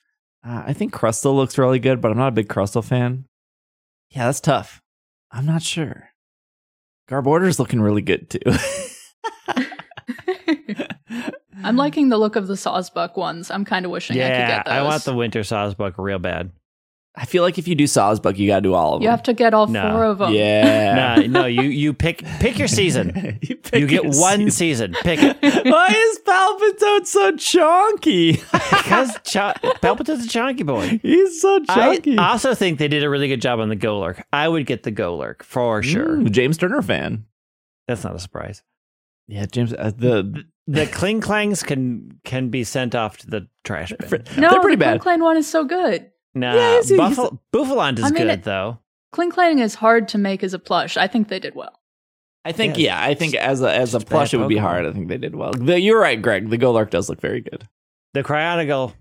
Uh, 0.46 0.64
I 0.66 0.74
think 0.74 0.92
Crustle 0.92 1.34
looks 1.34 1.56
really 1.56 1.78
good, 1.78 2.02
but 2.02 2.10
I'm 2.10 2.18
not 2.18 2.28
a 2.28 2.32
big 2.32 2.48
Crustle 2.48 2.84
fan. 2.84 3.24
Yeah, 4.10 4.26
that's 4.26 4.40
tough. 4.40 4.82
I'm 5.32 5.46
not 5.46 5.62
sure. 5.62 6.10
Garbodor's 7.08 7.58
looking 7.58 7.80
really 7.80 8.02
good 8.02 8.28
too. 8.28 8.40
I'm 11.64 11.76
liking 11.76 12.10
the 12.10 12.18
look 12.18 12.36
of 12.36 12.46
the 12.46 12.54
Sawsbuck 12.54 13.16
ones. 13.16 13.50
I'm 13.50 13.64
kind 13.64 13.86
of 13.86 13.90
wishing 13.90 14.16
I 14.16 14.20
could 14.20 14.28
yeah, 14.28 14.56
get 14.56 14.66
those. 14.66 14.74
I 14.74 14.82
want 14.82 15.04
the 15.04 15.14
Winter 15.14 15.40
Sawsbuck 15.40 15.94
real 15.96 16.18
bad. 16.18 16.52
I 17.18 17.24
feel 17.24 17.42
like 17.42 17.56
if 17.56 17.66
you 17.66 17.74
do 17.74 17.84
Sawsbuck, 17.84 18.36
you 18.36 18.46
gotta 18.46 18.60
do 18.60 18.74
all 18.74 18.92
of 18.94 19.00
them. 19.00 19.04
You 19.04 19.08
have 19.10 19.22
to 19.22 19.32
get 19.32 19.54
all 19.54 19.66
No. 19.66 19.90
four 19.90 20.04
of 20.04 20.18
them. 20.18 20.34
Yeah. 20.34 21.14
no, 21.26 21.26
no, 21.40 21.46
you 21.46 21.62
you 21.62 21.94
pick 21.94 22.22
pick 22.40 22.58
your 22.58 22.68
season. 22.68 23.38
you, 23.42 23.56
pick 23.56 23.80
You 23.80 23.86
get 23.86 24.02
your 24.04 24.20
one 24.20 24.50
season. 24.50 24.92
season. 24.92 24.96
Pick 25.02 25.20
it. 25.22 25.64
Why 25.64 25.86
is 25.88 26.18
Palpatine 26.26 27.06
so 27.06 27.32
chonky? 27.32 28.32
Because 28.52 29.14
Ch- 29.24 29.58
Palpitoad's 29.80 30.26
a 30.26 30.28
chunky 30.28 30.62
boy. 30.62 31.00
He's 31.02 31.40
so 31.40 31.58
chonky. 31.60 31.68
I 31.70 31.96
chonky. 31.98 32.18
also 32.18 32.54
think 32.54 32.78
they 32.78 32.88
did 32.88 33.02
a 33.02 33.08
really 33.08 33.28
good 33.28 33.40
job 33.40 33.60
on 33.60 33.70
the 33.70 33.76
Golurk. 33.76 34.22
I 34.32 34.46
would 34.48 34.66
get 34.66 34.82
the 34.82 34.92
Golurk 34.92 35.42
for 35.42 35.82
sure. 35.82 36.16
Mm, 36.18 36.30
James 36.32 36.58
Turner 36.58 36.82
fan. 36.82 37.24
That's 37.88 38.04
not 38.04 38.14
a 38.14 38.18
surprise. 38.18 38.62
Yeah, 39.28 39.46
James. 39.46 39.72
Uh, 39.72 39.90
the 39.96 40.44
The 40.66 40.84
Klinklangs 40.86 41.64
can 41.64 42.20
can 42.24 42.50
be 42.50 42.62
sent 42.62 42.94
off 42.94 43.16
to 43.18 43.26
the 43.26 43.48
trash 43.64 43.92
bin. 44.10 44.22
No, 44.36 44.50
They're 44.50 44.60
pretty 44.60 44.76
the 44.76 44.80
bad. 44.84 44.90
Brooklyn 44.98 45.22
one 45.24 45.36
is 45.38 45.46
so 45.48 45.64
good. 45.64 46.10
Nah, 46.36 46.54
Yeah, 46.54 46.70
he's- 46.74 46.88
he's- 46.90 46.98
Buffalo, 46.98 47.40
Bouffalant 47.52 47.98
is 47.98 48.04
I 48.04 48.10
mean, 48.10 48.22
good 48.24 48.30
it- 48.30 48.42
though. 48.44 48.78
Klinklang 49.14 49.60
is 49.62 49.74
hard 49.76 50.08
to 50.08 50.18
make 50.18 50.44
as 50.44 50.52
a 50.52 50.58
plush. 50.58 50.96
I 50.98 51.06
think 51.06 51.28
they 51.28 51.38
did 51.38 51.54
well. 51.54 51.80
I 52.44 52.52
think 52.52 52.76
Yeah, 52.76 53.00
yeah, 53.00 53.02
I 53.10 53.14
think 53.14 53.34
as 53.34 53.62
a 53.62 53.74
as 53.74 53.94
a 53.94 54.00
plush 54.00 54.34
it 54.34 54.36
would 54.36 54.48
be 54.48 54.58
hard. 54.58 54.84
I 54.84 54.92
think 54.92 55.08
they 55.08 55.16
did 55.16 55.34
well. 55.34 55.52
The, 55.52 55.80
you're 55.80 55.98
right, 55.98 56.20
Greg. 56.20 56.50
The 56.50 56.58
Golurk 56.58 56.90
does 56.90 57.08
look 57.08 57.20
very 57.20 57.40
good. 57.40 57.66
The 58.14 58.22
Cryogonal, 58.22 58.94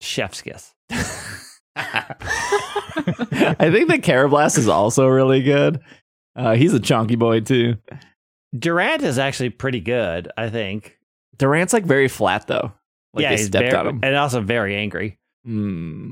chef's 0.00 0.42
kiss. 0.42 0.74
I 1.76 3.70
think 3.70 3.88
the 3.88 3.98
Karrablast 3.98 4.58
is 4.58 4.68
also 4.68 5.06
really 5.06 5.42
good. 5.42 5.80
Uh, 6.36 6.54
he's 6.54 6.74
a 6.74 6.80
chunky 6.80 7.16
boy 7.16 7.40
too. 7.40 7.76
Durant 8.58 9.02
is 9.02 9.18
actually 9.18 9.50
pretty 9.50 9.80
good, 9.80 10.30
I 10.36 10.50
think. 10.50 10.98
Durant's 11.36 11.72
like 11.72 11.84
very 11.84 12.08
flat 12.08 12.46
though. 12.48 12.72
Like 13.14 13.22
yeah, 13.22 13.30
they 13.30 13.36
he's 13.36 13.46
stepped 13.46 13.70
very, 13.70 13.76
on 13.76 13.86
him. 13.86 14.00
and 14.02 14.16
also 14.16 14.40
very 14.40 14.74
angry. 14.76 15.18
Hmm. 15.44 16.10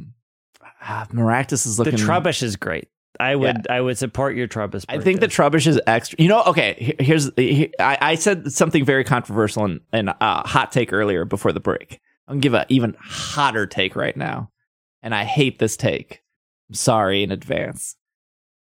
Ah, 0.88 1.06
Maractus 1.12 1.66
is 1.66 1.78
looking. 1.78 1.96
The. 1.96 2.02
Trubbish 2.02 2.42
is 2.42 2.56
great. 2.56 2.88
I 3.18 3.34
would 3.34 3.66
I 3.68 3.80
would 3.80 3.96
support 3.98 4.36
your 4.36 4.46
Trubbish. 4.46 4.84
I 4.88 4.98
think 4.98 5.20
the. 5.20 5.26
Trubbish 5.28 5.66
is 5.66 5.80
extra. 5.86 6.16
You 6.22 6.28
know, 6.28 6.42
okay. 6.44 6.94
Here's 7.00 7.30
he- 7.36 7.72
I, 7.80 7.98
I 8.00 8.14
said 8.14 8.52
something 8.52 8.84
very 8.84 9.04
controversial 9.04 9.64
and 9.64 9.80
and 9.92 10.10
uh, 10.10 10.46
hot 10.46 10.70
take 10.70 10.92
earlier 10.92 11.24
before 11.24 11.52
the 11.52 11.60
break. 11.60 11.98
I'm 12.28 12.34
gonna 12.34 12.40
give 12.40 12.54
an 12.54 12.64
even 12.68 12.94
hotter 13.00 13.66
take 13.66 13.96
right 13.96 14.16
now, 14.16 14.50
and 15.02 15.14
I 15.14 15.24
hate 15.24 15.58
this 15.58 15.76
take. 15.76 16.22
I'm 16.68 16.74
sorry 16.74 17.22
in 17.22 17.30
advance. 17.30 17.96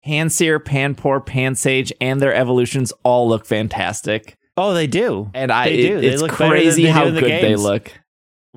Pansear, 0.07 0.65
Panpour, 0.65 1.21
Pansage, 1.21 1.93
and 2.01 2.21
their 2.21 2.33
evolutions 2.35 2.93
all 3.03 3.29
look 3.29 3.45
fantastic, 3.45 4.39
oh, 4.57 4.73
they 4.73 4.87
do. 4.87 5.31
and 5.35 5.51
I 5.53 5.69
They 5.69 5.75
it- 5.75 5.89
do. 5.89 6.01
They 6.01 6.07
it's 6.09 6.23
look 6.23 6.31
better 6.39 6.45
than 6.45 6.51
crazy 6.63 6.87
how 6.87 7.11
good 7.11 7.25
they 7.25 7.57
look. 7.57 7.93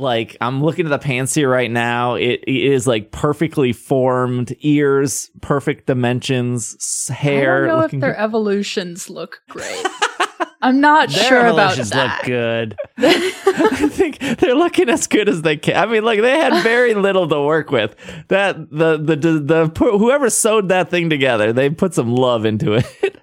Like 0.01 0.35
I'm 0.41 0.63
looking 0.63 0.87
at 0.87 0.89
the 0.89 1.07
Pansear 1.07 1.49
right 1.49 1.69
now. 1.69 2.15
It, 2.15 2.43
it 2.47 2.65
is 2.73 2.87
like 2.87 3.11
perfectly 3.11 3.71
formed 3.71 4.55
ears, 4.61 5.29
perfect 5.41 5.85
dimensions, 5.85 7.07
hair. 7.07 7.65
I 7.65 7.67
don't 7.67 7.77
know 7.77 7.83
looking 7.83 7.99
if 7.99 8.01
their 8.01 8.13
good. 8.13 8.19
evolutions 8.21 9.09
look 9.11 9.41
great. 9.47 9.85
I'm 10.63 10.79
not 10.79 11.09
Their 11.09 11.23
sure 11.23 11.45
about 11.45 11.77
evolutions 11.79 11.89
that. 11.91 12.17
look 12.17 12.25
good. 12.27 12.77
I 12.97 13.89
think 13.89 14.19
they're 14.39 14.55
looking 14.55 14.89
as 14.89 15.05
good 15.07 15.29
as 15.29 15.43
they 15.43 15.57
can. 15.57 15.75
I 15.75 15.85
mean, 15.85 16.03
like 16.03 16.21
they 16.21 16.37
had 16.37 16.63
very 16.63 16.93
little 16.95 17.27
to 17.27 17.41
work 17.41 17.69
with. 17.71 17.95
That 18.29 18.57
the 18.71 18.97
the 18.97 19.15
the, 19.15 19.39
the 19.39 19.97
whoever 19.97 20.29
sewed 20.31 20.69
that 20.69 20.89
thing 20.89 21.09
together, 21.11 21.53
they 21.53 21.69
put 21.69 21.93
some 21.93 22.15
love 22.15 22.45
into 22.45 22.73
it. 22.73 23.21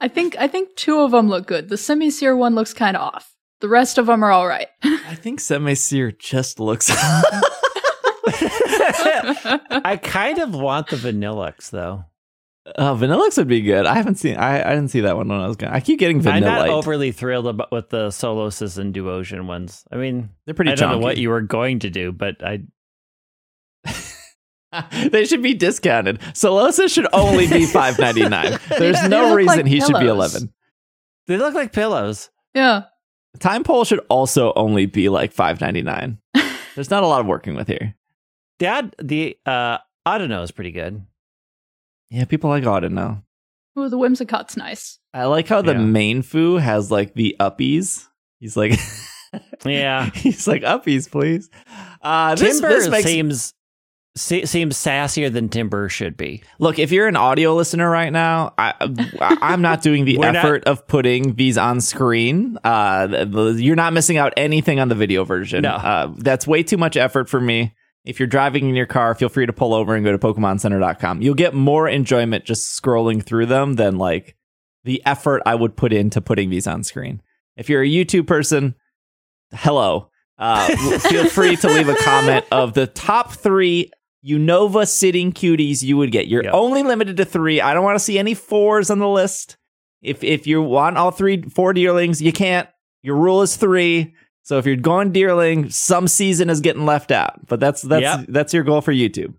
I 0.00 0.08
think 0.08 0.36
I 0.38 0.48
think 0.48 0.76
two 0.76 1.00
of 1.00 1.10
them 1.12 1.28
look 1.28 1.46
good. 1.46 1.68
The 1.70 1.76
Simisear 1.76 2.36
one 2.36 2.54
looks 2.54 2.74
kind 2.74 2.96
of 2.96 3.02
off. 3.14 3.34
The 3.60 3.68
rest 3.68 3.98
of 3.98 4.06
them 4.06 4.22
are 4.22 4.30
all 4.30 4.46
right. 4.46 4.68
I 4.84 5.14
think 5.16 5.40
Simisear 5.40 6.16
just 6.18 6.60
looks. 6.60 6.90
I 9.80 9.98
kind 10.02 10.38
of 10.38 10.54
want 10.54 10.88
the 10.88 10.96
Vanilluxe 10.96 11.70
though. 11.70 12.04
uh, 12.76 12.94
Vanilluxe 12.94 13.36
would 13.38 13.48
be 13.48 13.62
good. 13.62 13.86
I 13.86 13.94
haven't 13.94 14.16
seen. 14.16 14.36
I, 14.36 14.60
I 14.60 14.74
didn't 14.74 14.88
see 14.88 15.00
that 15.00 15.16
one 15.16 15.28
when 15.28 15.40
I 15.40 15.46
was 15.46 15.56
going. 15.56 15.72
I 15.72 15.80
keep 15.80 15.98
getting 15.98 16.26
I'm 16.26 16.42
not 16.42 16.68
overly 16.68 17.12
thrilled 17.12 17.46
about 17.46 17.72
with 17.72 17.88
the 17.90 18.08
Solosis 18.08 18.78
and 18.78 18.94
Duosion 18.94 19.46
ones. 19.46 19.84
I 19.90 19.96
mean, 19.96 20.30
They're 20.44 20.54
pretty 20.54 20.72
I 20.72 20.74
don't 20.74 20.90
know 20.92 20.98
what 20.98 21.18
you 21.18 21.30
were 21.30 21.40
going 21.40 21.80
to 21.80 21.90
do, 21.90 22.12
but 22.12 22.36
I 22.44 22.60
they 25.08 25.24
should 25.24 25.42
be 25.42 25.54
discounted. 25.54 26.20
Solosa 26.34 26.88
should 26.92 27.08
only 27.12 27.46
be 27.48 27.64
five 27.72 27.98
ninety 27.98 28.28
nine. 28.28 28.58
There's 28.68 29.02
no 29.08 29.34
reason 29.34 29.56
like 29.58 29.66
he 29.66 29.80
should 29.80 29.98
be 29.98 30.06
eleven. 30.06 30.52
they 31.26 31.36
look 31.38 31.54
like 31.54 31.72
pillows. 31.72 32.30
yeah. 32.54 32.82
Tympole 33.38 33.86
should 33.86 34.00
also 34.08 34.52
only 34.56 34.86
be 34.86 35.08
like 35.08 35.32
five 35.32 35.60
ninety 35.60 35.82
nine. 35.82 36.18
There's 36.74 36.90
not 36.90 37.02
a 37.02 37.06
lot 37.06 37.20
of 37.20 37.26
working 37.26 37.54
with 37.54 37.68
here. 37.68 37.94
The 38.58 38.66
odd, 38.68 38.94
the 39.02 39.36
uh 39.46 39.78
Audino 40.06 40.42
is 40.42 40.50
pretty 40.50 40.70
good. 40.72 41.04
Yeah, 42.10 42.24
people 42.24 42.50
like 42.50 42.64
Auden 42.64 42.92
now. 42.92 43.22
Ooh, 43.78 43.88
the 43.88 43.98
Whimsicott's 43.98 44.56
nice. 44.56 44.98
I 45.12 45.24
like 45.26 45.46
how 45.48 45.62
the 45.62 45.72
Yeah. 45.72 45.78
Mienfoo 45.78 46.60
has 46.60 46.90
like 46.90 47.14
the 47.14 47.36
uppies. 47.38 48.06
He's 48.40 48.56
like, 48.56 48.72
Yeah. 49.64 50.10
he's 50.10 50.48
like 50.48 50.62
uppies, 50.62 51.10
please. 51.10 51.50
Uh, 52.00 52.34
this, 52.34 52.60
Timburr 52.60 52.68
this 52.70 52.88
makes 52.88 53.04
seems 53.06 53.42
se- 53.44 53.52
seems 54.20 54.76
sassier 54.76 55.32
than 55.32 55.48
Timburr 55.48 55.88
should 55.90 56.16
be. 56.16 56.42
look. 56.58 56.78
If 56.78 56.90
you're 56.92 57.06
an 57.08 57.16
audio 57.16 57.54
listener 57.54 57.88
right 57.90 58.12
now, 58.12 58.54
I, 58.58 58.74
I'm 59.20 59.62
not 59.62 59.82
doing 59.82 60.04
the 60.04 60.16
We're 60.18 60.32
not- 60.32 60.36
effort 60.44 60.64
of 60.64 60.86
putting 60.86 61.34
these 61.34 61.56
on 61.58 61.80
screen. 61.80 62.58
Uh, 62.64 63.06
the- 63.06 63.24
the- 63.24 63.62
you're 63.62 63.76
not 63.76 63.92
missing 63.92 64.16
out 64.16 64.32
anything 64.36 64.80
on 64.80 64.88
the 64.88 64.94
video 64.94 65.24
version. 65.24 65.62
No. 65.62 65.70
uh, 65.70 66.12
that's 66.18 66.46
way 66.46 66.62
too 66.62 66.76
much 66.76 66.96
effort 66.96 67.28
for 67.28 67.40
me. 67.40 67.74
If 68.04 68.18
you're 68.18 68.26
driving 68.28 68.68
in 68.68 68.74
your 68.74 68.86
car, 68.86 69.14
feel 69.14 69.28
free 69.28 69.44
to 69.44 69.52
pull 69.52 69.74
over 69.74 69.94
and 69.94 70.04
go 70.04 70.12
to 70.12 70.18
PokemonCenter.com. 70.18 71.20
You'll 71.20 71.34
get 71.34 71.52
more 71.52 71.86
enjoyment 71.88 72.44
just 72.44 72.80
scrolling 72.80 73.22
through 73.22 73.46
them 73.46 73.74
than 73.74 73.98
like 73.98 74.34
the 74.84 75.02
effort 75.04 75.42
I 75.44 75.54
would 75.54 75.76
put 75.76 75.92
into 75.92 76.20
putting 76.22 76.48
these 76.48 76.66
on 76.66 76.84
screen. 76.84 77.20
If 77.56 77.68
you're 77.68 77.82
a 77.82 77.86
YouTube 77.88 78.26
person, 78.26 78.76
hello. 79.52 80.10
Uh, 80.38 80.98
feel 81.00 81.28
free 81.28 81.56
to 81.56 81.68
leave 81.68 81.88
a 81.88 81.96
comment 81.96 82.46
of 82.52 82.72
the 82.72 82.86
top 82.86 83.32
three 83.32 83.90
Unova 84.26 84.86
sitting 84.88 85.32
cuties 85.32 85.82
you 85.82 85.96
would 85.96 86.10
get. 86.12 86.26
You're 86.28 86.44
Yep. 86.44 86.54
only 86.54 86.82
limited 86.82 87.16
to 87.18 87.24
three. 87.24 87.60
I 87.60 87.72
don't 87.74 87.84
want 87.84 87.96
to 87.96 88.04
see 88.04 88.18
any 88.18 88.34
fours 88.34 88.90
on 88.90 88.98
the 88.98 89.08
list. 89.08 89.56
If 90.02 90.22
if 90.24 90.46
you 90.46 90.62
want 90.62 90.96
all 90.98 91.10
three 91.10 91.42
four 91.42 91.72
deerlings, 91.74 92.20
you 92.20 92.32
can't. 92.32 92.68
Your 93.02 93.16
rule 93.16 93.42
is 93.42 93.56
three. 93.56 94.14
So 94.42 94.58
if 94.58 94.66
you're 94.66 94.76
going 94.76 95.12
deerling, 95.12 95.70
some 95.72 96.08
season 96.08 96.50
is 96.50 96.60
getting 96.60 96.86
left 96.86 97.10
out. 97.10 97.46
But 97.46 97.60
that's 97.60 97.82
that's 97.82 98.02
Yep. 98.02 98.26
that's 98.28 98.54
your 98.54 98.64
goal 98.64 98.80
for 98.80 98.92
YouTube. 98.92 99.34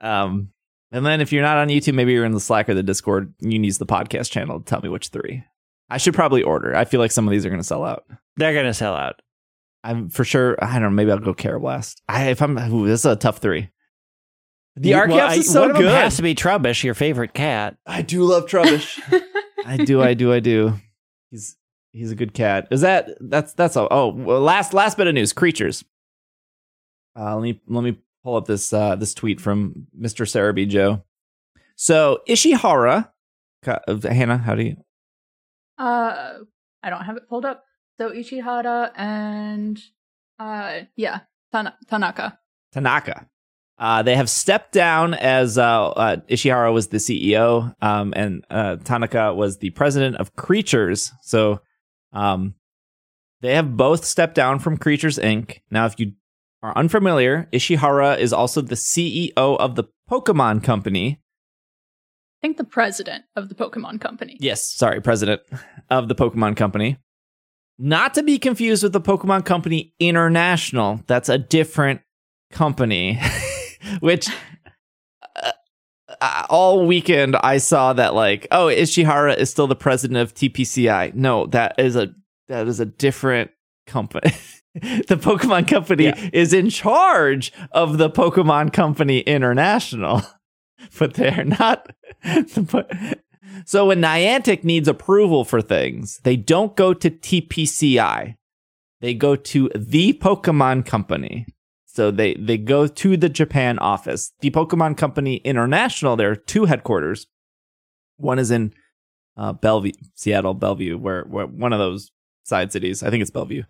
Um, 0.00 0.48
and 0.92 1.04
then 1.04 1.20
if 1.20 1.32
you're 1.32 1.42
not 1.42 1.56
on 1.58 1.68
YouTube, 1.68 1.94
maybe 1.94 2.12
you're 2.12 2.24
in 2.24 2.32
the 2.32 2.40
Slack 2.40 2.68
or 2.68 2.74
the 2.74 2.82
Discord. 2.82 3.32
You 3.40 3.52
can 3.52 3.64
use 3.64 3.78
the 3.78 3.86
podcast 3.86 4.30
channel 4.30 4.58
to 4.58 4.64
tell 4.64 4.80
me 4.80 4.88
which 4.88 5.08
three. 5.08 5.44
I 5.90 5.98
should 5.98 6.14
probably 6.14 6.42
order. 6.42 6.74
I 6.74 6.84
feel 6.84 7.00
like 7.00 7.10
some 7.12 7.26
of 7.26 7.32
these 7.32 7.44
are 7.44 7.50
going 7.50 7.60
to 7.60 7.66
sell 7.66 7.84
out. 7.84 8.04
They're 8.36 8.54
gonna 8.54 8.74
sell 8.74 8.94
out. 8.96 9.20
I'm 9.84 10.08
for 10.08 10.24
sure. 10.24 10.56
I 10.62 10.72
don't 10.74 10.82
know. 10.82 10.90
Maybe 10.90 11.10
I'll 11.12 11.18
go 11.18 11.34
Karrablast. 11.34 11.96
I 12.08 12.30
if 12.30 12.40
I'm. 12.42 12.58
Ooh, 12.72 12.86
this 12.86 13.00
is 13.00 13.06
a 13.06 13.16
tough 13.16 13.38
three. 13.38 13.68
The 14.76 14.88
You- 14.90 14.96
well, 14.96 15.28
I- 15.30 15.34
is 15.34 15.52
so 15.52 15.60
one 15.62 15.70
of 15.70 15.76
them 15.76 15.84
good. 15.86 15.92
has 15.94 16.16
to 16.16 16.22
be 16.22 16.34
Trubbish, 16.34 16.82
your 16.82 16.94
favorite 16.94 17.32
cat. 17.34 17.76
I 17.86 18.02
do 18.02 18.24
love 18.24 18.46
Trubbish. 18.46 19.00
I 19.66 19.76
do. 19.78 20.02
I 20.02 20.14
do. 20.14 20.32
I 20.32 20.40
do. 20.40 20.74
He's 21.30 21.56
he's 21.92 22.10
a 22.10 22.14
good 22.16 22.34
cat. 22.34 22.68
Is 22.70 22.80
that 22.82 23.10
that's 23.20 23.52
that's 23.54 23.76
all? 23.76 23.88
Oh, 23.90 24.08
well, 24.08 24.40
last 24.40 24.74
last 24.74 24.96
bit 24.96 25.06
of 25.06 25.14
news. 25.14 25.32
Creatures. 25.32 25.84
Uh, 27.16 27.34
let 27.36 27.42
me 27.42 27.60
let 27.68 27.84
me 27.84 27.98
pull 28.24 28.36
up 28.36 28.46
this 28.46 28.72
uh 28.72 28.96
this 28.96 29.14
tweet 29.14 29.40
from 29.40 29.86
Mr. 29.98 30.26
Serebii 30.26 30.68
Joe. 30.68 31.04
So 31.76 32.20
Ishihara, 32.28 33.10
Ka- 33.62 33.80
Hannah, 34.02 34.38
how 34.38 34.54
do 34.56 34.62
you? 34.64 34.76
Uh, 35.78 36.34
I 36.82 36.90
don't 36.90 37.04
have 37.04 37.16
it 37.16 37.28
pulled 37.28 37.44
up. 37.44 37.64
So 37.98 38.10
Ishihara 38.10 38.90
and 38.96 39.80
uh, 40.40 40.80
yeah, 40.96 41.20
Tana- 41.52 41.76
Tanaka. 41.88 42.38
Tanaka. 42.72 43.28
Uh, 43.78 44.02
they 44.02 44.14
have 44.14 44.30
stepped 44.30 44.72
down 44.72 45.14
as 45.14 45.58
uh, 45.58 45.88
uh, 45.88 46.16
Ishihara 46.28 46.72
was 46.72 46.88
the 46.88 46.98
CEO 46.98 47.74
um, 47.82 48.12
and 48.16 48.44
uh, 48.48 48.76
Tanaka 48.76 49.34
was 49.34 49.58
the 49.58 49.70
president 49.70 50.16
of 50.16 50.36
Creatures. 50.36 51.10
So 51.22 51.60
um, 52.12 52.54
they 53.40 53.54
have 53.54 53.76
both 53.76 54.04
stepped 54.04 54.34
down 54.34 54.60
from 54.60 54.76
Creatures 54.76 55.18
Inc. 55.18 55.58
Now, 55.70 55.86
if 55.86 55.98
you 55.98 56.12
are 56.62 56.76
unfamiliar, 56.78 57.48
Ishihara 57.52 58.18
is 58.18 58.32
also 58.32 58.60
the 58.60 58.76
CEO 58.76 59.32
of 59.36 59.74
the 59.74 59.84
Pokemon 60.10 60.62
Company. 60.62 61.20
I 62.40 62.46
think 62.46 62.56
the 62.56 62.64
president 62.64 63.24
of 63.36 63.48
the 63.48 63.54
Pokemon 63.54 64.00
Company. 64.00 64.36
Yes, 64.40 64.72
sorry, 64.72 65.00
president 65.00 65.42
of 65.90 66.08
the 66.08 66.14
Pokemon 66.14 66.56
Company. 66.56 66.98
Not 67.78 68.14
to 68.14 68.22
be 68.22 68.38
confused 68.38 68.82
with 68.82 68.92
the 68.92 69.00
Pokemon 69.00 69.44
Company 69.44 69.94
International. 69.98 71.00
That's 71.06 71.28
a 71.28 71.38
different 71.38 72.00
company, 72.52 73.18
which 74.00 74.28
uh, 75.42 75.52
uh, 76.20 76.46
all 76.50 76.86
weekend 76.86 77.36
I 77.36 77.58
saw 77.58 77.92
that 77.94 78.14
like, 78.14 78.46
oh, 78.50 78.66
Ishihara 78.66 79.36
is 79.36 79.50
still 79.50 79.66
the 79.66 79.76
president 79.76 80.18
of 80.18 80.34
TPCI. 80.34 81.14
No, 81.14 81.46
that 81.46 81.74
is 81.78 81.96
a 81.96 82.14
that 82.48 82.66
is 82.68 82.80
a 82.80 82.86
different 82.86 83.50
company. 83.86 84.32
the 84.74 85.16
Pokemon 85.16 85.68
Company 85.68 86.04
Yeah. 86.04 86.30
is 86.32 86.52
in 86.52 86.68
charge 86.70 87.52
of 87.72 87.98
the 87.98 88.10
Pokemon 88.10 88.72
Company 88.72 89.20
International, 89.20 90.22
but 90.98 91.14
they're 91.14 91.44
not. 91.44 91.90
but- 92.70 92.90
so 93.66 93.86
when 93.86 94.00
Niantic 94.00 94.64
needs 94.64 94.88
approval 94.88 95.44
for 95.44 95.62
things, 95.62 96.18
they 96.24 96.34
don't 96.34 96.74
go 96.76 96.92
to 96.92 97.08
TPCI. 97.10 98.34
They 99.00 99.14
go 99.14 99.36
to 99.36 99.70
the 99.76 100.14
Pokemon 100.14 100.86
Company. 100.86 101.46
So 101.94 102.10
they 102.10 102.34
they 102.34 102.58
go 102.58 102.88
to 102.88 103.16
the 103.16 103.28
Japan 103.28 103.78
office. 103.78 104.32
The 104.40 104.50
Pokemon 104.50 104.96
Company 104.96 105.36
International, 105.36 106.16
there 106.16 106.30
are 106.30 106.36
two 106.36 106.64
headquarters. 106.64 107.28
One 108.16 108.40
is 108.40 108.50
in 108.50 108.74
uh, 109.36 109.52
Bellevue, 109.52 109.92
Seattle, 110.16 110.54
Bellevue, 110.54 110.98
where, 110.98 111.22
where 111.22 111.46
one 111.46 111.72
of 111.72 111.78
those 111.78 112.10
side 112.42 112.72
cities. 112.72 113.04
I 113.04 113.10
think 113.10 113.22
it's 113.22 113.30
Bellevue. 113.30 113.62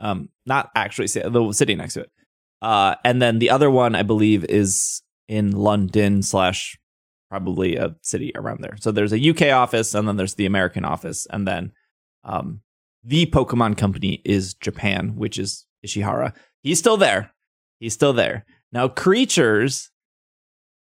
Um, 0.00 0.28
not 0.44 0.70
actually 0.74 1.06
the 1.06 1.52
city 1.52 1.76
next 1.76 1.94
to 1.94 2.00
it. 2.00 2.10
Uh, 2.60 2.96
and 3.04 3.22
then 3.22 3.38
the 3.38 3.50
other 3.50 3.70
one, 3.70 3.94
I 3.94 4.02
believe, 4.02 4.44
is 4.44 5.02
in 5.28 5.52
London 5.52 6.22
slash 6.22 6.78
probably 7.28 7.76
a 7.76 7.94
city 8.02 8.32
around 8.34 8.60
there. 8.60 8.76
So 8.80 8.90
there's 8.90 9.12
a 9.12 9.30
UK 9.30 9.52
office, 9.52 9.94
and 9.94 10.08
then 10.08 10.16
there's 10.16 10.34
the 10.34 10.46
American 10.46 10.84
office, 10.84 11.26
and 11.30 11.46
then 11.46 11.72
um, 12.24 12.62
the 13.04 13.26
Pokemon 13.26 13.76
company 13.76 14.20
is 14.24 14.54
Japan, 14.54 15.14
which 15.14 15.38
is 15.38 15.66
Ishihara. 15.86 16.34
He's 16.62 16.80
still 16.80 16.96
there. 16.96 17.32
He's 17.78 17.94
still 17.94 18.12
there. 18.12 18.44
Now, 18.72 18.88
Creatures 18.88 19.90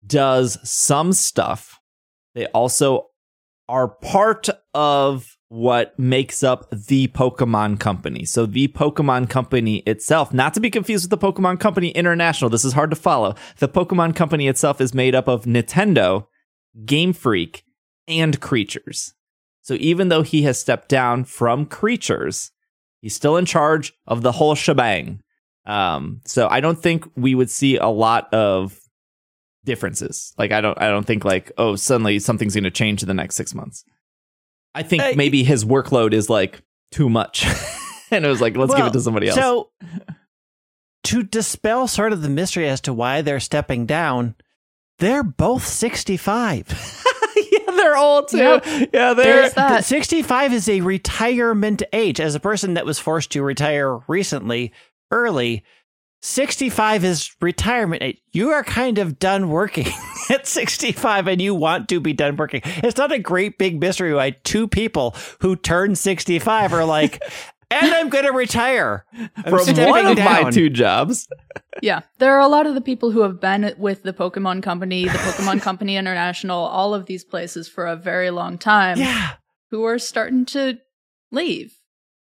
does 0.05 0.57
some 0.63 1.13
stuff. 1.13 1.79
They 2.35 2.45
also 2.47 3.07
are 3.67 3.87
part 3.87 4.49
of 4.73 5.37
what 5.49 5.97
makes 5.97 6.43
up 6.43 6.69
the 6.71 7.07
Pokemon 7.07 7.79
Company. 7.79 8.25
So, 8.25 8.45
the 8.45 8.67
Pokemon 8.69 9.29
Company 9.29 9.77
itself, 9.79 10.33
not 10.33 10.53
to 10.53 10.59
be 10.59 10.69
confused 10.69 11.09
with 11.09 11.19
the 11.19 11.31
Pokemon 11.31 11.59
Company 11.59 11.89
International, 11.89 12.49
this 12.49 12.65
is 12.65 12.73
hard 12.73 12.89
to 12.91 12.95
follow. 12.95 13.35
The 13.57 13.69
Pokemon 13.69 14.15
Company 14.15 14.47
itself 14.47 14.79
is 14.79 14.93
made 14.93 15.15
up 15.15 15.27
of 15.27 15.45
Nintendo, 15.45 16.25
Game 16.85 17.13
Freak, 17.13 17.63
and 18.07 18.39
Creatures. 18.39 19.13
So, 19.61 19.75
even 19.75 20.09
though 20.09 20.23
he 20.23 20.43
has 20.43 20.59
stepped 20.59 20.89
down 20.89 21.23
from 21.23 21.65
Creatures, 21.65 22.51
he's 23.01 23.15
still 23.15 23.37
in 23.37 23.45
charge 23.45 23.93
of 24.05 24.21
the 24.21 24.33
whole 24.33 24.55
shebang. 24.55 25.21
Um, 25.65 26.21
so, 26.25 26.47
I 26.49 26.61
don't 26.61 26.81
think 26.81 27.05
we 27.15 27.35
would 27.35 27.49
see 27.49 27.77
a 27.77 27.87
lot 27.87 28.33
of 28.33 28.79
differences. 29.65 30.33
Like 30.37 30.51
I 30.51 30.61
don't 30.61 30.81
I 30.81 30.87
don't 30.89 31.05
think 31.05 31.25
like 31.25 31.51
oh 31.57 31.75
suddenly 31.75 32.17
something's 32.19 32.55
going 32.55 32.63
to 32.63 32.71
change 32.71 33.03
in 33.03 33.07
the 33.07 33.13
next 33.13 33.35
6 33.35 33.53
months. 33.53 33.83
I 34.73 34.83
think 34.83 35.03
Uh, 35.03 35.13
maybe 35.15 35.43
his 35.43 35.65
workload 35.65 36.13
is 36.13 36.29
like 36.29 36.61
too 36.91 37.09
much. 37.09 37.45
and 38.11 38.25
it 38.25 38.27
was 38.27 38.41
like 38.41 38.55
let's 38.57 38.73
give 38.73 38.85
it 38.87 38.93
to 38.93 39.01
somebody 39.01 39.27
else. 39.27 39.37
So, 39.37 39.69
to 41.03 41.23
dispel 41.23 41.87
sort 41.87 42.13
of 42.13 42.21
the 42.21 42.29
mystery 42.29 42.67
as 42.67 42.81
to 42.81 42.93
why 42.93 43.21
they're 43.21 43.39
stepping 43.39 43.85
down, 43.85 44.35
they're 44.99 45.23
both 45.23 45.65
65. 45.65 46.67
yeah, 47.51 47.71
they're 47.71 47.97
old 47.97 48.29
too. 48.29 48.37
Yep. 48.37 48.65
Yeah, 48.93 49.13
they're 49.13 49.49
that. 49.49 49.85
65 49.85 50.53
is 50.53 50.67
a 50.69 50.81
retirement 50.81 51.83
age. 51.93 52.19
As 52.19 52.33
a 52.35 52.39
person 52.39 52.73
that 52.73 52.85
was 52.85 52.97
forced 52.99 53.31
to 53.31 53.41
retire 53.43 53.97
recently, 54.07 54.71
early, 55.11 55.63
65 56.21 57.05
is 57.05 57.31
retirement 57.41 58.03
age. 58.03 58.17
You 58.33 58.49
are 58.49 58.63
kind 58.63 58.97
of 58.97 59.19
done 59.19 59.49
working 59.49 59.87
at 60.29 60.45
65 60.45 61.27
and 61.27 61.41
you 61.41 61.55
want 61.55 61.87
to 61.89 61.99
be 61.99 62.13
done 62.13 62.35
working. 62.35 62.61
It's 62.65 62.97
not 62.97 63.11
a 63.11 63.19
great 63.19 63.57
big 63.57 63.79
mystery 63.79 64.13
why 64.13 64.31
two 64.31 64.67
people 64.67 65.15
who 65.39 65.55
turn 65.55 65.95
65 65.95 66.73
are 66.73 66.83
like, 66.83 67.23
and 67.71 67.93
I'm 67.93 68.09
going 68.09 68.25
to 68.25 68.33
retire. 68.33 69.05
I'm 69.13 69.43
from 69.43 69.75
one 69.87 70.05
of 70.07 70.17
my 70.17 70.51
two 70.51 70.69
jobs. 70.69 71.25
Yeah, 71.81 72.01
there 72.17 72.35
are 72.35 72.41
a 72.41 72.47
lot 72.49 72.65
of 72.67 72.75
the 72.75 72.81
people 72.81 73.11
who 73.11 73.21
have 73.21 73.39
been 73.39 73.73
with 73.77 74.03
the 74.03 74.11
Pokemon 74.11 74.61
Company, 74.61 75.05
the 75.05 75.11
Pokemon 75.11 75.61
Company 75.61 75.95
International, 75.95 76.57
all 76.59 76.93
of 76.93 77.05
these 77.05 77.23
places 77.23 77.69
for 77.69 77.85
a 77.87 77.95
very 77.95 78.29
long 78.29 78.57
time, 78.57 78.97
Yeah. 78.97 79.33
who 79.71 79.85
are 79.85 79.99
starting 79.99 80.45
to 80.47 80.79
leave. 81.31 81.75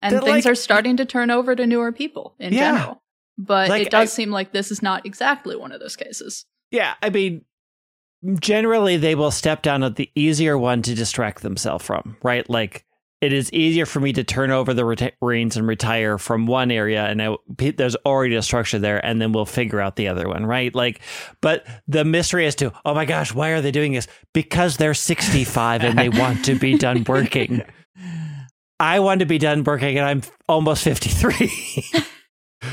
And 0.06 0.14
They're 0.14 0.20
things 0.22 0.44
like- 0.44 0.52
are 0.52 0.54
starting 0.54 0.96
to 0.98 1.04
turn 1.04 1.30
over 1.30 1.54
to 1.56 1.66
newer 1.66 1.92
people 1.92 2.34
in 2.38 2.52
Yeah. 2.52 2.72
general. 2.72 3.02
But 3.38 3.68
Like, 3.68 3.82
it 3.82 3.90
does 3.90 4.10
I- 4.10 4.14
seem 4.14 4.30
like 4.30 4.52
this 4.52 4.70
is 4.70 4.82
not 4.82 5.04
exactly 5.04 5.56
one 5.56 5.72
of 5.72 5.80
those 5.80 5.96
cases. 5.96 6.46
Yeah, 6.70 6.94
I 7.02 7.10
mean, 7.10 7.42
generally 8.40 8.96
they 8.96 9.14
will 9.14 9.30
step 9.30 9.62
down 9.62 9.82
at 9.82 9.96
the 9.96 10.10
easier 10.14 10.56
one 10.58 10.82
to 10.82 10.94
distract 10.94 11.42
themselves 11.42 11.84
from, 11.84 12.16
right? 12.22 12.48
Like 12.48 12.84
it 13.20 13.32
is 13.32 13.52
easier 13.52 13.86
for 13.86 14.00
me 14.00 14.12
to 14.12 14.24
turn 14.24 14.50
over 14.50 14.74
the 14.74 14.82
reta- 14.82 15.12
reins 15.22 15.56
and 15.56 15.66
retire 15.66 16.18
from 16.18 16.46
one 16.46 16.70
area, 16.70 17.04
and 17.06 17.22
I, 17.22 17.34
there's 17.56 17.96
already 18.04 18.34
a 18.34 18.42
structure 18.42 18.78
there, 18.78 19.04
and 19.04 19.20
then 19.20 19.32
we'll 19.32 19.46
figure 19.46 19.80
out 19.80 19.96
the 19.96 20.08
other 20.08 20.28
one, 20.28 20.44
right? 20.44 20.74
Like, 20.74 21.00
but 21.40 21.66
the 21.88 22.04
mystery 22.04 22.46
as 22.46 22.54
to, 22.56 22.72
oh 22.84 22.94
my 22.94 23.04
gosh, 23.06 23.32
why 23.32 23.50
are 23.50 23.60
they 23.62 23.70
doing 23.70 23.92
this? 23.92 24.06
Because 24.34 24.76
they're 24.76 24.92
65 24.94 25.82
and 25.82 25.98
they 25.98 26.08
want 26.10 26.44
to 26.44 26.56
be 26.56 26.76
done 26.76 27.04
working. 27.08 27.62
I 28.78 29.00
want 29.00 29.20
to 29.20 29.26
be 29.26 29.38
done 29.38 29.64
working, 29.64 29.98
and 29.98 30.06
I'm 30.06 30.22
almost 30.48 30.84
53. 30.84 31.84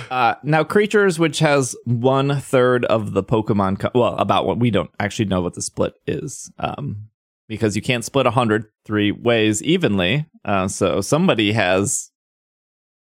Uh, 0.10 0.36
now, 0.44 0.64
creatures, 0.64 1.20
which 1.20 1.40
has 1.40 1.76
one 1.86 2.40
third 2.40 2.86
of 2.86 3.14
the 3.14 3.24
Pokemon, 3.24 3.80
co- 3.80 3.92
well, 3.94 4.16
about 4.16 4.46
what 4.46 4.58
we 4.58 4.72
don't 4.72 4.90
actually 5.00 5.26
know 5.26 5.42
what 5.42 5.54
the 5.54 5.62
split 5.62 5.94
is, 6.08 6.52
um, 6.58 7.10
because 7.48 7.76
you 7.76 7.82
can't 7.82 8.06
split 8.06 8.26
a 8.26 8.32
hundred 8.32 8.66
three 8.86 9.12
ways 9.12 9.62
evenly. 9.62 10.26
Uh, 10.46 10.68
so 10.68 11.02
somebody 11.02 11.52
has, 11.52 12.12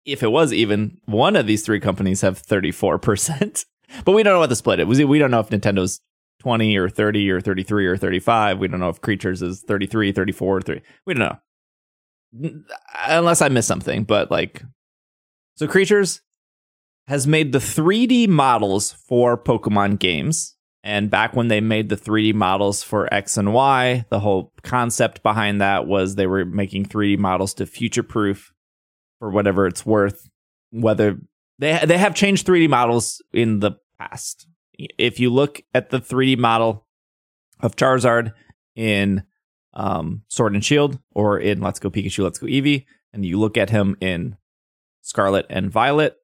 if 0.06 0.22
it 0.22 0.32
was 0.32 0.54
even, 0.54 1.00
one 1.06 1.36
of 1.36 1.48
these 1.48 1.66
three 1.66 1.80
companies 1.80 2.22
have 2.22 2.38
thirty 2.38 2.72
four 2.72 3.00
percent, 3.00 3.66
but 4.06 4.12
we 4.12 4.24
don't 4.24 4.34
know 4.34 4.40
what 4.40 4.50
the 4.50 4.56
split 4.56 4.80
is. 4.80 5.04
We 5.04 5.20
don't 5.20 5.32
know 5.32 5.40
if 5.40 5.50
Nintendo's 5.50 6.00
twenty 6.40 6.78
or 6.78 6.90
thirty 6.90 7.30
or 7.30 7.42
thirty 7.42 7.64
three 7.64 7.88
or 7.88 7.98
thirty 7.98 8.20
five. 8.20 8.60
We 8.60 8.68
don't 8.68 8.80
know 8.80 8.90
if 8.90 9.02
Creatures 9.02 9.42
is 9.42 9.62
33, 9.64 10.12
34, 10.12 10.62
3. 10.62 10.82
We 11.06 11.14
don't 11.16 11.28
know, 11.28 11.40
unless 13.08 13.42
I 13.42 13.50
missed 13.50 13.68
something. 13.68 14.04
But 14.04 14.32
like, 14.32 14.64
so 15.56 15.68
Creatures 15.68 16.22
has 17.08 17.26
made 17.26 17.52
the 17.52 17.60
3D 17.60 18.28
models 18.28 18.92
for 18.92 19.38
Pokemon 19.38 20.00
games. 20.00 20.56
And 20.84 21.10
back 21.10 21.36
when 21.36 21.48
they 21.50 21.60
made 21.60 21.90
the 21.90 21.98
3D 21.98 22.34
models 22.34 22.84
for 22.84 23.14
X 23.14 23.36
and 23.38 23.54
Y, 23.54 24.06
the 24.10 24.20
whole 24.20 24.54
concept 24.64 25.22
behind 25.24 25.60
that 25.60 25.86
was 25.86 26.16
they 26.16 26.28
were 26.28 26.46
making 26.46 26.86
3D 26.86 27.18
models 27.18 27.54
to 27.56 27.66
future 27.66 28.04
proof 28.04 28.54
for 29.20 29.30
whatever 29.30 29.68
it's 29.68 29.86
worth. 29.86 30.30
Whether 30.72 31.18
they 31.60 31.80
they 31.86 31.98
have 31.98 32.16
changed 32.16 32.46
3D 32.46 32.70
models 32.70 33.22
in 33.34 33.60
the 33.60 33.74
past. 34.00 34.48
If 34.78 35.20
you 35.20 35.30
look 35.30 35.62
at 35.74 35.90
the 35.90 36.00
3D 36.00 36.38
model 36.38 36.86
of 37.60 37.76
Charizard 37.76 38.34
in 38.76 39.24
um, 39.78 40.24
Sword 40.28 40.54
and 40.54 40.66
Shield 40.66 41.00
or 41.14 41.40
in 41.40 41.62
Let's 41.62 41.80
Go 41.80 41.90
Pikachu, 41.90 42.24
Let's 42.24 42.40
Go 42.40 42.48
Eevee, 42.48 42.86
and 43.14 43.26
you 43.26 43.40
look 43.40 43.58
at 43.58 43.70
him 43.70 43.96
in 44.02 44.36
Scarlet 45.02 45.46
and 45.50 45.72
Violet, 45.72 46.18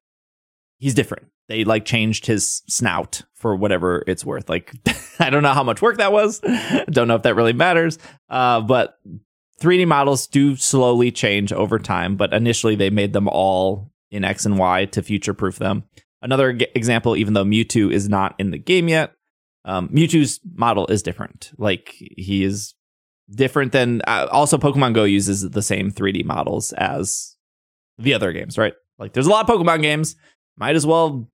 he's 0.78 0.92
different. 0.92 1.28
They 1.48 1.64
like 1.64 1.84
changed 1.84 2.26
his 2.26 2.62
snout 2.68 3.22
for 3.34 3.54
whatever 3.54 4.02
it's 4.06 4.24
worth. 4.24 4.48
Like 4.48 4.72
I 5.18 5.30
don't 5.30 5.42
know 5.42 5.54
how 5.54 5.62
much 5.62 5.80
work 5.80 5.98
that 5.98 6.12
was. 6.12 6.40
don't 6.90 7.08
know 7.08 7.14
if 7.14 7.22
that 7.22 7.36
really 7.36 7.52
matters. 7.52 7.98
Uh, 8.28 8.60
but 8.60 8.98
3D 9.60 9.86
models 9.86 10.26
do 10.26 10.56
slowly 10.56 11.12
change 11.12 11.52
over 11.52 11.78
time. 11.78 12.16
But 12.16 12.34
initially, 12.34 12.74
they 12.74 12.90
made 12.90 13.12
them 13.12 13.28
all 13.28 13.92
in 14.10 14.24
X 14.24 14.44
and 14.44 14.58
Y 14.58 14.86
to 14.86 15.02
future 15.02 15.34
proof 15.34 15.58
them. 15.58 15.84
Another 16.22 16.54
g- 16.54 16.66
example, 16.74 17.16
even 17.16 17.34
though 17.34 17.44
Mewtwo 17.44 17.92
is 17.92 18.08
not 18.08 18.34
in 18.38 18.50
the 18.50 18.58
game 18.58 18.88
yet, 18.88 19.12
um, 19.64 19.88
Mewtwo's 19.90 20.40
model 20.54 20.86
is 20.88 21.02
different. 21.02 21.52
Like 21.56 21.94
he 21.98 22.42
is 22.42 22.74
different 23.30 23.72
than. 23.72 24.02
Uh, 24.06 24.28
also, 24.30 24.58
Pokemon 24.58 24.94
Go 24.94 25.04
uses 25.04 25.48
the 25.48 25.62
same 25.62 25.90
3D 25.90 26.24
models 26.24 26.72
as 26.72 27.36
the 27.98 28.14
other 28.14 28.32
games, 28.32 28.58
right? 28.58 28.74
Like 28.98 29.12
there's 29.12 29.26
a 29.26 29.30
lot 29.30 29.48
of 29.48 29.56
Pokemon 29.56 29.82
games 29.82 30.16
might 30.56 30.76
as 30.76 30.86
well 30.86 31.28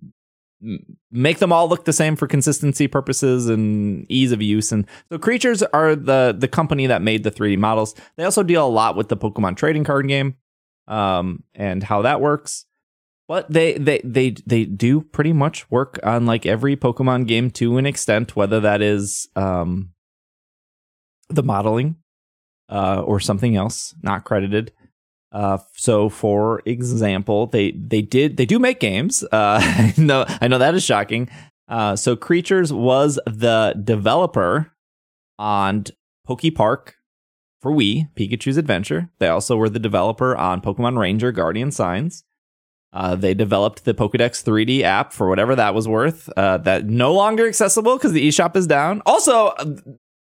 make 1.10 1.38
them 1.38 1.52
all 1.52 1.68
look 1.68 1.84
the 1.84 1.92
same 1.92 2.16
for 2.16 2.26
consistency 2.26 2.86
purposes 2.86 3.48
and 3.48 4.04
ease 4.10 4.30
of 4.30 4.42
use 4.42 4.72
and 4.72 4.86
so 5.08 5.18
creatures 5.18 5.62
are 5.62 5.96
the 5.96 6.36
the 6.38 6.48
company 6.48 6.86
that 6.86 7.00
made 7.00 7.24
the 7.24 7.30
3d 7.30 7.56
models 7.56 7.94
they 8.16 8.24
also 8.24 8.42
deal 8.42 8.66
a 8.66 8.68
lot 8.68 8.94
with 8.94 9.08
the 9.08 9.16
pokemon 9.16 9.56
trading 9.56 9.84
card 9.84 10.06
game 10.06 10.36
um 10.86 11.42
and 11.54 11.82
how 11.82 12.02
that 12.02 12.20
works 12.20 12.66
but 13.26 13.50
they 13.50 13.78
they 13.78 14.02
they 14.04 14.34
they 14.46 14.66
do 14.66 15.00
pretty 15.00 15.32
much 15.32 15.70
work 15.70 15.98
on 16.02 16.26
like 16.26 16.44
every 16.44 16.76
pokemon 16.76 17.26
game 17.26 17.50
to 17.50 17.78
an 17.78 17.86
extent 17.86 18.36
whether 18.36 18.60
that 18.60 18.82
is 18.82 19.28
um 19.36 19.90
the 21.30 21.42
modeling 21.42 21.96
uh 22.68 23.02
or 23.04 23.20
something 23.20 23.56
else 23.56 23.94
not 24.02 24.24
credited 24.24 24.72
uh, 25.32 25.58
so 25.74 26.08
for 26.08 26.60
example, 26.66 27.46
they 27.46 27.72
they 27.72 28.02
did 28.02 28.36
they 28.36 28.46
do 28.46 28.58
make 28.58 28.80
games. 28.80 29.22
Uh, 29.24 29.60
I 29.62 29.94
know 29.96 30.24
I 30.40 30.48
know 30.48 30.58
that 30.58 30.74
is 30.74 30.84
shocking. 30.84 31.28
Uh, 31.68 31.94
so 31.94 32.16
Creatures 32.16 32.72
was 32.72 33.18
the 33.26 33.80
developer 33.82 34.72
on 35.38 35.84
Poke 36.26 36.54
Park 36.54 36.96
for 37.60 37.72
Wii, 37.72 38.12
Pikachu's 38.14 38.56
Adventure. 38.56 39.10
They 39.20 39.28
also 39.28 39.56
were 39.56 39.68
the 39.68 39.78
developer 39.78 40.36
on 40.36 40.60
Pokemon 40.60 40.98
Ranger 40.98 41.30
Guardian 41.30 41.70
Signs. 41.70 42.24
Uh, 42.92 43.14
they 43.14 43.34
developed 43.34 43.84
the 43.84 43.94
Pokedex 43.94 44.42
3D 44.42 44.82
app 44.82 45.12
for 45.12 45.28
whatever 45.28 45.54
that 45.54 45.74
was 45.74 45.86
worth. 45.86 46.28
Uh, 46.36 46.58
that 46.58 46.86
no 46.86 47.14
longer 47.14 47.46
accessible 47.46 47.96
because 47.96 48.12
the 48.12 48.26
eShop 48.26 48.56
is 48.56 48.66
down. 48.66 49.00
Also, 49.06 49.48
uh, 49.48 49.76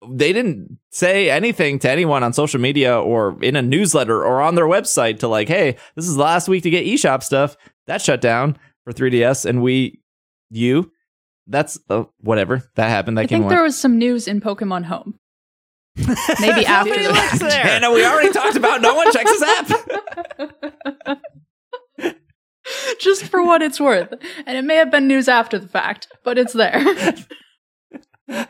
they 0.08 0.32
didn't 0.32 0.78
say 0.92 1.30
anything 1.30 1.80
to 1.80 1.90
anyone 1.90 2.24
on 2.24 2.34
social 2.34 2.60
media 2.60 3.00
or 3.00 3.42
in 3.44 3.56
a 3.56 3.62
newsletter 3.62 4.24
or 4.24 4.42
on 4.42 4.56
their 4.56 4.66
website 4.66 5.20
to 5.20 5.28
like, 5.28 5.48
hey, 5.48 5.76
this 5.96 6.08
is 6.08 6.16
the 6.16 6.22
last 6.22 6.48
week 6.48 6.64
to 6.64 6.70
get 6.70 6.86
eShop 6.86 7.24
stuff. 7.24 7.58
That 7.88 8.02
shut 8.02 8.22
down 8.22 8.58
for 8.84 8.94
3DS 8.94 9.46
and 9.46 9.62
we, 9.62 10.00
you, 10.50 10.92
that's 11.48 11.80
uh, 11.90 12.06
whatever 12.22 12.64
that 12.76 12.90
happened. 12.90 13.18
That 13.18 13.24
I 13.24 13.28
came 13.28 13.42
think 13.42 13.50
there 13.50 13.64
was 13.64 13.78
some 13.78 13.98
news 13.98 14.28
in 14.28 14.40
Pokemon 14.40 14.86
Home. 14.86 15.20
Maybe 16.40 16.66
after 16.66 16.92
Nobody 16.92 17.08
the 17.08 17.14
looks 17.14 17.40
there. 17.40 17.66
Anna, 17.66 17.92
we 17.92 18.06
already 18.06 18.32
talked 18.32 18.56
about 18.56 18.82
no 18.82 18.96
one 18.96 19.12
checks 19.12 19.32
his 19.32 19.42
app. 19.42 21.20
just 23.00 23.26
for 23.26 23.44
what 23.44 23.62
it's 23.62 23.80
worth. 23.80 24.14
And 24.46 24.58
it 24.58 24.64
may 24.64 24.76
have 24.76 24.92
been 24.92 25.08
news 25.08 25.28
after 25.28 25.60
the 25.60 25.68
fact, 25.68 26.08
but 26.24 26.38
it's 26.38 26.54
there. 26.54 26.84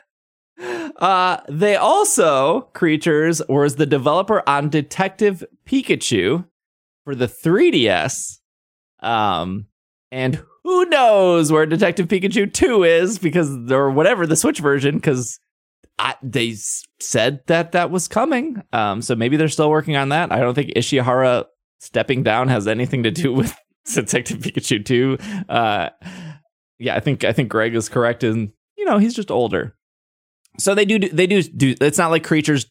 Uh, 0.60 1.38
they 1.48 1.76
also 1.76 2.62
creatures 2.74 3.42
was 3.48 3.78
the 3.78 3.86
developer 3.86 4.44
on 4.48 4.70
Detective 4.70 5.44
Pikachu 5.66 6.46
for 7.06 7.16
the 7.16 7.28
3DS. 7.28 8.40
Um, 9.02 9.68
and 10.12 10.44
who 10.64 10.86
knows 10.86 11.52
where 11.52 11.66
Detective 11.66 12.08
Pikachu 12.08 12.52
2 12.52 12.84
is 12.84 13.20
because 13.20 13.72
or 13.72 13.90
whatever 13.90 14.28
the 14.28 14.36
Switch 14.36 14.60
version 14.60 14.96
because 14.96 15.40
they 16.22 16.56
said 17.00 17.42
that 17.48 17.72
that 17.72 17.92
was 17.92 18.08
coming. 18.08 18.62
Um, 18.74 19.02
so 19.02 19.16
maybe 19.16 19.38
they're 19.38 19.48
still 19.48 19.70
working 19.70 19.96
on 19.96 20.10
that. 20.10 20.32
I 20.32 20.40
don't 20.40 20.54
think 20.54 20.74
Ishihara 20.76 21.46
stepping 21.80 22.24
down 22.24 22.50
has 22.50 22.68
anything 22.68 23.04
to 23.04 23.12
do 23.12 23.34
with 23.34 23.56
Detective 23.94 24.40
Pikachu 24.40 24.84
2. 24.84 25.18
Uh, 25.48 25.90
yeah, 26.78 26.96
I 26.96 27.00
think 27.00 27.24
I 27.24 27.34
think 27.34 27.50
Greg 27.50 27.76
is 27.76 27.90
correct 27.90 28.24
in 28.24 28.54
you 28.78 28.86
know 28.86 28.98
he's 28.98 29.14
just 29.14 29.32
older. 29.32 29.76
So 30.60 30.76
they 30.76 30.86
do 30.86 31.00
they 31.00 31.28
do 31.28 31.42
do. 31.42 31.76
It's 31.82 31.98
not 31.98 32.12
like 32.12 32.24
creatures 32.24 32.70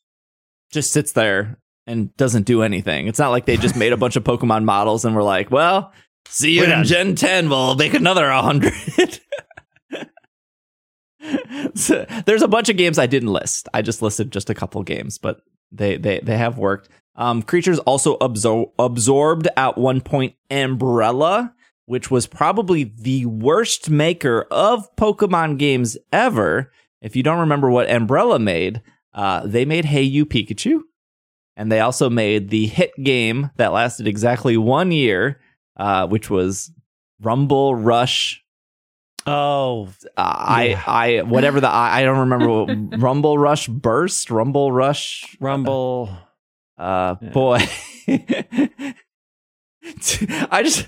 just 0.70 0.92
sits 0.92 1.12
there 1.12 1.58
and 1.86 2.14
doesn't 2.16 2.44
do 2.44 2.62
anything. 2.62 3.06
It's 3.06 3.18
not 3.18 3.30
like 3.30 3.46
they 3.46 3.56
just 3.56 3.76
made 3.76 3.92
a 3.92 3.96
bunch 3.96 4.16
of 4.16 4.24
Pokemon 4.24 4.64
models 4.64 5.04
and 5.04 5.16
were 5.16 5.22
like, 5.22 5.50
well, 5.50 5.92
see 6.28 6.52
you 6.52 6.60
We're 6.60 6.66
in 6.66 6.70
done. 6.70 6.84
Gen 6.84 7.14
10. 7.14 7.48
We'll 7.48 7.74
make 7.74 7.94
another 7.94 8.26
100. 8.30 9.20
so, 11.74 12.06
there's 12.26 12.42
a 12.42 12.48
bunch 12.48 12.68
of 12.68 12.76
games 12.76 12.98
I 12.98 13.06
didn't 13.06 13.32
list. 13.32 13.68
I 13.72 13.82
just 13.82 14.02
listed 14.02 14.30
just 14.30 14.50
a 14.50 14.54
couple 14.54 14.82
games, 14.82 15.18
but 15.18 15.40
they 15.72 15.96
they 15.96 16.20
they 16.20 16.36
have 16.36 16.58
worked. 16.58 16.88
Um, 17.16 17.42
creatures 17.42 17.78
also 17.80 18.16
absor- 18.18 18.70
absorbed 18.78 19.48
at 19.56 19.76
one 19.76 20.00
point 20.00 20.34
Umbrella, 20.50 21.54
which 21.86 22.10
was 22.10 22.26
probably 22.26 22.84
the 22.84 23.26
worst 23.26 23.90
maker 23.90 24.46
of 24.50 24.94
Pokemon 24.96 25.58
games 25.58 25.96
ever. 26.12 26.70
If 27.00 27.14
you 27.16 27.22
don't 27.22 27.40
remember 27.40 27.70
what 27.70 27.88
Umbrella 27.90 28.38
made, 28.38 28.82
uh, 29.14 29.46
they 29.46 29.64
made 29.64 29.84
Hey 29.84 30.02
You 30.02 30.26
Pikachu, 30.26 30.80
and 31.56 31.70
they 31.70 31.80
also 31.80 32.10
made 32.10 32.50
the 32.50 32.66
hit 32.66 32.90
game 33.02 33.50
that 33.56 33.72
lasted 33.72 34.06
exactly 34.08 34.56
one 34.56 34.90
year, 34.92 35.40
uh, 35.76 36.06
which 36.08 36.28
was 36.30 36.72
Rumble 37.20 37.74
Rush. 37.74 38.42
Oh, 39.26 39.88
Uh, 40.16 40.64
Yeah. 40.68 40.82
I 40.86 41.18
I 41.18 41.22
whatever 41.22 41.60
the 41.60 41.68
I, 41.68 42.00
I 42.00 42.02
don't 42.04 42.18
remember 42.18 42.48
what, 42.48 42.70
Rumble 43.00 43.36
Rush 43.38 43.68
Burst, 43.68 44.30
Rumble 44.30 44.72
Rush 44.72 45.36
Rumble. 45.40 46.10
uh, 46.78 47.16
Yeah. 47.20 47.30
boy. 47.30 47.58
I 50.50 50.62
just 50.62 50.86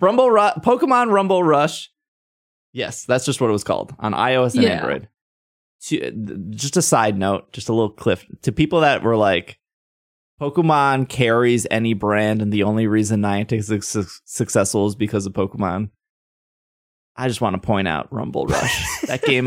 Rumble 0.00 0.30
Ru- 0.30 0.60
Pokemon 0.62 1.10
Rumble 1.12 1.42
Rush. 1.42 1.90
Yes, 2.72 3.04
that's 3.04 3.24
just 3.26 3.40
what 3.40 3.48
it 3.48 3.52
was 3.52 3.64
called 3.64 3.94
on 3.98 4.12
iOS 4.12 4.54
and 4.54 4.62
Yeah. 4.64 4.70
Android. 4.80 5.08
To- 5.88 6.46
Just 6.50 6.76
a 6.76 6.82
side 6.82 7.18
note, 7.18 7.52
just 7.52 7.68
a 7.68 7.72
little 7.72 7.90
cliff 7.90 8.24
to 8.42 8.52
people 8.52 8.80
that 8.80 9.02
were 9.02 9.16
like, 9.16 9.58
Pokemon 10.40 11.08
carries 11.08 11.66
any 11.70 11.94
brand, 11.94 12.42
and 12.42 12.52
the 12.52 12.64
only 12.64 12.86
reason 12.86 13.22
Niantic 13.22 13.58
is 13.58 13.86
su- 13.88 14.04
successful 14.24 14.86
is 14.86 14.94
because 14.96 15.24
of 15.26 15.32
Pokemon. 15.32 15.90
I 17.16 17.28
just 17.28 17.40
want 17.40 17.54
to 17.60 17.64
point 17.64 17.86
out 17.88 18.12
Rumble 18.12 18.46
Rush. 18.46 19.00
that 19.06 19.22
game 19.22 19.46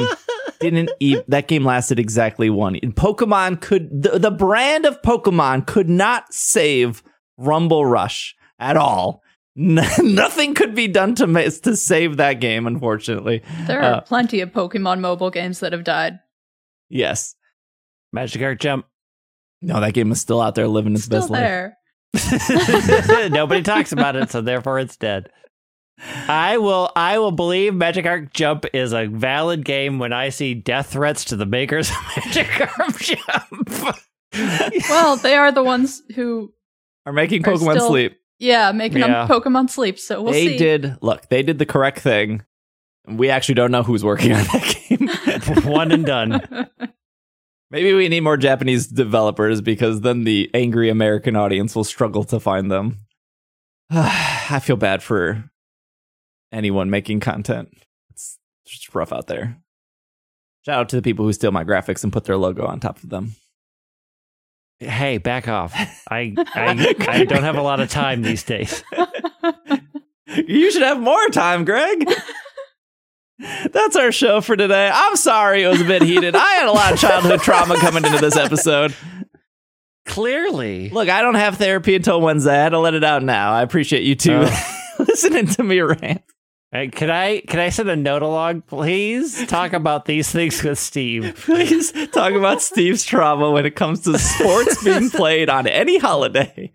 didn't 0.60 0.92
e- 1.00 1.22
that 1.28 1.48
game 1.48 1.66
lasted 1.66 2.00
exactly 2.00 2.50
one. 2.50 2.76
And 2.82 2.96
Pokemon 2.96 3.60
could 3.60 3.90
the, 4.04 4.20
the 4.20 4.32
brand 4.32 4.86
of 4.86 5.02
Pokemon 5.02 5.66
could 5.68 5.90
not 5.90 6.34
save 6.34 7.04
Rumble 7.38 7.86
Rush 7.86 8.36
at 8.60 8.78
all. 8.78 9.22
Nothing 9.58 10.54
could 10.54 10.76
be 10.76 10.88
done 10.88 11.16
to 11.16 11.28
ma- 11.28 11.42
to 11.64 11.76
save 11.76 12.18
that 12.18 12.40
game. 12.40 12.68
Unfortunately, 12.68 13.42
There 13.68 13.82
are 13.82 13.96
Uh, 13.96 14.02
plenty 14.02 14.42
of 14.42 14.52
Pokemon 14.52 15.00
mobile 15.00 15.32
games 15.32 15.60
that 15.62 15.72
have 15.74 15.84
died. 15.84 16.20
Yes. 16.90 17.36
Magikarp 18.16 18.60
Jump. 18.60 18.86
No, 19.62 19.80
that 19.80 19.94
game 19.94 20.12
is 20.12 20.22
still 20.22 20.42
out 20.42 20.56
there 20.56 20.68
living 20.68 20.94
its 20.94 21.06
Still 21.06 21.20
best 21.28 21.30
life. 21.32 21.72
Nobody 23.32 23.62
talks 23.64 23.92
about 23.92 24.16
it, 24.16 24.30
so 24.30 24.42
therefore 24.42 24.80
it's 24.80 24.96
dead. 24.98 25.30
I 26.28 26.58
will 26.58 26.92
I 26.96 27.20
will 27.20 27.32
believe 27.32 27.74
Magikarp 27.74 28.34
Jump 28.34 28.66
is 28.74 28.94
a 28.94 29.06
valid 29.08 29.64
game 29.66 29.98
when 29.98 30.12
I 30.14 30.30
see 30.30 30.54
death 30.54 30.88
threats 30.92 31.26
to 31.26 31.36
the 31.38 31.46
makers 31.46 31.90
of 31.90 31.96
Magic 32.26 32.62
Arc 32.80 33.00
Jump. 33.00 33.98
Well, 34.90 35.16
they 35.18 35.36
are 35.36 35.52
the 35.54 35.64
ones 35.64 36.02
who, 36.16 36.54
Are 37.06 37.14
making 37.14 37.46
Are 37.48 37.54
Pokemon 37.54 37.76
still- 37.76 37.88
sleep. 37.88 38.18
yeah, 38.40 38.72
making 38.74 39.00
Yeah. 39.00 39.26
them 39.26 39.28
Pokemon 39.30 39.70
sleep. 39.70 39.98
So 39.98 40.22
we'll 40.22 40.34
they 40.34 40.48
see. 40.50 40.58
did 40.58 40.98
look. 41.02 41.30
They 41.30 41.42
did 41.44 41.60
the 41.60 41.66
correct 41.66 42.00
thing. 42.00 42.44
We 43.08 43.30
actually 43.30 43.56
don't 43.56 43.72
know 43.72 43.84
who's 43.84 44.04
working 44.04 44.34
on 44.34 44.44
that 44.44 44.76
game. 44.90 45.10
One 45.64 45.92
and 45.92 46.06
done. 46.06 46.42
Maybe 47.72 47.94
we 47.94 48.08
need 48.10 48.22
more 48.22 48.38
Japanese 48.38 48.88
developers 48.88 49.62
because 49.62 50.02
then 50.02 50.24
the 50.24 50.50
angry 50.54 50.90
American 50.90 51.36
audience 51.36 51.76
will 51.76 51.84
struggle 51.84 52.24
to 52.26 52.40
find 52.40 52.72
them. 52.72 53.00
I 53.90 54.60
feel 54.62 54.78
bad 54.78 55.04
for 55.04 55.50
anyone 56.52 56.90
making 56.90 57.20
content. 57.20 57.70
It's 58.12 58.38
just 58.66 58.94
rough 58.96 59.12
out 59.12 59.28
there. 59.28 59.58
Shout 60.66 60.80
out 60.80 60.90
to 60.90 60.96
the 60.96 61.02
people 61.02 61.26
who 61.26 61.34
steal 61.34 61.52
my 61.52 61.64
graphics 61.64 62.04
and 62.04 62.14
put 62.14 62.26
their 62.26 62.38
logo 62.38 62.66
on 62.66 62.80
top 62.80 63.04
of 63.04 63.10
them. 63.10 63.36
Hey, 64.80 65.18
back 65.18 65.48
off. 65.48 65.74
I, 66.10 66.34
I 66.56 66.96
I 67.00 67.24
don't 67.26 67.44
have 67.44 67.58
a 67.58 67.62
lot 67.62 67.80
of 67.80 67.90
time 67.90 68.22
these 68.22 68.44
days. 68.44 68.84
You 70.48 70.70
should 70.72 70.82
have 70.82 71.00
more 71.00 71.30
time, 71.30 71.64
Greg. 71.66 72.10
That's 73.40 73.96
our 73.96 74.12
show 74.12 74.42
for 74.42 74.56
today. 74.56 74.90
I'm 74.94 75.16
sorry 75.16 75.64
it 75.64 75.68
was 75.68 75.82
a 75.82 75.86
bit 75.86 76.02
heated. 76.02 76.36
I 76.36 76.54
had 76.54 76.68
a 76.68 76.72
lot 76.72 76.94
of 76.94 77.00
childhood 77.00 77.42
trauma 77.42 77.78
coming 77.78 78.06
into 78.06 78.20
this 78.20 78.38
episode. 78.38 78.96
Clearly. 80.06 80.90
Look, 80.90 81.10
I 81.10 81.22
don't 81.22 81.36
have 81.36 81.58
therapy 81.58 81.96
until 81.96 82.22
Wednesday. 82.22 82.58
I 82.58 82.64
had 82.64 82.70
to 82.70 82.80
let 82.80 82.94
it 82.94 83.04
out 83.04 83.24
now. 83.24 83.52
I 83.52 83.62
appreciate 83.62 84.04
you 84.04 84.16
two 84.16 84.46
oh. 84.46 84.86
listening 85.00 85.48
to 85.48 85.64
me 85.64 85.82
rant. 85.82 86.22
Hey, 86.72 86.90
can 86.90 87.10
I 87.10 87.40
can 87.42 87.60
I 87.60 87.70
send 87.70 87.90
a 87.90 87.96
note 87.96 88.22
along, 88.22 88.62
please? 88.64 89.46
Talk 89.48 89.74
about 89.74 90.06
these 90.06 90.30
things 90.30 90.62
with 90.62 90.78
Steve. 90.78 91.36
Please 91.46 91.92
talk 92.12 92.34
about 92.34 92.62
Steve's 92.62 93.04
trauma 93.04 93.50
when 93.52 93.66
it 93.66 93.76
comes 93.76 94.02
to 94.02 94.20
sports 94.20 94.84
being 94.84 95.10
played 95.10 95.50
on 95.50 95.68
any 95.68 95.98
holiday. 95.98 96.74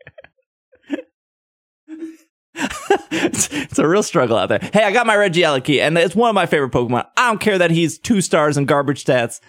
It's, 2.54 3.48
it's 3.52 3.78
a 3.78 3.86
real 3.88 4.02
struggle 4.02 4.36
out 4.36 4.48
there. 4.48 4.58
Hey, 4.72 4.84
I 4.84 4.92
got 4.92 5.06
my 5.06 5.14
Regieleki, 5.16 5.64
key, 5.64 5.80
and 5.80 5.96
it's 5.96 6.14
one 6.16 6.28
of 6.28 6.34
my 6.34 6.46
favorite 6.46 6.72
Pokemon. 6.72 7.06
I 7.16 7.28
don't 7.28 7.40
care 7.40 7.58
that 7.58 7.70
he's 7.70 7.98
two 7.98 8.20
stars 8.20 8.56
and 8.56 8.66
garbage 8.66 9.04
stats. 9.04 9.40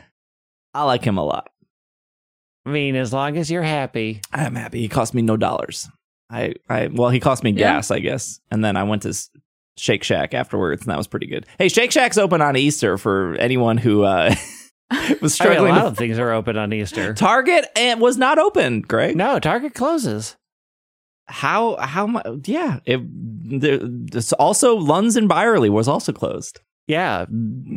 I 0.74 0.84
like 0.84 1.04
him 1.04 1.18
a 1.18 1.24
lot. 1.24 1.50
I 2.66 2.70
mean, 2.70 2.96
as 2.96 3.12
long 3.12 3.38
as 3.38 3.50
you're 3.50 3.64
happy. 3.64 4.22
I'm 4.32 4.56
happy. 4.56 4.80
He 4.82 4.88
cost 4.88 5.14
me 5.14 5.22
no 5.22 5.36
dollars. 5.36 5.90
I, 6.30 6.54
I, 6.70 6.88
well, 6.88 7.10
he 7.10 7.20
cost 7.20 7.44
me 7.44 7.52
Yeah. 7.52 7.74
gas, 7.74 7.92
I 7.92 8.00
guess, 8.00 8.40
and 8.52 8.64
then 8.64 8.78
I 8.78 8.84
went 8.84 9.02
to 9.02 9.14
Shake 9.78 10.04
Shack 10.04 10.34
afterwards, 10.34 10.84
and 10.84 10.92
that 10.92 10.98
was 10.98 11.08
pretty 11.08 11.26
good. 11.28 11.46
Hey, 11.58 11.68
Shake 11.70 11.92
Shack's 11.92 12.18
open 12.18 12.42
on 12.42 12.56
Easter 12.56 12.98
for 12.98 13.36
anyone 13.36 13.78
who 13.78 14.04
uh, 14.04 14.34
was 14.92 15.00
I 15.02 15.08
mean, 15.10 15.18
a 15.24 15.30
struggling. 15.30 15.74
lot 15.74 15.82
to- 15.82 15.88
of 15.88 15.98
things 15.98 16.20
are 16.20 16.32
open 16.32 16.56
on 16.58 16.72
Easter. 16.72 17.14
Target 17.14 17.66
and 17.76 18.00
was 18.00 18.18
not 18.18 18.38
open. 18.38 18.82
Greg, 18.82 19.16
No, 19.18 19.40
Target 19.40 19.74
closes. 19.74 20.38
How 21.32 21.78
how 21.78 22.06
much? 22.08 22.26
Yeah, 22.46 22.80
it. 22.86 23.00
There, 23.62 23.80
also 24.40 24.78
Lunds 24.80 25.18
and 25.18 25.28
Byerly 25.28 25.70
was 25.70 25.88
also 25.88 26.12
closed. 26.14 26.60
Yeah, 26.88 27.26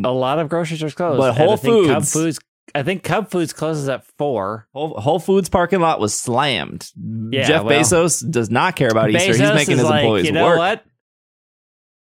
a 0.05 0.11
lot 0.13 0.39
of 0.39 0.49
grocery 0.49 0.77
stores 0.77 0.95
closed. 0.95 1.19
But 1.19 1.35
Whole 1.37 1.53
I 1.53 1.57
think 1.57 1.87
Cub 1.87 2.03
Foods- 2.03 2.13
Foods. 2.13 2.39
I 2.75 2.83
think 2.83 3.03
Cub 3.05 3.31
Foods 3.31 3.53
closes 3.53 3.89
at 3.89 4.05
four. 4.19 4.67
Whole, 4.73 4.99
Whole 4.99 5.19
Foods 5.21 5.49
parking 5.49 5.81
lot 5.81 6.01
was 6.01 6.13
slammed. 6.19 6.91
Yeah, 7.31 7.47
Jeff 7.47 7.65
well- 7.65 7.79
Bezos 7.81 8.29
does 8.29 8.51
not 8.51 8.75
care 8.77 8.89
about 8.91 9.11
Easter. 9.11 9.29
He's 9.29 9.41
Bezos 9.41 9.55
making 9.55 9.73
is 9.75 9.81
his 9.81 9.89
like, 9.89 10.03
employees 10.03 10.27
you 10.27 10.33
know 10.33 10.45
work. 10.47 10.59
what? 10.59 10.85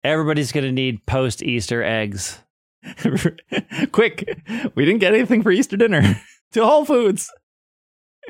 Everybody's 0.04 0.52
gonna 0.52 0.72
need 0.72 1.06
post 1.06 1.44
Easter 1.44 1.84
eggs. 1.84 2.40
Quick, 3.92 4.38
we 4.76 4.86
didn't 4.86 5.00
get 5.00 5.14
anything 5.14 5.44
for 5.44 5.52
Easter 5.52 5.78
dinner 5.78 6.02
to 6.54 6.66
Whole 6.66 6.86
Foods. 6.86 7.32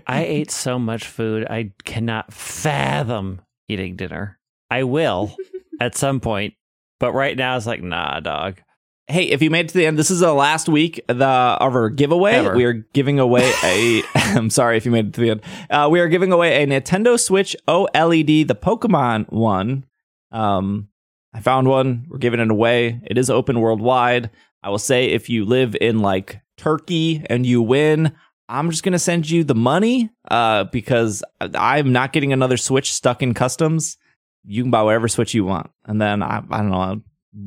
I 0.08 0.24
ate 0.24 0.52
so 0.52 0.80
much 0.80 1.06
food, 1.06 1.46
I 1.50 1.72
cannot 1.84 2.34
fathom 2.34 3.42
eating 3.68 3.96
dinner. 3.96 4.40
I 4.70 4.84
will 4.84 5.36
at 5.80 5.96
some 5.96 6.20
point, 6.20 6.56
but 7.00 7.14
right 7.14 7.38
now 7.38 7.56
it's 7.58 7.66
like, 7.66 7.82
nah, 7.82 8.20
dog. 8.20 8.60
Hey, 9.08 9.26
if 9.26 9.42
you 9.42 9.50
made 9.50 9.66
it 9.66 9.70
to 9.70 9.78
the 9.78 9.86
end, 9.86 10.00
this 10.00 10.10
is 10.10 10.22
the 10.22 10.34
last 10.34 10.70
week 10.70 11.02
the, 11.08 11.26
of 11.26 11.76
our 11.76 11.90
giveaway. 11.90 12.34
Ever. 12.36 12.56
We 12.56 12.64
are 12.64 12.74
giving 12.74 13.20
away 13.20 13.52
a. 13.64 14.02
I'm 14.16 14.50
sorry 14.50 14.78
if 14.78 14.86
you 14.86 14.92
made 14.92 15.08
it 15.08 15.14
to 15.14 15.22
the 15.22 15.30
end. 15.32 15.42
Uh, 15.70 15.90
we 15.92 16.00
are 16.00 16.08
giving 16.08 16.32
away 16.32 16.64
a 16.64 16.68
Nintendo 16.68 17.20
Switch 17.20 17.56
OLED, 17.68 18.48
the 18.48 18.56
Pokemon 18.56 19.32
one. 19.32 19.86
Um, 20.32 20.88
I 21.34 21.42
found 21.42 21.68
one. 21.68 22.06
We're 22.10 22.18
giving 22.18 22.40
it 22.40 22.50
away. 22.50 23.02
It 23.06 23.18
is 23.18 23.30
open 23.30 23.60
worldwide. 23.60 24.30
I 24.64 24.70
will 24.70 24.80
say 24.80 25.08
if 25.08 25.30
you 25.30 25.44
live 25.44 25.76
in 25.82 26.00
like 26.00 26.40
Turkey 26.58 27.26
and 27.30 27.46
you 27.46 27.62
win, 27.62 28.14
I'm 28.54 28.70
just 28.70 28.84
gonna 28.84 29.00
send 29.00 29.28
you 29.28 29.44
the 29.44 29.56
money 29.56 30.12
uh, 30.30 30.66
because 30.66 31.24
I'm 31.42 31.92
not 31.92 32.14
getting 32.14 32.34
another 32.34 32.56
Switch 32.56 32.94
stuck 32.94 33.24
in 33.24 33.34
customs. 33.34 33.98
you 34.46 34.62
can 34.62 34.70
buy 34.70 34.84
whatever 34.84 35.08
Switch 35.08 35.34
you 35.34 35.44
want, 35.44 35.72
and 35.86 36.00
then 36.00 36.22
I, 36.22 36.44
I 36.52 36.58
don't 36.60 36.70
know, 36.70 36.78
I'll 36.78 37.02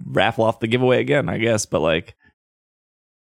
raffle 0.04 0.44
off 0.44 0.58
the 0.58 0.66
giveaway 0.66 1.00
again, 1.00 1.28
I 1.28 1.38
guess. 1.38 1.64
But 1.64 1.80
like, 1.80 2.16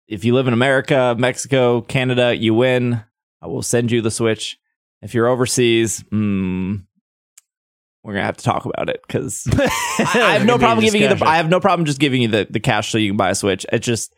if 0.07 0.23
you 0.23 0.33
live 0.33 0.47
in 0.47 0.53
America, 0.53 1.13
Mexico, 1.19 1.81
Canada, 1.81 2.33
you 2.33 2.53
win. 2.53 3.03
I 3.41 3.47
will 3.47 3.61
send 3.61 3.91
you 3.91 4.01
the 4.01 4.11
Switch. 4.11 4.57
If 5.01 5.13
you're 5.13 5.27
overseas, 5.27 6.03
mm, 6.03 6.85
we're 8.01 8.13
gonna 8.13 8.25
have 8.25 8.37
to 8.37 8.45
talk 8.45 8.63
about 8.63 8.89
it 8.89 9.01
because 9.05 9.45
I, 9.51 10.09
I 10.15 10.33
have 10.37 10.45
no 10.45 10.57
problem 10.57 10.85
giving 10.85 11.01
you 11.01 11.13
the. 11.13 11.25
I 11.25 11.35
have 11.35 11.49
no 11.49 11.59
problem 11.59 11.85
just 11.85 11.99
giving 11.99 12.21
you 12.21 12.29
the, 12.29 12.47
the 12.49 12.61
cash 12.61 12.93
so 12.93 12.97
you 12.97 13.09
can 13.09 13.17
buy 13.17 13.31
a 13.31 13.35
Switch. 13.35 13.65
It 13.73 13.79
just 13.79 14.15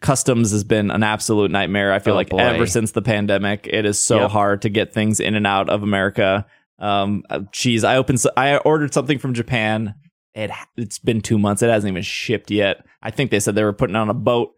customs 0.00 0.50
has 0.52 0.64
been 0.64 0.90
an 0.90 1.02
absolute 1.02 1.50
nightmare. 1.50 1.92
I 1.92 1.98
feel 1.98 2.14
Oh, 2.14 2.16
like 2.16 2.30
boy. 2.30 2.38
ever 2.38 2.66
since 2.66 2.92
the 2.92 3.02
pandemic, 3.02 3.66
it 3.70 3.84
is 3.84 3.98
so 3.98 4.20
Yep. 4.22 4.30
hard 4.30 4.62
to 4.62 4.68
get 4.68 4.92
things 4.94 5.20
in 5.20 5.34
and 5.34 5.46
out 5.46 5.68
of 5.68 5.82
America. 5.82 6.46
Um, 6.78 7.22
uh, 7.30 7.40
geez, 7.52 7.82
I 7.84 7.96
opened, 7.96 8.22
I 8.36 8.56
ordered 8.58 8.94
something 8.94 9.18
from 9.18 9.34
Japan. 9.34 9.94
It 10.34 10.50
it's 10.76 10.98
been 10.98 11.20
two 11.20 11.38
months. 11.38 11.62
It 11.62 11.70
hasn't 11.70 11.90
even 11.90 12.02
shipped 12.02 12.50
yet. 12.50 12.84
I 13.02 13.10
think 13.10 13.30
they 13.30 13.40
said 13.40 13.54
they 13.56 13.64
were 13.64 13.72
putting 13.72 13.96
on 13.96 14.08
a 14.08 14.14
boat. 14.14 14.54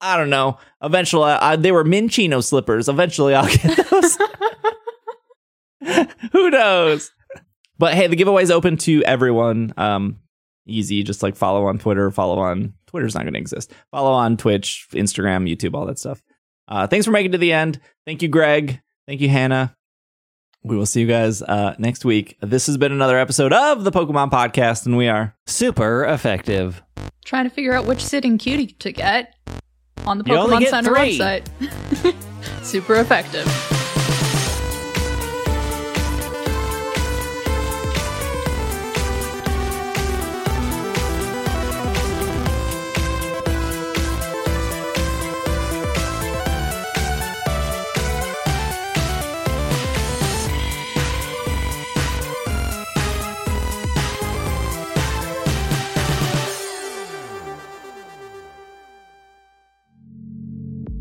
I 0.00 0.16
don't 0.16 0.30
know. 0.30 0.58
Eventually, 0.82 1.30
I, 1.32 1.56
they 1.56 1.72
were 1.72 1.82
Minccino 1.84 2.44
slippers. 2.44 2.88
Eventually, 2.88 3.34
I'll 3.34 3.46
get 3.48 3.86
those. 3.90 4.18
Who 6.32 6.50
knows? 6.50 7.10
But 7.78 7.94
hey, 7.94 8.06
the 8.06 8.16
giveaway 8.16 8.42
is 8.42 8.50
open 8.50 8.76
to 8.78 9.02
everyone. 9.04 9.72
Um, 9.76 10.18
easy, 10.66 11.02
just 11.02 11.22
like 11.22 11.36
follow 11.36 11.66
on 11.66 11.78
Twitter, 11.78 12.10
follow 12.10 12.38
on 12.38 12.74
Twitter's 12.96 13.14
not 13.14 13.24
going 13.24 13.34
to 13.34 13.38
exist. 13.38 13.74
Follow 13.90 14.10
on 14.10 14.38
Twitch, 14.38 14.86
Instagram, 14.92 15.46
YouTube, 15.46 15.74
all 15.74 15.84
that 15.84 15.98
stuff. 15.98 16.22
Uh, 16.66 16.86
thanks 16.86 17.04
for 17.04 17.12
making 17.12 17.30
it 17.30 17.32
to 17.32 17.38
the 17.38 17.52
end. 17.52 17.78
Thank 18.06 18.22
you, 18.22 18.28
Greg. 18.28 18.80
Thank 19.06 19.20
you, 19.20 19.28
Hannah. 19.28 19.76
We 20.64 20.78
will 20.78 20.86
see 20.86 21.02
you 21.02 21.06
guys 21.06 21.42
uh, 21.42 21.74
next 21.78 22.06
week. 22.06 22.38
This 22.40 22.66
has 22.68 22.78
been 22.78 22.92
another 22.92 23.18
episode 23.18 23.52
of 23.52 23.84
the 23.84 23.92
Pokemon 23.92 24.30
Podcast, 24.30 24.86
and 24.86 24.96
we 24.96 25.08
are 25.08 25.36
Super 25.46 26.06
effective. 26.06 26.82
Trying 27.26 27.44
to 27.44 27.50
figure 27.50 27.74
out 27.74 27.84
which 27.84 28.02
sitting 28.02 28.38
cutie 28.38 28.68
to 28.68 28.92
get 28.92 29.34
on 30.06 30.16
the 30.16 30.24
Pokemon 30.24 30.66
Center 30.68 30.94
three. 30.94 31.18
website. 31.18 32.14
Super 32.64 32.94
effective. 32.94 33.75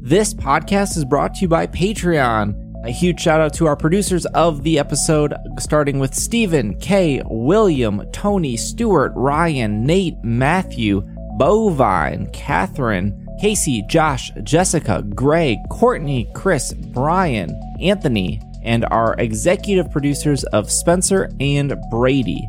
This 0.05 0.35
podcast 0.35 0.97
is 0.97 1.03
brought 1.03 1.33
to 1.33 1.41
you 1.41 1.47
by 1.47 1.65
Patreon. 1.65 2.85
A 2.85 2.91
huge 2.91 3.19
shout 3.19 3.41
out 3.41 3.55
to 3.55 3.65
our 3.65 3.75
producers 3.75 4.27
of 4.27 4.61
the 4.61 4.77
episode, 4.77 5.33
starting 5.57 5.97
with 5.97 6.13
Stephen, 6.13 6.77
Kay, 6.77 7.23
William, 7.25 8.03
Tony, 8.11 8.55
Stuart, 8.55 9.13
Ryan, 9.15 9.83
Nate, 9.83 10.23
Matthew, 10.23 11.01
Bovine, 11.39 12.31
Catherine, 12.33 13.27
Casey, 13.41 13.83
Josh, 13.89 14.31
Jessica, 14.43 15.01
Greg, 15.01 15.57
Courtney, 15.71 16.29
Chris, 16.35 16.71
Brian, 16.71 17.59
Anthony, 17.81 18.39
and 18.61 18.85
our 18.91 19.15
executive 19.17 19.89
producers 19.89 20.43
of 20.53 20.69
Spencer 20.69 21.31
and 21.39 21.73
Brady. 21.89 22.47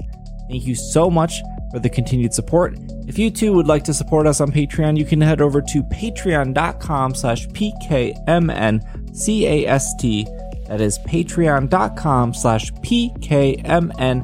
Thank 0.51 0.67
you 0.67 0.75
so 0.75 1.09
much 1.09 1.41
for 1.71 1.79
the 1.79 1.89
continued 1.89 2.35
support. 2.35 2.77
If 3.07 3.19
you 3.19 3.31
too 3.31 3.53
would 3.53 3.67
like 3.67 3.85
to 3.85 3.95
support 3.95 4.27
us 4.27 4.41
on 4.41 4.51
Patreon, 4.51 4.97
you 4.97 5.05
can 5.05 5.21
head 5.21 5.41
over 5.41 5.61
to 5.61 5.83
patreon.com 5.85 7.15
slash 7.15 7.47
pkmncast. 7.49 8.87
That 10.69 10.81
is 10.81 10.99
patreon.com 11.01 12.35
slash 12.35 12.73
pkmncast. 12.73 14.23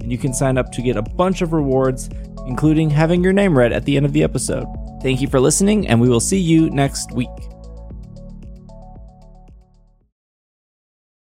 And 0.00 0.12
you 0.12 0.18
can 0.18 0.32
sign 0.32 0.56
up 0.56 0.72
to 0.72 0.82
get 0.82 0.96
a 0.96 1.02
bunch 1.02 1.42
of 1.42 1.52
rewards, 1.52 2.08
including 2.46 2.88
having 2.90 3.22
your 3.22 3.32
name 3.32 3.58
read 3.58 3.72
at 3.72 3.84
the 3.84 3.96
end 3.96 4.06
of 4.06 4.12
the 4.12 4.22
episode. 4.22 4.66
Thank 5.02 5.20
you 5.20 5.28
for 5.28 5.40
listening, 5.40 5.86
and 5.86 6.00
we 6.00 6.08
will 6.08 6.20
see 6.20 6.38
you 6.38 6.70
next 6.70 7.12
week. 7.12 7.28